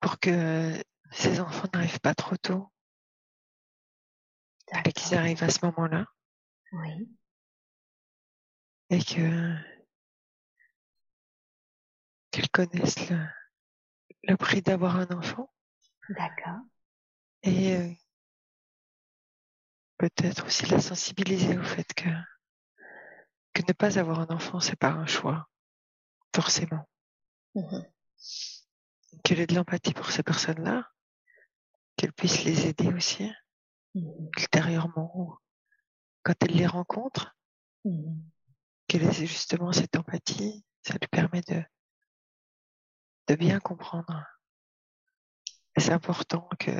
pour 0.00 0.20
que 0.20 0.72
ces 1.10 1.40
enfants 1.40 1.66
n'arrivent 1.72 2.00
pas 2.00 2.14
trop 2.14 2.36
tôt 2.36 2.68
qu'ils 4.94 5.16
arrivent 5.16 5.42
à 5.42 5.50
ce 5.50 5.64
moment-là. 5.66 6.06
Oui. 6.72 7.08
Et 8.90 9.02
que 9.02 9.54
qu'elles 12.30 12.50
connaissent 12.50 13.10
le, 14.22 14.36
prix 14.36 14.62
d'avoir 14.62 14.96
un 14.96 15.08
enfant. 15.08 15.52
D'accord. 16.10 16.60
Et 17.42 17.76
euh, 17.76 17.90
peut-être 19.98 20.46
aussi 20.46 20.66
la 20.66 20.80
sensibiliser 20.80 21.56
au 21.56 21.62
fait 21.62 21.92
que 21.94 22.10
que 23.56 23.62
ne 23.66 23.72
pas 23.72 23.98
avoir 23.98 24.20
un 24.20 24.26
enfant, 24.28 24.60
c'est 24.60 24.76
pas 24.76 24.90
un 24.90 25.06
choix, 25.06 25.48
forcément. 26.34 26.86
Mmh 27.54 27.80
Qu'elle 29.24 29.40
ait 29.40 29.46
de 29.46 29.54
l'empathie 29.54 29.94
pour 29.94 30.10
ces 30.10 30.22
personnes-là, 30.22 30.90
qu'elle 31.96 32.12
puisse 32.12 32.44
les 32.44 32.66
aider 32.66 32.92
aussi, 32.92 33.32
mmh 33.96 34.28
ultérieurement, 34.38 35.38
quand 36.22 36.34
elle 36.42 36.56
les 36.56 36.66
rencontre, 36.66 37.36
mmh 37.84 38.14
qu'elle 38.88 39.02
ait 39.02 39.12
justement 39.12 39.72
cette 39.72 39.96
empathie, 39.96 40.64
ça 40.84 40.94
lui 40.94 41.08
permet 41.08 41.40
de, 41.40 41.60
de 43.26 43.34
bien 43.34 43.58
comprendre. 43.58 44.24
c'est 45.76 45.90
important 45.90 46.48
que, 46.60 46.70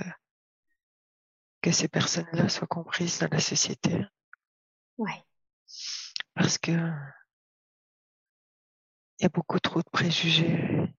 que 1.62 1.72
ces 1.72 1.88
personnes-là 1.88 2.48
soient 2.48 2.68
comprises 2.68 3.18
dans 3.18 3.28
la 3.32 3.40
société. 3.40 4.04
Oui. 4.98 5.10
Parce 6.34 6.58
que 6.58 6.70
il 9.18 9.22
y 9.22 9.26
a 9.26 9.30
beaucoup 9.30 9.58
trop 9.58 9.80
de 9.80 9.90
préjugés. 9.90 10.94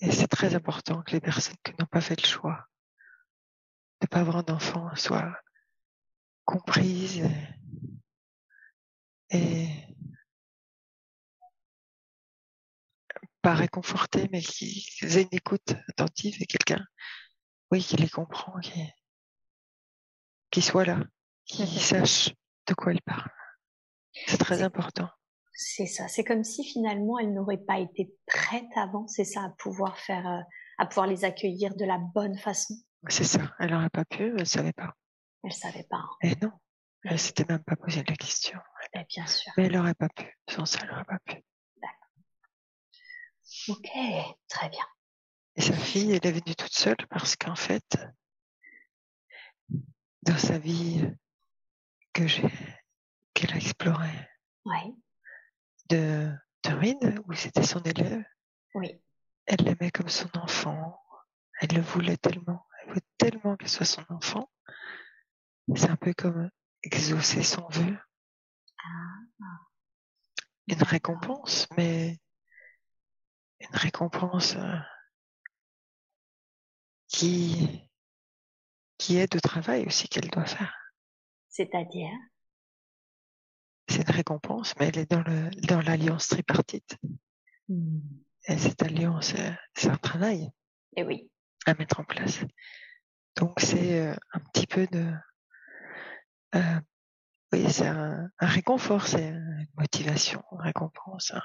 Et 0.00 0.10
c'est 0.10 0.26
très 0.26 0.54
important 0.54 1.02
que 1.02 1.12
les 1.12 1.20
personnes 1.20 1.56
qui 1.62 1.72
n'ont 1.78 1.86
pas 1.86 2.00
fait 2.00 2.20
le 2.20 2.26
choix 2.26 2.69
de 4.00 4.06
ne 4.06 4.08
pas 4.08 4.20
avoir 4.20 4.44
d'enfants 4.44 4.94
soient 4.96 5.36
comprises 6.44 7.28
et, 9.30 9.68
pas 13.42 13.54
réconfortées, 13.54 14.28
mais 14.32 14.40
qu'ils 14.40 15.16
aient 15.16 15.22
une 15.22 15.38
écoute 15.38 15.74
attentive 15.88 16.36
et 16.40 16.46
quelqu'un, 16.46 16.84
oui, 17.70 17.80
qui 17.80 17.96
les 17.96 18.08
comprend, 18.08 18.58
qui, 18.60 18.82
qui 20.50 20.62
soit 20.62 20.84
là, 20.84 21.00
qui 21.44 21.66
sache 21.66 22.30
de 22.66 22.74
quoi 22.74 22.92
elle 22.92 23.02
parle. 23.02 23.30
C'est 24.26 24.38
très 24.38 24.62
important. 24.62 25.08
C'est 25.52 25.86
ça. 25.86 26.08
C'est 26.08 26.24
comme 26.24 26.44
si 26.44 26.64
finalement 26.64 27.18
elle 27.18 27.32
n'aurait 27.32 27.64
pas 27.64 27.78
été 27.78 28.12
prête 28.26 28.76
avant, 28.76 29.06
c'est 29.06 29.24
ça, 29.24 29.44
à 29.44 29.50
pouvoir 29.50 29.98
faire, 29.98 30.26
euh, 30.26 30.40
à 30.78 30.86
pouvoir 30.86 31.06
les 31.06 31.24
accueillir 31.24 31.74
de 31.76 31.84
la 31.84 31.98
bonne 31.98 32.36
façon. 32.36 32.74
C'est 33.08 33.24
ça. 33.24 33.54
Elle 33.58 33.70
n'aurait 33.70 33.90
pas 33.90 34.04
pu, 34.04 34.34
elle 34.38 34.46
savait 34.46 34.72
pas. 34.72 34.94
Elle 35.42 35.52
savait 35.52 35.84
pas. 35.84 35.96
Hein. 35.96 36.16
Et 36.22 36.34
non, 36.42 36.52
elle 37.04 37.18
s'était 37.18 37.46
même 37.48 37.64
pas 37.64 37.76
posé 37.76 38.02
la 38.06 38.14
question. 38.14 38.58
Eh 38.92 39.04
bien 39.08 39.26
sûr. 39.26 39.52
Mais 39.56 39.66
elle 39.66 39.72
n'aurait 39.72 39.94
pas 39.94 40.08
pu. 40.08 40.38
Sans 40.48 40.66
ça, 40.66 40.80
elle 40.82 40.90
n'aurait 40.90 41.04
pas 41.04 41.18
pu. 41.20 41.42
D'accord. 41.80 43.76
Ok, 43.76 43.88
très 44.48 44.68
bien. 44.68 44.84
Et 45.56 45.62
sa 45.62 45.76
fille, 45.76 46.12
elle 46.12 46.26
est 46.26 46.32
venue 46.32 46.54
toute 46.54 46.72
seule 46.72 47.06
parce 47.08 47.36
qu'en 47.36 47.56
fait, 47.56 47.96
dans 50.22 50.38
sa 50.38 50.58
vie 50.58 51.06
que 52.12 52.26
j'ai, 52.26 52.48
qu'elle 53.34 53.52
a 53.52 53.56
exploré, 53.56 54.10
Oui, 54.64 54.94
de, 55.88 56.32
Reed, 56.66 57.20
où 57.26 57.32
c'était 57.34 57.62
son 57.62 57.82
élève, 57.82 58.22
oui, 58.74 59.02
elle 59.46 59.64
l'aimait 59.64 59.90
comme 59.90 60.08
son 60.08 60.28
enfant. 60.38 61.00
Elle 61.60 61.74
le 61.74 61.82
voulait 61.82 62.16
tellement. 62.16 62.66
Tellement 63.18 63.56
qu'elle 63.56 63.68
soit 63.68 63.86
son 63.86 64.04
enfant. 64.08 64.50
C'est 65.76 65.90
un 65.90 65.96
peu 65.96 66.12
comme 66.14 66.50
exaucer 66.82 67.42
son 67.42 67.66
vœu. 67.68 67.96
Une 70.66 70.82
récompense, 70.82 71.68
mais 71.76 72.18
une 73.60 73.76
récompense 73.76 74.56
euh, 74.56 74.78
qui, 77.08 77.88
qui 78.96 79.16
aide 79.16 79.36
au 79.36 79.40
travail 79.40 79.86
aussi 79.86 80.08
qu'elle 80.08 80.30
doit 80.30 80.46
faire. 80.46 80.74
c'est-à-dire, 81.48 82.10
C'est 83.88 84.02
une 84.08 84.14
récompense, 84.14 84.74
mais 84.78 84.88
elle 84.88 84.98
est 84.98 85.10
dans 85.10 85.22
le 85.22 85.50
dans 85.66 85.80
l'alliance 85.80 86.28
tripartite. 86.28 86.96
Hmm. 87.68 88.00
Et 88.46 88.56
cette 88.56 88.82
alliance, 88.82 89.34
euh, 89.34 89.52
c'est 89.74 89.90
un 89.90 89.96
travail 89.96 90.50
eh 90.96 91.04
oui, 91.04 91.30
à 91.66 91.74
mettre 91.74 92.00
en 92.00 92.04
place. 92.04 92.40
Donc 93.36 93.60
c'est 93.60 94.00
euh, 94.00 94.14
un 94.32 94.40
petit 94.40 94.66
peu 94.66 94.86
de, 94.88 95.12
euh, 96.54 96.80
oui, 97.52 97.70
c'est 97.70 97.86
un, 97.86 98.28
un 98.38 98.46
réconfort, 98.46 99.06
c'est 99.06 99.28
une 99.28 99.68
motivation, 99.76 100.42
une 100.52 100.60
récompense, 100.60 101.32
un, 101.32 101.42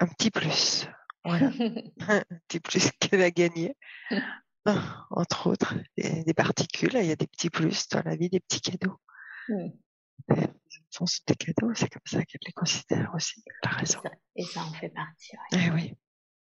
un 0.00 0.06
petit 0.06 0.30
plus, 0.30 0.86
voilà, 1.24 1.46
un 2.08 2.22
petit 2.48 2.60
plus 2.60 2.90
qu'elle 3.00 3.22
a 3.22 3.30
gagné, 3.30 3.76
entre 5.10 5.48
autres, 5.48 5.74
et 5.96 6.24
des 6.24 6.34
particules. 6.34 6.94
Il 6.94 7.06
y 7.06 7.12
a 7.12 7.16
des 7.16 7.26
petits 7.26 7.50
plus 7.50 7.88
dans 7.88 8.02
la 8.04 8.16
vie, 8.16 8.28
des 8.28 8.40
petits 8.40 8.60
cadeaux. 8.60 9.00
Les 9.48 10.36
enfants 10.36 11.06
sont 11.06 11.22
des 11.26 11.34
cadeaux, 11.36 11.74
c'est 11.74 11.88
comme 11.88 12.02
ça 12.06 12.24
qu'elle 12.24 12.40
les 12.46 12.52
considère 12.52 13.12
aussi. 13.14 13.42
T'as 13.62 13.70
raison. 13.70 14.00
Et 14.36 14.44
ça 14.44 14.62
en 14.62 14.72
fait 14.72 14.90
partie, 14.90 15.36
ouais, 15.52 15.60
Eh 15.66 15.70
oui. 15.70 15.94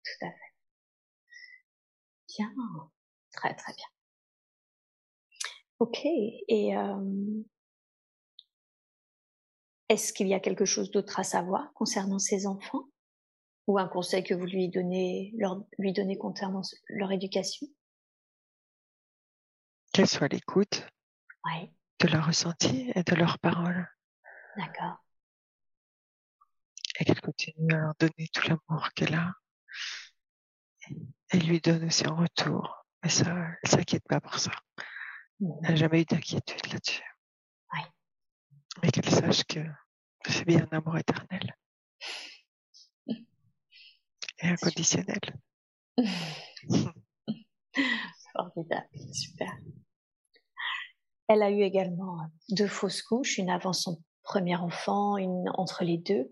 tout 0.05 0.27
à 0.27 0.31
fait. 0.31 0.50
Bien, 2.37 2.53
très 3.33 3.55
très 3.55 3.73
bien. 3.75 3.87
Ok, 5.79 6.05
et 6.05 6.77
euh, 6.77 7.43
est-ce 9.89 10.13
qu'il 10.13 10.29
y 10.29 10.35
a 10.35 10.41
quelque 10.41 10.65
chose 10.65 10.91
d'autre 10.91 11.19
à 11.19 11.25
savoir 11.25 11.73
concernant 11.73 12.19
ces 12.19 12.47
enfants? 12.47 12.85
Ou 13.67 13.79
un 13.79 13.89
conseil 13.89 14.25
que 14.25 14.35
vous 14.35 14.47
lui 14.47 14.69
donnez, 14.69 15.33
leur, 15.37 15.63
lui 15.79 15.93
donnez 15.93 16.19
concernant 16.19 16.63
leur 16.89 17.13
éducation? 17.13 17.67
Qu'elle 19.93 20.09
soit 20.09 20.27
à 20.27 20.29
l'écoute 20.29 20.87
de 22.01 22.09
leurs 22.09 22.27
ressentis 22.27 22.91
et 22.95 23.03
de 23.03 23.15
leurs 23.15 23.39
paroles. 23.39 23.87
d'accord. 24.57 24.97
et 26.99 27.05
qu'elle 27.05 27.21
continue 27.21 27.73
à 27.73 27.79
leur 27.79 27.95
donner 27.99 28.29
tout 28.33 28.47
l'amour 28.49 28.91
qu'elle 28.95 29.15
a. 29.15 29.33
Elle 31.31 31.47
lui 31.47 31.61
donne 31.61 31.85
aussi 31.85 32.07
en 32.07 32.17
retour. 32.17 32.85
Mais 33.03 33.09
ça, 33.09 33.35
elle 33.63 33.71
s'inquiète 33.71 34.07
pas 34.09 34.21
pour 34.21 34.39
ça. 34.39 34.51
Elle 35.41 35.49
n'a 35.63 35.77
jamais 35.77 36.03
eu 36.03 36.05
d'inquiétude 36.05 36.73
là-dessus. 36.73 37.03
Oui. 37.73 37.81
Mais 38.83 38.91
qu'elle 38.91 39.09
sache 39.09 39.45
que 39.45 39.61
c'est 40.29 40.45
bien 40.45 40.67
un 40.71 40.77
amour 40.77 40.99
éternel. 40.99 41.57
Et 43.07 43.15
inconditionnel. 44.43 45.21
Formidable, 48.33 48.89
super. 49.13 49.53
Elle 51.29 51.43
a 51.43 51.51
eu 51.51 51.63
également 51.63 52.19
deux 52.51 52.67
fausses 52.67 53.03
couches, 53.03 53.39
une 53.39 53.51
avant 53.51 53.73
son 53.73 54.03
premier 54.23 54.57
enfant, 54.57 55.17
une 55.17 55.49
entre 55.55 55.85
les 55.85 55.99
deux. 55.99 56.31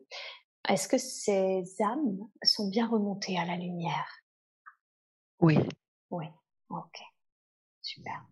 Est-ce 0.68 0.88
que 0.88 0.98
ces 0.98 1.64
âmes 1.80 2.18
sont 2.42 2.68
bien 2.68 2.88
remontées 2.88 3.38
à 3.38 3.44
la 3.44 3.56
lumière? 3.56 4.08
Oui. 5.40 5.58
Oui, 6.10 6.26
ok, 6.70 6.98
super. 7.82 8.26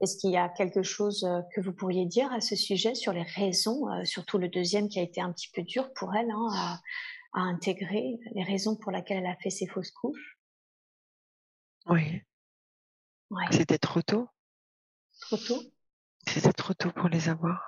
Est-ce 0.00 0.16
qu'il 0.18 0.30
y 0.30 0.36
a 0.36 0.48
quelque 0.48 0.82
chose 0.82 1.24
euh, 1.24 1.40
que 1.54 1.60
vous 1.60 1.72
pourriez 1.72 2.06
dire 2.06 2.32
à 2.32 2.40
ce 2.40 2.56
sujet 2.56 2.94
sur 2.94 3.12
les 3.12 3.22
raisons, 3.22 3.88
euh, 3.90 4.04
surtout 4.04 4.38
le 4.38 4.48
deuxième 4.48 4.88
qui 4.88 4.98
a 4.98 5.02
été 5.02 5.20
un 5.20 5.32
petit 5.32 5.50
peu 5.54 5.62
dur 5.62 5.92
pour 5.94 6.14
elle 6.14 6.30
hein, 6.30 6.48
à, 6.54 6.80
à 7.34 7.40
intégrer, 7.42 8.18
les 8.34 8.42
raisons 8.42 8.76
pour 8.76 8.92
lesquelles 8.92 9.18
elle 9.18 9.26
a 9.26 9.36
fait 9.36 9.50
ces 9.50 9.66
fausses 9.66 9.90
couches? 9.92 10.38
Oui. 11.86 12.22
Ouais, 13.30 13.46
C'était 13.50 13.78
trop 13.78 14.02
tôt. 14.02 14.28
trop 15.20 15.36
tôt? 15.38 15.62
C'était 16.26 16.54
trop 16.54 16.72
tôt 16.72 16.90
pour 16.92 17.10
les 17.10 17.28
avoir. 17.28 17.62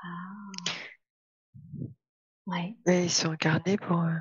Ah. 0.00 0.70
Ouais, 2.46 2.76
Mais 2.86 3.04
ils 3.04 3.10
sont 3.12 3.30
incarnés 3.30 3.76
pour, 3.76 4.00
euh, 4.00 4.16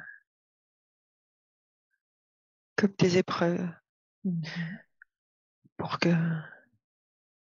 comme 2.77 2.93
des 2.97 3.17
épreuves, 3.17 3.67
Mhm. 4.23 4.43
pour 5.77 5.99
que, 5.99 6.09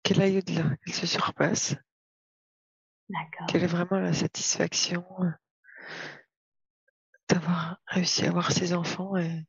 qu'elle 0.03 0.23
aille 0.23 0.39
au-delà, 0.39 0.77
qu'elle 0.85 0.95
se 0.95 1.07
surpasse, 1.07 1.75
d'accord. 3.09 3.47
qu'elle 3.49 3.65
ait 3.65 3.67
vraiment 3.67 3.99
la 4.01 4.13
satisfaction 4.13 5.05
euh, 5.21 5.31
d'avoir 7.29 7.79
réussi 7.87 8.25
à 8.25 8.29
avoir 8.29 8.53
ses 8.53 8.73
enfants 8.75 9.17
et, 9.17 9.45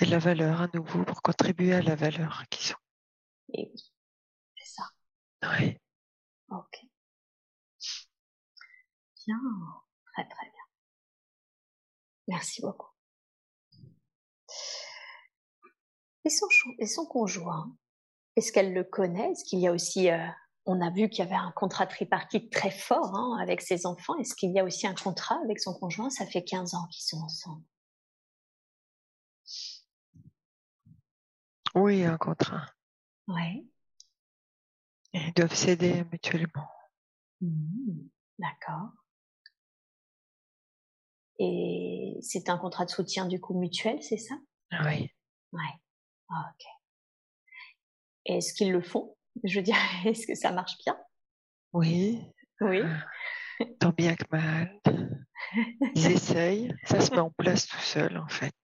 et 0.00 0.06
la 0.06 0.18
valeur 0.18 0.60
à 0.60 0.68
nouveau 0.74 1.04
pour 1.04 1.22
contribuer 1.22 1.72
à 1.74 1.82
la 1.82 1.94
valeur 1.94 2.44
qu'ils 2.50 2.74
ont. 2.74 2.78
Et 3.54 3.70
oui, 3.72 3.92
c'est 4.56 4.82
ça. 4.82 4.84
Oui. 5.58 5.78
Ok. 6.50 6.80
Bien, 9.26 9.38
très 10.12 10.28
très 10.28 10.46
bien. 10.50 10.64
Merci 12.28 12.60
beaucoup. 12.62 12.91
Et 16.24 16.30
son, 16.30 16.48
chou- 16.50 16.74
et 16.78 16.86
son 16.86 17.06
conjoint, 17.06 17.74
est-ce 18.36 18.52
qu'elle 18.52 18.72
le 18.74 18.84
connaît? 18.84 19.32
Est-ce 19.32 19.44
qu'il 19.44 19.60
y 19.60 19.66
a 19.68 19.72
aussi, 19.72 20.10
euh, 20.10 20.26
on 20.66 20.80
a 20.80 20.90
vu 20.90 21.08
qu'il 21.08 21.24
y 21.24 21.28
avait 21.28 21.36
un 21.36 21.52
contrat 21.52 21.86
tripartite 21.86 22.52
très 22.52 22.70
fort 22.70 23.14
hein, 23.16 23.38
avec 23.40 23.60
ses 23.60 23.86
enfants. 23.86 24.16
Est-ce 24.18 24.34
qu'il 24.34 24.52
y 24.52 24.58
a 24.60 24.64
aussi 24.64 24.86
un 24.86 24.94
contrat 24.94 25.38
avec 25.44 25.60
son 25.60 25.74
conjoint? 25.74 26.10
Ça 26.10 26.26
fait 26.26 26.44
15 26.44 26.74
ans 26.74 26.86
qu'ils 26.90 27.04
sont 27.04 27.18
ensemble. 27.22 27.64
Oui, 31.74 32.04
un 32.04 32.16
contrat. 32.18 32.66
Et 35.14 35.18
Ils 35.28 35.32
doivent 35.34 35.54
s'aider 35.54 36.04
mutuellement. 36.10 36.68
Mhm. 37.40 38.08
D'accord. 38.38 38.90
Et 41.38 42.18
c'est 42.22 42.48
un 42.48 42.58
contrat 42.58 42.84
de 42.84 42.90
soutien 42.90 43.26
du 43.26 43.40
coup 43.40 43.58
mutuel, 43.58 44.02
c'est 44.02 44.16
ça? 44.18 44.34
Oui. 44.84 45.10
Ouais. 45.52 45.60
Ah, 46.34 46.52
ok. 46.54 46.66
Est-ce 48.24 48.54
qu'ils 48.54 48.72
le 48.72 48.80
font? 48.82 49.16
Je 49.44 49.58
veux 49.58 49.62
dire, 49.64 49.76
est-ce 50.06 50.26
que 50.26 50.34
ça 50.34 50.52
marche 50.52 50.76
bien? 50.84 50.96
Oui. 51.72 52.20
Oui. 52.60 52.80
euh, 52.80 53.64
Tant 53.80 53.90
bien 53.90 54.14
que 54.14 54.24
mal. 54.30 54.78
Ils 55.94 56.10
essayent. 56.12 56.74
Ça 56.84 57.00
se 57.00 57.10
met 57.10 57.18
en 57.18 57.30
place 57.30 57.66
tout 57.66 57.78
seul, 57.80 58.16
en 58.18 58.28
fait. 58.28 58.54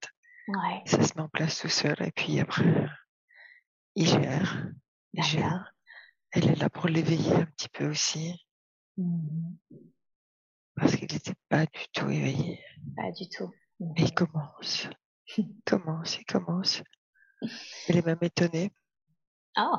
Ouais. 0.49 0.83
Ça 0.87 1.03
se 1.03 1.15
met 1.15 1.23
en 1.23 1.29
place 1.29 1.61
tout 1.61 1.69
seul. 1.69 1.97
Et 2.01 2.11
puis 2.13 2.41
après, 2.41 2.87
il 3.95 4.07
gère. 4.07 4.69
Il 5.13 5.23
gère. 5.23 5.73
Elle 6.33 6.49
est 6.51 6.57
là 6.57 6.69
pour 6.71 6.87
l'éveiller 6.89 7.35
un 7.35 7.47
petit 7.47 7.69
peu 7.69 7.89
aussi. 7.89 8.47
Mhm. 8.97 9.57
Parce 10.77 10.95
qu'il 10.97 11.13
n'était 11.13 11.35
pas 11.49 11.67
du 11.67 11.85
tout 11.93 12.09
éveillé. 12.09 12.63
Pas 12.97 13.11
du 13.11 13.29
tout. 13.29 13.53
Mais 13.81 14.03
il 14.05 14.15
commence. 14.15 14.89
Il 15.37 15.49
commence, 15.67 16.19
il 16.19 16.25
commence. 16.25 16.83
Elle 17.89 17.97
est 17.97 18.07
même 18.07 18.19
étonnée. 18.23 18.73
Oh, 19.57 19.77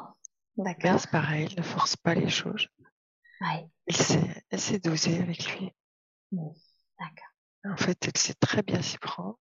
Mais 0.58 0.76
d'accord. 0.76 1.00
c'est 1.00 1.12
pareil, 1.12 1.48
elle 1.52 1.58
ne 1.58 1.64
force 1.64 1.96
pas 1.96 2.14
les 2.16 2.30
choses. 2.30 2.68
Ouais. 3.42 3.70
Elle 3.88 3.96
sait, 3.96 4.44
elle 4.50 4.60
sait 4.60 4.80
doser 4.80 5.20
avec 5.20 5.58
lui. 5.58 5.72
D'accord. 6.32 7.28
En 7.66 7.78
fait, 7.78 7.98
elle 8.06 8.18
sait 8.18 8.34
très 8.36 8.62
bien 8.62 8.82
s'y 8.82 8.98
prendre. 8.98 9.38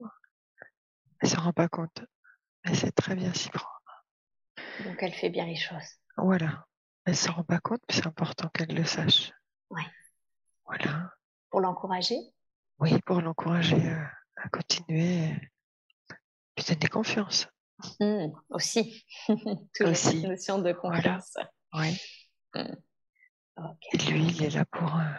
Elle 1.20 1.28
s'en 1.28 1.42
rend 1.42 1.52
pas 1.52 1.68
compte. 1.68 2.04
Elle 2.64 2.76
sait 2.76 2.92
très 2.92 3.14
bien 3.14 3.32
s'y 3.34 3.50
prendre. 3.50 4.04
Donc 4.84 5.02
elle 5.02 5.12
fait 5.12 5.30
bien 5.30 5.46
les 5.46 5.56
choses. 5.56 5.98
Voilà. 6.16 6.66
Elle 7.04 7.16
s'en 7.16 7.32
rend 7.32 7.44
pas 7.44 7.58
compte, 7.58 7.80
mais 7.88 7.94
c'est 7.94 8.06
important 8.06 8.48
qu'elle 8.48 8.74
le 8.74 8.84
sache. 8.84 9.32
Ouais. 9.70 9.86
Voilà. 10.66 11.12
Pour 11.50 11.60
l'encourager? 11.60 12.18
Oui, 12.78 13.00
pour 13.02 13.20
l'encourager 13.20 13.90
à, 13.90 14.12
à 14.36 14.48
continuer. 14.50 15.30
Lui 16.56 16.64
donner 16.64 16.88
confiance. 16.88 17.48
Mhm. 18.00 18.32
Aussi. 18.50 19.04
Toujours 19.74 19.92
Aussi. 19.92 20.20
cette 20.20 20.30
notion 20.30 20.58
de 20.58 20.72
confiance. 20.72 21.36
Oui. 21.74 22.00
Et 23.92 23.98
lui, 24.10 24.26
il 24.26 24.44
est 24.44 24.50
là 24.50 24.64
pour, 24.66 24.96
euh, 24.96 25.12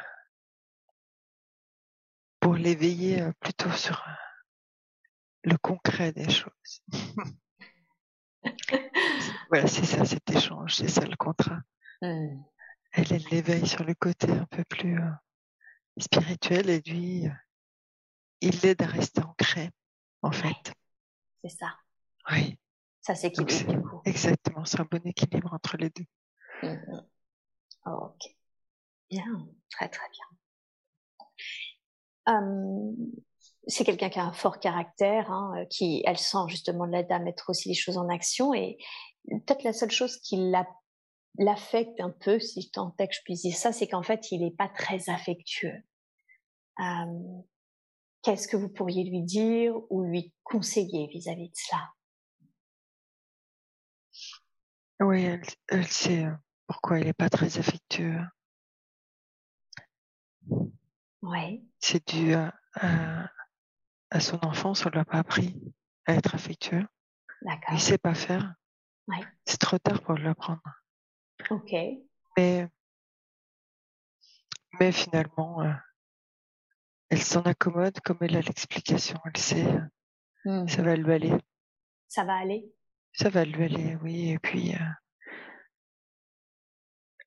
pour 2.40 2.56
l'éveiller 2.56 3.22
euh, 3.22 3.32
plutôt 3.40 3.72
sur 3.72 4.00
euh, 4.08 4.12
le 5.44 5.58
concret 5.58 6.12
des 6.12 6.30
choses. 6.30 6.82
voilà, 9.50 9.68
c'est 9.68 9.86
ça 9.86 10.06
cet 10.06 10.30
échange, 10.30 10.76
c'est 10.76 10.88
ça 10.88 11.06
le 11.06 11.16
contrat. 11.16 11.60
Mhm. 12.02 12.44
Elle, 12.94 13.14
elle 13.14 13.26
l'éveille 13.32 13.68
sur 13.68 13.84
le 13.84 13.94
côté 13.94 14.32
un 14.32 14.46
peu 14.46 14.64
plus 14.66 15.00
spirituel 15.98 16.70
et 16.70 16.82
lui, 16.82 17.28
il 18.42 18.60
l'aide 18.62 18.82
à 18.82 18.88
rester 18.88 19.22
ancré, 19.22 19.70
en 20.24 20.32
fait. 20.32 20.74
C'est 21.44 21.50
ça. 21.50 21.78
Oui, 22.32 22.58
Ça 23.02 23.16
s'équilibre 23.16 23.74
du 23.74 23.82
coup. 23.82 24.02
exactement, 24.06 24.66
c'est 24.66 24.80
un 24.80 24.88
bon 24.90 25.02
équilibre 25.06 25.54
entre 25.54 25.78
les 25.78 25.90
deux. 25.90 26.06
Mhm. 26.64 27.06
Ok. 27.86 28.36
Bien. 29.10 29.48
Très 29.72 29.90
très 29.90 30.08
bien. 30.12 30.26
C'est 33.68 33.84
quelqu'un 33.86 34.10
qui 34.10 34.20
a 34.20 34.26
un 34.26 34.34
fort 34.34 34.60
caractère, 34.60 35.32
hein, 35.32 35.54
euh, 35.58 35.66
qui, 35.66 36.04
elle 36.06 36.18
sent 36.18 36.48
justement 36.48 36.86
l'aide 36.86 37.12
à 37.12 37.20
mettre 37.20 37.50
aussi 37.50 37.70
les 37.70 37.76
choses 37.76 37.98
en 37.98 38.08
action 38.10 38.54
et 38.54 38.78
peut-être 39.30 39.64
la 39.64 39.74
seule 39.74 39.92
chose 39.92 40.18
qui 40.18 40.38
l'a- 40.38 40.68
l'affecte 41.38 42.00
un 42.00 42.10
peu, 42.12 42.40
si 42.40 42.62
je 42.62 42.70
tentais 42.72 43.08
que 43.08 43.14
je 43.16 43.22
puisse 43.24 43.42
dire 43.42 43.56
ça, 43.56 43.72
c'est 43.72 43.88
qu'en 43.88 44.04
fait, 44.04 44.32
il 44.32 44.42
n'est 44.42 44.52
pas 44.56 44.70
très 44.70 45.10
affectueux. 45.10 45.84
Qu'est-ce 48.22 48.48
que 48.48 48.58
vous 48.58 48.70
pourriez 48.70 49.04
lui 49.06 49.22
dire 49.24 49.76
ou 49.90 50.04
lui 50.04 50.34
conseiller 50.44 51.08
vis-à-vis 51.08 51.50
de 51.50 51.56
cela? 51.56 51.90
Oui, 55.02 55.24
elle, 55.24 55.44
elle 55.70 55.88
sait 55.88 56.26
euh, 56.26 56.32
pourquoi 56.68 57.00
il 57.00 57.06
n'est 57.06 57.14
pas 57.14 57.30
très 57.30 57.58
affectueux. 57.58 58.20
Oui, 61.22 61.68
C'est 61.80 62.06
dû 62.08 62.34
à, 62.34 62.54
à, 62.76 63.30
à 64.12 64.20
son 64.20 64.40
enfance, 64.44 64.86
on 64.86 64.90
ne 64.90 64.94
lui 64.94 65.00
a 65.00 65.06
pas 65.06 65.18
appris 65.20 65.56
à 66.06 66.14
être 66.16 66.36
affectueux. 66.36 66.86
d'accord. 67.42 67.70
Il 67.72 67.76
ne 67.76 67.80
sait 67.80 67.98
pas 67.98 68.14
faire. 68.14 68.56
Ouais. 69.08 69.24
C'est 69.46 69.60
trop 69.60 69.78
tard 69.80 70.02
pour 70.02 70.16
l'apprendre. 70.16 70.62
Ok. 71.50 71.72
Mais, 72.38 72.68
mais 74.80 74.92
finalement, 74.92 75.62
euh, 75.62 75.74
elle 77.10 77.22
s'en 77.22 77.42
accommode 77.42 78.00
comme 78.02 78.18
elle 78.22 78.38
a 78.38 78.42
l'explication. 78.42 79.18
Elle 79.26 79.38
sait, 79.38 79.66
euh, 79.68 79.82
Mhm. 80.46 80.70
ça 80.70 80.82
va 80.84 80.96
lui 80.96 81.12
aller. 81.12 81.34
Ça 82.08 82.24
va 82.24 82.36
aller 82.38 82.74
Ça 83.20 83.30
va 83.30 83.44
lui 83.44 83.66
aller, 83.66 83.98
oui. 83.98 84.30
Et 84.30 84.40
puis, 84.40 84.74
euh, 84.76 84.80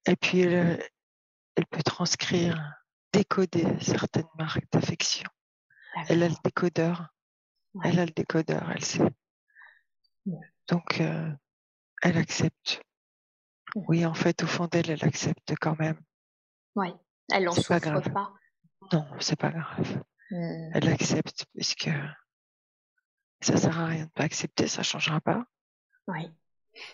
et 0.06 0.16
puis 0.16 0.40
elle, 0.40 0.82
elle 1.54 1.66
peut 1.66 1.82
transcrire, 1.82 2.58
décoder 3.12 3.66
certaines 3.80 4.28
marques 4.38 4.64
d'affection. 4.72 5.28
Elle 6.08 6.22
a 6.22 6.28
le 6.28 6.34
décodeur. 6.42 7.08
Ouais. 7.74 7.90
Elle 7.90 7.98
a 8.00 8.06
le 8.06 8.12
décodeur, 8.12 8.70
elle 8.70 8.84
sait. 8.84 9.02
Ouais. 10.24 10.46
Donc, 10.68 11.00
euh, 11.00 11.30
elle 12.02 12.16
accepte. 12.16 12.82
Oui, 13.74 14.06
en 14.06 14.14
fait, 14.14 14.42
au 14.42 14.46
fond 14.46 14.66
d'elle, 14.66 14.90
elle 14.90 15.04
accepte 15.04 15.52
quand 15.60 15.78
même. 15.78 16.00
Ouais. 16.74 16.92
Elle 17.30 17.44
n'en 17.44 17.52
C'est 17.52 17.68
pas 17.68 17.80
souffre 17.80 17.90
grave. 17.90 18.12
pas. 18.12 18.32
Non, 18.92 19.06
c'est 19.20 19.36
pas 19.38 19.50
grave. 19.50 20.02
Mhm. 20.30 20.70
Elle 20.74 20.88
accepte 20.88 21.44
puisque 21.54 21.90
ça 23.42 23.56
sert 23.58 23.78
à 23.78 23.86
rien 23.86 24.06
de 24.06 24.10
pas 24.10 24.24
accepter, 24.24 24.68
ça 24.68 24.82
changera 24.82 25.20
pas. 25.20 25.44
Oui. 26.08 26.30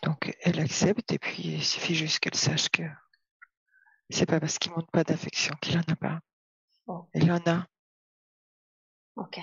Donc, 0.02 0.36
elle 0.42 0.60
accepte 0.60 1.12
et 1.12 1.18
puis 1.18 1.42
il 1.44 1.64
suffit 1.64 1.94
juste 1.94 2.18
qu'elle 2.18 2.34
sache 2.34 2.68
que 2.68 2.82
c'est 4.10 4.26
pas 4.26 4.40
parce 4.40 4.58
qu'il 4.58 4.72
montre 4.72 4.90
pas 4.90 5.04
d'affection 5.04 5.54
qu'il 5.60 5.76
en 5.76 5.82
a 5.82 5.96
pas. 5.96 6.20
Oh. 6.86 7.08
Il 7.14 7.30
en 7.30 7.40
a. 7.46 7.66
Ok. 9.16 9.38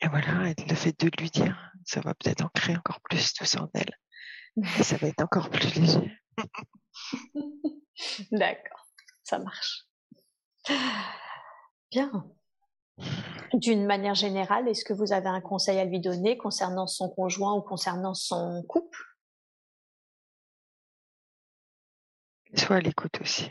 Et 0.00 0.08
voilà, 0.08 0.50
et 0.50 0.54
le 0.68 0.74
fait 0.74 0.98
de 0.98 1.10
lui 1.20 1.30
dire, 1.30 1.72
ça 1.84 2.00
va 2.00 2.14
peut-être 2.14 2.44
ancrer 2.44 2.76
encore 2.76 3.00
plus 3.02 3.32
tout 3.34 3.44
ça 3.44 3.62
en 3.62 3.70
elle. 3.74 3.96
Et 4.78 4.82
ça 4.82 4.96
va 4.96 5.06
être 5.06 5.22
encore 5.22 5.48
plus 5.48 5.74
léger. 5.76 6.18
D'accord. 8.32 8.86
Ça 9.22 9.38
marche. 9.38 9.86
Bien. 11.90 12.26
D'une 13.54 13.84
manière 13.84 14.14
générale, 14.14 14.68
est-ce 14.68 14.84
que 14.84 14.92
vous 14.94 15.12
avez 15.12 15.28
un 15.28 15.40
conseil 15.40 15.78
à 15.78 15.84
lui 15.84 16.00
donner 16.00 16.36
concernant 16.38 16.86
son 16.86 17.08
conjoint 17.10 17.54
ou 17.54 17.60
concernant 17.62 18.14
son 18.14 18.62
couple? 18.62 18.98
Soit 22.56 22.76
à 22.76 22.80
l'écoute 22.80 23.20
aussi. 23.20 23.50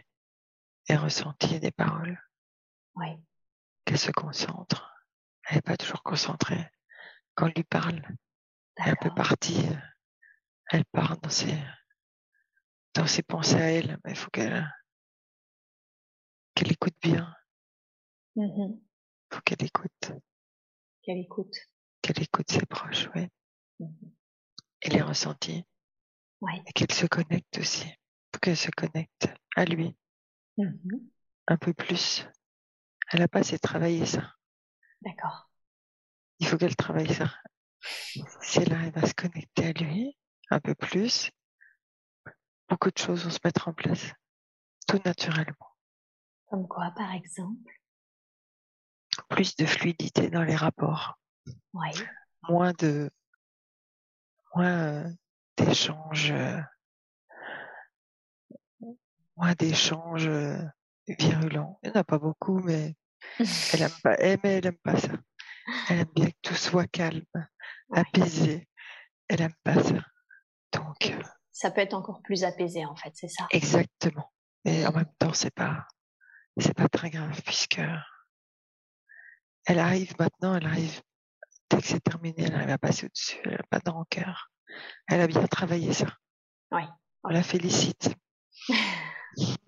Et 0.88 0.95
ressentir 0.95 1.59
des 1.59 1.72
paroles. 1.72 2.19
Oui. 2.95 3.07
Qu'elle 3.85 3.99
se 3.99 4.11
concentre. 4.11 4.91
Elle 5.47 5.57
n'est 5.57 5.61
pas 5.61 5.77
toujours 5.77 6.03
concentrée. 6.03 6.69
Quand 7.35 7.47
on 7.47 7.53
lui 7.55 7.63
parle, 7.63 8.01
elle 8.77 8.88
est 8.88 8.91
un 8.91 8.95
peu 8.95 9.09
D'accord. 9.09 9.15
partie. 9.15 9.68
euh, 9.68 9.77
Elle 10.72 10.85
part 10.85 11.18
dans 11.18 11.30
ses, 11.30 11.57
dans 12.93 13.07
ses 13.07 13.23
pensées 13.23 13.61
à 13.61 13.72
elle, 13.72 13.99
mais 14.03 14.11
il 14.11 14.18
faut 14.18 14.30
qu'elle 14.31 14.68
qu'elle 16.55 16.72
écoute 16.72 16.95
bien. 17.01 17.34
Il 18.35 18.80
faut 19.33 19.41
qu'elle 19.41 19.63
écoute. 19.63 20.11
Qu'elle 21.03 21.19
écoute. 21.19 21.55
Qu'elle 22.01 22.21
écoute 22.21 22.51
ses 22.51 22.65
proches, 22.65 23.09
oui. 23.15 23.27
Mhm. 23.79 24.11
Et 24.83 24.89
les 24.89 25.01
ressentis. 25.01 25.63
Oui. 26.41 26.53
Et 26.67 26.73
qu'elle 26.73 26.91
se 26.91 27.05
connecte 27.05 27.57
aussi. 27.57 27.85
Il 27.87 28.35
faut 28.35 28.39
qu'elle 28.41 28.57
se 28.57 28.71
connecte 28.71 29.29
à 29.55 29.65
lui 29.65 29.95
Mhm. 30.57 31.09
un 31.47 31.57
peu 31.57 31.73
plus. 31.73 32.27
Elle 33.11 33.19
n'a 33.21 33.27
pas 33.27 33.39
assez 33.39 33.59
travaillé 33.59 34.05
ça. 34.05 34.35
D'accord. 35.01 35.49
Il 36.39 36.47
faut 36.47 36.57
qu'elle 36.57 36.75
travaille 36.75 37.13
ça. 37.13 37.33
Si 38.41 38.59
elle 38.59 38.73
arrive 38.73 38.97
à 38.97 39.07
se 39.07 39.13
connecter 39.13 39.67
à 39.67 39.71
lui 39.71 40.17
un 40.49 40.59
peu 40.59 40.75
plus, 40.75 41.31
beaucoup 42.69 42.91
de 42.91 42.97
choses 42.97 43.23
vont 43.23 43.31
se 43.31 43.39
mettre 43.43 43.67
en 43.67 43.73
place. 43.73 44.11
Tout 44.87 44.99
naturellement. 45.05 45.75
Comme 46.47 46.67
quoi, 46.67 46.91
par 46.95 47.11
exemple 47.13 47.80
Plus 49.31 49.55
de 49.55 49.65
fluidité 49.65 50.29
dans 50.29 50.43
les 50.43 50.55
rapports. 50.55 51.17
Moins 52.49 52.73
de, 52.73 53.09
moins 54.55 55.05
euh, 55.05 55.09
d'échanges, 55.57 56.31
euh, 56.31 56.59
moins 59.37 59.53
d'échanges 59.53 60.27
euh, 60.27 60.57
virulents. 61.07 61.79
Il 61.83 61.91
n'y 61.91 61.97
en 61.97 62.01
a 62.01 62.03
pas 62.03 62.19
beaucoup, 62.19 62.59
mais 62.59 62.95
elle 63.73 63.81
aime 63.83 63.91
pas, 64.03 64.15
elle, 64.15 64.39
mais 64.43 64.57
elle 64.57 64.67
aime 64.67 64.77
pas 64.83 64.97
ça. 64.97 65.13
Elle 65.89 65.99
aime 65.99 66.11
bien 66.15 66.27
que 66.29 66.37
tout 66.41 66.55
soit 66.55 66.87
calme, 66.87 67.23
Ouais. 67.89 67.99
apaisé. 67.99 68.67
Elle 69.27 69.41
aime 69.41 69.55
pas 69.63 69.81
ça. 69.81 69.95
Donc, 70.73 71.13
Ça 71.51 71.71
peut 71.71 71.81
être 71.81 71.93
encore 71.93 72.21
plus 72.21 72.43
apaisé, 72.43 72.85
en 72.85 72.95
fait, 72.95 73.11
c'est 73.13 73.27
ça 73.27 73.47
exactement. 73.51 74.31
Mais 74.65 74.85
en 74.85 74.91
même 74.91 75.11
temps, 75.19 75.33
c'est 75.33 75.53
pas, 75.53 75.87
c'est 76.57 76.73
pas 76.73 76.87
très 76.89 77.09
grave 77.09 77.41
puisque 77.45 77.81
elle 79.65 79.79
arrive 79.79 80.13
maintenant, 80.19 80.55
elle 80.55 80.65
arrive, 80.65 81.01
dès 81.69 81.77
que 81.81 81.88
c'est 81.88 81.99
terminé, 82.01 82.43
elle 82.43 82.55
arrive 82.55 82.69
à 82.69 82.77
passer 82.77 83.05
au-dessus, 83.05 83.39
elle 83.45 83.51
n'a 83.53 83.63
pas 83.69 83.79
de 83.79 83.89
rancœur. 83.89 84.51
Elle 85.07 85.21
a 85.21 85.27
bien 85.27 85.45
travaillé 85.47 85.93
ça. 85.93 86.07
Oui. 86.71 86.83
On 87.23 87.29
la 87.29 87.43
félicite. 87.43 88.15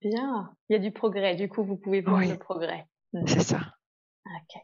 Bien. 0.00 0.54
Il 0.68 0.72
y 0.72 0.76
a 0.76 0.78
du 0.78 0.92
progrès. 0.92 1.34
Du 1.36 1.48
coup, 1.48 1.64
vous 1.64 1.76
pouvez 1.76 2.02
voir 2.02 2.18
Oui. 2.18 2.28
le 2.28 2.38
progrès. 2.38 2.86
Mhm. 3.12 3.26
C'est 3.26 3.42
ça. 3.42 3.60
Ok. 4.26 4.60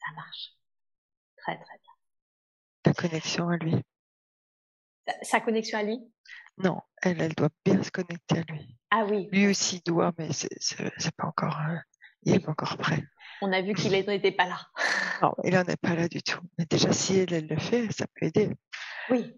Ça 0.00 0.12
marche. 0.14 0.52
Très, 1.38 1.54
très 1.58 1.78
bien. 1.78 1.92
La 2.84 2.92
connexion 2.94 3.48
à 3.48 3.56
lui. 3.56 3.74
Sa 5.22 5.40
connexion 5.40 5.78
à 5.78 5.82
lui? 5.82 5.98
Non, 6.58 6.80
elle, 7.02 7.20
elle 7.20 7.34
doit 7.34 7.50
bien 7.64 7.82
se 7.82 7.90
connecter 7.90 8.38
à 8.38 8.42
lui. 8.52 8.76
Ah 8.90 9.04
oui. 9.04 9.28
Lui 9.30 9.46
aussi 9.46 9.80
doit, 9.86 10.12
mais 10.18 10.32
c'est 10.32 11.16
pas 11.16 11.26
encore, 11.26 11.58
euh, 11.68 11.76
il 12.22 12.32
n'est 12.32 12.40
pas 12.40 12.50
encore 12.52 12.76
prêt. 12.76 13.02
On 13.42 13.52
a 13.52 13.60
vu 13.62 13.74
qu'il 13.74 13.92
n'était 13.92 14.32
pas 14.32 14.46
là. 14.46 14.58
non, 15.22 15.34
il 15.44 15.52
n'en 15.52 15.64
est 15.64 15.80
pas 15.80 15.94
là 15.94 16.08
du 16.08 16.22
tout. 16.22 16.40
Mais 16.58 16.64
déjà, 16.66 16.92
si 16.92 17.18
elle, 17.18 17.32
elle 17.32 17.46
le 17.46 17.58
fait, 17.58 17.90
ça 17.92 18.06
peut 18.06 18.26
aider. 18.26 18.50
Oui. 19.10 19.34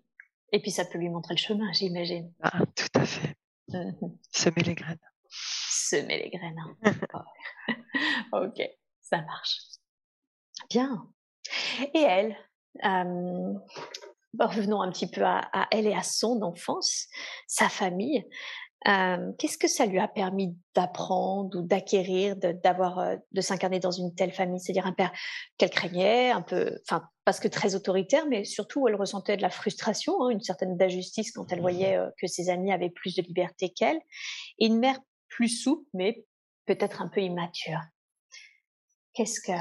Et 0.52 0.60
puis, 0.60 0.70
ça 0.70 0.84
peut 0.84 0.98
lui 0.98 1.08
montrer 1.08 1.34
le 1.34 1.38
chemin, 1.38 1.72
j'imagine. 1.72 2.32
Ah, 2.42 2.60
tout 2.74 2.88
à 2.94 3.04
fait. 3.04 3.36
Semer 4.32 4.62
les 4.62 4.74
graines. 4.74 4.98
Semer 5.30 6.22
les 6.22 6.30
graines. 6.30 6.58
Hein. 6.84 7.74
ok, 8.32 8.62
ça 9.02 9.20
marche. 9.22 9.58
Bien. 10.70 11.06
Et 11.94 12.00
elle, 12.00 12.36
euh, 12.84 13.54
revenons 14.38 14.82
un 14.82 14.90
petit 14.90 15.10
peu 15.10 15.24
à, 15.24 15.68
elle 15.70 15.86
et 15.86 15.94
à 15.94 16.02
son 16.02 16.42
enfance, 16.42 17.06
sa 17.46 17.68
famille. 17.68 18.24
Euh, 18.86 19.32
qu'est-ce 19.38 19.58
que 19.58 19.66
ça 19.66 19.86
lui 19.86 19.98
a 19.98 20.06
permis 20.06 20.56
d'apprendre 20.74 21.58
ou 21.58 21.62
d'acquérir, 21.62 22.36
d'avoir, 22.36 23.16
de, 23.32 23.40
s'incarner 23.40 23.80
dans 23.80 23.90
une 23.90 24.14
telle 24.14 24.32
famille? 24.32 24.60
C'est-à-dire 24.60 24.86
un 24.86 24.92
père 24.92 25.12
qu'elle 25.56 25.70
craignait, 25.70 26.30
un 26.30 26.42
peu, 26.42 26.78
enfin, 26.84 27.02
parce 27.24 27.40
que 27.40 27.48
très 27.48 27.74
autoritaire, 27.74 28.26
mais 28.28 28.44
surtout 28.44 28.86
elle 28.86 28.94
ressentait 28.94 29.36
de 29.36 29.42
la 29.42 29.50
frustration, 29.50 30.22
hein, 30.22 30.30
une 30.30 30.42
certaine 30.42 30.76
d'injustice 30.76 31.32
quand 31.32 31.50
elle 31.52 31.60
voyait 31.60 31.98
que 32.20 32.28
ses 32.28 32.50
amis 32.50 32.72
avaient 32.72 32.90
plus 32.90 33.16
de 33.16 33.22
liberté 33.22 33.70
qu'elle, 33.70 33.98
et 34.58 34.66
une 34.66 34.78
mère 34.78 35.00
plus 35.28 35.48
souple, 35.48 35.88
mais 35.92 36.24
peut-être 36.66 37.02
un 37.02 37.08
peu 37.08 37.20
immature. 37.20 37.80
Qu'est-ce 39.14 39.40
que, 39.40 39.52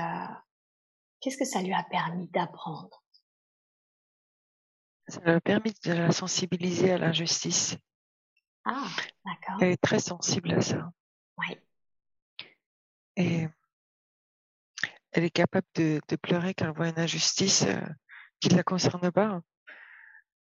qu'est-ce 1.21 1.37
que 1.37 1.45
ça 1.45 1.61
lui 1.61 1.73
a 1.73 1.83
permis 1.89 2.27
d'apprendre? 2.27 3.03
Ça 5.07 5.21
lui 5.21 5.31
a 5.31 5.41
permis 5.41 5.73
de 5.85 5.93
la 5.93 6.11
sensibiliser 6.11 6.91
à 6.91 6.97
l'injustice. 6.97 7.77
Ah, 8.69 8.89
d'accord. 9.25 9.57
Elle 9.61 9.71
est 9.71 9.81
très 9.81 9.99
sensible 9.99 10.53
à 10.53 10.61
ça. 10.61 10.91
Oui. 11.37 11.57
Et 13.15 13.47
elle 15.11 15.23
est 15.23 15.29
capable 15.29 15.65
de, 15.75 16.01
pleurer 16.21 16.53
quand 16.53 16.65
elle 16.65 16.75
voit 16.75 16.89
une 16.89 16.99
injustice 16.99 17.63
euh, 17.63 17.79
qui 18.41 18.49
ne 18.49 18.57
la 18.57 18.63
concerne 18.63 19.11
pas. 19.11 19.41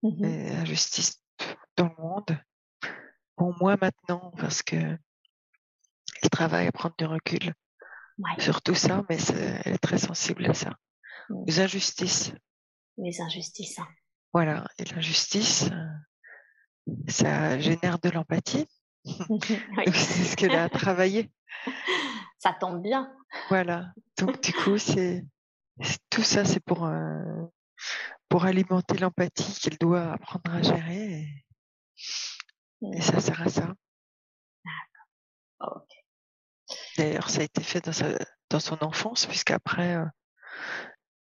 Mmh 0.03 0.23
une 0.23 0.25
injustice 0.57 1.23
dans 1.75 1.87
le 1.97 2.03
monde. 2.03 2.39
Pour 3.35 3.57
moi 3.57 3.77
maintenant, 3.81 4.31
parce 4.37 4.61
que 4.61 4.75
elle 4.75 6.29
travaille 6.29 6.67
à 6.67 6.71
prendre 6.71 6.95
du 6.97 7.05
recul 7.05 7.53
sur 8.39 8.61
tout 8.61 8.75
ça, 8.75 9.03
mais 9.09 9.17
elle 9.65 9.73
est 9.73 9.77
très 9.77 9.97
sensible 9.97 10.45
à 10.49 10.53
ça. 10.53 10.75
Mmh. 11.29 11.43
Les 11.47 11.59
injustices. 11.59 12.33
Les 12.97 13.21
injustices. 13.21 13.79
Hein. 13.79 13.87
Voilà. 14.33 14.67
Et 14.77 14.85
l'injustice, 14.85 15.69
euh, 15.71 15.87
ça 17.07 17.59
génère 17.59 17.99
de 17.99 18.09
l'empathie. 18.09 18.67
c'est 19.05 20.23
ce 20.23 20.35
qu'elle 20.35 20.55
a 20.55 20.69
travaillé. 20.69 21.31
Ça 22.39 22.53
tombe 22.53 22.83
bien. 22.83 23.11
Voilà. 23.49 23.93
Donc 24.19 24.41
du 24.43 24.53
coup, 24.53 24.77
c'est 24.77 25.25
tout 26.09 26.23
ça, 26.23 26.45
c'est 26.45 26.59
pour 26.59 26.85
euh, 26.85 27.45
pour 28.29 28.45
alimenter 28.45 28.97
l'empathie 28.97 29.59
qu'elle 29.59 29.77
doit 29.77 30.13
apprendre 30.13 30.53
à 30.53 30.61
gérer. 30.61 31.27
Et, 32.93 33.01
ça 33.01 33.19
sert 33.19 33.41
à 33.41 33.49
ça. 33.49 33.73
Ok. 35.61 35.89
D'ailleurs, 36.97 37.29
ça 37.29 37.41
a 37.41 37.43
été 37.43 37.63
fait 37.63 37.83
dans, 37.83 37.91
sa, 37.91 38.07
dans 38.49 38.59
son 38.59 38.77
enfance, 38.83 39.25
puisqu'après, 39.25 39.95
euh, 39.95 40.05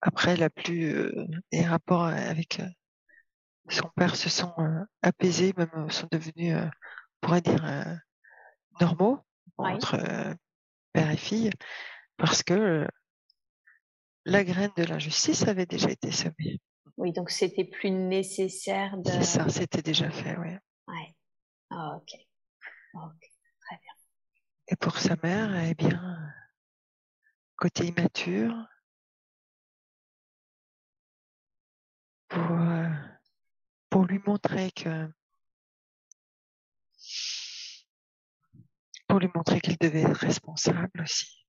après, 0.02 0.34
elle 0.34 0.44
a 0.44 0.50
plus 0.50 1.12
les 1.52 1.66
rapports 1.66 2.06
avec 2.06 2.62
son 3.70 3.90
père 3.96 4.16
se 4.16 4.30
sont 4.30 4.54
apaisés, 5.02 5.54
même 5.58 5.90
sont 5.90 6.08
devenus, 6.12 6.56
on 6.56 6.70
pourrait 7.22 7.42
dire, 7.42 7.64
normaux 8.82 9.20
entre 9.58 9.98
père 10.94 11.12
et 11.12 11.18
fille, 11.18 11.52
parce 12.18 12.44
que 12.44 12.88
la 14.26 14.44
graine 14.44 14.72
de 14.78 14.84
l'injustice 14.84 15.48
avait 15.48 15.66
déjà 15.66 15.90
été 15.90 16.12
semée. 16.12 16.62
Oui, 16.98 17.14
donc 17.14 17.30
c'était 17.30 17.64
plus 17.64 17.92
nécessaire 17.92 18.98
de. 18.98 19.10
C'est 19.10 19.24
ça, 19.24 19.50
c'était 19.50 19.82
déjà 19.82 20.10
fait, 20.12 20.38
oui. 20.38 20.50
Ouais. 20.88 21.16
Ah, 21.70 21.96
ok. 21.96 22.20
Ok, 22.94 23.32
très 23.62 23.78
bien. 23.78 23.94
Et 24.68 24.76
pour 24.76 24.98
sa 24.98 25.16
mère, 25.24 25.56
eh 25.64 25.74
bien, 25.76 26.34
côté 27.56 27.88
immature, 27.88 28.54
pour, 32.28 32.52
euh, 32.52 32.90
pour 33.90 34.06
lui 34.06 34.20
montrer 34.26 34.72
que 34.72 35.10
pour 39.08 39.20
lui 39.20 39.30
montrer 39.34 39.60
qu'il 39.60 39.78
devait 39.78 40.04
être 40.04 40.20
responsable 40.20 41.02
aussi. 41.02 41.46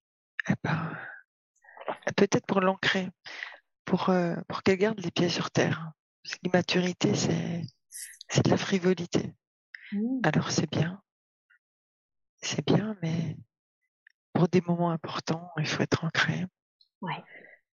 Eh 0.49 0.55
ben, 0.65 0.97
peut-être 2.17 2.47
pour 2.47 2.61
l'ancrer, 2.61 3.11
pour, 3.85 4.09
euh, 4.09 4.35
pour 4.49 4.63
qu'elle 4.63 4.79
garde 4.79 4.99
les 5.01 5.11
pieds 5.11 5.29
sur 5.29 5.51
terre. 5.51 5.93
L'immaturité, 6.43 7.15
c'est, 7.15 7.63
c'est 8.29 8.45
de 8.45 8.51
la 8.51 8.57
frivolité. 8.57 9.35
Mmh. 9.93 10.21
Alors 10.25 10.51
c'est 10.51 10.71
bien, 10.71 11.03
c'est 12.41 12.65
bien, 12.65 12.97
mais 13.03 13.37
pour 14.33 14.49
des 14.49 14.61
moments 14.63 14.91
importants, 14.91 15.51
il 15.59 15.67
faut 15.67 15.83
être 15.83 16.05
ancré. 16.05 16.47
Ouais. 17.01 17.23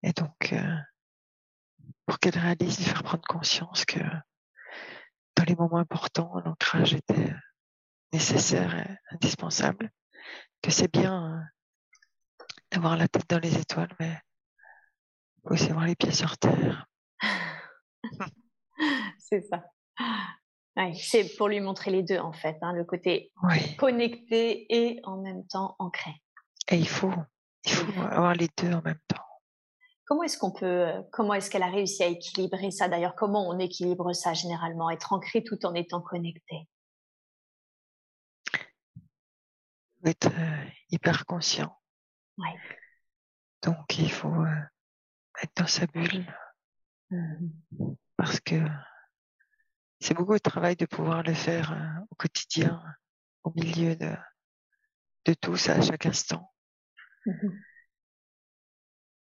Et 0.03 0.11
donc, 0.13 0.53
euh, 0.53 0.77
pour 2.05 2.19
qu'elle 2.19 2.37
réalise, 2.37 2.77
de 2.77 2.83
faire 2.83 3.03
prendre 3.03 3.25
conscience 3.27 3.85
que 3.85 3.99
dans 5.41 5.45
les 5.45 5.55
moments 5.55 5.77
importants, 5.77 6.39
l'ancrage 6.45 6.93
était 6.93 7.33
nécessaire 8.13 8.75
et 8.75 9.15
indispensable, 9.15 9.89
que 10.61 10.69
c'est 10.69 10.91
bien 10.91 11.33
euh, 11.33 12.45
d'avoir 12.71 12.95
la 12.95 13.07
tête 13.07 13.27
dans 13.27 13.39
les 13.39 13.57
étoiles, 13.57 13.91
mais 13.99 14.19
faut 15.43 15.53
aussi 15.53 15.71
avoir 15.71 15.87
les 15.87 15.95
pieds 15.95 16.11
sur 16.11 16.37
terre. 16.37 16.85
c'est 19.17 19.41
ça. 19.41 19.63
c'est 20.93 21.35
pour 21.37 21.47
lui 21.47 21.59
montrer 21.59 21.89
les 21.89 22.03
deux 22.03 22.19
en 22.19 22.33
fait, 22.33 22.57
hein, 22.61 22.73
le 22.73 22.85
côté 22.85 23.31
connecté 23.79 24.67
et 24.69 24.99
en 25.05 25.17
même 25.17 25.47
temps 25.47 25.75
ancré. 25.79 26.11
Et 26.69 26.77
il 26.77 26.87
faut, 26.87 27.13
il 27.65 27.71
faut 27.71 28.01
avoir 28.01 28.35
les 28.35 28.49
deux 28.57 28.71
en 28.73 28.83
même 28.83 28.99
temps. 29.07 29.25
Comment 30.11 30.23
est-ce 30.23 30.37
qu'on 30.37 30.51
peut, 30.51 30.65
euh, 30.65 31.01
comment 31.13 31.35
est-ce 31.35 31.49
qu'elle 31.49 31.63
a 31.63 31.69
réussi 31.69 32.03
à 32.03 32.07
équilibrer 32.07 32.69
ça 32.69 32.89
D'ailleurs, 32.89 33.15
comment 33.15 33.47
on 33.47 33.57
équilibre 33.59 34.11
ça 34.11 34.33
généralement 34.33 34.89
Être 34.89 35.13
ancré 35.13 35.41
tout 35.41 35.65
en 35.65 35.73
étant 35.73 36.01
connecté? 36.01 36.67
Être 40.03 40.27
euh, 40.37 40.65
hyper 40.89 41.25
conscient. 41.25 41.79
Donc, 43.63 43.97
il 43.99 44.11
faut 44.11 44.27
euh, 44.27 44.61
être 45.43 45.55
dans 45.55 45.67
sa 45.67 45.87
bulle. 45.87 46.25
Mmh 47.09 47.47
Parce 48.17 48.41
que 48.41 48.61
c'est 50.01 50.13
beaucoup 50.13 50.33
de 50.33 50.39
travail 50.39 50.75
de 50.75 50.87
pouvoir 50.87 51.23
le 51.23 51.33
faire 51.33 52.03
au 52.09 52.15
quotidien, 52.15 52.83
au 53.45 53.53
milieu 53.55 53.95
de, 53.95 54.13
de 55.23 55.33
tout 55.35 55.55
ça 55.55 55.75
à 55.75 55.81
chaque 55.81 56.05
instant. 56.05 56.51
Mmh 57.25 57.47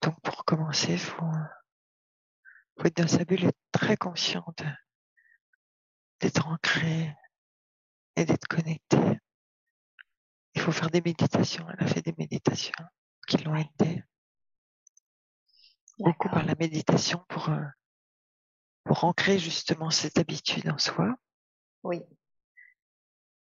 donc 0.01 0.19
pour 0.21 0.45
commencer, 0.45 0.93
il 0.93 0.99
faut, 0.99 1.31
être 2.83 2.97
dans 2.97 3.07
sa 3.07 3.23
bulle 3.23 3.43
et 3.43 3.47
être 3.47 3.59
très 3.71 3.97
consciente 3.97 4.63
d'être 6.19 6.47
ancré 6.47 7.15
et 8.15 8.25
d'être 8.25 8.47
connecté. 8.47 8.97
Il 10.55 10.61
faut 10.61 10.71
faire 10.71 10.89
des 10.89 11.01
méditations. 11.01 11.67
Elle 11.69 11.85
a 11.85 11.87
fait 11.87 12.01
des 12.01 12.15
méditations 12.17 12.73
qui 13.27 13.37
l'ont 13.37 13.55
aidé 13.55 14.03
beaucoup 15.99 16.29
par 16.29 16.43
la 16.45 16.55
méditation 16.55 17.23
pour, 17.27 17.49
euh, 17.49 17.63
pour 18.83 19.03
ancrer 19.03 19.39
justement 19.39 19.89
cette 19.89 20.17
habitude 20.17 20.69
en 20.69 20.77
soi. 20.77 21.15
Oui. 21.83 22.01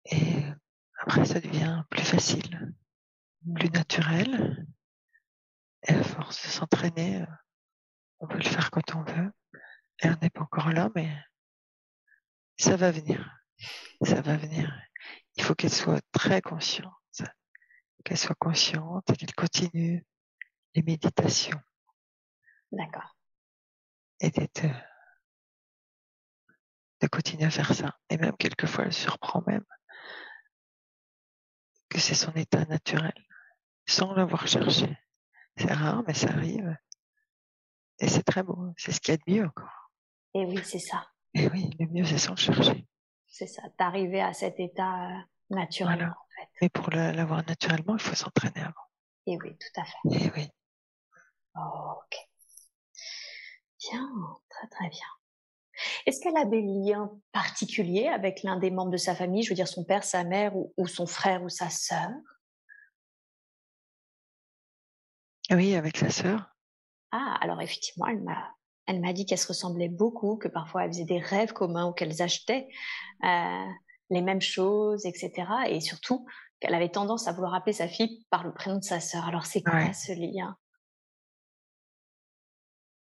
Et 0.05 0.43
après, 1.01 1.25
ça 1.25 1.39
devient 1.39 1.83
plus 1.89 2.03
facile, 2.03 2.73
plus 3.55 3.69
naturel. 3.69 4.67
Et 5.87 5.93
à 5.93 6.03
force 6.03 6.43
de 6.43 6.49
s'entraîner, 6.49 7.21
euh, 7.21 7.25
on 8.19 8.27
peut 8.27 8.37
le 8.37 8.43
faire 8.43 8.71
quand 8.71 8.95
on 8.95 9.03
veut. 9.03 9.31
Et 10.01 10.09
on 10.09 10.17
n'est 10.21 10.29
pas 10.29 10.41
encore 10.41 10.69
là, 10.69 10.89
mais 10.95 11.09
ça 12.57 12.75
va 12.75 12.91
venir. 12.91 13.37
Ça 14.01 14.21
va 14.21 14.37
venir. 14.37 14.73
Il 15.35 15.43
faut 15.43 15.55
qu'elle 15.55 15.73
soit 15.73 16.01
très 16.11 16.41
consciente. 16.41 16.93
Qu'elle 18.03 18.17
soit 18.17 18.35
consciente 18.39 19.09
et 19.09 19.15
qu'elle 19.15 19.33
continue 19.33 20.05
les 20.75 20.83
méditations. 20.83 21.59
D'accord. 22.71 23.15
Et 24.21 24.29
d'être, 24.29 24.65
euh, 24.65 24.81
de 27.01 27.07
continuer 27.07 27.45
à 27.45 27.49
faire 27.49 27.73
ça. 27.73 27.97
Et 28.09 28.17
même 28.17 28.37
quelquefois, 28.37 28.85
elle 28.85 28.93
surprend 28.93 29.43
même 29.47 29.65
que 31.89 31.99
c'est 31.99 32.15
son 32.15 32.31
état 32.33 32.65
naturel, 32.65 33.13
sans 33.87 34.13
l'avoir 34.13 34.47
cherché. 34.47 34.95
C'est 35.59 35.73
rare, 35.73 36.03
mais 36.07 36.13
ça 36.13 36.29
arrive. 36.29 36.75
Et 37.99 38.07
c'est 38.07 38.23
très 38.23 38.43
beau. 38.43 38.73
C'est 38.77 38.93
ce 38.93 39.01
qu'il 39.01 39.13
y 39.13 39.15
a 39.15 39.17
de 39.17 39.31
mieux 39.31 39.45
encore. 39.45 39.91
Et 40.33 40.45
oui, 40.45 40.59
c'est 40.63 40.79
ça. 40.79 41.05
Et 41.33 41.47
oui, 41.49 41.69
le 41.79 41.87
mieux, 41.87 42.05
c'est 42.05 42.17
sans 42.17 42.31
le 42.31 42.37
chercher. 42.37 42.87
C'est 43.27 43.47
ça, 43.47 43.63
d'arriver 43.77 44.21
à 44.21 44.33
cet 44.33 44.59
état 44.59 45.09
euh, 45.09 45.19
naturellement, 45.49 46.05
en 46.05 46.41
fait. 46.41 46.49
Mais 46.61 46.69
pour 46.69 46.89
l'avoir 46.89 47.45
naturellement, 47.45 47.95
il 47.95 48.01
faut 48.01 48.15
s'entraîner 48.15 48.61
avant. 48.61 48.73
Et 49.27 49.37
oui, 49.37 49.55
tout 49.57 49.81
à 49.81 49.85
fait. 49.85 50.25
Et 50.25 50.31
oui. 50.35 50.49
ok. 51.55 52.17
Bien, 53.79 54.09
très 54.49 54.67
très 54.67 54.89
bien. 54.89 55.07
Est-ce 56.05 56.19
qu'elle 56.21 56.37
a 56.37 56.45
des 56.45 56.61
liens 56.61 57.11
particuliers 57.31 58.07
avec 58.07 58.43
l'un 58.43 58.57
des 58.57 58.71
membres 58.71 58.91
de 58.91 58.97
sa 58.97 59.15
famille, 59.15 59.43
je 59.43 59.49
veux 59.49 59.55
dire 59.55 59.67
son 59.67 59.83
père, 59.83 60.03
sa 60.03 60.23
mère 60.23 60.53
ou, 60.55 60.87
son 60.87 61.05
frère 61.05 61.43
ou 61.43 61.49
sa 61.49 61.69
sœur? 61.69 62.09
Oui, 65.51 65.75
avec 65.75 65.97
sa 65.97 66.09
sœur. 66.09 66.55
Ah, 67.11 67.37
alors 67.41 67.61
effectivement, 67.61 68.07
elle 68.07 68.21
m'a, 68.21 68.55
elle 68.85 69.01
m'a 69.01 69.13
dit 69.13 69.25
qu'elle 69.25 69.39
se 69.39 69.47
ressemblait 69.47 69.89
beaucoup, 69.89 70.37
que 70.37 70.47
parfois 70.47 70.85
elles 70.85 70.91
faisaient 70.91 71.05
des 71.05 71.19
rêves 71.19 71.53
communs 71.53 71.87
ou 71.87 71.93
qu'elles 71.93 72.21
achetaient 72.21 72.67
euh, 73.23 73.65
les 74.09 74.21
mêmes 74.21 74.41
choses, 74.41 75.05
etc. 75.05 75.47
Et 75.67 75.81
surtout 75.81 76.27
qu'elle 76.59 76.75
avait 76.75 76.89
tendance 76.89 77.27
à 77.27 77.31
vouloir 77.31 77.55
appeler 77.55 77.73
sa 77.73 77.87
fille 77.87 78.25
par 78.29 78.43
le 78.43 78.53
prénom 78.53 78.77
de 78.77 78.83
sa 78.83 78.99
sœur. 78.99 79.25
Alors 79.25 79.45
c'est 79.45 79.63
quoi 79.63 79.93
ce 79.93 80.11
lien? 80.13 80.57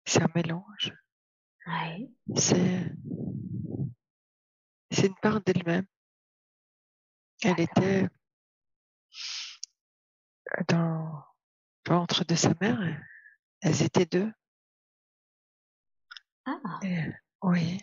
C'est 0.04 0.22
un 0.22 0.30
mélange. 0.34 0.92
C'est, 2.36 2.92
c'est 4.90 5.06
une 5.06 5.14
part 5.16 5.40
d'elle-même. 5.40 5.86
Elle 7.42 7.60
était 7.60 8.08
dans 10.68 11.22
ventre 11.86 12.24
de 12.24 12.34
sa 12.34 12.52
mère. 12.60 12.78
Elles 13.60 13.82
étaient 13.82 14.06
deux. 14.06 14.32
Ah. 16.44 16.80
oui, 17.42 17.80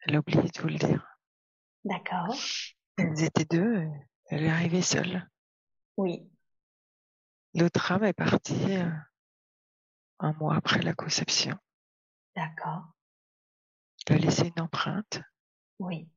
elle 0.00 0.16
a 0.16 0.18
oublié 0.18 0.42
de 0.42 0.60
vous 0.60 0.68
le 0.68 0.78
dire. 0.78 1.06
D'accord. 1.84 2.34
Elles 2.96 3.22
étaient 3.22 3.44
deux. 3.44 3.86
Elle 4.26 4.44
est 4.44 4.50
arrivée 4.50 4.82
seule. 4.82 5.28
Oui. 5.96 6.28
L'autre 7.54 7.92
âme 7.92 8.04
est 8.04 8.12
partie 8.12 8.76
euh, 8.76 8.90
un 10.18 10.32
mois 10.32 10.56
après 10.56 10.82
la 10.82 10.94
conception. 10.94 11.56
D'accord. 12.34 12.84
Elle 14.06 14.16
a 14.16 14.18
laissé 14.18 14.48
une 14.48 14.62
empreinte. 14.62 15.20
Oui. 15.78 16.08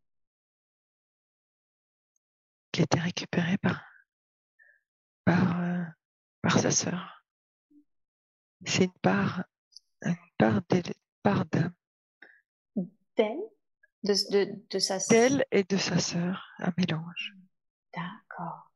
Qui 2.72 2.82
a 2.82 2.84
été 2.84 3.00
récupérée 3.00 3.58
par, 3.58 3.84
par, 5.26 5.60
euh, 5.60 5.77
par 6.48 6.60
sa 6.60 6.72
sœur. 6.72 7.26
C'est 8.66 8.86
une 8.86 9.00
part, 9.02 9.44
une 10.02 10.16
part 10.38 10.62
d'elle, 10.70 10.94
part. 11.22 11.44
D'elle 13.18 13.42
de, 14.04 14.14
de, 14.32 14.64
de, 14.70 14.80
sa 14.80 14.98
D'elle 15.10 15.46
et 15.52 15.64
de 15.64 15.76
sa 15.76 16.00
sœur, 16.00 16.48
un 16.60 16.72
mélange. 16.78 17.36
D'accord. 17.94 18.72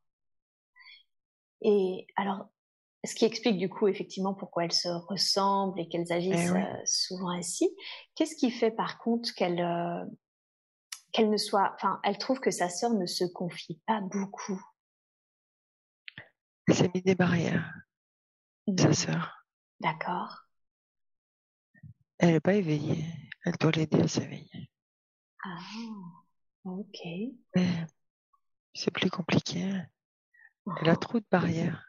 Et 1.62 2.06
alors, 2.16 2.44
ce 3.04 3.14
qui 3.14 3.24
explique 3.24 3.56
du 3.56 3.70
coup 3.70 3.88
effectivement 3.88 4.34
pourquoi 4.34 4.64
elles 4.64 4.72
se 4.72 4.88
ressemblent 5.08 5.80
et 5.80 5.88
qu'elles 5.88 6.12
agissent 6.12 6.52
eh 6.54 6.58
euh, 6.58 6.82
souvent 6.84 7.30
ainsi. 7.30 7.74
Qu'est-ce 8.14 8.36
qui 8.36 8.50
fait 8.50 8.70
par 8.70 8.98
contre 8.98 9.32
qu'elle 9.34 9.62
euh, 9.62 10.04
qu'elle 11.12 11.30
ne 11.30 11.38
soit, 11.38 11.72
enfin, 11.76 12.00
elle 12.04 12.18
trouve 12.18 12.40
que 12.40 12.50
sa 12.50 12.68
sœur 12.68 12.92
ne 12.92 13.06
se 13.06 13.24
confie 13.24 13.80
pas 13.86 14.02
beaucoup. 14.02 14.60
Elle 16.68 16.74
s'est 16.74 16.90
mis 16.94 17.02
des 17.02 17.14
barrières, 17.14 17.74
sa 18.78 18.88
mmh. 18.88 18.94
sœur. 18.94 19.44
D'accord. 19.80 20.46
Elle 22.18 22.34
n'est 22.34 22.40
pas 22.40 22.54
éveillée. 22.54 23.04
Elle 23.44 23.56
doit 23.56 23.72
l'aider 23.72 24.00
à 24.00 24.06
s'éveiller. 24.08 24.70
Ah, 25.44 25.58
ok. 26.64 26.98
c'est 28.74 28.90
plus 28.92 29.10
compliqué. 29.10 29.60
Elle 30.80 30.88
a 30.88 30.92
ah. 30.92 30.96
trop 30.96 31.18
de 31.18 31.26
barrières. 31.30 31.84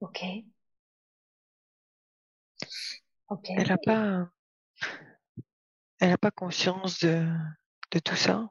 Ok. 0.00 0.24
Ok. 3.28 3.50
Elle 3.50 3.68
n'a 3.68 3.78
pas, 3.78 4.30
elle 6.00 6.10
n'a 6.10 6.18
pas 6.18 6.30
conscience 6.30 7.00
de, 7.00 7.28
de 7.90 7.98
tout 7.98 8.16
ça, 8.16 8.48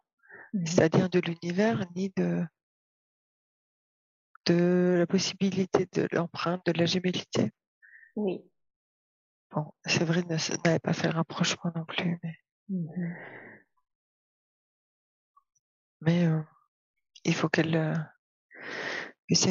mmh 0.53 0.65
c'est-à-dire 0.65 1.09
de 1.09 1.19
l'univers 1.19 1.85
ni 1.95 2.11
de, 2.15 2.45
de 4.51 4.95
la 4.99 5.07
possibilité 5.07 5.87
de 5.93 6.07
l'empreinte, 6.11 6.65
de 6.65 6.73
la 6.73 6.85
gémellité. 6.85 7.51
Oui. 8.15 8.41
Bon, 9.51 9.73
vrai, 10.05 10.23
n'avait 10.23 10.79
pas 10.79 10.93
fait 10.93 11.07
le 11.07 11.15
rapprochement 11.15 11.71
non 11.75 11.85
plus, 11.85 12.19
mais. 12.23 12.35
Mmh 12.69 13.13
mais 16.03 16.25
euh, 16.25 16.41
il 17.23 17.35
faut 17.35 17.47
qu'elle, 17.47 17.75
euh, 17.75 17.95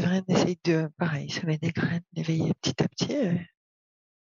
vrai, 0.00 0.22
essaye 0.28 0.58
de, 0.64 0.90
pareil, 0.98 1.30
semer 1.30 1.58
des 1.58 1.70
graines, 1.70 2.02
d'éveiller 2.12 2.52
petit 2.60 2.82
à 2.82 2.88
petit, 2.88 3.14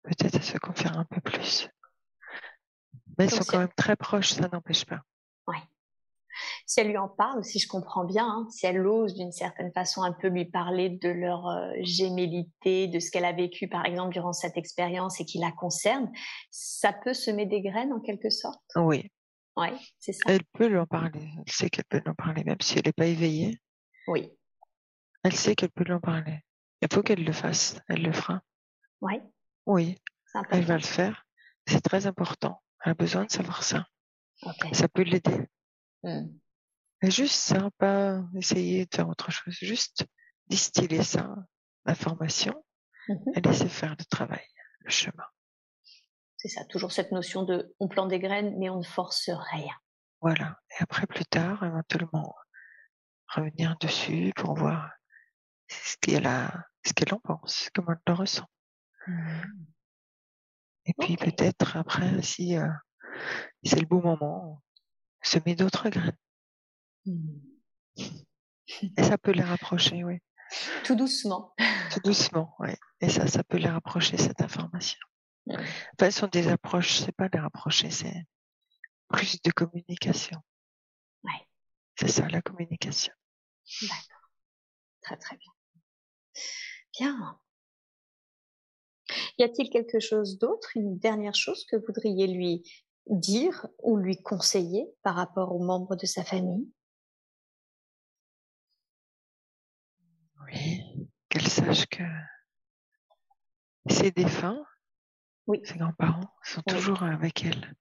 peut-être 0.05 0.43
se 0.43 0.57
confère 0.59 0.97
un 0.97 1.05
peu 1.05 1.21
plus. 1.21 1.69
Mais 3.19 3.27
ils 3.27 3.31
sont 3.31 3.45
quand 3.45 3.59
même 3.59 3.73
très 3.77 3.97
proches, 3.97 4.31
ça 4.31 4.49
n'empêche 4.49 4.85
pas. 4.85 5.03
Si 6.67 6.81
elle 6.81 6.89
lui 6.89 6.99
en 6.99 7.09
parle, 7.09 7.45
si 7.45 7.59
je 7.59 7.69
comprends 7.69 8.05
bien, 8.05 8.27
hein, 8.27 8.47
si 8.51 8.67
elle 8.67 8.87
ose 8.87 9.15
d'une 9.15 9.33
certaine 9.33 9.73
façon 9.73 10.03
un 10.03 10.13
peu 10.13 10.29
lui 10.29 10.45
parler 10.45 10.91
de 10.91 11.09
leur 11.09 11.47
euh, 11.49 11.73
gémellité, 11.81 12.89
de 12.89 12.99
ce 12.99 13.11
qu'elle 13.11 13.25
a 13.25 13.33
vécu 13.33 13.69
par 13.69 13.85
exemple 13.87 14.13
durant 14.13 14.33
cette 14.33 14.57
expérience 14.57 15.21
et 15.21 15.25
qui 15.25 15.39
la 15.39 15.53
concerne, 15.53 16.11
ça 16.51 16.93
peut 16.93 17.15
semer 17.15 17.47
des 17.47 17.63
graines 17.63 17.93
en 17.93 18.01
quelque 18.01 18.31
sorte? 18.31 18.63
Oui. 18.77 19.11
Oui, 19.57 19.69
c'est 19.99 20.13
ça. 20.13 20.21
Elle 20.29 20.45
peut 20.53 20.67
lui 20.67 20.79
en 20.79 20.87
parler, 20.87 21.29
elle 21.37 21.53
sait 21.53 21.69
qu'elle 21.69 21.85
peut 21.85 21.99
lui 21.99 22.09
en 22.09 22.15
parler, 22.15 22.43
même 22.43 22.61
si 22.63 22.79
elle 22.79 22.87
n'est 22.87 22.93
pas 22.93 23.07
éveillée. 23.07 23.59
Oui. 24.09 24.33
Elle 25.25 25.35
sait 25.35 25.55
qu'elle 25.55 25.71
peut 25.71 25.85
lui 25.85 25.93
en 25.93 26.01
parler. 26.01 26.41
Il 26.81 26.89
faut 26.93 27.03
qu'elle 27.03 27.23
le 27.23 27.33
fasse. 27.33 27.79
Elle 27.89 28.03
le 28.03 28.13
fera. 28.13 28.41
Oui. 29.01 29.21
Oui. 29.67 29.97
Elle 30.51 30.65
va 30.65 30.75
le 30.75 30.83
faire. 30.83 31.27
C'est 31.67 31.81
très 31.81 32.07
important. 32.07 32.61
Elle 32.85 32.93
a 32.93 32.95
besoin 32.95 33.25
de 33.25 33.31
savoir 33.31 33.63
ça. 33.63 33.87
Ça 34.73 34.89
peut 34.89 35.03
l'aider. 35.03 35.47
Hmm. 36.03 36.29
Juste 37.03 37.35
ça, 37.35 37.71
pas 37.79 38.23
essayer 38.37 38.87
de 38.87 38.95
faire 38.95 39.09
autre 39.09 39.31
chose. 39.31 39.55
Juste 39.61 40.07
distiller 40.47 41.03
ça, 41.03 41.35
l'information, 41.85 42.65
mm-hmm. 43.09 43.37
et 43.37 43.41
laisser 43.41 43.69
faire 43.69 43.97
le 43.99 44.05
travail, 44.05 44.47
le 44.81 44.91
chemin. 44.91 45.25
C'est 46.37 46.49
ça, 46.49 46.65
toujours 46.65 46.93
cette 46.93 47.13
notion 47.13 47.45
de 47.45 47.75
on 47.81 47.89
plante 47.89 48.09
des 48.09 48.21
graines, 48.21 48.57
mais 48.59 48.69
on 48.69 48.79
ne 48.79 48.85
force 48.85 49.31
rien. 49.31 49.75
Voilà. 50.21 50.59
Et 50.71 50.83
après, 50.83 51.07
plus 51.07 51.25
tard, 51.25 51.65
éventuellement, 51.65 52.35
revenir 53.29 53.77
dessus 53.81 54.33
pour 54.37 54.55
voir 54.55 54.91
ce 55.69 55.97
qu'elle 56.01 56.27
a, 56.27 56.67
ce 56.85 56.93
qu'elle 56.93 57.15
en 57.15 57.21
pense, 57.21 57.71
comment 57.75 57.93
elle 57.93 58.01
le 58.07 58.13
ressent. 58.13 58.47
Mmh. 59.07 59.43
Et 60.87 60.95
puis 60.99 61.17
peut-être 61.17 61.77
après, 61.77 62.23
si 62.23 62.57
euh, 62.57 62.69
c'est 63.65 63.81
le 63.81 63.87
beau 63.87 64.01
moment, 64.01 64.63
semer 65.23 65.55
d'autres 65.55 65.89
graines. 65.89 66.17
Mmh. 67.07 67.39
Et 68.97 69.03
ça 69.03 69.19
peut 69.19 69.33
les 69.33 69.43
rapprocher, 69.43 70.05
oui. 70.05 70.19
Tout 70.85 70.97
doucement. 70.97 71.55
Tout 71.93 72.01
doucement, 72.05 72.55
oui. 72.59 72.71
Et 73.01 73.09
ça, 73.09 73.27
ça 73.27 73.43
peut 73.45 73.57
les 73.57 73.69
rapprocher, 73.69 74.17
cette 74.17 74.43
information. 74.43 75.01
Mmh. 75.47 75.55
Enfin, 75.55 76.11
ce 76.11 76.21
sont 76.21 76.27
des 76.29 76.49
approches, 76.49 76.99
c'est 76.99 77.13
pas 77.13 77.29
les 77.33 77.41
rapprocher, 77.41 77.91
c'est 77.91 78.27
plus 79.09 79.41
de 79.43 79.51
communication. 79.51 80.39
Oui. 81.25 81.33
C'est 81.99 82.09
ça, 82.09 82.29
la 82.29 82.43
communication. 82.43 83.13
D'accord. 83.83 84.31
Très 85.03 85.17
très 85.17 85.37
bien. 85.37 85.53
Bien. 86.99 87.41
Y 89.39 89.45
a-t-il 89.45 89.71
quelque 89.71 90.01
chose 90.01 90.39
d'autre, 90.39 90.71
une 90.77 90.99
dernière 90.99 91.35
chose 91.35 91.65
que 91.67 91.77
vous 91.77 91.85
voudriez 91.87 92.27
lui 92.27 92.63
dire 93.07 93.67
ou 93.83 93.97
lui 93.97 94.23
conseiller 94.23 94.87
par 95.03 95.15
rapport 95.15 95.55
aux 95.55 95.63
membres 95.63 95.97
de 95.97 96.07
sa 96.07 96.25
famille? 96.25 96.71
Oui, 100.47 101.09
qu'elle 101.29 101.49
sache 101.49 101.87
que 101.87 102.03
ses 103.89 104.11
défunts, 104.11 104.65
oui. 105.47 105.61
ses 105.65 105.79
grands-parents, 105.79 106.33
sont 106.43 106.63
toujours 106.63 107.03
avec 107.03 107.45
elle. 107.45 107.75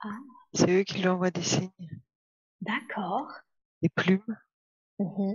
Ah. 0.00 0.18
C'est 0.52 0.80
eux 0.80 0.84
qui 0.84 0.98
lui 0.98 1.08
envoient 1.08 1.30
des 1.30 1.42
signes. 1.42 2.00
D'accord. 2.60 3.30
Des 3.82 3.88
plumes. 3.88 4.36
Mmh 4.98 5.34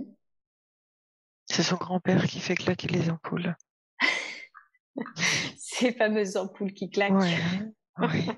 c'est 1.46 1.62
son 1.62 1.76
grand-père 1.76 2.26
qui 2.26 2.40
fait 2.40 2.54
claquer 2.54 2.88
les 2.88 3.10
ampoules. 3.10 3.54
Ces 5.58 5.92
fameuses 5.92 6.36
ampoules 6.36 6.72
qui 6.72 6.90
claquent. 6.90 7.12
oui. 7.98 8.26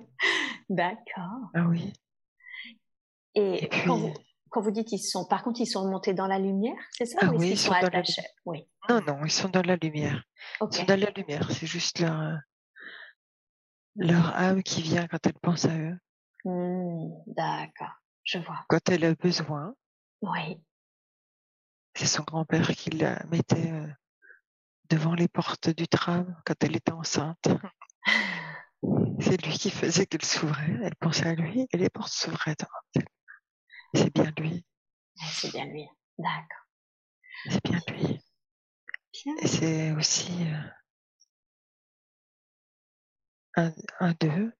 D'accord. 0.69 1.51
Ah 1.55 1.67
oui. 1.69 1.93
Et, 3.35 3.69
quand, 4.51 4.63
vous, 4.63 4.71
dites 4.71 4.89
qu'ils 4.89 5.03
sont, 5.03 5.27
par 5.27 5.43
contre, 5.43 5.61
ils 5.61 5.67
sont 5.67 5.87
montés 5.89 6.15
dans 6.15 6.27
la 6.27 6.39
lumière, 6.39 6.79
c'est 6.91 7.05
ça 7.05 7.19
ah 7.21 7.27
ou 7.27 7.39
oui, 7.39 7.51
ils 7.51 7.59
sont, 7.59 7.73
attachés? 7.73 8.23
Oui. 8.47 8.67
Non, 8.89 9.03
non, 9.03 9.25
ils 9.25 9.31
sont 9.31 9.51
dans 9.51 9.63
la 9.63 9.77
lumière. 9.77 10.25
Ils 10.63 10.75
sont 10.75 10.85
dans 10.85 10.99
la 10.99 11.11
lumière. 11.11 11.51
C'est 11.53 11.67
juste 11.67 11.99
leur, 11.99 12.39
leur 13.97 14.35
âme 14.37 14.63
qui 14.63 14.81
vient 14.83 15.07
quand 15.07 15.27
elle 15.27 15.35
pense 15.35 15.67
à 15.67 15.77
eux. 15.77 15.99
Mmh, 16.45 17.09
d'accord, 17.27 17.95
je 18.25 18.39
vois. 18.39 18.65
Quand 18.69 18.89
elle 18.89 19.05
a 19.05 19.15
besoin, 19.15 19.75
Oui. 20.23 20.63
c'est 21.95 22.07
son 22.07 22.23
grand-père 22.23 22.69
qui 22.69 22.91
la 22.91 23.23
mettait 23.27 23.73
euh, 23.73 23.89
devant 24.89 25.15
les 25.15 25.29
portes 25.29 25.69
du 25.71 25.89
tram 25.89 26.41
quand 26.45 26.55
elle 26.63 26.77
était 26.77 26.93
enceinte. 26.93 27.49
C'est 29.21 29.43
lui 29.45 29.59
qui 29.59 29.71
faisait 29.71 30.07
qu'elle 30.07 30.25
s'ouvrait. 30.25 30.79
Elle 30.83 30.95
pensait 30.97 31.29
à 31.29 31.35
lui 31.35 31.67
et 31.73 31.77
les 31.77 31.91
portes 31.91 32.13
s'ouvraient. 32.13 32.57
C'est 33.95 34.15
bien 34.15 34.33
lui. 34.39 34.53
Ouais, 34.53 35.29
c'est 35.31 35.51
bien 35.51 35.67
lui. 35.67 35.89
D'accord. 36.19 36.67
C'est 37.49 37.65
bien 37.65 37.81
lui. 37.89 38.21
Bien. 39.13 39.35
Et 39.41 39.47
c'est 39.47 39.93
aussi 39.93 40.33
euh, 40.43 40.69
un, 43.57 43.73
un 44.01 44.13
d'eux. 44.21 44.53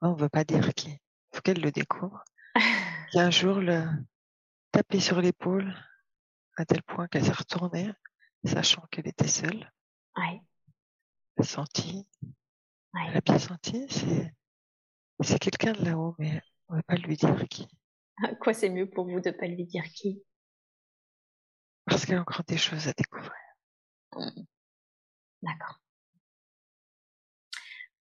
On 0.00 0.14
ne 0.14 0.20
veut 0.20 0.28
pas 0.28 0.44
dire 0.44 0.72
qui. 0.74 0.98
faut 1.34 1.40
qu'elle 1.42 1.60
le 1.60 1.70
découvre. 1.70 2.22
Qui 3.10 3.20
un 3.20 3.30
jour 3.30 3.60
l'a 3.60 3.90
tapé 4.72 4.98
sur 4.98 5.20
l'épaule 5.20 5.72
à 6.56 6.64
tel 6.64 6.82
point 6.82 7.06
qu'elle 7.08 7.24
s'est 7.24 7.32
retournée, 7.32 7.92
sachant 8.44 8.82
qu'elle 8.90 9.06
était 9.06 9.28
seule. 9.28 9.72
Oui, 10.16 10.40
Elle 11.36 11.44
a 11.44 11.46
senti, 11.46 12.08
oui. 12.94 13.00
elle 13.08 13.16
a 13.16 13.20
bien 13.20 13.38
senti. 13.38 13.86
C'est, 13.88 14.32
c'est 15.20 15.38
quelqu'un 15.38 15.72
de 15.72 15.84
là-haut, 15.84 16.14
mais 16.18 16.40
on 16.68 16.74
ne 16.74 16.78
veut 16.78 16.82
pas 16.84 16.96
lui 16.96 17.16
dire 17.16 17.36
qui. 17.48 17.68
Quoi, 18.40 18.54
c'est 18.54 18.70
mieux 18.70 18.88
pour 18.88 19.08
vous 19.08 19.20
de 19.20 19.30
pas 19.30 19.46
lui 19.46 19.64
dire 19.64 19.84
qui? 19.84 20.22
Parce 21.84 22.04
qu'il 22.04 22.14
y 22.14 22.16
a 22.16 22.20
encore 22.20 22.44
des 22.44 22.56
choses 22.56 22.88
à 22.88 22.92
découvrir. 22.92 23.32
D'accord. 25.42 25.80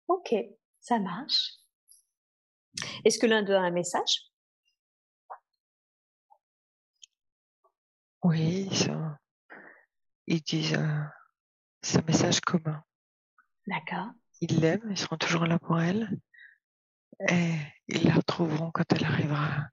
Ok, 0.09 0.35
ça 0.81 0.99
marche. 0.99 1.55
Est-ce 3.05 3.19
que 3.19 3.27
l'un 3.27 3.43
d'eux 3.43 3.55
a 3.55 3.61
un 3.61 3.71
message? 3.71 4.33
Oui, 8.23 8.69
ils, 10.27 10.43
disent, 10.43 10.75
euh, 10.75 11.05
c'est 11.81 11.99
un 11.99 12.03
message 12.03 12.41
commun. 12.41 12.85
D'accord. 13.67 14.13
Ils 14.43 14.59
l'aiment, 14.59 14.91
ils 14.91 14.99
seront 14.99 15.17
toujours 15.17 15.47
là 15.47 15.61
pour 15.61 15.81
elle. 15.81 16.19
Et 17.29 17.55
ils 17.87 18.05
la 18.05 18.15
retrouveront 18.15 18.73
quand 18.73 18.93
elle 18.93 19.05
arrivera, 19.05 19.69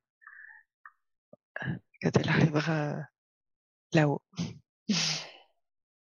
quand 1.59 2.15
elle 2.15 2.29
arrivera 2.29 2.97
là-haut. 3.93 4.21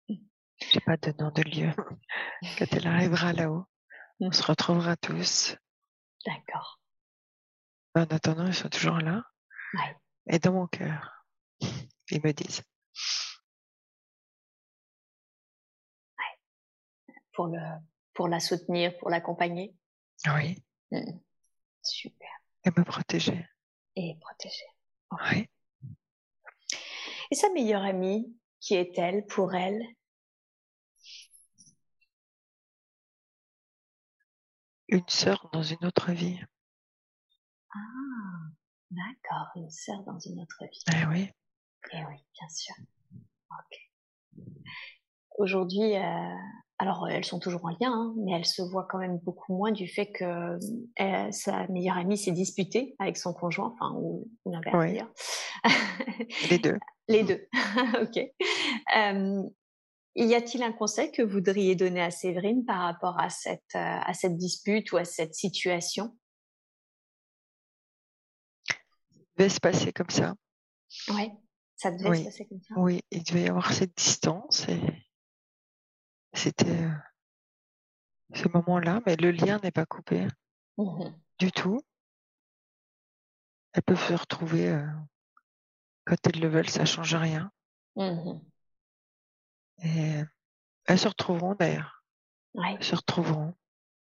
J'ai 0.08 0.80
pas 0.84 0.98
de 0.98 1.10
nom 1.18 1.30
de 1.30 1.42
lieu. 1.42 1.72
Quand 2.58 2.66
elle 2.72 2.86
arrivera 2.86 3.32
là-haut, 3.32 3.64
on 4.20 4.30
se 4.30 4.42
retrouvera 4.42 4.94
tous. 4.94 5.56
D'accord. 6.26 6.82
En 7.94 8.02
attendant, 8.02 8.46
ils 8.46 8.52
sont 8.52 8.68
toujours 8.68 8.98
là. 8.98 9.24
Ouais. 9.72 9.96
Et 10.26 10.38
dans 10.38 10.52
mon 10.52 10.66
cœur, 10.66 11.24
ils 12.10 12.20
me 12.22 12.32
disent. 12.32 12.62
Pour, 17.32 17.46
le, 17.46 17.58
pour 18.14 18.28
la 18.28 18.40
soutenir, 18.40 18.96
pour 18.98 19.10
l'accompagner. 19.10 19.74
Oui. 20.26 20.62
Mm. 20.90 21.18
Super. 21.82 22.28
Et 22.64 22.70
me 22.76 22.84
protéger. 22.84 23.46
Et 23.96 24.16
protéger. 24.20 24.66
Oui. 25.12 25.48
Et 27.30 27.34
sa 27.34 27.48
meilleure 27.50 27.84
amie, 27.84 28.36
qui 28.60 28.74
est-elle 28.74 29.24
pour 29.26 29.54
elle? 29.54 29.82
Une 34.88 35.08
sœur 35.08 35.48
dans 35.52 35.62
une 35.62 35.84
autre 35.84 36.10
vie. 36.12 36.40
Ah, 37.72 37.78
d'accord, 38.90 39.46
une 39.54 39.70
sœur 39.70 40.02
dans 40.02 40.18
une 40.18 40.40
autre 40.40 40.64
vie. 40.64 40.82
Eh 40.92 41.06
oui. 41.06 41.30
Eh 41.92 42.04
oui, 42.04 42.16
bien 42.34 42.48
sûr. 42.48 42.74
Ok. 43.14 43.90
Aujourd'hui, 45.38 45.96
euh, 45.96 46.36
alors 46.80 47.06
elles 47.08 47.26
sont 47.26 47.38
toujours 47.38 47.62
en 47.66 47.68
lien, 47.68 47.92
hein, 47.92 48.14
mais 48.16 48.32
elles 48.32 48.46
se 48.46 48.62
voient 48.62 48.86
quand 48.88 48.96
même 48.96 49.18
beaucoup 49.18 49.54
moins 49.54 49.70
du 49.70 49.86
fait 49.86 50.10
que 50.10 50.58
euh, 51.00 51.30
sa 51.30 51.66
meilleure 51.68 51.98
amie 51.98 52.16
s'est 52.16 52.32
disputée 52.32 52.96
avec 52.98 53.18
son 53.18 53.34
conjoint, 53.34 53.74
enfin, 53.74 53.94
ou, 53.98 54.30
ou 54.46 54.50
l'inverse 54.52 54.74
Oui. 54.78 54.86
d'ailleurs. 54.86 55.12
Les 56.48 56.58
deux. 56.58 56.78
Les 57.08 57.22
deux. 57.22 57.46
ok. 58.02 58.18
Euh, 58.96 59.42
y 60.16 60.34
a-t-il 60.34 60.62
un 60.62 60.72
conseil 60.72 61.12
que 61.12 61.20
vous 61.20 61.32
voudriez 61.32 61.74
donner 61.74 62.00
à 62.00 62.10
Séverine 62.10 62.64
par 62.64 62.80
rapport 62.80 63.20
à 63.20 63.28
cette, 63.28 63.60
euh, 63.74 63.78
à 64.02 64.14
cette 64.14 64.38
dispute 64.38 64.90
ou 64.92 64.96
à 64.96 65.04
cette 65.04 65.34
situation? 65.34 66.16
Devait 69.36 69.50
se 69.50 69.60
passer 69.60 69.92
comme 69.92 70.10
ça. 70.10 70.34
Ouais. 71.08 71.30
Ça 71.76 71.90
devait 71.90 72.08
Oui. 72.10 72.18
se 72.20 72.24
passer 72.24 72.46
comme 72.46 72.60
ça. 72.62 72.74
Oui, 72.78 73.00
il 73.10 73.22
devait 73.22 73.42
y 73.42 73.48
avoir 73.48 73.70
cette 73.72 73.96
distance 73.96 74.66
et 74.68 74.80
c'était 76.32 76.84
euh, 76.84 76.90
ce 78.34 78.48
moment-là, 78.48 79.00
mais 79.06 79.16
le 79.16 79.30
lien 79.30 79.58
n'est 79.62 79.70
pas 79.70 79.86
coupé 79.86 80.26
Mhm. 80.78 81.18
du 81.38 81.52
tout. 81.52 81.80
Elles 83.72 83.82
peuvent 83.82 84.08
se 84.08 84.14
retrouver 84.14 84.68
euh, 84.70 84.86
quand 86.04 86.16
elles 86.26 86.40
le 86.40 86.48
veulent, 86.48 86.68
ça 86.68 86.84
change 86.84 87.14
rien. 87.14 87.52
Mhm. 87.96 88.40
Et 89.82 90.22
elles 90.86 90.98
se 90.98 91.08
retrouveront 91.08 91.54
d'ailleurs. 91.54 92.04
Ouais, 92.54 92.74
Elles 92.76 92.84
se 92.84 92.96
retrouveront 92.96 93.54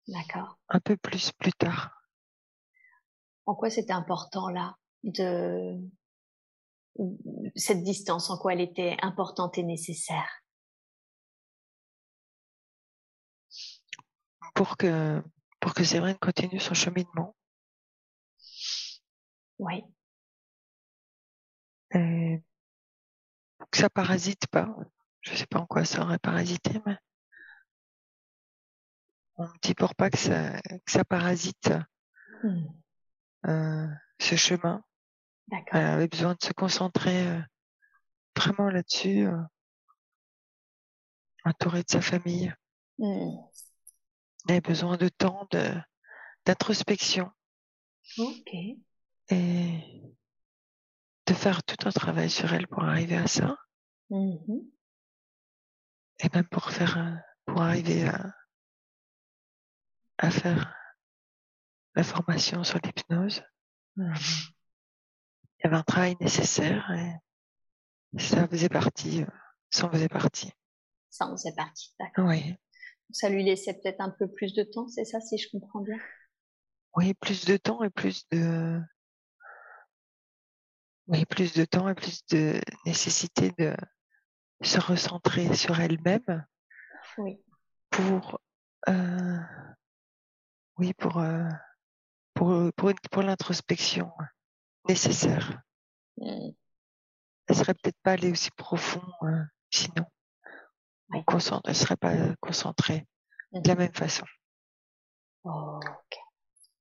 d'accord. 0.08 0.58
un 0.68 0.80
peu 0.80 0.96
plus 0.96 1.32
plus 1.32 1.52
tard. 1.52 2.02
En 3.46 3.54
quoi 3.54 3.70
c'était 3.70 3.92
important 3.92 4.48
là 4.48 4.76
de 5.02 5.78
cette 7.54 7.82
distance, 7.82 8.30
en 8.30 8.38
quoi 8.38 8.52
elle 8.54 8.60
était 8.60 8.96
importante 9.02 9.58
et 9.58 9.62
nécessaire? 9.62 10.39
Pour 14.54 14.76
que 14.76 15.22
pour 15.60 15.74
que 15.74 15.82
Séverine 15.84 16.16
continue 16.18 16.60
son 16.60 16.74
cheminement. 16.74 17.34
Oui, 19.58 19.84
Et 21.94 22.42
que 23.72 23.78
ça 23.78 23.90
parasite 23.90 24.46
pas. 24.48 24.68
Je 25.22 25.34
sais 25.34 25.46
pas 25.46 25.58
en 25.60 25.66
quoi 25.66 25.84
ça 25.84 26.02
aurait 26.02 26.18
parasité, 26.20 26.80
mais 26.86 26.96
on 29.36 29.44
me 29.48 29.58
dit 29.62 29.74
pour 29.74 29.96
pas 29.96 30.08
que 30.08 30.18
ça, 30.18 30.60
que 30.60 30.92
ça 30.92 31.04
parasite 31.04 31.72
Hmm. 32.42 32.80
euh, 33.46 33.86
ce 34.18 34.36
chemin. 34.36 34.82
d'accord. 35.48 35.80
Elle 35.80 35.86
avait 35.86 36.08
besoin 36.08 36.34
de 36.34 36.44
se 36.44 36.52
concentrer 36.52 37.28
euh, 37.28 37.40
vraiment 38.36 38.70
là-dessus, 38.70 39.26
euh, 39.26 39.38
entourée 41.44 41.82
de 41.82 41.90
sa 41.90 42.00
famille. 42.00 42.50
Hmm. 42.98 43.50
Elle 44.48 44.52
avait 44.54 44.60
besoin 44.60 44.96
de 44.96 45.08
temps 45.08 45.46
de 45.50 45.72
d'introspection 46.46 47.30
Ok, 48.18 48.54
et 49.28 50.02
de 51.26 51.34
faire 51.34 51.62
tout 51.62 51.86
un 51.86 51.92
travail 51.92 52.30
sur 52.30 52.52
elle 52.52 52.66
pour 52.66 52.82
arriver 52.82 53.16
à 53.16 53.26
ça, 53.26 53.56
Mhm. 54.08 54.70
et 56.20 56.28
même 56.34 56.48
pour 56.48 56.70
faire 56.70 57.22
pour 57.44 57.60
arriver 57.62 58.08
à 58.08 58.34
à 60.18 60.30
faire 60.30 60.74
la 61.94 62.02
formation 62.04 62.64
sur 62.64 62.78
l'hypnose. 62.82 63.42
Mhm. 63.96 64.14
Il 65.58 65.64
y 65.64 65.66
avait 65.66 65.76
un 65.76 65.82
travail 65.82 66.16
nécessaire 66.20 66.90
et 66.90 68.18
ça 68.18 68.48
faisait 68.48 68.68
partie, 68.70 69.22
euh, 69.22 69.26
ça 69.70 69.86
en 69.86 69.90
faisait 69.90 70.08
partie. 70.08 70.52
ça 71.10 71.26
on 71.30 71.36
c'est 71.36 71.54
parti. 71.54 71.94
D'accord. 71.98 72.26
Oui, 72.26 72.56
Ça 73.12 73.28
lui 73.28 73.44
laissait 73.44 73.74
peut-être 73.74 74.00
un 74.00 74.10
peu 74.10 74.26
plus 74.28 74.54
de 74.54 74.62
temps, 74.64 74.88
c'est 74.88 75.04
ça, 75.04 75.20
si 75.20 75.38
je 75.38 75.48
comprends 75.50 75.80
bien? 75.80 75.98
oui, 76.96 77.14
plus 77.14 77.44
de 77.46 77.56
temps 77.56 77.82
et 77.82 77.90
plus 77.90 78.26
de, 78.30 78.80
oui, 81.08 81.24
plus 81.26 81.52
de 81.54 81.64
temps 81.64 81.88
et 81.88 81.94
plus 81.94 82.24
de 82.30 82.60
nécessité 82.86 83.52
de 83.58 83.74
se 84.62 84.80
recentrer 84.80 85.54
sur 85.56 85.80
elle-même 85.80 86.46
Oui. 87.18 87.40
pour, 87.90 88.38
euh, 88.88 89.38
oui, 90.78 90.92
pour, 90.94 91.18
euh, 91.18 91.48
pour, 92.34 92.72
pour, 92.76 92.90
une- 92.90 92.96
pour 93.10 93.22
l'introspection 93.22 94.12
nécessaire. 94.88 95.62
Hmm. 96.16 96.50
Elle 97.48 97.56
serait 97.56 97.74
peut-être 97.74 98.00
pas 98.02 98.12
allée 98.12 98.30
aussi 98.30 98.50
profond 98.52 99.02
euh, 99.24 99.42
sinon. 99.70 100.06
Oui. 101.12 101.24
Elle 101.64 101.74
serait 101.74 101.96
pas 101.96 102.14
concentrée 102.40 103.06
de 103.52 103.68
la 103.68 103.74
même 103.74 103.94
façon. 103.94 104.24
Ok, 105.44 106.16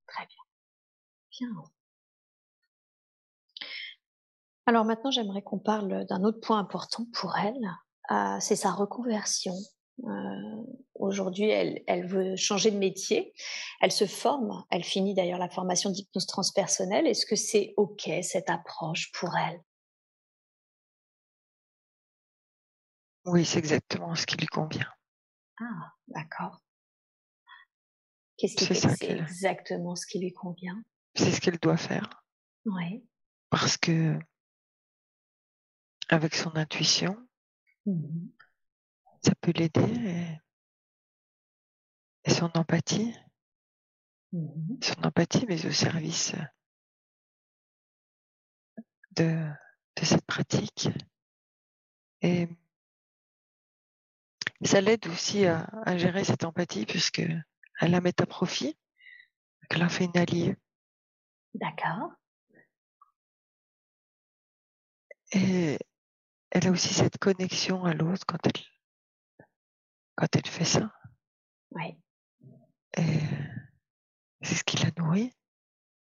très 0.07 0.25
bien. 0.25 0.43
Bien. 1.31 1.63
Alors 4.65 4.85
maintenant, 4.85 5.11
j'aimerais 5.11 5.41
qu'on 5.41 5.59
parle 5.59 6.05
d'un 6.05 6.23
autre 6.23 6.39
point 6.41 6.59
important 6.59 7.05
pour 7.13 7.37
elle. 7.37 7.57
Euh, 8.11 8.37
c'est 8.39 8.55
sa 8.55 8.71
reconversion 8.71 9.53
Aujourd'hui, 10.95 11.49
elle, 11.49 11.81
elle, 11.87 12.05
veut 12.05 12.35
changer 12.35 12.71
de 12.71 12.77
métier. 12.77 13.33
Elle 13.81 13.91
se 13.91 14.05
forme. 14.05 14.63
Elle 14.69 14.83
finit 14.83 15.13
d'ailleurs 15.13 15.39
la 15.39 15.49
formation 15.49 15.89
d'hypnose 15.89 16.25
transpersonnelle. 16.25 17.07
Est-ce 17.07 17.25
que 17.25 17.35
c'est 17.35 17.73
OK, 17.77 18.09
cette 18.21 18.49
approche 18.49 19.11
pour 19.13 19.35
elle? 19.37 19.59
Oui, 23.31 23.45
c'est 23.45 23.59
exactement 23.59 24.15
ce 24.15 24.25
qui 24.25 24.37
lui 24.37 24.47
convient. 24.47 24.91
Ah, 25.61 25.93
d'accord. 26.07 26.59
Qu'est-ce 28.37 28.55
qui 28.55 28.65
c'est 28.73 29.11
exactement 29.11 29.95
ce 29.95 30.07
qui 30.07 30.19
lui 30.19 30.33
convient? 30.33 30.81
C'est 31.13 31.31
ce 31.31 31.39
qu'elle 31.39 31.59
doit 31.59 31.77
faire. 31.77 32.23
Oui. 32.65 33.05
Parce 33.51 33.77
que, 33.77 34.17
avec 36.07 36.33
son 36.33 36.55
intuition, 36.55 37.15
mmh 37.85 38.29
ça 39.21 39.33
peut 39.41 39.51
l'aider 39.53 40.39
et, 42.23 42.29
son 42.31 42.49
empathie, 42.55 43.13
mmh 44.31 44.77
son 44.81 45.03
empathie, 45.03 45.45
mais 45.47 45.65
au 45.65 45.71
service 45.71 46.33
de, 49.17 49.49
de 49.97 50.05
cette 50.05 50.25
pratique. 50.25 50.89
Et 52.21 52.47
ça 54.67 54.81
l'aide 54.81 55.07
aussi 55.07 55.45
à, 55.45 55.67
à, 55.85 55.97
gérer 55.97 56.23
cette 56.23 56.43
empathie 56.43 56.85
puisque 56.85 57.19
elle 57.19 57.91
la 57.91 58.01
met 58.01 58.21
à 58.21 58.25
profit, 58.25 58.77
qu'elle 59.69 59.83
en 59.83 59.89
fait 59.89 60.05
une 60.05 60.17
alliée. 60.17 60.57
D'accord. 61.53 62.11
Et 65.31 65.77
elle 66.51 66.67
a 66.67 66.71
aussi 66.71 66.93
cette 66.93 67.17
connexion 67.17 67.85
à 67.85 67.93
l'autre 67.93 68.25
quand 68.25 68.45
elle, 68.45 69.45
quand 70.15 70.35
elle 70.35 70.47
fait 70.47 70.65
ça. 70.65 70.91
Oui. 71.71 71.97
Et 72.97 73.19
c'est 74.41 74.55
ce 74.55 74.63
qui 74.63 74.77
la 74.77 74.91
nourrit. 74.97 75.31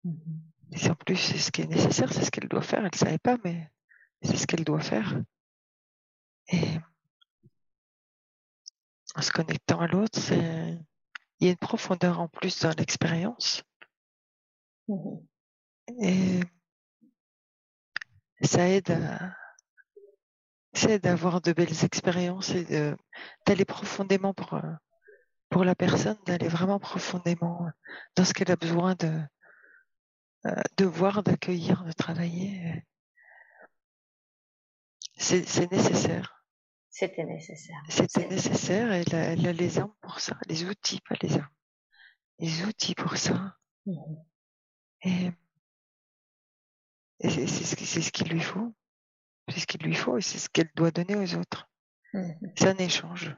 Mmh 0.03 0.39
et 0.71 0.89
en 0.89 0.95
plus, 0.95 1.15
c'est 1.15 1.37
ce 1.37 1.51
qui 1.51 1.61
est 1.61 1.67
nécessaire, 1.67 2.11
c'est 2.11 2.23
ce 2.23 2.31
qu'elle 2.31 2.49
doit 2.49 2.61
faire. 2.61 2.79
Elle 2.79 2.91
ne 2.91 2.97
savait 2.97 3.17
pas, 3.17 3.37
mais 3.43 3.71
c'est 4.21 4.35
ce 4.35 4.47
qu'elle 4.47 4.63
doit 4.65 4.81
faire. 4.81 5.21
Et 6.49 6.77
en 9.17 9.21
se 9.21 9.31
connectant 9.31 9.79
à 9.79 9.87
l'autre, 9.87 10.19
c'est 10.19 10.77
il 11.39 11.45
y 11.45 11.49
a 11.49 11.51
une 11.51 11.57
profondeur 11.57 12.19
en 12.19 12.27
plus 12.27 12.61
dans 12.61 12.73
l'expérience. 12.77 13.63
Mmh 14.87 15.17
et 15.99 16.41
ça 18.41 18.67
aide 18.67 18.91
à, 18.91 19.33
c'est 20.73 20.99
d'avoir 20.99 21.41
de 21.41 21.53
belles 21.53 21.85
expériences 21.85 22.49
et 22.51 22.93
d'aller 23.45 23.65
profondément 23.65 24.33
pour, 24.33 24.59
pour 25.49 25.63
la 25.63 25.75
personne, 25.75 26.17
d'aller 26.25 26.49
vraiment 26.49 26.77
profondément 26.79 27.69
dans 28.15 28.25
ce 28.25 28.33
qu'elle 28.33 28.51
a 28.51 28.57
besoin 28.57 28.95
de, 28.95 29.21
euh, 30.45 30.61
de 30.75 30.85
voir, 30.85 31.23
d'accueillir, 31.23 31.83
de 31.85 31.93
travailler. 31.93 32.83
C'est 35.15 35.71
nécessaire. 35.71 36.36
C'était 36.99 37.25
nécessaire. 37.25 37.83
C'était 37.89 38.27
nécessaire 38.27 38.91
et 38.91 39.03
elle 39.11 39.45
a, 39.45 39.53
les 39.53 39.77
armes 39.77 39.93
pour 40.01 40.19
ça, 40.19 40.35
les 40.47 40.65
outils, 40.65 40.99
pas 41.01 41.13
les 41.21 41.37
armes. 41.37 41.53
Les 42.39 42.63
outils 42.65 42.95
pour 42.95 43.15
ça. 43.17 43.55
Mmh 43.85 43.93
et, 45.03 45.29
et 47.19 47.29
c'est 47.29 47.45
ce, 47.45 48.01
ce 48.01 48.11
qu'il 48.11 48.29
lui 48.29 48.39
faut. 48.39 48.75
C'est 49.47 49.59
ce 49.59 49.67
qu'il 49.67 49.83
lui 49.83 49.93
faut 49.93 50.17
et 50.17 50.23
c'est 50.23 50.39
ce 50.39 50.49
qu'elle 50.49 50.71
doit 50.73 50.89
donner 50.89 51.15
aux 51.15 51.35
autres. 51.35 51.69
Mmh 52.15 52.31
c'est 52.55 52.67
un 52.69 52.77
échange. 52.77 53.35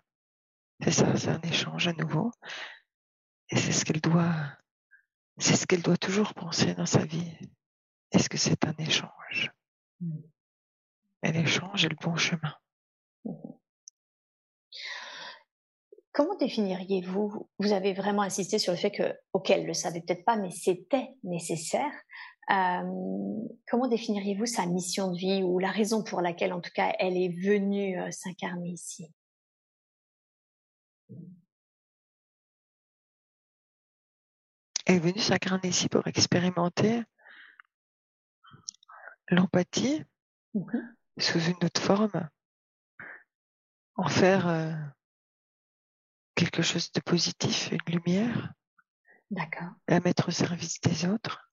C'est 0.81 0.91
ça, 0.91 1.18
c'est 1.18 1.27
un 1.27 1.41
échange 1.41 1.90
à 1.90 1.94
nouveau. 1.94 2.31
Et 3.49 3.57
c'est 3.57 3.73
ce 3.73 3.84
qu'elle 3.84 3.99
doit, 3.99 4.57
c'est 5.38 5.57
ce 5.57 5.68
qu'elle 5.68 5.81
doit 5.81 5.98
toujours 5.98 6.34
penser 6.34 6.76
dans 6.76 6.86
sa 6.86 7.03
vie. 7.03 7.30
Est-ce 8.14 8.30
que 8.30 8.38
c'est 8.38 8.65
un 8.65 8.76
échange? 8.77 9.52
Mmh. 9.99 10.18
Et 11.23 11.31
l'échange 11.34 11.84
est 11.84 11.90
le 11.90 11.98
bon 11.98 12.15
chemin. 12.15 12.56
Mmh 13.30 13.60
Comment 16.11 16.35
définiriez-vous 16.35 17.47
Vous 17.60 17.72
avez 17.72 17.93
vraiment 17.93 18.23
insisté 18.23 18.60
sur 18.60 18.73
le 18.73 18.77
fait 18.77 18.91
que, 18.91 19.18
auquel 19.31 19.61
elle 19.61 19.68
le 19.68 19.73
savait 19.73 20.01
peut-être 20.01 20.26
pas, 20.26 20.35
mais 20.35 20.49
c'était 20.49 21.15
nécessaire. 21.23 21.93
Comment 22.49 23.88
définiriez-vous 23.88 24.47
sa 24.47 24.65
mission 24.65 25.11
de 25.11 25.18
vie 25.18 25.43
ou 25.43 25.60
la 25.60 25.72
raison 25.72 26.03
pour 26.03 26.19
laquelle, 26.22 26.51
en 26.51 26.60
tout 26.60 26.72
cas, 26.73 26.93
elle 26.99 27.15
est 27.15 27.30
venue 27.30 27.97
s'incarner 28.11 28.69
ici? 28.69 29.14
Elle 34.85 34.95
est 34.95 34.99
venue 34.99 35.19
s'incarner 35.19 35.69
ici 35.69 35.88
pour 35.88 36.06
expérimenter 36.07 37.03
l'empathie 39.30 40.03
mmh 40.53 40.80
sous 41.18 41.39
une 41.39 41.65
autre 41.65 41.81
forme, 41.81 42.30
en 43.99 44.07
faire 44.07 44.93
quelque 46.34 46.61
chose 46.61 46.89
de 46.93 47.01
positif, 47.01 47.69
une 47.71 47.95
lumière. 47.95 48.53
D'accord. 49.30 49.71
La 49.89 49.99
mettre 49.99 50.30
au 50.30 50.31
service 50.31 50.80
des 50.80 51.05
autres. 51.05 51.51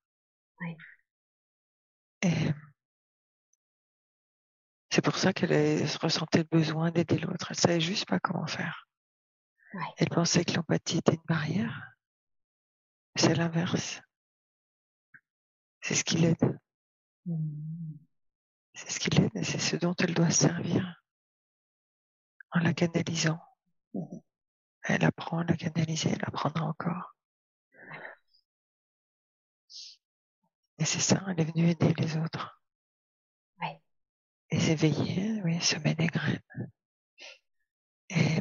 Et 2.23 2.53
c'est 4.91 5.03
pour 5.03 5.19
ça 5.19 5.33
qu'elle 5.33 5.85
ressentait 6.01 6.39
le 6.39 6.45
besoin 6.45 6.93
d'aider 6.93 7.19
l'autre. 7.19 7.49
Elle 7.51 7.59
savait 7.59 7.81
juste 7.81 8.07
pas 8.07 8.21
comment 8.21 8.47
faire. 8.47 8.87
Elle 9.99 10.09
pensait 10.09 10.45
que 10.45 10.53
l'empathie 10.53 10.99
était 10.99 11.15
une 11.15 11.27
barrière. 11.27 11.95
C'est 13.17 13.35
l'inverse. 13.35 14.01
C'est 15.81 15.97
ce 15.97 16.05
qui 16.05 16.19
l'aide. 16.19 16.61
Mmh. 17.27 17.97
C'est 18.75 18.91
ce 18.93 19.01
qui 19.01 19.11
l'aide 19.11 19.35
et 19.35 19.43
c'est 19.43 19.59
ce 19.59 19.75
dont 19.75 19.95
elle 19.95 20.15
doit 20.15 20.31
servir 20.31 20.96
en 22.57 22.61
la 22.61 22.75
canalisant. 22.75 23.41
Mmh. 23.95 24.19
Elle 24.85 25.05
apprend 25.05 25.39
à 25.39 25.45
la 25.45 25.57
canaliser, 25.57 26.11
elle 26.11 26.25
apprendra 26.25 26.65
encore. 26.65 27.15
Et 30.79 30.85
c'est 30.85 31.01
ça, 31.01 31.23
elle 31.29 31.41
est 31.41 31.53
venue 31.53 31.69
aider 31.69 31.93
les 31.95 32.17
autres. 32.17 32.63
Oui. 33.61 33.69
Et 34.51 34.71
éveiller, 34.71 35.43
oui, 35.43 35.61
semer 35.61 35.95
des 35.95 36.07
graines. 36.07 36.71
Et 38.11 38.41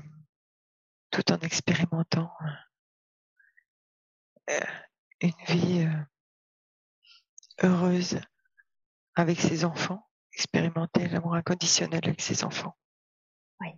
tout 1.10 1.32
en 1.32 1.40
expérimentant 1.40 2.32
euh, 4.50 4.60
une 5.22 5.32
vie 5.48 5.88
euh, 5.88 7.68
heureuse 7.68 8.20
avec 9.16 9.40
ses 9.40 9.66
enfants, 9.66 10.08
expérimenter 10.34 11.08
l'amour 11.08 11.36
inconditionnel 11.36 12.02
avec 12.04 12.22
ses 12.22 12.44
enfants. 12.44 12.78
Oui. 13.62 13.70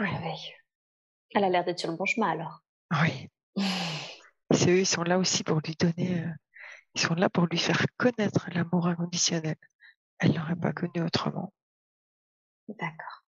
Oui. 0.00 0.08
Elle 1.34 1.44
a 1.44 1.48
l'air 1.48 1.64
d'être 1.64 1.78
sur 1.78 1.90
le 1.90 1.96
bon 1.96 2.04
chemin 2.04 2.30
alors. 2.30 2.62
Oui. 3.02 3.28
C'est 4.50 4.70
eux, 4.70 4.78
ils 4.78 4.86
sont 4.86 5.02
là 5.02 5.18
aussi 5.18 5.42
pour 5.42 5.60
lui 5.60 5.74
donner, 5.74 6.24
euh, 6.24 6.30
ils 6.94 7.00
sont 7.00 7.14
là 7.14 7.28
pour 7.28 7.46
lui 7.46 7.58
faire 7.58 7.84
connaître 7.96 8.48
l'amour 8.52 8.86
inconditionnel. 8.86 9.56
Elle 10.18 10.34
l'aurait 10.34 10.56
pas 10.56 10.72
connu 10.72 11.04
autrement. 11.04 11.52
D'accord. 12.68 13.24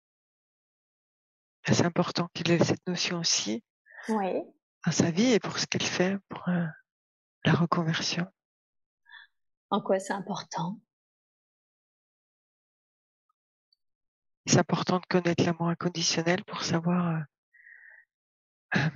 C'est 1.65 1.85
important 1.85 2.29
qu'il 2.35 2.51
ait 2.51 2.65
cette 2.65 2.87
notion 2.87 3.21
aussi 3.21 3.63
oui. 4.09 4.43
dans 4.85 4.93
sa 4.93 5.11
vie 5.11 5.33
et 5.33 5.39
pour 5.39 5.59
ce 5.59 5.67
qu'elle 5.67 5.83
fait 5.83 6.19
pour 6.29 6.49
euh, 6.49 6.67
la 7.45 7.53
reconversion. 7.53 8.27
En 9.71 9.81
quoi 9.81 10.01
c'est 10.01 10.13
important? 10.13 10.79
C'est 14.47 14.59
important 14.59 14.99
de 14.99 15.07
connaître 15.07 15.45
l'amour 15.45 15.69
inconditionnel 15.69 16.45
pour 16.45 16.63
savoir 16.63 17.25
euh, 18.77 18.89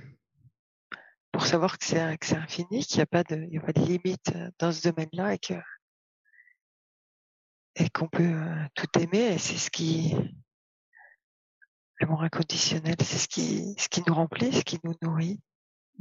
pour 1.31 1.45
savoir 1.45 1.77
que 1.77 1.85
c'est 1.85 1.99
infini, 1.99 2.83
qu'il 2.83 2.97
n'y 2.97 3.03
a 3.03 3.05
pas 3.05 3.23
de, 3.23 3.35
il 3.35 3.53
y 3.53 3.57
a 3.57 3.61
pas 3.61 3.73
de 3.73 3.81
limite 3.81 4.35
euh, 4.35 4.49
dans 4.59 4.71
ce 4.71 4.89
domaine-là 4.89 5.35
et 5.35 5.39
que 5.39 5.53
et 7.75 7.89
qu'on 7.91 8.07
peut 8.07 8.23
euh, 8.23 8.65
tout 8.75 8.87
aimer. 8.99 9.33
Et 9.33 9.37
c'est 9.37 9.57
ce 9.57 9.69
qui 9.69 10.15
l'amour 11.99 12.23
inconditionnel, 12.23 12.95
c'est 12.99 13.17
ce 13.17 13.27
qui 13.27 13.75
ce 13.77 13.87
qui 13.87 14.03
nous 14.05 14.13
remplit, 14.13 14.51
ce 14.51 14.63
qui 14.63 14.79
nous 14.83 14.95
nourrit 15.01 15.39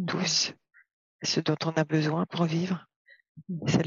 tous, 0.06 0.52
ce 1.22 1.40
dont 1.40 1.56
on 1.64 1.70
a 1.72 1.84
besoin 1.84 2.26
pour 2.26 2.44
vivre. 2.44 2.86
Mmh. 3.48 3.68
C'est 3.68 3.86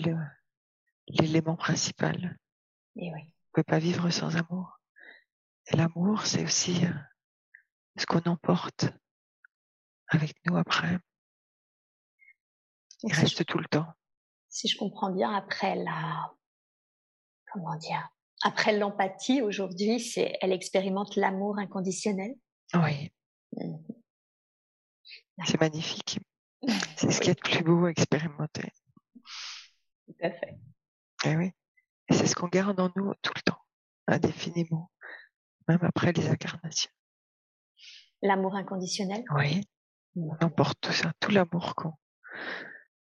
l'élément 1.08 1.56
principal. 1.56 2.38
Et 2.96 3.12
oui. 3.12 3.34
On 3.50 3.56
peut 3.56 3.64
pas 3.64 3.80
vivre 3.80 4.10
sans 4.10 4.38
amour. 4.38 4.79
Et 5.72 5.78
l'amour, 5.78 6.26
c'est 6.26 6.44
aussi 6.44 6.86
euh, 6.86 6.94
ce 7.98 8.06
qu'on 8.06 8.22
emporte 8.22 8.86
avec 10.08 10.34
nous 10.46 10.58
après. 10.58 10.98
Il 13.04 13.14
reste 13.14 13.46
tout 13.46 13.60
le 13.60 13.66
temps. 13.66 13.88
Si 14.50 14.68
je 14.68 14.78
comprends 14.78 15.12
bien, 15.12 15.34
après 15.34 15.76
la, 15.76 16.34
comment 17.54 17.76
dire, 17.76 18.10
Après 18.42 18.78
l'empathie, 18.78 19.42
aujourd'hui, 19.42 20.00
c'est 20.00 20.38
elle 20.42 20.52
expérimente 20.52 21.16
l'amour 21.16 21.60
inconditionnel. 21.60 22.36
Oui. 22.74 23.12
Mmh. 23.54 23.78
C'est 25.46 25.62
magnifique. 25.62 26.20
C'est 26.98 27.12
ce 27.12 27.22
qui 27.22 27.30
est 27.30 27.40
le 27.46 27.50
plus 27.50 27.64
beau 27.64 27.86
à 27.86 27.92
expérimenter. 27.92 28.70
Tout 30.08 30.16
à 30.22 30.32
fait. 30.32 30.58
Et 31.26 31.30
eh 31.30 31.36
oui. 31.36 31.52
Et 32.10 32.14
c'est 32.14 32.26
ce 32.26 32.36
qu'on 32.36 32.48
garde 32.48 32.80
en 32.80 32.92
nous 32.96 33.14
tout 33.22 33.34
le 33.36 33.42
temps, 33.44 33.62
indéfiniment, 34.08 34.90
même 35.70 35.84
après 35.84 36.12
les 36.12 36.28
incarnations. 36.28 36.92
L'amour 38.22 38.56
inconditionnel 38.56 39.24
Oui. 39.36 39.62
On 40.16 40.36
emporte 40.44 40.82
tout 40.82 40.92
ça, 40.92 41.14
tout 41.20 41.32
l'amour 41.32 41.76
qu'on 41.76 41.94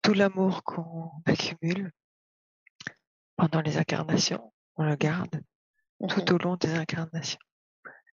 tout 0.02 0.14
l'amour 0.14 0.62
qu'on 0.62 1.10
accumule 1.26 1.90
pendant 3.36 3.60
les 3.60 3.76
incarnations, 3.76 4.52
on 4.76 4.84
le 4.84 4.94
garde 4.96 5.42
tout 6.08 6.20
mhm. 6.20 6.34
au 6.34 6.38
long 6.38 6.56
des 6.56 6.74
incarnations 6.74 7.40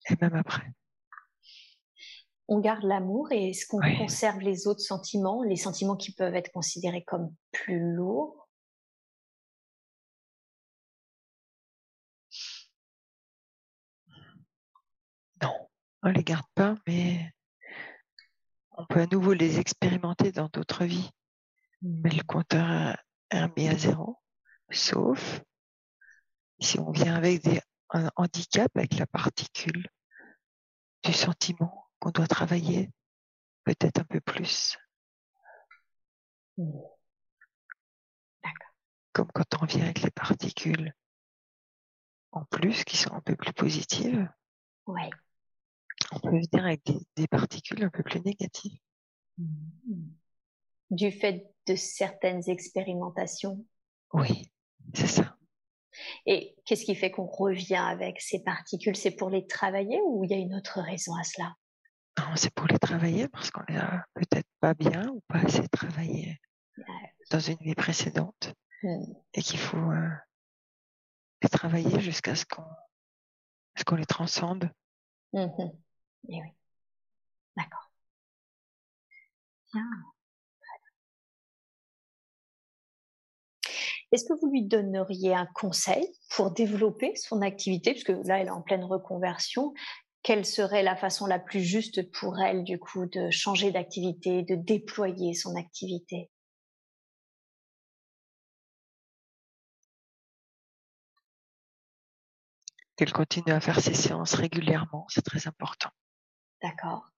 et 0.09 0.15
même 0.21 0.35
après. 0.35 0.71
On 2.47 2.59
garde 2.59 2.83
l'amour 2.83 3.31
et 3.31 3.49
est-ce 3.49 3.65
qu'on 3.67 3.81
conserve 3.97 4.39
les 4.39 4.67
autres 4.67 4.81
sentiments, 4.81 5.43
les 5.43 5.55
sentiments 5.55 5.95
qui 5.95 6.13
peuvent 6.13 6.35
être 6.35 6.51
considérés 6.51 7.03
comme 7.03 7.33
plus 7.51 7.79
lourds 7.95 8.48
on 16.03 16.09
les 16.09 16.23
garde 16.23 16.45
pas, 16.55 16.75
mais 16.87 17.31
on 18.71 18.85
peut 18.85 19.01
à 19.01 19.07
nouveau 19.07 19.33
les 19.33 19.59
expérimenter 19.59 20.31
dans 20.31 20.47
d'autres 20.47 20.85
vies 20.85 21.11
mais 21.81 22.09
le 22.09 22.23
compteur 22.23 22.97
est 23.29 23.57
mis 23.57 23.67
à 23.67 23.77
zéro, 23.77 24.19
sauf 24.71 25.41
si 26.59 26.79
on 26.79 26.91
vient 26.91 27.15
avec 27.15 27.43
des, 27.43 27.61
un 27.91 28.09
handicap, 28.15 28.69
avec 28.75 28.95
la 28.95 29.07
particule 29.07 29.87
du 31.03 31.13
sentiment 31.13 31.87
qu'on 31.99 32.11
doit 32.11 32.27
travailler 32.27 32.89
peut-être 33.63 33.99
un 33.99 34.03
peu 34.03 34.19
plus. 34.19 34.77
Comme 39.13 39.31
quand 39.33 39.61
on 39.61 39.65
vient 39.65 39.85
avec 39.85 40.01
les 40.01 40.11
particules 40.11 40.93
en 42.31 42.45
plus, 42.45 42.83
qui 42.83 42.95
sont 42.95 43.13
un 43.13 43.21
peu 43.21 43.35
plus 43.35 43.53
positives. 43.53 44.29
Ouais. 44.85 45.09
On 46.11 46.19
peut 46.19 46.29
venir 46.29 46.65
avec 46.65 46.83
des, 46.85 46.99
des 47.15 47.27
particules 47.27 47.83
un 47.83 47.89
peu 47.89 48.03
plus 48.03 48.21
négatives. 48.21 48.79
Mmh 49.37 50.09
du 50.89 51.11
fait 51.11 51.51
de 51.67 51.75
certaines 51.75 52.49
expérimentations. 52.49 53.65
Oui, 54.13 54.51
c'est 54.93 55.07
ça. 55.07 55.35
Et 56.25 56.55
qu'est-ce 56.65 56.85
qui 56.85 56.95
fait 56.95 57.11
qu'on 57.11 57.25
revient 57.25 57.75
avec 57.75 58.21
ces 58.21 58.43
particules? 58.43 58.95
C'est 58.95 59.15
pour 59.15 59.29
les 59.29 59.45
travailler 59.45 59.99
ou 60.05 60.23
il 60.23 60.31
y 60.31 60.33
a 60.33 60.37
une 60.37 60.55
autre 60.55 60.81
raison 60.81 61.15
à 61.15 61.23
cela? 61.23 61.55
Non, 62.17 62.35
c'est 62.35 62.53
pour 62.53 62.67
les 62.67 62.79
travailler 62.79 63.27
parce 63.27 63.51
qu'on 63.51 63.63
les 63.69 63.77
a 63.77 64.05
peut-être 64.13 64.47
pas 64.59 64.73
bien 64.73 65.07
ou 65.09 65.21
pas 65.27 65.39
assez 65.39 65.67
travaillé 65.69 66.39
dans 67.31 67.39
une 67.39 67.57
vie 67.57 67.75
précédente 67.75 68.53
hmm. 68.83 69.13
et 69.33 69.41
qu'il 69.41 69.59
faut 69.59 69.77
euh, 69.77 70.09
les 71.41 71.49
travailler 71.49 71.99
jusqu'à 71.99 72.35
ce 72.35 72.45
qu'on 72.45 72.65
ce 73.77 73.83
qu'on 73.83 73.95
les 73.95 74.05
transcende. 74.05 74.71
Mmh 75.33 75.47
oui. 76.27 76.39
D'accord. 77.55 77.89
Bien. 79.73 80.13
Est-ce 84.11 84.25
que 84.25 84.33
vous 84.39 84.51
lui 84.51 84.63
donneriez 84.63 85.33
un 85.33 85.47
conseil 85.53 86.07
pour 86.31 86.51
développer 86.51 87.15
son 87.15 87.41
activité, 87.41 87.91
puisque 87.91 88.09
là, 88.09 88.39
elle 88.39 88.47
est 88.47 88.51
en 88.51 88.61
pleine 88.61 88.83
reconversion 88.83 89.73
Quelle 90.23 90.45
serait 90.45 90.83
la 90.83 90.95
façon 90.95 91.25
la 91.27 91.39
plus 91.39 91.61
juste 91.61 92.11
pour 92.11 92.39
elle, 92.39 92.63
du 92.63 92.79
coup, 92.79 93.05
de 93.05 93.29
changer 93.31 93.71
d'activité, 93.71 94.43
de 94.43 94.55
déployer 94.55 95.33
son 95.33 95.55
activité? 95.55 96.29
Qu'elle 102.95 103.11
continue 103.11 103.51
à 103.51 103.59
faire 103.59 103.79
ses 103.79 103.95
séances 103.95 104.35
régulièrement, 104.35 105.07
c'est 105.09 105.23
très 105.23 105.47
important. 105.47 105.89
D'accord. 106.61 107.11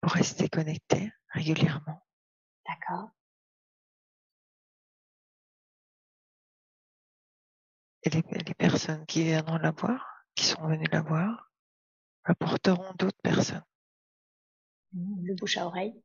Pour 0.00 0.12
rester 0.12 0.48
connectée 0.48 1.12
régulièrement. 1.30 2.06
D'accord. 2.66 3.10
Et 8.04 8.10
les, 8.10 8.22
personnes 8.54 9.04
qui 9.06 9.24
viendront 9.24 9.58
la 9.58 9.72
voir, 9.72 10.24
qui 10.34 10.44
sont 10.44 10.66
venues 10.66 10.86
la 10.92 11.02
voir, 11.02 11.50
apporteront 12.24 12.94
d'autres 12.98 13.20
personnes. 13.22 13.64
Mmh, 14.92 15.26
le 15.26 15.34
bouche 15.34 15.56
à 15.56 15.66
oreille. 15.66 16.00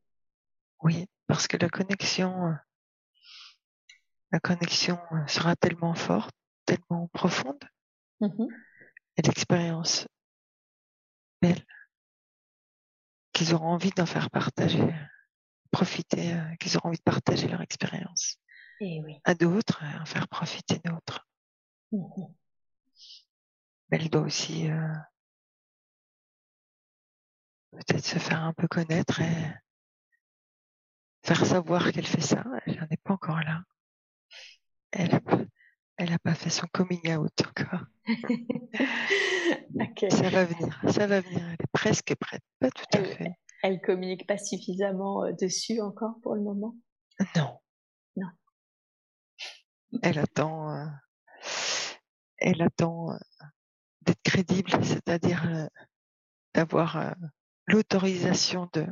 Oui, 0.82 1.08
parce 1.28 1.48
que 1.48 1.58
la 1.58 1.70
connexion, 1.70 2.56
la 4.32 4.40
connexion 4.40 5.00
sera 5.28 5.56
tellement 5.56 5.94
forte, 5.94 6.36
tellement 6.66 7.08
profonde, 7.10 7.64
mmh 8.20 8.48
et 9.16 9.22
l'expérience 9.22 10.08
belle, 11.42 11.64
qu'ils 13.34 13.54
auront 13.54 13.70
envie 13.70 13.92
d'en 13.92 14.06
faire 14.06 14.30
partager, 14.30 14.88
profiter, 15.72 16.34
euh, 16.34 16.56
qu'ils 16.60 16.78
auront 16.78 16.90
envie 16.90 16.98
de 16.98 17.04
partager 17.04 17.48
leur 17.48 17.62
expérience 17.62 18.38
et 18.80 18.98
eh 18.98 19.02
oui. 19.02 19.20
à 19.24 19.34
d'autres, 19.34 19.84
en 20.02 20.06
faire 20.06 20.28
profiter 20.28 20.80
d'autres. 20.86 21.28
Mmh 21.92 22.26
elle 23.94 24.10
doit 24.10 24.22
aussi 24.22 24.72
euh, 24.72 24.94
peut-être 27.72 28.04
se 28.04 28.18
faire 28.18 28.42
un 28.42 28.54
peu 28.54 28.68
connaître 28.68 29.22
et 29.22 29.54
faire 31.24 31.46
savoir 31.46 31.92
qu'elle 31.92 32.08
fait 32.08 32.22
ça. 32.22 32.44
Elle 32.66 32.80
n'en 32.80 32.88
est 32.90 33.02
pas 33.04 33.14
encore 33.14 33.40
là. 33.42 33.64
Elle 34.92 35.22
n'a 36.00 36.20
pas, 36.20 36.34
fait 36.34 36.50
son 36.50 36.68
coming 36.72 37.16
out 37.16 37.32
encore. 37.48 37.86
Ça 40.10 40.30
va 40.30 40.46
venir, 40.46 40.82
ça 40.90 41.08
va 41.08 41.22
venir. 41.22 41.40
Elle 41.40 41.54
est 41.54 41.72
presque 41.72 42.14
prête, 42.16 42.44
pas 42.60 42.70
tout 42.70 42.86
à 42.94 43.04
fait. 43.04 43.32
Elle 43.62 43.82
communique 43.82 44.28
pas 44.28 44.38
suffisamment 44.38 45.24
euh, 45.24 45.32
dessus 45.32 45.82
encore 45.82 46.16
pour 46.22 46.36
le 46.36 46.42
moment? 46.42 46.76
Non. 47.36 47.60
Non. 48.18 48.28
Elle 50.02 50.20
attend. 50.20 50.76
Euh, 50.76 50.86
elle 52.38 52.62
attend 52.62 53.12
euh, 53.12 53.18
d'être 54.02 54.22
crédible, 54.24 54.72
c'est-à-dire 54.84 55.48
euh, 55.48 55.68
d'avoir 56.54 57.16
l'autorisation 57.68 58.70
de, 58.74 58.86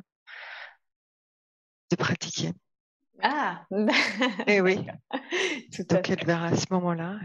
de 1.91 1.95
pratiquer. 1.95 2.53
Ah 3.22 3.65
Et 3.72 3.85
eh 4.48 4.61
oui. 4.61 4.85
Donc 5.89 6.10
elle 6.10 6.26
verra 6.26 6.48
à 6.48 6.56
ce 6.56 6.65
moment-là. 6.72 7.19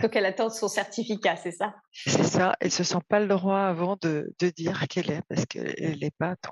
Donc 0.00 0.14
elle 0.14 0.26
attend 0.26 0.48
son 0.48 0.68
certificat, 0.68 1.36
c'est 1.36 1.52
ça? 1.52 1.74
C'est 1.92 2.22
ça. 2.22 2.56
Elle 2.60 2.70
se 2.70 2.84
sent 2.84 3.00
pas 3.08 3.20
le 3.20 3.26
droit 3.26 3.60
avant 3.60 3.96
de, 4.00 4.32
de 4.38 4.48
dire 4.50 4.86
qu'elle 4.88 5.10
est, 5.10 5.22
parce 5.28 5.46
qu'elle 5.46 5.98
n'est 6.00 6.12
pas 6.18 6.36
que. 6.36 6.48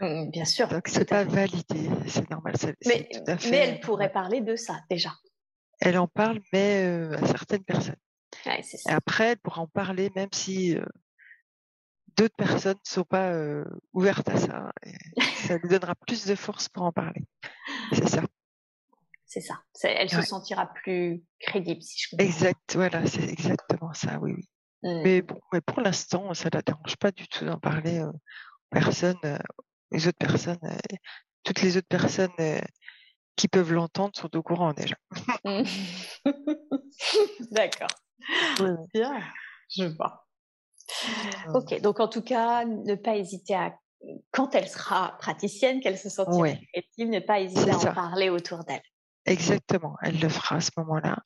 Mmh, 0.00 0.30
bien 0.30 0.44
sûr. 0.44 0.68
Donc 0.68 0.88
c'est 0.88 1.08
pas 1.08 1.24
validé, 1.24 1.90
c'est 2.06 2.28
normal. 2.30 2.54
Mais, 2.86 3.08
mais, 3.26 3.56
elle 3.56 3.80
pourrait 3.80 4.12
parler 4.12 4.40
de 4.40 4.56
ça 4.56 4.80
déjà. 4.90 5.12
Elle 5.80 5.98
en 5.98 6.06
parle, 6.06 6.40
mais 6.52 6.84
à 7.14 7.26
certaines 7.26 7.64
personnes 7.64 7.96
après, 8.86 9.30
elle 9.30 9.38
pourra 9.38 9.62
en 9.62 9.66
parler 9.66 10.10
même 10.14 10.28
si 10.32 10.76
d'autres 12.20 12.36
personnes 12.36 12.76
ne 12.76 12.90
sont 12.90 13.04
pas 13.04 13.32
ouvertes 13.92 14.28
à 14.28 14.36
ça. 14.36 14.72
ça 15.46 15.56
lui 15.56 15.68
donnera 15.68 15.94
plus 15.94 16.26
de 16.26 16.34
force 16.34 16.68
pour 16.68 16.82
en 16.82 16.92
parler. 16.92 17.24
C'est 17.92 18.08
ça. 18.08 18.22
C'est 19.26 19.40
ça. 19.40 19.62
Elle 19.84 20.10
se 20.10 20.22
sentira 20.22 20.66
plus 20.66 21.22
crédible, 21.38 21.80
si 21.82 21.98
je 21.98 22.10
comprends. 22.10 22.26
Exact, 22.26 22.74
voilà, 22.74 23.06
c'est 23.06 23.24
exactement 23.24 23.92
ça, 23.94 24.18
oui, 24.20 24.34
oui. 24.36 24.44
Mmh. 24.82 25.02
Mais 25.02 25.22
bon, 25.22 25.40
mais 25.52 25.60
pour 25.60 25.80
l'instant, 25.80 26.34
ça 26.34 26.46
ne 26.46 26.56
la 26.56 26.62
dérange 26.62 26.96
pas 26.96 27.12
du 27.12 27.28
tout 27.28 27.44
d'en 27.44 27.58
parler 27.58 28.02
aux 28.02 28.20
personnes, 28.70 29.38
aux 29.92 30.08
autres 30.08 30.18
personnes. 30.18 30.58
toutes 31.44 31.62
les 31.62 31.76
autres 31.76 31.88
personnes 31.88 32.30
qui 33.36 33.48
peuvent 33.48 33.72
l'entendre 33.72 34.12
sont 34.14 34.34
au 34.36 34.42
courant 34.42 34.72
déjà. 34.72 34.96
Mmh. 35.44 35.62
D'accord. 37.52 37.88
Bien, 38.92 39.22
je 39.70 39.84
vois. 39.84 40.26
Ok, 41.54 41.80
donc 41.80 42.00
en 42.00 42.08
tout 42.08 42.22
cas, 42.22 42.64
ne 42.64 42.94
pas 42.94 43.16
hésiter 43.16 43.54
à, 43.54 43.74
quand 44.30 44.54
elle 44.54 44.68
sera 44.68 45.16
praticienne, 45.18 45.80
qu'elle 45.80 45.98
se 45.98 46.08
sentira 46.08 46.48
effective, 46.48 47.08
ne 47.08 47.20
pas 47.20 47.40
hésiter 47.40 47.70
à 47.70 47.76
en 47.76 47.94
parler 47.94 48.30
autour 48.30 48.64
d'elle. 48.64 48.82
Exactement, 49.26 49.96
elle 50.02 50.18
le 50.18 50.28
fera 50.28 50.56
à 50.56 50.60
ce 50.60 50.70
moment-là. 50.78 51.18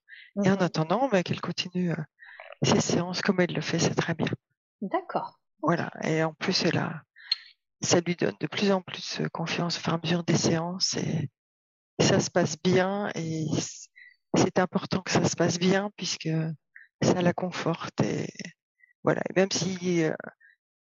Et 0.44 0.50
en 0.50 0.56
mmh 0.56 0.62
attendant, 0.62 1.08
bah, 1.08 1.22
qu'elle 1.22 1.40
continue 1.40 1.92
euh, 1.92 2.02
ses 2.62 2.80
séances 2.80 3.22
comme 3.22 3.40
elle 3.40 3.54
le 3.54 3.60
fait, 3.60 3.78
c'est 3.78 3.94
très 3.94 4.14
bien. 4.14 4.26
D'accord. 4.80 5.38
Voilà, 5.62 5.90
et 6.02 6.22
en 6.24 6.34
plus, 6.34 6.64
elle 6.64 6.78
a, 6.78 7.02
ça 7.80 8.00
lui 8.00 8.16
donne 8.16 8.34
de 8.40 8.46
plus 8.46 8.72
en 8.72 8.82
plus 8.82 9.20
euh, 9.20 9.28
confiance 9.28 9.78
au 9.78 9.80
fur 9.80 9.92
et 9.92 9.96
à 9.96 10.00
mesure 10.02 10.24
des 10.24 10.36
séances 10.36 10.96
et 10.96 11.30
ça 12.00 12.18
se 12.20 12.30
passe 12.30 12.56
bien 12.60 13.10
et 13.14 13.46
c'est 14.36 14.58
important 14.58 15.00
que 15.00 15.10
ça 15.10 15.24
se 15.24 15.36
passe 15.36 15.58
bien 15.58 15.90
puisque 15.96 16.28
ça 17.02 17.22
la 17.22 17.32
conforte 17.32 18.00
et 18.02 18.26
voilà. 19.04 19.22
même 19.36 19.50
si 19.50 20.02
euh, 20.02 20.14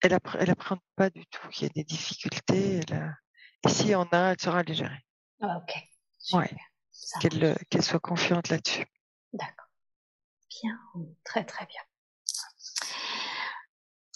elle 0.02 0.12
apprend 0.12 0.78
pas 0.96 1.10
du 1.10 1.26
tout 1.26 1.48
qu'il 1.48 1.66
y 1.66 1.70
a 1.70 1.72
des 1.72 1.84
difficultés, 1.84 2.80
et 3.64 3.68
si 3.68 3.88
y 3.88 3.94
en 3.94 4.08
a, 4.12 4.32
elle 4.32 4.40
saura 4.40 4.62
les 4.62 4.74
gérer. 4.74 5.00
Ah, 5.40 5.58
ok. 5.58 5.74
Ouais. 6.34 6.50
Qu'elle 7.20 7.82
soit 7.82 8.00
confiante 8.00 8.48
là-dessus. 8.48 8.86
D'accord. 9.32 9.66
Bien, 10.62 10.78
très 11.24 11.44
très 11.44 11.66
bien. 11.66 11.80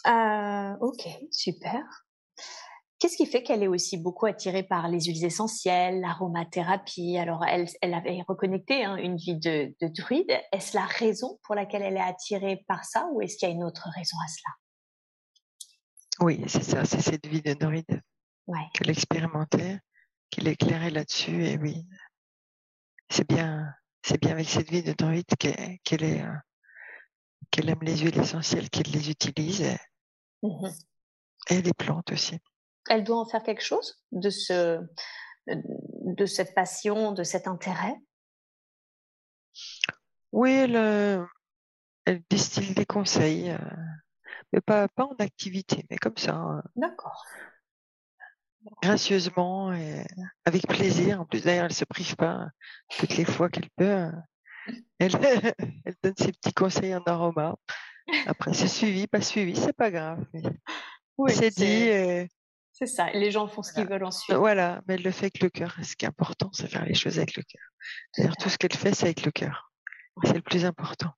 Euh, 0.07 0.77
ok, 0.81 1.09
super. 1.33 2.06
Qu'est-ce 2.99 3.19
qui 3.19 3.27
fait 3.27 3.43
qu'elle 3.43 3.63
est 3.63 3.69
aussi 3.69 3.99
beaucoup 3.99 4.25
attirée 4.25 4.63
par 4.63 4.89
les 4.89 5.01
huiles 5.01 5.25
essentielles, 5.25 6.01
l'aromathérapie? 6.01 7.19
Alors, 7.19 7.45
elle, 7.45 7.67
elle 7.83 7.93
avait 7.93 8.23
reconnecté 8.27 8.85
hein, 8.85 8.97
une 8.97 9.17
vie 9.17 9.37
de, 9.37 9.75
druide. 9.81 10.33
Est-ce 10.51 10.75
la 10.75 10.87
raison 10.87 11.39
pour 11.43 11.55
laquelle 11.55 11.83
elle 11.83 11.99
est 11.99 12.01
attirée 12.01 12.65
par 12.67 12.85
ça 12.85 13.07
ou 13.13 13.21
est-ce 13.21 13.37
qu'il 13.37 13.49
y 13.49 13.53
a 13.53 13.55
une 13.55 13.65
autre 13.65 13.87
raison 13.95 14.17
à 14.25 14.29
cela? 14.29 14.55
Oui, 16.21 16.43
c'est 16.47 16.63
ça, 16.63 16.87
c'est 16.87 17.03
cette 17.03 17.27
vie 17.27 17.43
de 17.43 17.53
druide 17.53 18.01
ouais. 18.47 18.65
qu'elle 18.73 18.89
expérimentait, 18.89 19.79
qu'elle 20.31 20.49
éclairait 20.49 20.91
là-dessus. 20.91 21.45
Et 21.45 21.59
oui, 21.59 21.87
c'est 23.11 23.29
bien, 23.29 23.75
c'est 24.03 24.19
bien 24.19 24.31
avec 24.31 24.49
cette 24.49 24.71
vie 24.71 24.83
de 24.83 24.95
druide 24.95 25.27
qu'elle 25.39 26.03
est, 26.03 26.23
euh, 26.23 26.35
qu'elle 27.51 27.69
aime 27.69 27.83
les 27.83 27.99
huiles 27.99 28.19
essentielles, 28.19 28.71
qu'elle 28.71 28.91
les 28.91 29.11
utilise. 29.11 29.77
Mmh 30.43 30.69
et 31.49 31.63
les 31.63 31.73
plantes 31.73 32.11
aussi 32.11 32.39
elle 32.89 33.05
doit 33.05 33.19
en 33.19 33.27
faire 33.27 33.43
quelque 33.43 33.63
chose 33.63 34.03
de 34.13 34.31
ce, 34.31 34.81
de 35.47 36.27
cette 36.27 36.55
passion, 36.55 37.13
de 37.13 37.23
cet 37.23 37.47
intérêt? 37.49 37.97
Oui, 40.33 40.53
elle, 40.53 40.77
euh, 40.77 41.25
elle 42.05 42.23
distille 42.29 42.75
des 42.75 42.87
conseils, 42.87 43.51
euh, 43.51 43.59
mais 44.53 44.61
pas, 44.61 44.89
pas 44.89 45.05
en 45.05 45.15
activité, 45.19 45.87
mais 45.91 45.97
comme 45.97 46.17
ça. 46.17 46.35
Hein. 46.35 46.63
D'accord. 46.77 47.25
Gracieusement 48.83 49.73
et 49.73 50.05
avec 50.45 50.67
plaisir. 50.67 51.21
En 51.21 51.25
plus, 51.25 51.43
d'ailleurs, 51.43 51.67
elle 51.67 51.73
se 51.73 51.85
prive 51.85 52.17
pas 52.17 52.49
toutes 52.99 53.17
les 53.17 53.25
fois 53.25 53.49
qu'elle 53.49 53.71
peut. 53.77 54.11
Elle, 54.99 55.13
elle 55.85 55.95
donne 56.03 56.17
ses 56.17 56.33
petits 56.33 56.53
conseils 56.53 56.95
en 56.95 57.03
aroma. 57.05 57.55
Après, 58.27 58.53
c'est 58.55 58.69
suivi, 58.69 59.07
pas 59.07 59.21
suivi, 59.21 59.57
c'est 59.57 59.73
pas 59.73 59.91
grave. 59.91 60.25
Oui, 61.19 61.33
c'est 61.33 61.51
dit. 61.51 62.29
C'est 62.79 62.87
ça, 62.87 63.11
les 63.13 63.31
gens 63.31 63.49
font 63.49 63.63
ce 63.63 63.73
qu'ils 63.73 63.89
veulent 63.89 64.05
ensuite. 64.05 64.37
Voilà, 64.37 64.83
mais 64.87 64.95
elle 64.95 65.03
le 65.03 65.11
fait 65.11 65.27
avec 65.27 65.41
le 65.41 65.49
cœur. 65.49 65.75
Ce 65.83 65.97
qui 65.97 66.05
est 66.05 66.09
important, 66.09 66.51
c'est 66.53 66.69
faire 66.69 66.85
les 66.85 66.93
choses 66.93 67.17
avec 67.17 67.35
le 67.35 67.43
cœur. 67.43 67.63
D'ailleurs, 68.17 68.37
tout 68.37 68.51
ce 68.51 68.59
qu'elle 68.59 68.75
fait, 68.75 68.95
c'est 68.95 69.07
avec 69.07 69.25
le 69.25 69.33
cœur. 69.33 69.73
C'est 70.25 70.35
le 70.35 70.43
plus 70.43 70.67
important. 70.67 71.11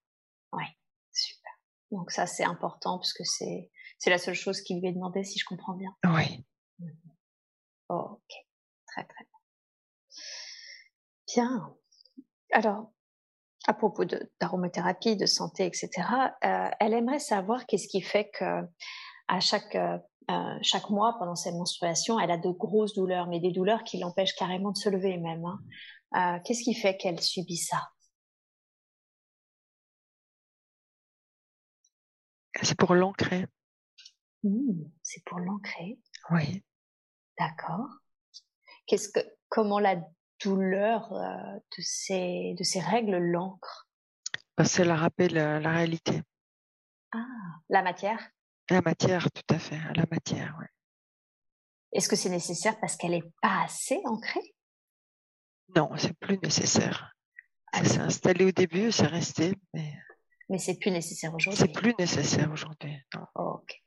Oui, 0.53 0.63
super. 1.11 1.51
Donc 1.91 2.13
ça, 2.13 2.27
c'est 2.27 2.45
important 2.45 3.01
puisque 3.01 3.27
c'est 3.27 3.73
c'est 3.99 4.11
la 4.11 4.19
seule 4.19 4.37
chose 4.37 4.61
qui 4.61 4.79
lui 4.79 4.87
est 4.87 4.93
demandée, 4.93 5.25
si 5.25 5.41
je 5.41 5.45
comprends 5.45 5.75
bien. 5.75 5.91
Oui. 6.05 6.47
Mhm. 6.79 6.93
ok, 7.89 8.33
très 8.87 9.05
très 9.05 9.25
bien. 9.25 9.39
Bien. 11.35 11.77
Alors, 12.53 12.93
à 13.67 13.75
propos 13.75 14.05
d'aromathérapie, 14.05 15.17
de, 15.17 15.27
santé, 15.27 15.67
etc., 15.67 15.91
euh, 16.45 16.71
elle 16.79 16.95
aimerait 16.95 17.19
savoir 17.19 17.67
qu'est-ce 17.67 17.89
qui 17.89 18.01
fait 18.01 18.31
que 18.31 18.63
à 19.27 19.41
chaque 19.41 19.77
euh, 20.31 20.59
chaque 20.63 20.91
mois 20.91 21.17
pendant 21.19 21.37
ses 21.37 21.53
menstruations, 21.53 22.19
elle 22.21 22.31
a 22.31 22.39
de 22.39 22.51
grosses 22.51 22.95
douleurs, 22.95 23.27
mais 23.27 23.41
des 23.41 23.53
douleurs 23.53 23.85
qui 23.85 23.99
l'empêchent 23.99 24.35
carrément 24.37 24.73
de 24.73 24.77
se 24.77 24.89
lever 24.89 25.17
même. 25.19 25.45
Hein. 25.45 25.61
Euh, 26.17 26.41
qu'est-ce 26.45 26.63
qui 26.63 26.75
fait 26.75 26.97
qu'elle 26.97 27.21
subit 27.21 27.57
ça? 27.57 27.89
C'est 32.63 32.77
pour 32.77 32.95
l'ancrer. 32.95 33.47
Mmh, 34.43 34.85
c'est 35.03 35.25
pour 35.25 35.39
l'ancrer. 35.39 35.99
Oui. 36.31 36.65
D'accord. 37.39 37.89
Qu'est-ce 38.87 39.09
que, 39.09 39.21
comment 39.49 39.79
la 39.79 39.97
douleur 40.43 41.13
euh, 41.13 41.55
de 41.55 41.83
ces 41.83 42.55
de 42.59 42.65
ces 42.65 42.81
règles 42.81 43.17
l'ancre? 43.19 43.89
Parce 44.57 44.77
qu'elle 44.77 44.91
rappelle 44.91 45.35
la, 45.35 45.61
la 45.61 45.71
réalité. 45.71 46.23
Ah, 47.13 47.25
la 47.69 47.83
matière? 47.83 48.29
La 48.71 48.83
matière, 48.83 49.31
tout 49.31 49.55
à 49.55 49.59
fait, 49.59 49.79
la 49.95 50.05
matière, 50.11 50.55
oui. 50.61 50.67
Est-ce 51.93 52.09
que 52.09 52.17
c'est 52.17 52.29
nécessaire 52.29 52.79
parce 52.81 52.97
qu'elle 52.97 53.13
n'est 53.13 53.33
pas 53.41 53.63
assez 53.65 53.99
ancrée? 54.05 54.55
Non, 55.75 55.91
c'est 55.97 56.13
plus 56.19 56.39
nécessaire. 56.43 57.15
Ça 57.75 57.85
s'est 57.85 57.99
installé 57.99 58.45
au 58.45 58.53
début, 58.53 58.93
c'est 58.93 59.07
resté, 59.07 59.55
mais. 59.73 59.95
Mais 60.51 60.59
c'est 60.59 60.79
plus 60.79 60.91
nécessaire 60.91 61.35
aujourd'hui. 61.35 61.61
C'est 61.61 61.73
plus 61.73 61.95
nécessaire 61.99 62.51
aujourd'hui. 62.51 62.97
ok. 63.35 63.83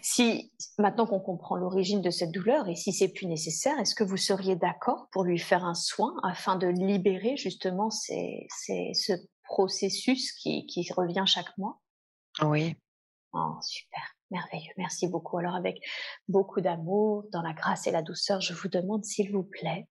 Si 0.00 0.52
maintenant 0.78 1.06
qu'on 1.06 1.18
comprend 1.18 1.56
l'origine 1.56 2.00
de 2.00 2.10
cette 2.10 2.30
douleur 2.30 2.68
et 2.68 2.76
si 2.76 2.92
c'est 2.92 3.12
plus 3.12 3.26
nécessaire, 3.26 3.76
est-ce 3.80 3.96
que 3.96 4.04
vous 4.04 4.16
seriez 4.16 4.54
d'accord 4.54 5.08
pour 5.10 5.24
lui 5.24 5.38
faire 5.38 5.64
un 5.64 5.74
soin 5.74 6.14
afin 6.22 6.54
de 6.54 6.68
libérer 6.68 7.36
justement 7.36 7.90
ce 7.90 9.12
processus 9.42 10.32
qui, 10.32 10.66
qui 10.66 10.86
revient 10.92 11.24
chaque 11.26 11.56
mois? 11.58 11.80
Oui. 12.42 12.76
Oh, 13.32 13.58
super. 13.60 14.15
Merveilleux, 14.30 14.72
merci 14.76 15.06
beaucoup. 15.06 15.38
Alors 15.38 15.54
avec 15.54 15.78
beaucoup 16.28 16.60
d'amour, 16.60 17.24
dans 17.30 17.42
la 17.42 17.52
grâce 17.52 17.86
et 17.86 17.92
la 17.92 18.02
douceur, 18.02 18.40
je 18.40 18.54
vous 18.54 18.68
demande 18.68 19.04
s'il 19.04 19.32
vous 19.32 19.44
plaît 19.44 19.88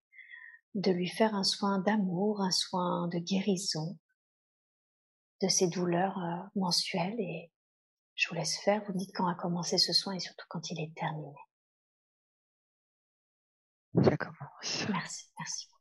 de 0.74 0.92
lui 0.92 1.08
faire 1.08 1.34
un 1.34 1.44
soin 1.44 1.80
d'amour, 1.80 2.42
un 2.42 2.52
soin 2.52 3.08
de 3.08 3.18
guérison 3.18 3.98
de 5.42 5.48
ces 5.48 5.68
douleurs 5.68 6.18
euh, 6.18 6.44
mensuelles 6.56 7.20
et 7.20 7.52
je 8.16 8.28
vous 8.30 8.36
laisse 8.36 8.58
faire. 8.58 8.84
Vous 8.86 8.94
me 8.94 9.00
dites 9.00 9.16
quand 9.16 9.28
a 9.28 9.36
commencé 9.36 9.78
ce 9.78 9.94
soin 9.94 10.14
et 10.14 10.20
surtout 10.20 10.46
quand 10.50 10.70
il 10.72 10.82
est 10.82 10.94
terminé. 10.96 11.36
Ça 14.04 14.18
commence. 14.18 14.88
Merci, 14.90 15.30
merci. 15.40 15.75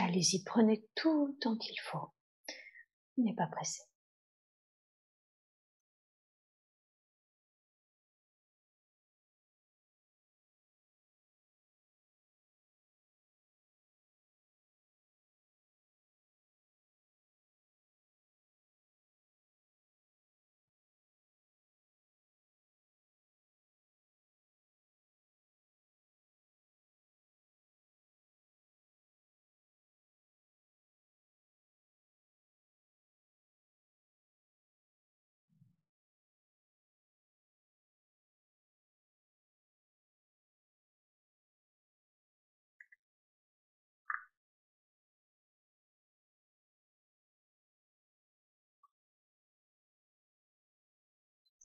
Allez-y, 0.00 0.42
prenez 0.44 0.84
tout 0.94 1.26
le 1.26 1.38
temps 1.38 1.56
qu'il 1.56 1.78
faut. 1.80 2.10
n'est 3.16 3.34
pas 3.34 3.46
pressé. 3.46 3.82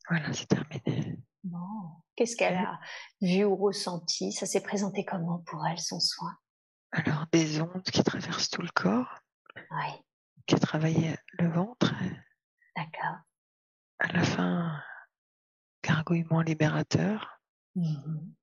Voilà, 0.10 0.34
c'est 0.34 0.48
terminé. 0.48 1.18
Bon. 1.44 1.92
Qu'est-ce 2.16 2.36
qu'elle 2.36 2.56
a 2.58 2.80
vu 3.22 3.44
ou 3.44 3.56
ressenti? 3.56 4.32
Ça 4.32 4.46
s'est 4.46 4.62
présenté 4.62 5.06
comment 5.06 5.40
pour 5.40 5.66
elle, 5.68 5.80
son 5.80 6.00
soin? 6.00 6.36
Alors, 6.92 7.26
des 7.32 7.62
ondes 7.62 7.84
qui 7.84 8.04
traversent 8.04 8.50
tout 8.50 8.62
le 8.62 8.70
corps, 8.74 9.20
Oui, 9.56 10.04
qui 10.48 10.56
a 10.56 10.60
travaillé 10.60 11.16
le 11.34 11.50
ventre. 11.50 11.94
d'accord. 12.76 13.18
À 14.00 14.08
la 14.14 14.24
fin, 14.24 14.82
gargouillement 15.84 16.42
libérateur. 16.42 17.40
Mhm. 17.76 18.34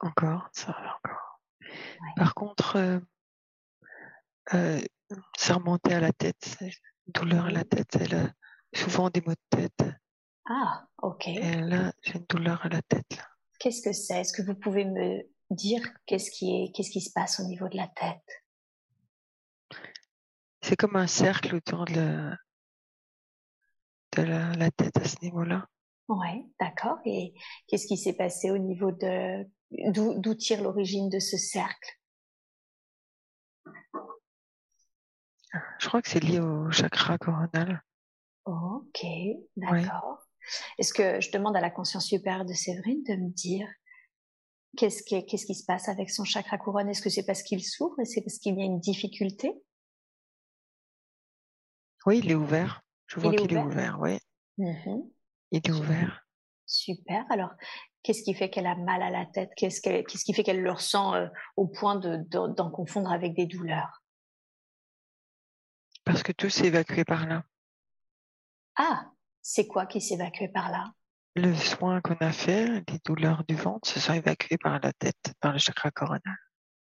Encore, 0.00 0.48
ça 0.52 0.72
va 0.72 0.96
encore. 0.96 1.40
Par 2.16 2.34
contre, 2.34 2.76
euh, 2.76 3.00
euh, 4.54 4.80
ça 5.36 5.54
remontait 5.54 5.94
à 5.94 6.00
la 6.00 6.12
tête, 6.12 6.58
douleur 7.06 7.46
à 7.46 7.50
la 7.50 7.64
tête. 7.64 7.96
Elle 8.00 8.14
a 8.16 8.32
souvent 8.74 9.10
des 9.10 9.20
maux 9.20 9.32
de 9.34 9.56
tête. 9.58 9.84
Ah, 10.48 10.86
ok. 11.02 11.28
Et 11.28 11.60
là, 11.60 11.92
j'ai 12.02 12.14
une 12.16 12.26
douleur 12.28 12.64
à 12.64 12.68
la 12.68 12.82
tête. 12.82 13.06
là. 13.16 13.24
Qu'est-ce 13.58 13.82
que 13.82 13.92
c'est? 13.92 14.20
Est-ce 14.20 14.32
que 14.32 14.42
vous 14.42 14.54
pouvez 14.54 14.84
me 14.84 15.22
dire 15.50 15.82
qu'est-ce 16.06 16.30
qui 16.30 16.50
est, 16.50 16.72
qu'est-ce 16.74 16.90
qui 16.90 17.00
se 17.00 17.12
passe 17.12 17.40
au 17.40 17.44
niveau 17.44 17.68
de 17.68 17.76
la 17.76 17.88
tête? 17.88 18.42
C'est 20.62 20.76
comme 20.76 20.96
un 20.96 21.06
cercle 21.06 21.56
autour 21.56 21.84
de, 21.84 21.94
la- 21.94 22.36
de 24.16 24.22
la, 24.22 24.52
la 24.54 24.70
tête 24.70 24.96
à 24.96 25.04
ce 25.04 25.16
niveau-là. 25.22 25.66
Ouais, 26.08 26.44
d'accord. 26.60 26.98
Et 27.04 27.34
qu'est-ce 27.68 27.86
qui 27.86 27.96
s'est 27.96 28.12
passé 28.16 28.50
au 28.50 28.58
niveau 28.58 28.90
de 28.92 29.46
d'où 29.92 30.18
d'où 30.18 30.34
tire 30.34 30.62
l'origine 30.62 31.08
de 31.08 31.18
ce 31.18 31.36
cercle? 31.36 31.90
Je 35.78 35.86
crois 35.88 36.00
que 36.00 36.08
c'est 36.08 36.20
lié 36.20 36.40
au 36.40 36.70
chakra 36.70 37.18
coronal. 37.18 37.82
Ok, 38.44 39.04
d'accord. 39.56 40.21
Est-ce 40.78 40.92
que 40.92 41.20
je 41.20 41.30
demande 41.30 41.56
à 41.56 41.60
la 41.60 41.70
conscience 41.70 42.06
supérieure 42.06 42.44
de 42.44 42.52
Séverine 42.54 43.02
de 43.04 43.14
me 43.14 43.28
dire 43.30 43.68
qu'est-ce 44.76 45.02
qui, 45.02 45.24
qu'est-ce 45.26 45.46
qui 45.46 45.54
se 45.54 45.64
passe 45.64 45.88
avec 45.88 46.10
son 46.10 46.24
chakra 46.24 46.58
couronne? 46.58 46.88
Est-ce 46.88 47.02
que 47.02 47.10
c'est 47.10 47.24
parce 47.26 47.42
qu'il 47.42 47.62
s'ouvre 47.64 47.98
et 48.00 48.04
c'est 48.04 48.22
parce 48.22 48.38
qu'il 48.38 48.58
y 48.58 48.62
a 48.62 48.64
une 48.64 48.80
difficulté? 48.80 49.52
Oui, 52.06 52.18
il 52.22 52.30
est 52.30 52.34
ouvert. 52.34 52.82
Je 53.06 53.20
vois 53.20 53.32
qu'il 53.34 53.52
est 53.52 53.58
ouvert? 53.62 53.98
oui. 54.00 54.18
Mhm. 54.58 55.08
Il 55.50 55.58
est 55.58 55.70
ouvert. 55.70 56.26
Super. 56.66 57.24
Alors, 57.30 57.50
qu'est-ce 58.02 58.22
qui 58.22 58.34
fait 58.34 58.48
qu'elle 58.50 58.66
a 58.66 58.74
mal 58.74 59.02
à 59.02 59.10
la 59.10 59.26
tête? 59.26 59.50
Qu'est-ce 59.56 59.80
qu'elle- 59.80 60.04
qu'est-ce 60.06 60.24
qui 60.24 60.32
fait 60.32 60.42
qu'elle 60.42 60.62
le 60.62 60.72
ressent 60.72 61.14
euh, 61.14 61.28
au 61.56 61.66
point 61.68 61.96
de, 61.96 62.16
de- 62.16 62.54
d'en 62.54 62.70
confondre 62.70 63.12
avec 63.12 63.34
des 63.34 63.46
douleurs? 63.46 64.02
Parce 66.04 66.22
que 66.22 66.32
tout 66.32 66.48
s'est 66.50 66.66
évacué 66.66 67.04
par 67.04 67.26
là. 67.26 67.44
Ah, 68.76 69.11
c'est 69.42 69.66
quoi 69.66 69.86
qui 69.86 70.00
s'évacue 70.00 70.50
par 70.52 70.70
là? 70.70 70.84
Le 71.34 71.54
soin 71.54 72.00
qu'on 72.00 72.16
a 72.16 72.32
fait, 72.32 72.82
les 72.88 72.98
douleurs 73.04 73.44
du 73.48 73.54
ventre 73.54 73.88
se 73.88 73.98
sont 74.00 74.12
évacuées 74.12 74.58
par 74.58 74.78
la 74.80 74.92
tête, 74.92 75.34
par 75.40 75.52
le 75.52 75.58
chakra 75.58 75.90
coronal. 75.90 76.20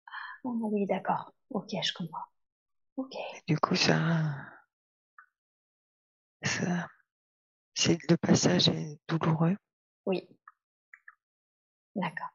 Ah 0.07 0.49
Oui, 0.49 0.85
d'accord. 0.85 1.33
Ok, 1.49 1.69
je 1.83 1.93
comprends. 1.93 2.25
Ok. 2.97 3.13
Du 3.47 3.57
coup, 3.57 3.75
ça, 3.75 3.99
ça, 6.43 6.87
c'est 7.73 7.97
le 8.09 8.17
passage 8.17 8.69
est 8.69 8.99
douloureux. 9.07 9.57
Oui. 10.05 10.27
D'accord. 11.95 12.29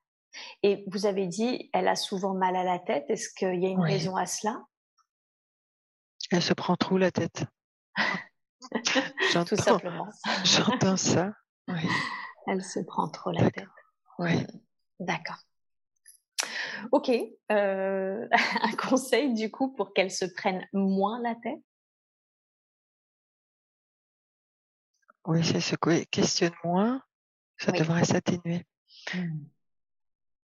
Et 0.63 0.85
vous 0.89 1.07
avez 1.07 1.27
dit, 1.27 1.71
elle 1.73 1.89
a 1.89 1.97
souvent 1.97 2.35
mal 2.35 2.57
à 2.57 2.65
la 2.65 2.79
tête. 2.79 3.05
Est-ce 3.09 3.29
qu'il 3.35 3.61
y 3.61 3.67
a 3.67 3.71
une 3.71 3.81
Oui. 3.81 3.93
raison 3.93 4.17
à 4.17 4.27
cela? 4.27 4.65
Elle 6.31 6.43
se 6.43 6.55
prend 6.55 6.77
trop 6.77 6.99
la 6.99 7.11
tête. 7.11 7.45
Tout 8.85 9.01
J'entends, 9.33 9.57
simplement. 9.57 10.09
j'entends 10.45 10.97
ça. 10.97 11.33
Oui, 11.69 11.81
Elle 12.47 12.63
se 12.65 12.81
prend 12.81 13.09
trop 13.09 13.31
la 13.33 13.51
tête. 13.51 13.55
d'accord. 13.57 13.75
Oui. 14.19 14.47
D'accord. 15.01 15.39
Ok. 16.93 17.11
Euh, 17.53 18.29
un 18.63 18.73
conseil 18.77 19.35
du 19.35 19.51
coup 19.51 19.73
pour 19.75 19.93
qu'elle 19.93 20.11
se 20.11 20.25
prenne 20.25 20.67
moins 20.73 21.21
la 21.23 21.35
tête? 21.37 21.61
Oui, 25.27 25.45
c'est 25.45 25.61
ce 25.61 25.77
que 25.77 26.05
questionne 26.05 26.55
moins, 26.65 27.03
ça 27.59 27.73
Oui. 27.73 27.79
devrait 27.79 28.05
s'atténuer. 28.05 28.67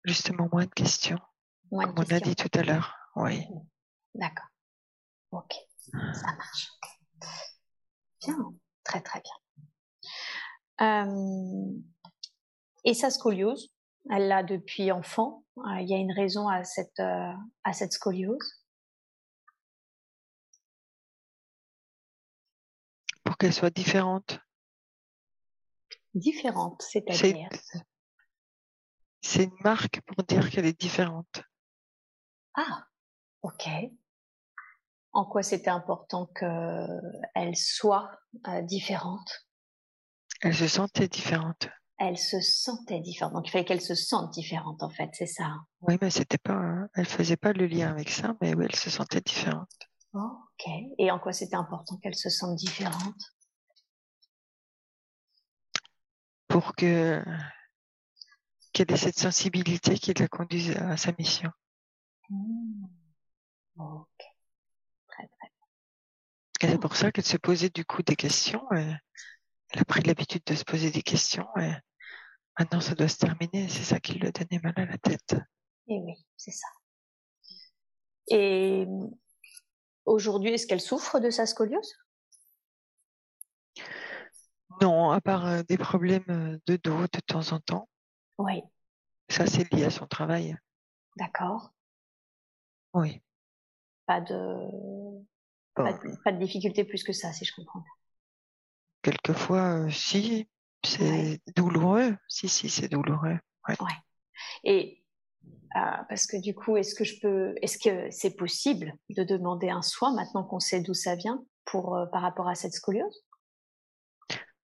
Justement, 0.05 0.49
moins 0.53 0.65
de 0.67 0.71
questions, 0.75 1.21
Moins 1.71 1.87
de 1.87 1.93
comme 1.93 2.05
on 2.11 2.15
a 2.17 2.21
dit 2.21 2.35
tout 2.35 2.51
à 2.59 2.63
l'heure. 2.63 2.95
Oui. 3.17 3.47
D'accord. 4.15 4.49
Ok. 5.31 5.55
Ça 6.13 6.33
marche. 6.37 6.69
Bien. 8.25 8.55
Très 8.85 9.01
très 9.03 9.21
bien. 9.21 9.33
Euh, 10.81 11.81
et 12.85 12.95
sa 12.95 13.11
scoliose, 13.11 13.73
elle 14.11 14.29
l'a 14.29 14.43
depuis 14.43 14.93
enfant. 14.93 15.45
Euh, 15.59 15.81
Il 15.81 15.89
y 15.89 15.95
a 15.95 15.99
une 15.99 16.13
raison 16.13 16.49
à 16.49 16.65
cette, 16.65 17.01
euh, 17.01 17.33
à 17.65 17.73
cette 17.73 17.93
scoliose 17.93 18.61
Pour 23.23 23.39
qu'elle 23.39 23.55
soit 23.55 23.71
différente. 23.71 24.39
différente, 26.15 26.83
C'est, 26.83 27.03
c'est-à-dire. 27.11 27.49
c'est 29.23 29.45
une 29.45 29.57
marque 29.65 30.01
pour 30.03 30.23
dire 30.25 30.51
qu'elle 30.51 30.67
est 30.67 30.79
différente. 30.79 31.43
Ah, 32.55 32.87
ok. 33.43 33.67
En 35.15 35.25
quoi 35.25 35.43
c'était 35.43 35.71
important 35.71 36.27
qu'elle 36.27 37.57
soit 37.57 38.11
euh, 38.49 38.63
différente 38.63 39.47
Elle 40.43 40.55
se 40.55 40.67
sentait 40.67 41.09
différente. 41.09 41.69
Elle 41.99 42.19
se 42.19 42.41
sentait 42.41 42.99
différente. 43.01 43.33
Donc 43.35 43.47
il 43.47 43.51
fallait 43.53 43.65
qu'elle 43.65 43.81
se 43.81 43.95
sente 43.95 44.33
différente 44.33 44.83
en 44.83 44.91
fait, 44.91 45.11
c'est 45.13 45.27
ça. 45.27 45.45
hein. 45.45 45.65
Oui, 45.83 45.97
mais 46.03 46.11
c'était 46.11 46.39
pas, 46.39 46.55
hein, 46.55 46.89
elle 46.95 47.07
faisait 47.07 47.37
pas 47.37 47.53
le 47.53 47.67
lien 47.67 47.89
avec 47.91 48.11
ça, 48.11 48.35
mais 48.41 48.55
oui, 48.55 48.67
elle 48.69 48.75
se 48.75 48.91
sentait 48.91 49.21
différente. 49.21 49.71
Ok. 50.13 50.69
Et 50.99 51.11
en 51.13 51.19
quoi 51.21 51.33
c'était 51.33 51.57
important 51.57 51.97
qu'elle 51.99 52.17
se 52.17 52.29
sente 52.31 52.57
différente? 52.57 53.15
Pour 56.49 56.75
que, 56.75 57.23
qu'elle 58.73 58.91
ait 58.91 58.97
cette 58.97 59.19
sensibilité 59.19 59.97
qui 59.99 60.13
la 60.15 60.29
conduise 60.29 60.77
à 60.77 60.97
sa 60.97 61.13
mission. 61.19 61.51
Hmm. 62.31 62.87
Ok. 63.77 64.34
Et 66.65 66.69
c'est 66.69 66.79
pour 66.79 66.97
ça 66.97 67.13
qu'elle 67.13 67.27
se 67.27 67.37
posait 67.37 67.69
du 67.69 67.85
coup 67.85 68.03
des 68.03 68.17
questions. 68.17 68.63
et 68.75 68.95
elle 69.71 69.81
a 69.81 69.85
pris 69.85 70.01
l'habitude 70.01 70.43
de 70.47 70.55
se 70.55 70.65
poser 70.65 70.91
des 70.91 71.03
questions 71.03 71.47
et 71.61 71.73
maintenant 72.59 72.81
ça 72.81 72.95
doit 72.95 73.09
se 73.09 73.19
terminer. 73.19 73.69
C'est 73.69 73.85
ça 73.85 74.01
qui 74.01 74.15
lui 74.15 74.33
donné 74.33 74.63
mal 74.63 74.73
à 74.77 74.87
la 74.87 74.97
tête. 74.97 75.37
Et 75.89 75.99
oui, 75.99 76.15
c'est 76.39 76.53
ça. 76.53 76.67
Et 78.29 78.87
aujourd'hui, 80.07 80.55
est-ce 80.55 80.67
qu'elle 80.67 80.81
souffre 80.81 81.21
de 81.21 81.29
sa 81.29 81.45
scoliose? 81.45 81.93
Non, 84.81 85.11
à 85.11 85.21
part 85.21 85.47
euh, 85.47 85.63
des 85.69 85.77
problèmes 85.77 86.25
euh, 86.31 86.59
de 86.67 86.77
dos 86.77 87.03
de 87.03 87.21
temps 87.27 87.53
en 87.53 87.61
temps. 87.61 87.91
Oui, 88.39 88.63
Ça, 89.29 89.47
c'est 89.47 89.71
lié 89.71 89.85
à 89.85 89.91
son 89.91 90.07
travail. 90.07 90.57
d'accord. 91.17 91.75
Oui. 92.95 93.21
Pas 94.07 94.23
de, 94.23 94.35
pas 95.83 95.93
de, 95.95 96.17
pas 96.25 96.33
de 96.33 96.39
difficulté 96.39 96.85
plus 96.85 97.05
que 97.05 97.13
ça, 97.13 97.33
si 97.33 97.45
je 97.45 97.55
comprends. 97.55 97.81
bien. 97.81 97.93
quelquefois, 99.03 99.85
euh, 99.87 99.91
si, 99.91 100.49
c'est 100.85 101.41
Ouais. 101.41 101.41
douloureux. 101.57 102.17
Si, 102.29 102.49
si, 102.49 102.69
c'est 102.69 102.89
douloureux. 102.89 103.39
Et 104.65 105.03
euh, 105.77 105.81
parce 106.09 106.27
que 106.27 106.37
du 106.41 106.55
coup, 106.55 106.77
est-ce 106.77 106.95
que 106.95 107.05
je 107.05 107.21
peux, 107.21 107.55
est-ce 107.63 107.79
que 107.79 108.11
c'est 108.11 108.37
possible 108.37 108.95
de 109.11 109.25
demander 109.25 109.71
un 109.71 109.83
soin 109.83 110.15
maintenant 110.15 110.45
qu'on 110.45 110.61
sait 110.61 110.81
d'où 110.81 110.95
ça 110.95 111.17
vient 111.17 111.45
pour 111.65 111.97
euh, 111.97 112.07
par 112.07 112.23
rapport 112.23 112.49
à 112.49 112.55
cette 112.55 112.75
scoliose? 112.75 113.25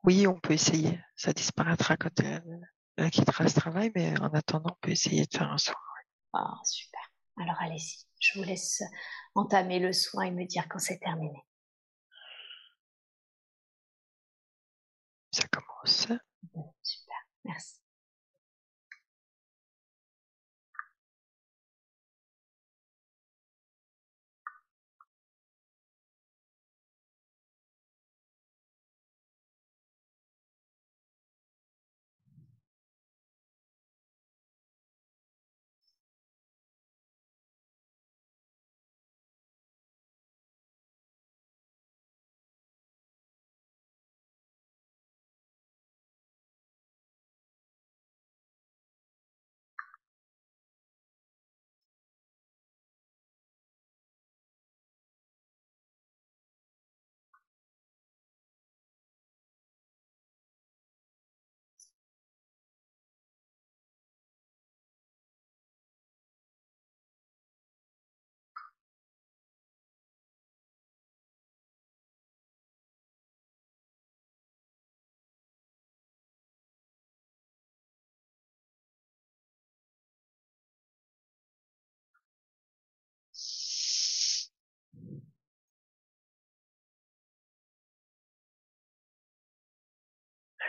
Oui, 0.04 0.26
on 0.26 0.38
peut 0.40 0.54
essayer. 0.54 0.98
Ça 1.16 1.32
disparaîtra 1.32 1.96
quand 1.96 2.20
elle, 2.20 2.68
elle 2.96 3.10
quittera 3.10 3.46
ce 3.48 3.54
travail, 3.54 3.92
mais 3.94 4.18
en 4.20 4.28
attendant, 4.34 4.70
on 4.72 4.78
peut 4.80 4.90
essayer 4.90 5.24
de 5.26 5.36
faire 5.36 5.52
un 5.52 5.58
soin. 5.58 5.74
Ah, 6.32 6.54
super. 6.64 7.00
Alors 7.36 7.56
allez-y, 7.60 8.04
je 8.18 8.38
vous 8.38 8.44
laisse 8.44 8.82
entamer 9.34 9.78
le 9.78 9.92
soin 9.92 10.24
et 10.24 10.30
me 10.30 10.44
dire 10.44 10.68
quand 10.68 10.78
c'est 10.78 10.98
terminé. 10.98 11.44
Ça 15.32 15.44
commence. 15.48 16.08
Super, 16.82 17.16
merci. 17.44 17.77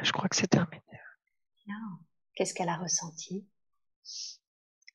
Je 0.01 0.11
crois 0.11 0.29
que 0.29 0.35
c'est 0.35 0.47
terminé. 0.47 0.81
Qu'est-ce 2.35 2.53
qu'elle 2.53 2.69
a 2.69 2.77
ressenti? 2.77 3.45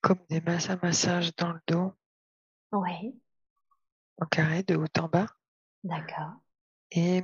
Comme 0.01 0.19
des 0.29 0.41
massages 0.41 1.35
dans 1.35 1.53
le 1.53 1.61
dos. 1.67 1.93
Oui. 2.71 3.21
En 4.19 4.25
carré, 4.25 4.63
de 4.63 4.75
haut 4.75 4.87
en 4.99 5.07
bas. 5.07 5.27
D'accord. 5.83 6.33
Et 6.91 7.23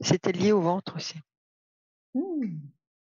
c'était 0.00 0.32
lié 0.32 0.52
au 0.52 0.60
ventre 0.60 0.96
aussi. 0.96 1.18
Hmm. 2.14 2.58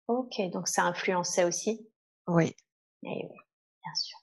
Ok, 0.07 0.41
donc 0.51 0.67
ça 0.67 0.83
influençait 0.83 1.45
aussi? 1.45 1.87
Oui. 2.27 2.55
Eh 3.03 3.27
oui, 3.29 3.39
bien 3.81 3.95
sûr. 3.95 4.19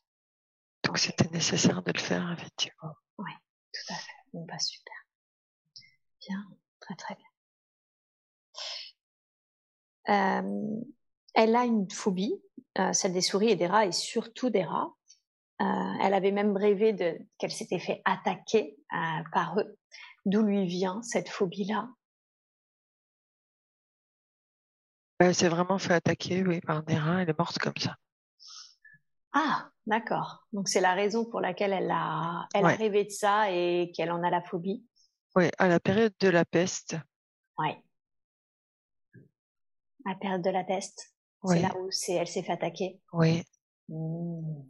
Donc 0.85 0.99
c'était 0.99 1.29
nécessaire 1.31 1.83
de 1.83 1.93
le 1.93 1.99
faire, 1.99 2.31
effectivement. 2.33 2.95
Oui, 3.17 3.33
tout 3.73 3.93
à 3.93 3.97
fait. 3.97 4.13
Bon, 4.33 4.45
bah 4.45 4.59
super. 4.59 4.95
Bien, 6.21 6.47
très 6.81 6.95
très 6.95 7.15
bien. 7.15 7.28
Euh, 10.09 10.81
elle 11.35 11.57
a 11.57 11.65
une 11.65 11.91
phobie, 11.91 12.41
euh, 12.79 12.93
celle 12.93 13.13
des 13.13 13.21
souris 13.21 13.51
et 13.51 13.57
des 13.57 13.67
rats, 13.67 13.87
et 13.87 13.93
surtout 13.93 14.51
des 14.51 14.65
rats. 14.65 14.93
Euh, 15.61 15.93
elle 16.01 16.15
avait 16.15 16.31
même 16.31 16.57
rêvé 16.57 16.95
qu'elle 17.39 17.51
s'était 17.51 17.81
fait 17.81 18.01
attaquer 18.05 18.77
par 19.33 19.59
eux. 19.59 19.77
D'où 20.25 20.43
lui 20.43 20.67
vient 20.67 21.03
cette 21.03 21.29
phobie-là? 21.29 21.89
Elle 25.19 25.35
s'est 25.35 25.49
vraiment 25.49 25.79
fait 25.79 25.95
attaquer, 25.95 26.45
oui, 26.45 26.61
par 26.61 26.83
des 26.85 26.97
rats. 26.97 27.23
Elle 27.23 27.31
est 27.31 27.39
morte 27.39 27.59
comme 27.59 27.77
ça. 27.77 27.97
Ah, 29.33 29.69
d'accord. 29.87 30.47
Donc 30.53 30.69
c'est 30.69 30.81
la 30.81 30.95
raison 30.95 31.25
pour 31.25 31.41
laquelle 31.41 31.73
elle 31.73 31.91
a, 31.91 32.47
elle 32.55 32.65
a 32.65 32.69
rêvé 32.69 33.05
de 33.05 33.11
ça 33.11 33.51
et 33.51 33.93
qu'elle 33.95 34.13
en 34.13 34.23
a 34.23 34.31
la 34.31 34.43
phobie? 34.43 34.87
Oui, 35.35 35.51
à 35.59 35.69
la 35.69 35.81
période 35.81 36.15
de 36.21 36.29
la 36.29 36.45
peste. 36.45 36.97
Oui. 37.59 37.71
À 40.05 40.11
la 40.11 40.17
période 40.17 40.43
de 40.43 40.51
la 40.51 40.65
peste. 40.65 41.15
C'est 41.45 41.61
là 41.61 41.73
où 41.79 41.89
elle 42.09 42.27
s'est 42.27 42.43
fait 42.43 42.53
attaquer. 42.53 43.01
Oui. 43.13 43.43
Mmh. 43.89 44.63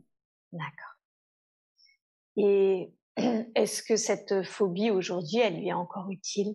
D'accord. 0.53 0.95
Et 2.37 2.93
est-ce 3.55 3.83
que 3.83 3.97
cette 3.97 4.43
phobie 4.45 4.91
aujourd'hui, 4.91 5.39
elle 5.39 5.61
lui 5.61 5.69
est 5.69 5.73
encore 5.73 6.11
utile? 6.11 6.55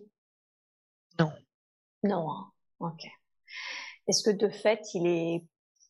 Non. 1.18 1.32
Non. 2.02 2.30
Hein. 2.30 2.52
Ok. 2.80 3.06
Est-ce 4.06 4.22
que 4.22 4.36
de 4.36 4.48
fait, 4.48 4.82
il 4.94 5.06
est 5.06 5.44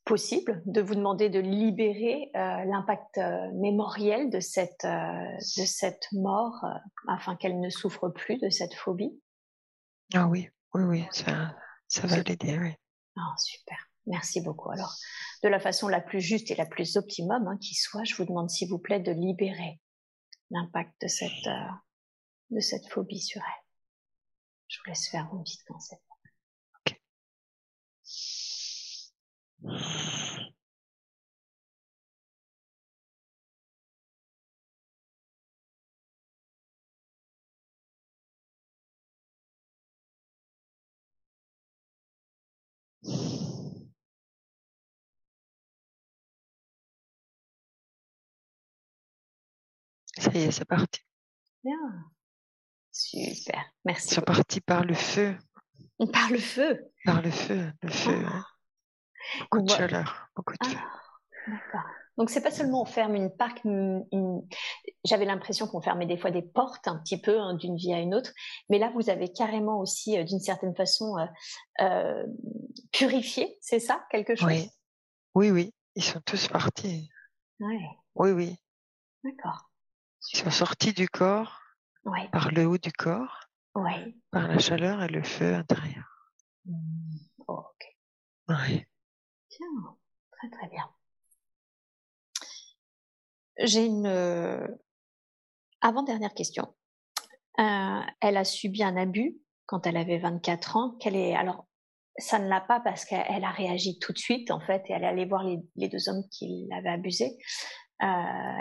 possible 0.04 0.62
de 0.66 0.80
vous 0.80 0.94
demander 0.94 1.30
de 1.30 1.40
libérer 1.40 2.30
euh, 2.36 2.64
l'impact 2.64 3.18
euh, 3.18 3.50
mémoriel 3.54 4.30
de 4.30 4.40
cette, 4.40 4.84
euh, 4.84 5.36
de 5.58 5.64
cette 5.64 6.06
mort 6.12 6.64
afin 7.08 7.36
qu'elle 7.36 7.58
ne 7.58 7.70
souffre 7.70 8.08
plus 8.08 8.38
de 8.38 8.50
cette 8.50 8.74
phobie? 8.74 9.18
Ah 10.12 10.26
oui, 10.28 10.48
oui, 10.74 10.82
oui, 10.82 11.04
ça, 11.10 11.56
ça 11.94 12.08
va 12.08 12.20
l'aider, 12.23 12.58
oui. 12.58 12.73
Ah, 13.16 13.34
super. 13.39 13.78
Merci 14.06 14.40
beaucoup. 14.40 14.70
Alors, 14.70 14.92
de 15.44 15.48
la 15.48 15.60
façon 15.60 15.86
la 15.86 16.00
plus 16.00 16.20
juste 16.20 16.50
et 16.50 16.56
la 16.56 16.66
plus 16.66 16.97
optimum 16.97 17.47
hein, 17.47 17.56
qui 17.58 17.74
soit, 17.74 18.02
je 18.02 18.16
vous 18.16 18.24
demande 18.24 18.50
s'il 18.50 18.68
vous 18.68 18.81
plaît 18.81 18.98
de 18.98 19.12
libérer 19.12 19.81
l'impact 20.50 20.92
de 21.02 21.06
cette, 21.06 21.48
de 22.50 22.60
cette 22.60 22.89
phobie 22.89 23.20
sur 23.20 23.40
elle. 23.40 23.64
Je 24.66 24.78
vous 24.78 24.90
laisse 24.90 25.08
faire 25.08 25.28
vos 25.31 25.39
petites 25.39 25.64
pensées. 25.66 25.97
Ça 29.62 30.23
y 50.38 50.44
est, 50.44 50.50
c'est 50.50 50.64
parti. 50.64 51.00
Bien. 51.62 51.78
Super. 52.92 53.64
Merci. 53.84 54.14
C'est 54.14 54.24
parti 54.24 54.60
par 54.60 54.84
le 54.84 54.94
feu. 54.94 55.36
Par 56.12 56.30
le 56.30 56.38
feu. 56.38 56.92
Par 57.04 57.22
le 57.22 57.30
feu, 57.30 57.72
le 57.82 57.90
feu. 57.90 58.24
Ah. 58.26 58.44
Beaucoup 59.40 59.62
de 59.62 59.70
chaleur, 59.70 60.28
beaucoup 60.36 60.54
de 60.60 60.66
feu. 60.66 60.76
Ah, 60.78 61.50
d'accord. 61.50 61.90
Donc 62.16 62.30
c'est 62.30 62.42
pas 62.42 62.52
seulement 62.52 62.82
on 62.82 62.84
ferme 62.84 63.16
une 63.16 63.34
parc, 63.34 63.62
j'avais 65.04 65.24
l'impression 65.24 65.66
qu'on 65.66 65.80
fermait 65.80 66.06
des 66.06 66.16
fois 66.16 66.30
des 66.30 66.42
portes 66.42 66.86
un 66.86 66.96
petit 66.98 67.20
peu 67.20 67.40
hein, 67.40 67.54
d'une 67.54 67.76
vie 67.76 67.92
à 67.92 67.98
une 67.98 68.14
autre, 68.14 68.30
mais 68.68 68.78
là 68.78 68.92
vous 68.94 69.10
avez 69.10 69.32
carrément 69.32 69.80
aussi 69.80 70.16
euh, 70.16 70.22
d'une 70.22 70.38
certaine 70.38 70.76
façon 70.76 71.18
euh, 71.18 71.26
euh, 71.80 72.24
purifié, 72.92 73.58
c'est 73.60 73.80
ça 73.80 74.06
quelque 74.10 74.36
chose? 74.36 74.46
Oui, 74.46 74.70
oui, 75.34 75.50
oui, 75.50 75.74
ils 75.96 76.04
sont 76.04 76.20
tous 76.24 76.46
partis. 76.46 77.10
Ouais. 77.58 77.88
Oui, 78.14 78.30
oui. 78.30 78.56
D'accord. 79.24 79.70
Ils 80.32 80.38
sont 80.38 80.50
sortis 80.50 80.92
du 80.92 81.08
corps 81.08 81.60
ouais. 82.04 82.28
par 82.30 82.50
le 82.50 82.66
haut 82.66 82.78
du 82.78 82.92
corps, 82.92 83.48
ouais. 83.74 84.16
par 84.30 84.48
la 84.48 84.58
chaleur 84.58 85.02
et 85.02 85.08
le 85.08 85.22
feu 85.22 85.54
intérieur. 85.54 86.04
Mmh. 86.64 87.16
ok. 87.46 87.94
Bien, 88.48 88.86
très 90.32 90.50
très 90.50 90.68
bien. 90.68 90.90
J'ai 93.58 93.86
une 93.86 94.06
euh, 94.06 94.66
avant-dernière 95.80 96.34
question. 96.34 96.74
Euh, 97.60 98.00
elle 98.20 98.36
a 98.36 98.44
subi 98.44 98.82
un 98.82 98.96
abus 98.96 99.36
quand 99.66 99.86
elle 99.86 99.96
avait 99.96 100.18
24 100.18 100.76
ans. 100.76 100.96
Quelle 100.98 101.16
est 101.16 101.34
alors 101.34 101.66
ça 102.18 102.38
ne 102.38 102.48
l'a 102.48 102.60
pas 102.60 102.80
parce 102.80 103.04
qu'elle 103.04 103.44
a 103.44 103.50
réagi 103.50 103.98
tout 103.98 104.12
de 104.12 104.18
suite 104.18 104.50
en 104.50 104.60
fait 104.60 104.82
et 104.88 104.92
elle 104.92 105.02
est 105.02 105.08
allée 105.08 105.24
voir 105.24 105.42
les, 105.42 105.88
deux 105.88 106.08
hommes 106.08 106.22
qui 106.30 106.66
l'avaient 106.70 106.90
abusée. 106.90 107.36
Euh, 108.02 108.06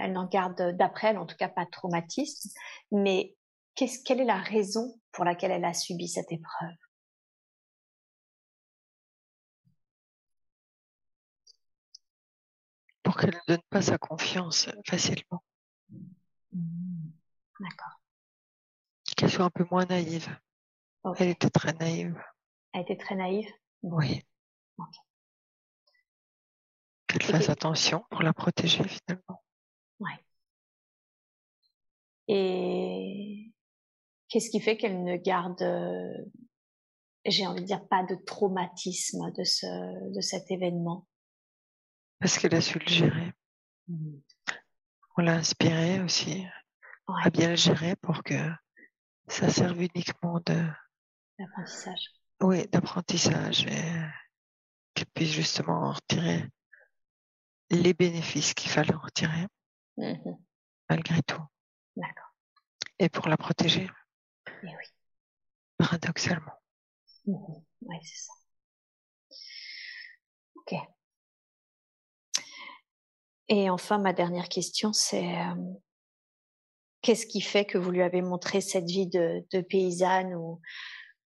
elle 0.01 0.13
n'en 0.13 0.27
garde 0.27 0.75
d'après 0.77 1.07
elle 1.07 1.17
en 1.17 1.25
tout 1.25 1.35
cas 1.35 1.49
pas 1.49 1.65
de 1.65 1.69
traumatisme. 1.71 2.49
Mais 2.91 3.35
quelle 3.75 4.21
est 4.21 4.25
la 4.25 4.37
raison 4.37 4.99
pour 5.11 5.25
laquelle 5.25 5.51
elle 5.51 5.65
a 5.65 5.73
subi 5.73 6.07
cette 6.07 6.31
épreuve? 6.31 6.75
Pour 13.01 13.17
qu'elle 13.17 13.33
ne 13.33 13.55
donne 13.55 13.63
pas 13.69 13.81
sa 13.81 13.97
confiance 13.97 14.69
facilement. 14.87 15.43
Mmh. 16.51 17.09
D'accord. 17.59 17.99
Qu'elle 19.17 19.31
soit 19.31 19.45
un 19.45 19.49
peu 19.49 19.65
moins 19.69 19.85
naïve. 19.85 20.29
Elle 21.17 21.29
était 21.29 21.49
très 21.49 21.73
naïve. 21.73 22.17
Elle 22.73 22.81
était 22.81 22.97
très 22.97 23.15
naïve? 23.15 23.49
Oui. 23.81 24.23
Qu'elle 27.13 27.29
fasse 27.29 27.49
attention 27.49 28.03
pour 28.09 28.23
la 28.23 28.33
protéger 28.33 28.83
finalement. 28.83 29.43
Oui. 29.99 30.11
Et 32.27 33.53
qu'est-ce 34.29 34.49
qui 34.49 34.59
fait 34.59 34.77
qu'elle 34.77 35.03
ne 35.03 35.15
garde, 35.17 35.63
j'ai 37.23 37.45
envie 37.45 37.61
de 37.61 37.67
dire, 37.67 37.87
pas 37.87 38.03
de 38.03 38.15
traumatisme 38.15 39.31
de, 39.37 39.43
ce, 39.43 39.67
de 40.11 40.21
cet 40.21 40.49
événement? 40.49 41.07
Parce 42.19 42.39
qu'elle 42.39 42.55
a 42.55 42.61
su 42.61 42.79
le 42.79 42.87
gérer. 42.87 43.31
Mmh. 43.87 44.15
On 45.17 45.21
l'a 45.21 45.33
inspiré 45.33 46.01
aussi 46.01 46.43
à 47.23 47.29
bien 47.29 47.49
le 47.49 47.55
gérer 47.55 47.95
pour 47.97 48.23
que 48.23 48.33
ça 49.27 49.49
serve 49.49 49.79
uniquement 49.83 50.39
de 50.47 50.67
d'apprentissage. 51.37 52.07
Oui, 52.41 52.67
d'apprentissage 52.69 53.67
et 53.67 53.83
qu'elle 54.95 55.05
puisse 55.13 55.31
justement 55.31 55.89
en 55.89 55.91
retirer 55.91 56.49
les 57.73 57.93
bénéfices 57.93 58.53
qu'il 58.53 58.71
fallait 58.71 58.93
en 58.93 58.99
retirer 58.99 59.47
mmh 59.97 60.31
malgré 60.89 61.23
tout. 61.23 61.41
D'accord. 61.95 62.35
Et 62.99 63.09
pour 63.09 63.27
la 63.27 63.37
protéger. 63.37 63.89
Et 64.47 64.67
oui. 64.67 64.85
Paradoxalement. 65.77 66.53
Mmh 67.25 67.35
oui, 67.81 67.97
c'est 68.03 68.25
ça. 68.25 68.33
Ok. 70.55 70.75
Et 73.49 73.69
enfin, 73.69 73.97
ma 73.97 74.13
dernière 74.13 74.49
question, 74.49 74.93
c'est 74.93 75.37
euh, 75.37 75.55
qu'est-ce 77.01 77.25
qui 77.25 77.41
fait 77.41 77.65
que 77.65 77.77
vous 77.77 77.91
lui 77.91 78.01
avez 78.01 78.21
montré 78.21 78.61
cette 78.61 78.89
vie 78.89 79.07
de, 79.07 79.61
paysanne 79.61 80.35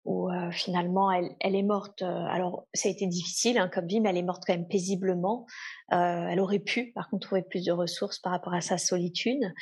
où, 0.04 0.30
euh, 0.30 0.50
finalement 0.50 1.10
elle, 1.10 1.34
est 1.40 1.62
morte. 1.62 2.02
Euh, 2.02 2.26
alors, 2.26 2.66
ça 2.74 2.88
a 2.88 2.92
été 2.92 3.06
difficile 3.06 3.58
hein, 3.58 3.68
comme 3.68 3.86
vie, 3.86 4.00
mais 4.00 4.10
elle 4.10 4.16
est 4.16 4.22
morte 4.22 4.42
quand 4.46 4.54
même 4.54 4.68
paisiblement. 4.68 5.46
elle 5.90 6.40
aurait 6.40 6.58
pu, 6.58 6.92
par 6.92 7.08
contre, 7.08 7.26
trouver 7.26 7.42
plus 7.42 7.64
de 7.64 7.72
ressources 7.72 8.18
par 8.18 8.32
rapport 8.32 8.54
à 8.54 8.60
sa 8.60 8.78
solitude. 8.78 9.52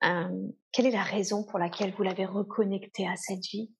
quelle 0.00 0.86
est 0.86 0.90
la 0.90 1.02
raison 1.02 1.44
pour 1.44 1.58
laquelle 1.58 1.92
vous 1.94 2.02
l'avez 2.02 2.26
reconnectée 2.26 3.06
à 3.06 3.16
cette 3.16 3.44
vie? 3.46 3.70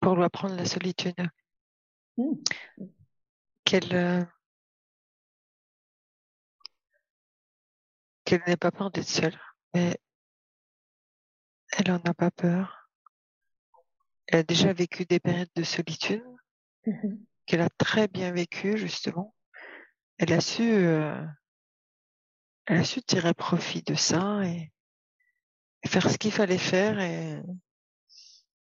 Pour 0.00 0.14
lui 0.14 0.24
apprendre 0.24 0.56
la 0.56 0.64
solitude. 0.64 1.14
Mmh. 2.16 2.32
Quelle 3.64 4.28
qu'elle 8.26 8.42
n'ait 8.46 8.56
pas 8.56 8.72
peur 8.72 8.90
d'être 8.90 9.08
seule, 9.08 9.38
mais 9.72 9.96
elle 11.72 11.88
n'en 11.88 12.00
a 12.04 12.12
pas 12.12 12.30
peur. 12.30 12.75
Elle 14.28 14.40
a 14.40 14.42
déjà 14.42 14.72
vécu 14.72 15.04
des 15.04 15.20
périodes 15.20 15.50
de 15.54 15.62
solitude 15.62 16.24
Mhm. 16.86 17.24
qu'elle 17.46 17.60
a 17.60 17.70
très 17.78 18.08
bien 18.08 18.32
vécues, 18.32 18.78
justement. 18.78 19.34
Elle 20.18 20.32
a 20.32 20.40
su, 20.40 20.62
euh, 20.62 21.20
elle 22.66 22.78
a 22.78 22.84
su 22.84 23.02
tirer 23.02 23.34
profit 23.34 23.82
de 23.82 23.94
ça 23.94 24.44
et, 24.44 24.72
et 25.82 25.88
faire 25.88 26.08
ce 26.08 26.16
qu'il 26.16 26.32
fallait 26.32 26.58
faire 26.58 27.00
et 27.00 27.42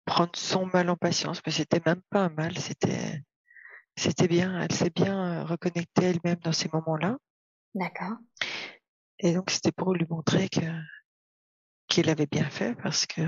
prendre 0.05 0.35
son 0.35 0.65
mal 0.67 0.89
en 0.89 0.95
patience. 0.95 1.41
Mais 1.45 1.51
c'était 1.51 1.81
même 1.85 2.01
pas 2.09 2.25
un 2.25 2.29
mal, 2.29 2.57
c'était, 2.57 3.21
c'était 3.95 4.27
bien. 4.27 4.61
Elle 4.61 4.71
s'est 4.71 4.91
bien 4.91 5.41
euh, 5.41 5.43
reconnectée 5.43 6.05
elle-même 6.05 6.39
dans 6.43 6.53
ces 6.53 6.69
moments-là. 6.71 7.17
D'accord. 7.73 8.17
Et 9.19 9.33
donc, 9.33 9.49
c'était 9.49 9.71
pour 9.71 9.93
lui 9.93 10.05
montrer 10.09 10.49
que, 10.49 10.81
qu'il 11.87 12.09
avait 12.09 12.27
bien 12.27 12.49
fait 12.49 12.75
parce 12.75 13.05
que, 13.05 13.21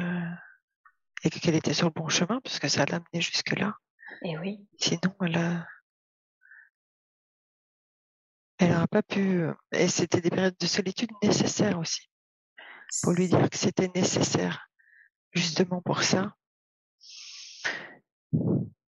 et 1.24 1.30
que- 1.30 1.40
qu'elle 1.40 1.56
était 1.56 1.74
sur 1.74 1.88
le 1.88 1.94
bon 1.94 2.08
chemin 2.10 2.40
parce 2.42 2.60
que 2.60 2.68
ça 2.68 2.85
l'a 2.85 2.98
amené 2.98 3.22
jusque-là. 3.22 3.74
Et 4.24 4.38
oui. 4.38 4.68
Sinon, 4.80 5.16
elle 5.22 5.38
a, 5.38 5.68
elle 8.60 8.72
n'aurait 8.72 8.88
pas 8.88 9.03
pu, 9.03 9.45
et 9.72 9.88
c'était 9.88 10.22
des 10.22 10.30
périodes 10.30 10.58
de 10.58 10.68
solitude 10.68 11.11
nécessaires 11.22 11.77
aussi, 11.80 12.10
pour 13.03 13.11
lui 13.14 13.27
dire 13.27 13.50
que 13.50 13.58
c'était 13.58 13.92
nécessaire, 13.94 14.69
justement 15.34 15.82
pour 15.82 16.03
ça. 16.03 16.35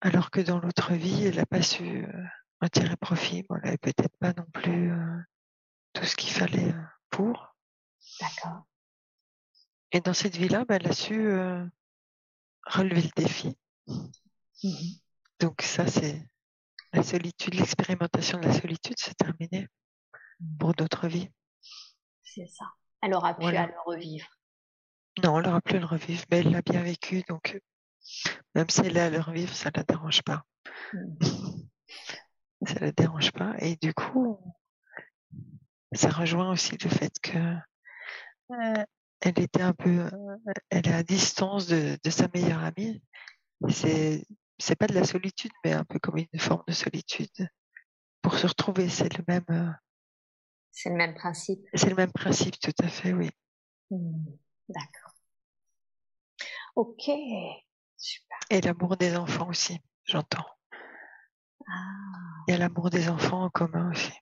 Alors 0.01 0.31
que 0.31 0.39
dans 0.39 0.59
l'autre 0.59 0.93
vie, 0.93 1.25
elle 1.25 1.35
n'a 1.35 1.45
pas 1.45 1.61
su 1.61 2.05
euh, 2.05 2.23
en 2.61 2.67
tirer 2.69 2.95
profit. 2.95 3.43
Bon, 3.43 3.55
elle 3.57 3.63
n'avait 3.65 3.77
peut-être 3.77 4.15
pas 4.19 4.31
non 4.33 4.45
plus 4.53 4.91
euh, 4.93 5.17
tout 5.93 6.05
ce 6.05 6.15
qu'il 6.15 6.31
fallait 6.31 6.71
euh, 6.71 6.83
pour. 7.09 7.53
D'accord. 8.21 8.63
Et 9.91 9.99
dans 9.99 10.13
cette 10.13 10.37
vie-là, 10.37 10.63
bah, 10.63 10.75
elle 10.75 10.87
a 10.87 10.93
su 10.93 11.19
euh, 11.19 11.65
relever 12.65 13.01
le 13.01 13.21
défi. 13.23 13.57
Mhm. 13.87 14.99
Donc 15.39 15.61
ça, 15.61 15.87
c'est 15.87 16.27
la 16.93 17.03
solitude, 17.03 17.55
l'expérimentation 17.55 18.39
de 18.39 18.47
la 18.47 18.53
solitude, 18.53 18.95
c'est 18.97 19.15
terminé 19.15 19.67
pour 20.59 20.73
d'autres 20.73 21.07
vies. 21.07 21.29
C'est 22.23 22.47
ça. 22.47 22.65
Elle 23.01 23.13
aura 23.13 23.33
pu 23.33 23.41
Voilà. 23.43 23.63
à 23.63 23.67
le 23.67 23.73
revivre. 23.85 24.27
Non, 25.23 25.39
elle 25.39 25.45
n'aura 25.45 25.61
plus 25.61 25.77
à 25.77 25.79
le 25.79 25.85
revivre, 25.85 26.23
mais 26.29 26.39
elle 26.39 26.51
l'a 26.51 26.61
bien 26.61 26.81
vécu, 26.83 27.23
donc 27.27 27.55
euh, 27.55 27.59
même 28.55 28.69
si 28.69 28.81
elle 28.81 28.97
a 28.97 29.05
à 29.05 29.09
le 29.09 29.19
revivre, 29.19 29.53
ça 29.53 29.69
ne 29.69 29.77
la 29.77 29.83
dérange 29.83 30.21
pas. 30.23 30.43
Mhm. 30.93 31.17
Ça 32.67 32.73
ne 32.75 32.79
la 32.81 32.91
dérange 32.91 33.31
pas. 33.31 33.55
Et 33.59 33.77
du 33.81 33.93
coup, 33.93 34.37
ça 35.93 36.09
rejoint 36.09 36.51
aussi 36.51 36.77
le 36.83 36.89
fait 36.89 37.13
que 37.21 37.37
euh, 38.51 38.83
elle 39.21 39.39
était 39.39 39.61
un 39.61 39.73
peu, 39.73 40.09
elle 40.69 40.87
est 40.87 40.93
à 40.93 41.03
distance 41.03 41.67
de, 41.67 41.97
de 42.03 42.09
sa 42.09 42.27
meilleure 42.33 42.63
amie. 42.63 43.01
C'est, 43.69 44.25
c'est 44.57 44.75
pas 44.75 44.87
de 44.87 44.93
la 44.93 45.03
solitude, 45.03 45.51
mais 45.63 45.73
un 45.73 45.83
peu 45.83 45.99
comme 45.99 46.17
une 46.17 46.39
forme 46.39 46.63
de 46.67 46.73
solitude. 46.73 47.49
Pour 48.21 48.37
se 48.37 48.47
retrouver, 48.47 48.89
c'est 48.89 49.15
le 49.17 49.23
même, 49.27 49.45
euh, 49.49 49.71
C'est 50.71 50.89
le 50.89 50.95
même 50.95 51.15
principe. 51.15 51.65
c'est 51.73 51.89
le 51.89 51.95
même 51.95 52.11
principe, 52.11 52.59
tout 52.59 52.73
à 52.83 52.87
fait, 52.87 53.13
oui. 53.13 53.29
Mhm. 53.91 54.37
D'accord. 54.69 55.13
Ok. 56.75 57.09
Super. 57.97 58.37
Et 58.49 58.61
l'amour 58.61 58.95
des 58.95 59.15
enfants 59.17 59.49
aussi, 59.49 59.79
j'entends. 60.05 60.45
Ah. 61.67 62.43
Il 62.47 62.51
y 62.51 62.55
a 62.55 62.57
l'amour 62.57 62.89
des 62.89 63.09
enfants 63.09 63.43
en 63.43 63.49
commun 63.49 63.91
aussi. 63.91 64.13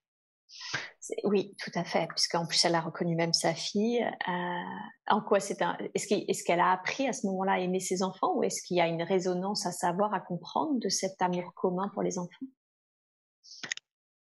Oui, 1.24 1.56
tout 1.64 1.72
à 1.76 1.84
fait, 1.84 2.08
puisqu'en 2.08 2.46
plus 2.46 2.64
elle 2.66 2.76
a 2.76 2.82
reconnu 2.82 3.16
même 3.16 3.34
sa 3.34 3.54
fille. 3.54 4.04
Euh, 4.04 5.12
en 5.14 5.22
quoi 5.22 5.40
c'est 5.40 5.62
un 5.62 5.78
Est-ce 5.94 6.44
qu'elle 6.44 6.60
a 6.60 6.72
appris 6.72 7.08
à 7.08 7.14
ce 7.14 7.26
moment-là 7.28 7.54
à 7.54 7.60
aimer 7.60 7.80
ses 7.80 8.04
enfants 8.04 8.36
ou 8.36 8.44
est-ce 8.44 8.62
qu'il 8.64 8.78
y 8.78 8.82
a 8.82 8.88
une 8.88 9.04
résonance 9.04 9.66
à 9.66 9.72
savoir, 9.72 10.14
à 10.14 10.20
comprendre 10.20 10.80
de 10.80 10.90
cet 10.90 11.22
amour 11.22 11.54
commun 11.56 11.90
pour 11.94 12.04
les 12.04 12.18
enfants? 12.18 12.46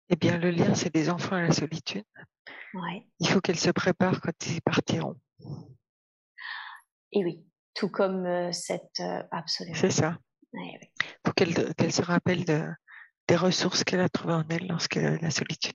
Eh 0.09 0.17
bien, 0.17 0.39
le 0.39 0.51
lien, 0.51 0.75
c'est 0.75 0.95
les 0.95 1.11
enfants 1.11 1.37
et 1.37 1.43
la 1.43 1.53
solitude. 1.53 2.05
Ouais. 2.75 3.07
Il 3.21 3.29
faut 3.29 3.41
qu'elles 3.41 3.59
se 3.59 3.71
préparent 3.71 4.21
quand 4.21 4.47
ils 4.47 4.63
partiront. 4.63 5.17
Et 7.13 7.25
oui, 7.25 7.45
tout 7.75 7.89
comme 7.89 8.27
euh, 8.27 8.53
cette 8.53 9.01
euh, 9.01 9.23
absolument. 9.31 9.77
C'est 9.77 9.91
ça. 9.91 10.19
Ouais, 10.53 10.61
ouais. 10.61 10.93
Il 11.01 11.27
faut 11.27 11.33
qu'elle 11.33 11.75
qu'elle 11.75 11.93
se 11.93 12.03
rappelle 12.03 12.45
de, 12.45 12.69
des 13.29 13.37
ressources 13.37 13.85
qu'elle 13.85 14.01
a 14.01 14.09
trouvées 14.09 14.35
en 14.35 14.45
elle 14.49 14.67
lorsqu'elle 14.69 15.07
a 15.07 15.17
la 15.19 15.31
solitude. 15.31 15.75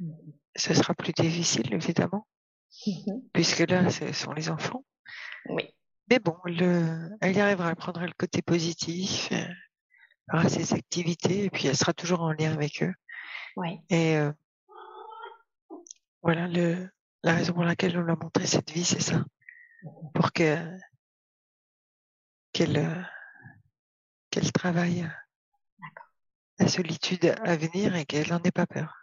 Mhm. 0.00 0.32
Ce 0.56 0.74
sera 0.74 0.94
plus 0.94 1.12
difficile, 1.12 1.72
évidemment, 1.72 2.26
Mhm. 2.86 3.22
puisque 3.32 3.60
là, 3.60 3.88
ce 3.90 4.12
sont 4.12 4.32
les 4.32 4.50
enfants. 4.50 4.84
Oui. 5.48 5.68
Mais 6.08 6.18
bon, 6.18 6.36
le, 6.44 7.10
elle 7.20 7.36
y 7.36 7.40
arrivera, 7.40 7.70
elle 7.70 7.76
prendra 7.76 8.06
le 8.06 8.12
côté 8.18 8.42
positif, 8.42 9.28
euh, 9.32 9.44
fera 10.30 10.48
ses 10.48 10.74
activités, 10.74 11.44
et 11.44 11.50
puis 11.50 11.68
elle 11.68 11.76
sera 11.76 11.92
toujours 11.92 12.20
en 12.22 12.32
lien 12.32 12.52
avec 12.52 12.82
eux. 12.82 12.94
Et 13.90 14.16
euh, 14.16 14.32
voilà, 16.22 16.48
le, 16.48 16.88
la 17.22 17.34
raison 17.34 17.52
pour 17.52 17.64
laquelle 17.64 17.96
on 17.98 18.02
l'a 18.02 18.16
montré 18.16 18.46
cette 18.46 18.70
vie, 18.70 18.84
c'est 18.84 19.00
ça. 19.00 19.24
Pour 20.14 20.32
que 20.32 20.56
qu'elle 22.52 22.76
euh, 22.76 23.02
qu'elle 24.30 24.52
travaille 24.52 25.08
la 26.58 26.68
solitude 26.68 27.34
à 27.44 27.56
venir 27.56 27.94
et 27.94 28.04
qu'elle 28.04 28.28
n'en 28.28 28.42
ait 28.42 28.50
pas 28.50 28.66
peur. 28.66 28.99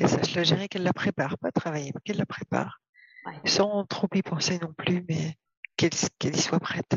Qu'elle 0.00 0.08
sache 0.08 0.34
la 0.34 0.44
gérer, 0.44 0.66
qu'elle 0.68 0.82
la 0.82 0.94
prépare, 0.94 1.36
pas 1.36 1.52
travailler, 1.52 1.92
mais 1.94 2.00
qu'elle 2.02 2.16
la 2.16 2.24
prépare. 2.24 2.80
Ouais. 3.26 3.34
Sans 3.44 3.84
trop 3.84 4.08
y 4.14 4.22
penser 4.22 4.58
non 4.58 4.72
plus, 4.72 5.04
mais 5.06 5.36
qu'elle 5.76 5.90
qu'elle 6.18 6.34
y 6.34 6.40
soit 6.40 6.58
prête. 6.58 6.96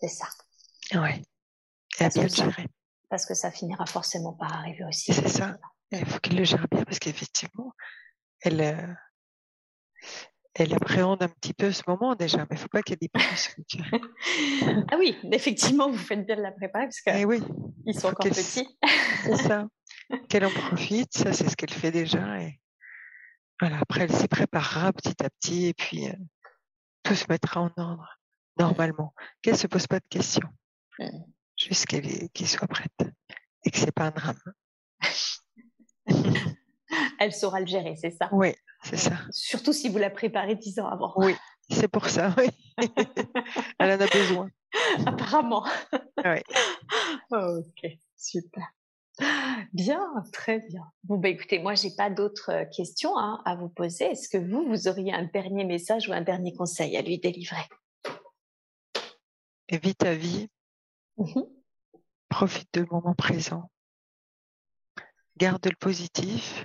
C'est 0.00 0.06
ça. 0.06 0.28
Ouais. 0.94 1.20
Et 1.98 2.04
à 2.04 2.08
bien 2.08 2.22
le 2.22 2.28
gérer. 2.28 2.68
Parce 3.10 3.26
que 3.26 3.34
ça 3.34 3.50
finira 3.50 3.84
forcément 3.86 4.32
par 4.32 4.52
arriver 4.52 4.84
aussi. 4.84 5.12
C'est 5.12 5.26
ça. 5.26 5.58
Il 5.90 6.06
faut 6.06 6.20
qu'elle 6.20 6.36
le 6.36 6.44
gère 6.44 6.68
bien 6.68 6.84
parce 6.84 7.00
qu'effectivement, 7.00 7.72
elle, 8.42 8.60
euh, 8.60 8.94
elle 10.54 10.74
appréhende 10.74 11.24
un 11.24 11.28
petit 11.28 11.52
peu 11.52 11.72
ce 11.72 11.82
moment 11.88 12.14
déjà, 12.14 12.38
mais 12.38 12.46
il 12.52 12.58
faut 12.58 12.68
pas 12.68 12.82
qu'elle 12.82 12.98
y 13.00 13.08
pense. 13.08 13.56
Ah 14.92 14.96
oui, 14.98 15.18
effectivement, 15.32 15.90
vous 15.90 15.98
faites 15.98 16.24
bien 16.24 16.36
de 16.36 16.42
la 16.42 16.52
préparer 16.52 16.84
parce 16.84 17.00
eh 17.06 17.24
oui, 17.24 17.42
qu'ils 17.84 17.98
sont 17.98 18.08
encore 18.08 18.28
petits. 18.28 18.68
c'est 19.24 19.36
ça. 19.36 19.66
Qu'elle 20.28 20.44
en 20.44 20.50
profite, 20.50 21.12
ça 21.16 21.32
c'est 21.32 21.48
ce 21.48 21.56
qu'elle 21.56 21.72
fait 21.72 21.90
déjà. 21.90 22.40
Et 22.42 22.60
voilà, 23.60 23.78
après 23.80 24.02
elle 24.02 24.12
s'y 24.12 24.28
préparera 24.28 24.92
petit 24.92 25.22
à 25.24 25.30
petit 25.30 25.66
et 25.66 25.74
puis 25.74 26.08
euh, 26.08 26.14
tout 27.02 27.14
se 27.14 27.26
mettra 27.28 27.60
en 27.60 27.70
ordre 27.76 28.20
normalement. 28.58 29.14
Qu'elle 29.42 29.56
se 29.56 29.66
pose 29.66 29.86
pas 29.86 30.00
de 30.00 30.06
questions, 30.08 30.48
juste 31.56 31.86
qu'elle 31.86 32.28
qu'elle 32.30 32.48
soit 32.48 32.68
prête 32.68 32.90
et 33.64 33.70
que 33.70 33.78
c'est 33.78 33.92
pas 33.92 34.06
un 34.06 34.10
drame. 34.10 34.40
Elle 37.18 37.32
saura 37.32 37.60
le 37.60 37.66
gérer, 37.66 37.96
c'est 37.96 38.10
ça. 38.10 38.28
Oui, 38.32 38.54
c'est 38.82 38.96
ça. 38.96 39.12
Surtout 39.30 39.72
si 39.72 39.88
vous 39.88 39.98
la 39.98 40.10
préparez 40.10 40.56
dix 40.56 40.78
ans 40.78 40.88
avant. 40.88 41.12
Oui, 41.16 41.34
c'est 41.70 41.88
pour 41.88 42.08
ça. 42.08 42.34
Oui. 42.36 42.48
elle 43.78 43.92
en 43.92 44.04
a 44.04 44.06
besoin. 44.08 44.48
Apparemment. 45.06 45.64
Ouais. 46.24 46.42
ok, 47.30 47.92
super. 48.16 48.66
Bien, 49.72 50.00
très 50.32 50.60
bien. 50.60 50.82
Bon, 51.04 51.18
bah 51.18 51.28
écoutez, 51.28 51.58
moi, 51.58 51.74
j'ai 51.74 51.94
pas 51.94 52.10
d'autres 52.10 52.64
questions 52.74 53.16
hein, 53.18 53.42
à 53.44 53.56
vous 53.56 53.68
poser. 53.68 54.06
Est-ce 54.06 54.28
que 54.28 54.38
vous, 54.38 54.66
vous 54.66 54.88
auriez 54.88 55.12
un 55.12 55.24
dernier 55.24 55.64
message 55.64 56.08
ou 56.08 56.12
un 56.12 56.22
dernier 56.22 56.54
conseil 56.54 56.96
à 56.96 57.02
lui 57.02 57.18
délivrer? 57.18 57.68
Et 59.68 59.78
vis 59.78 59.94
ta 59.94 60.14
vie, 60.14 60.48
Mhm. 61.18 61.44
profite 62.28 62.72
du 62.72 62.84
moment 62.90 63.14
présent, 63.14 63.70
garde 65.36 65.64
le 65.66 65.76
positif, 65.76 66.64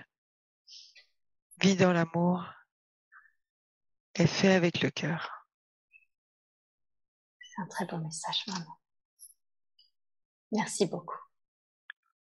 vis 1.61 1.75
dans 1.75 1.91
l'amour 1.91 2.45
et 4.15 4.25
fais 4.25 4.53
avec 4.53 4.81
le 4.81 4.89
cœur. 4.89 5.45
C'est 7.41 7.61
un 7.61 7.67
très 7.67 7.85
bon 7.85 7.99
message, 7.99 8.43
vraiment. 8.47 8.79
Merci 10.51 10.85
beaucoup. 10.85 11.26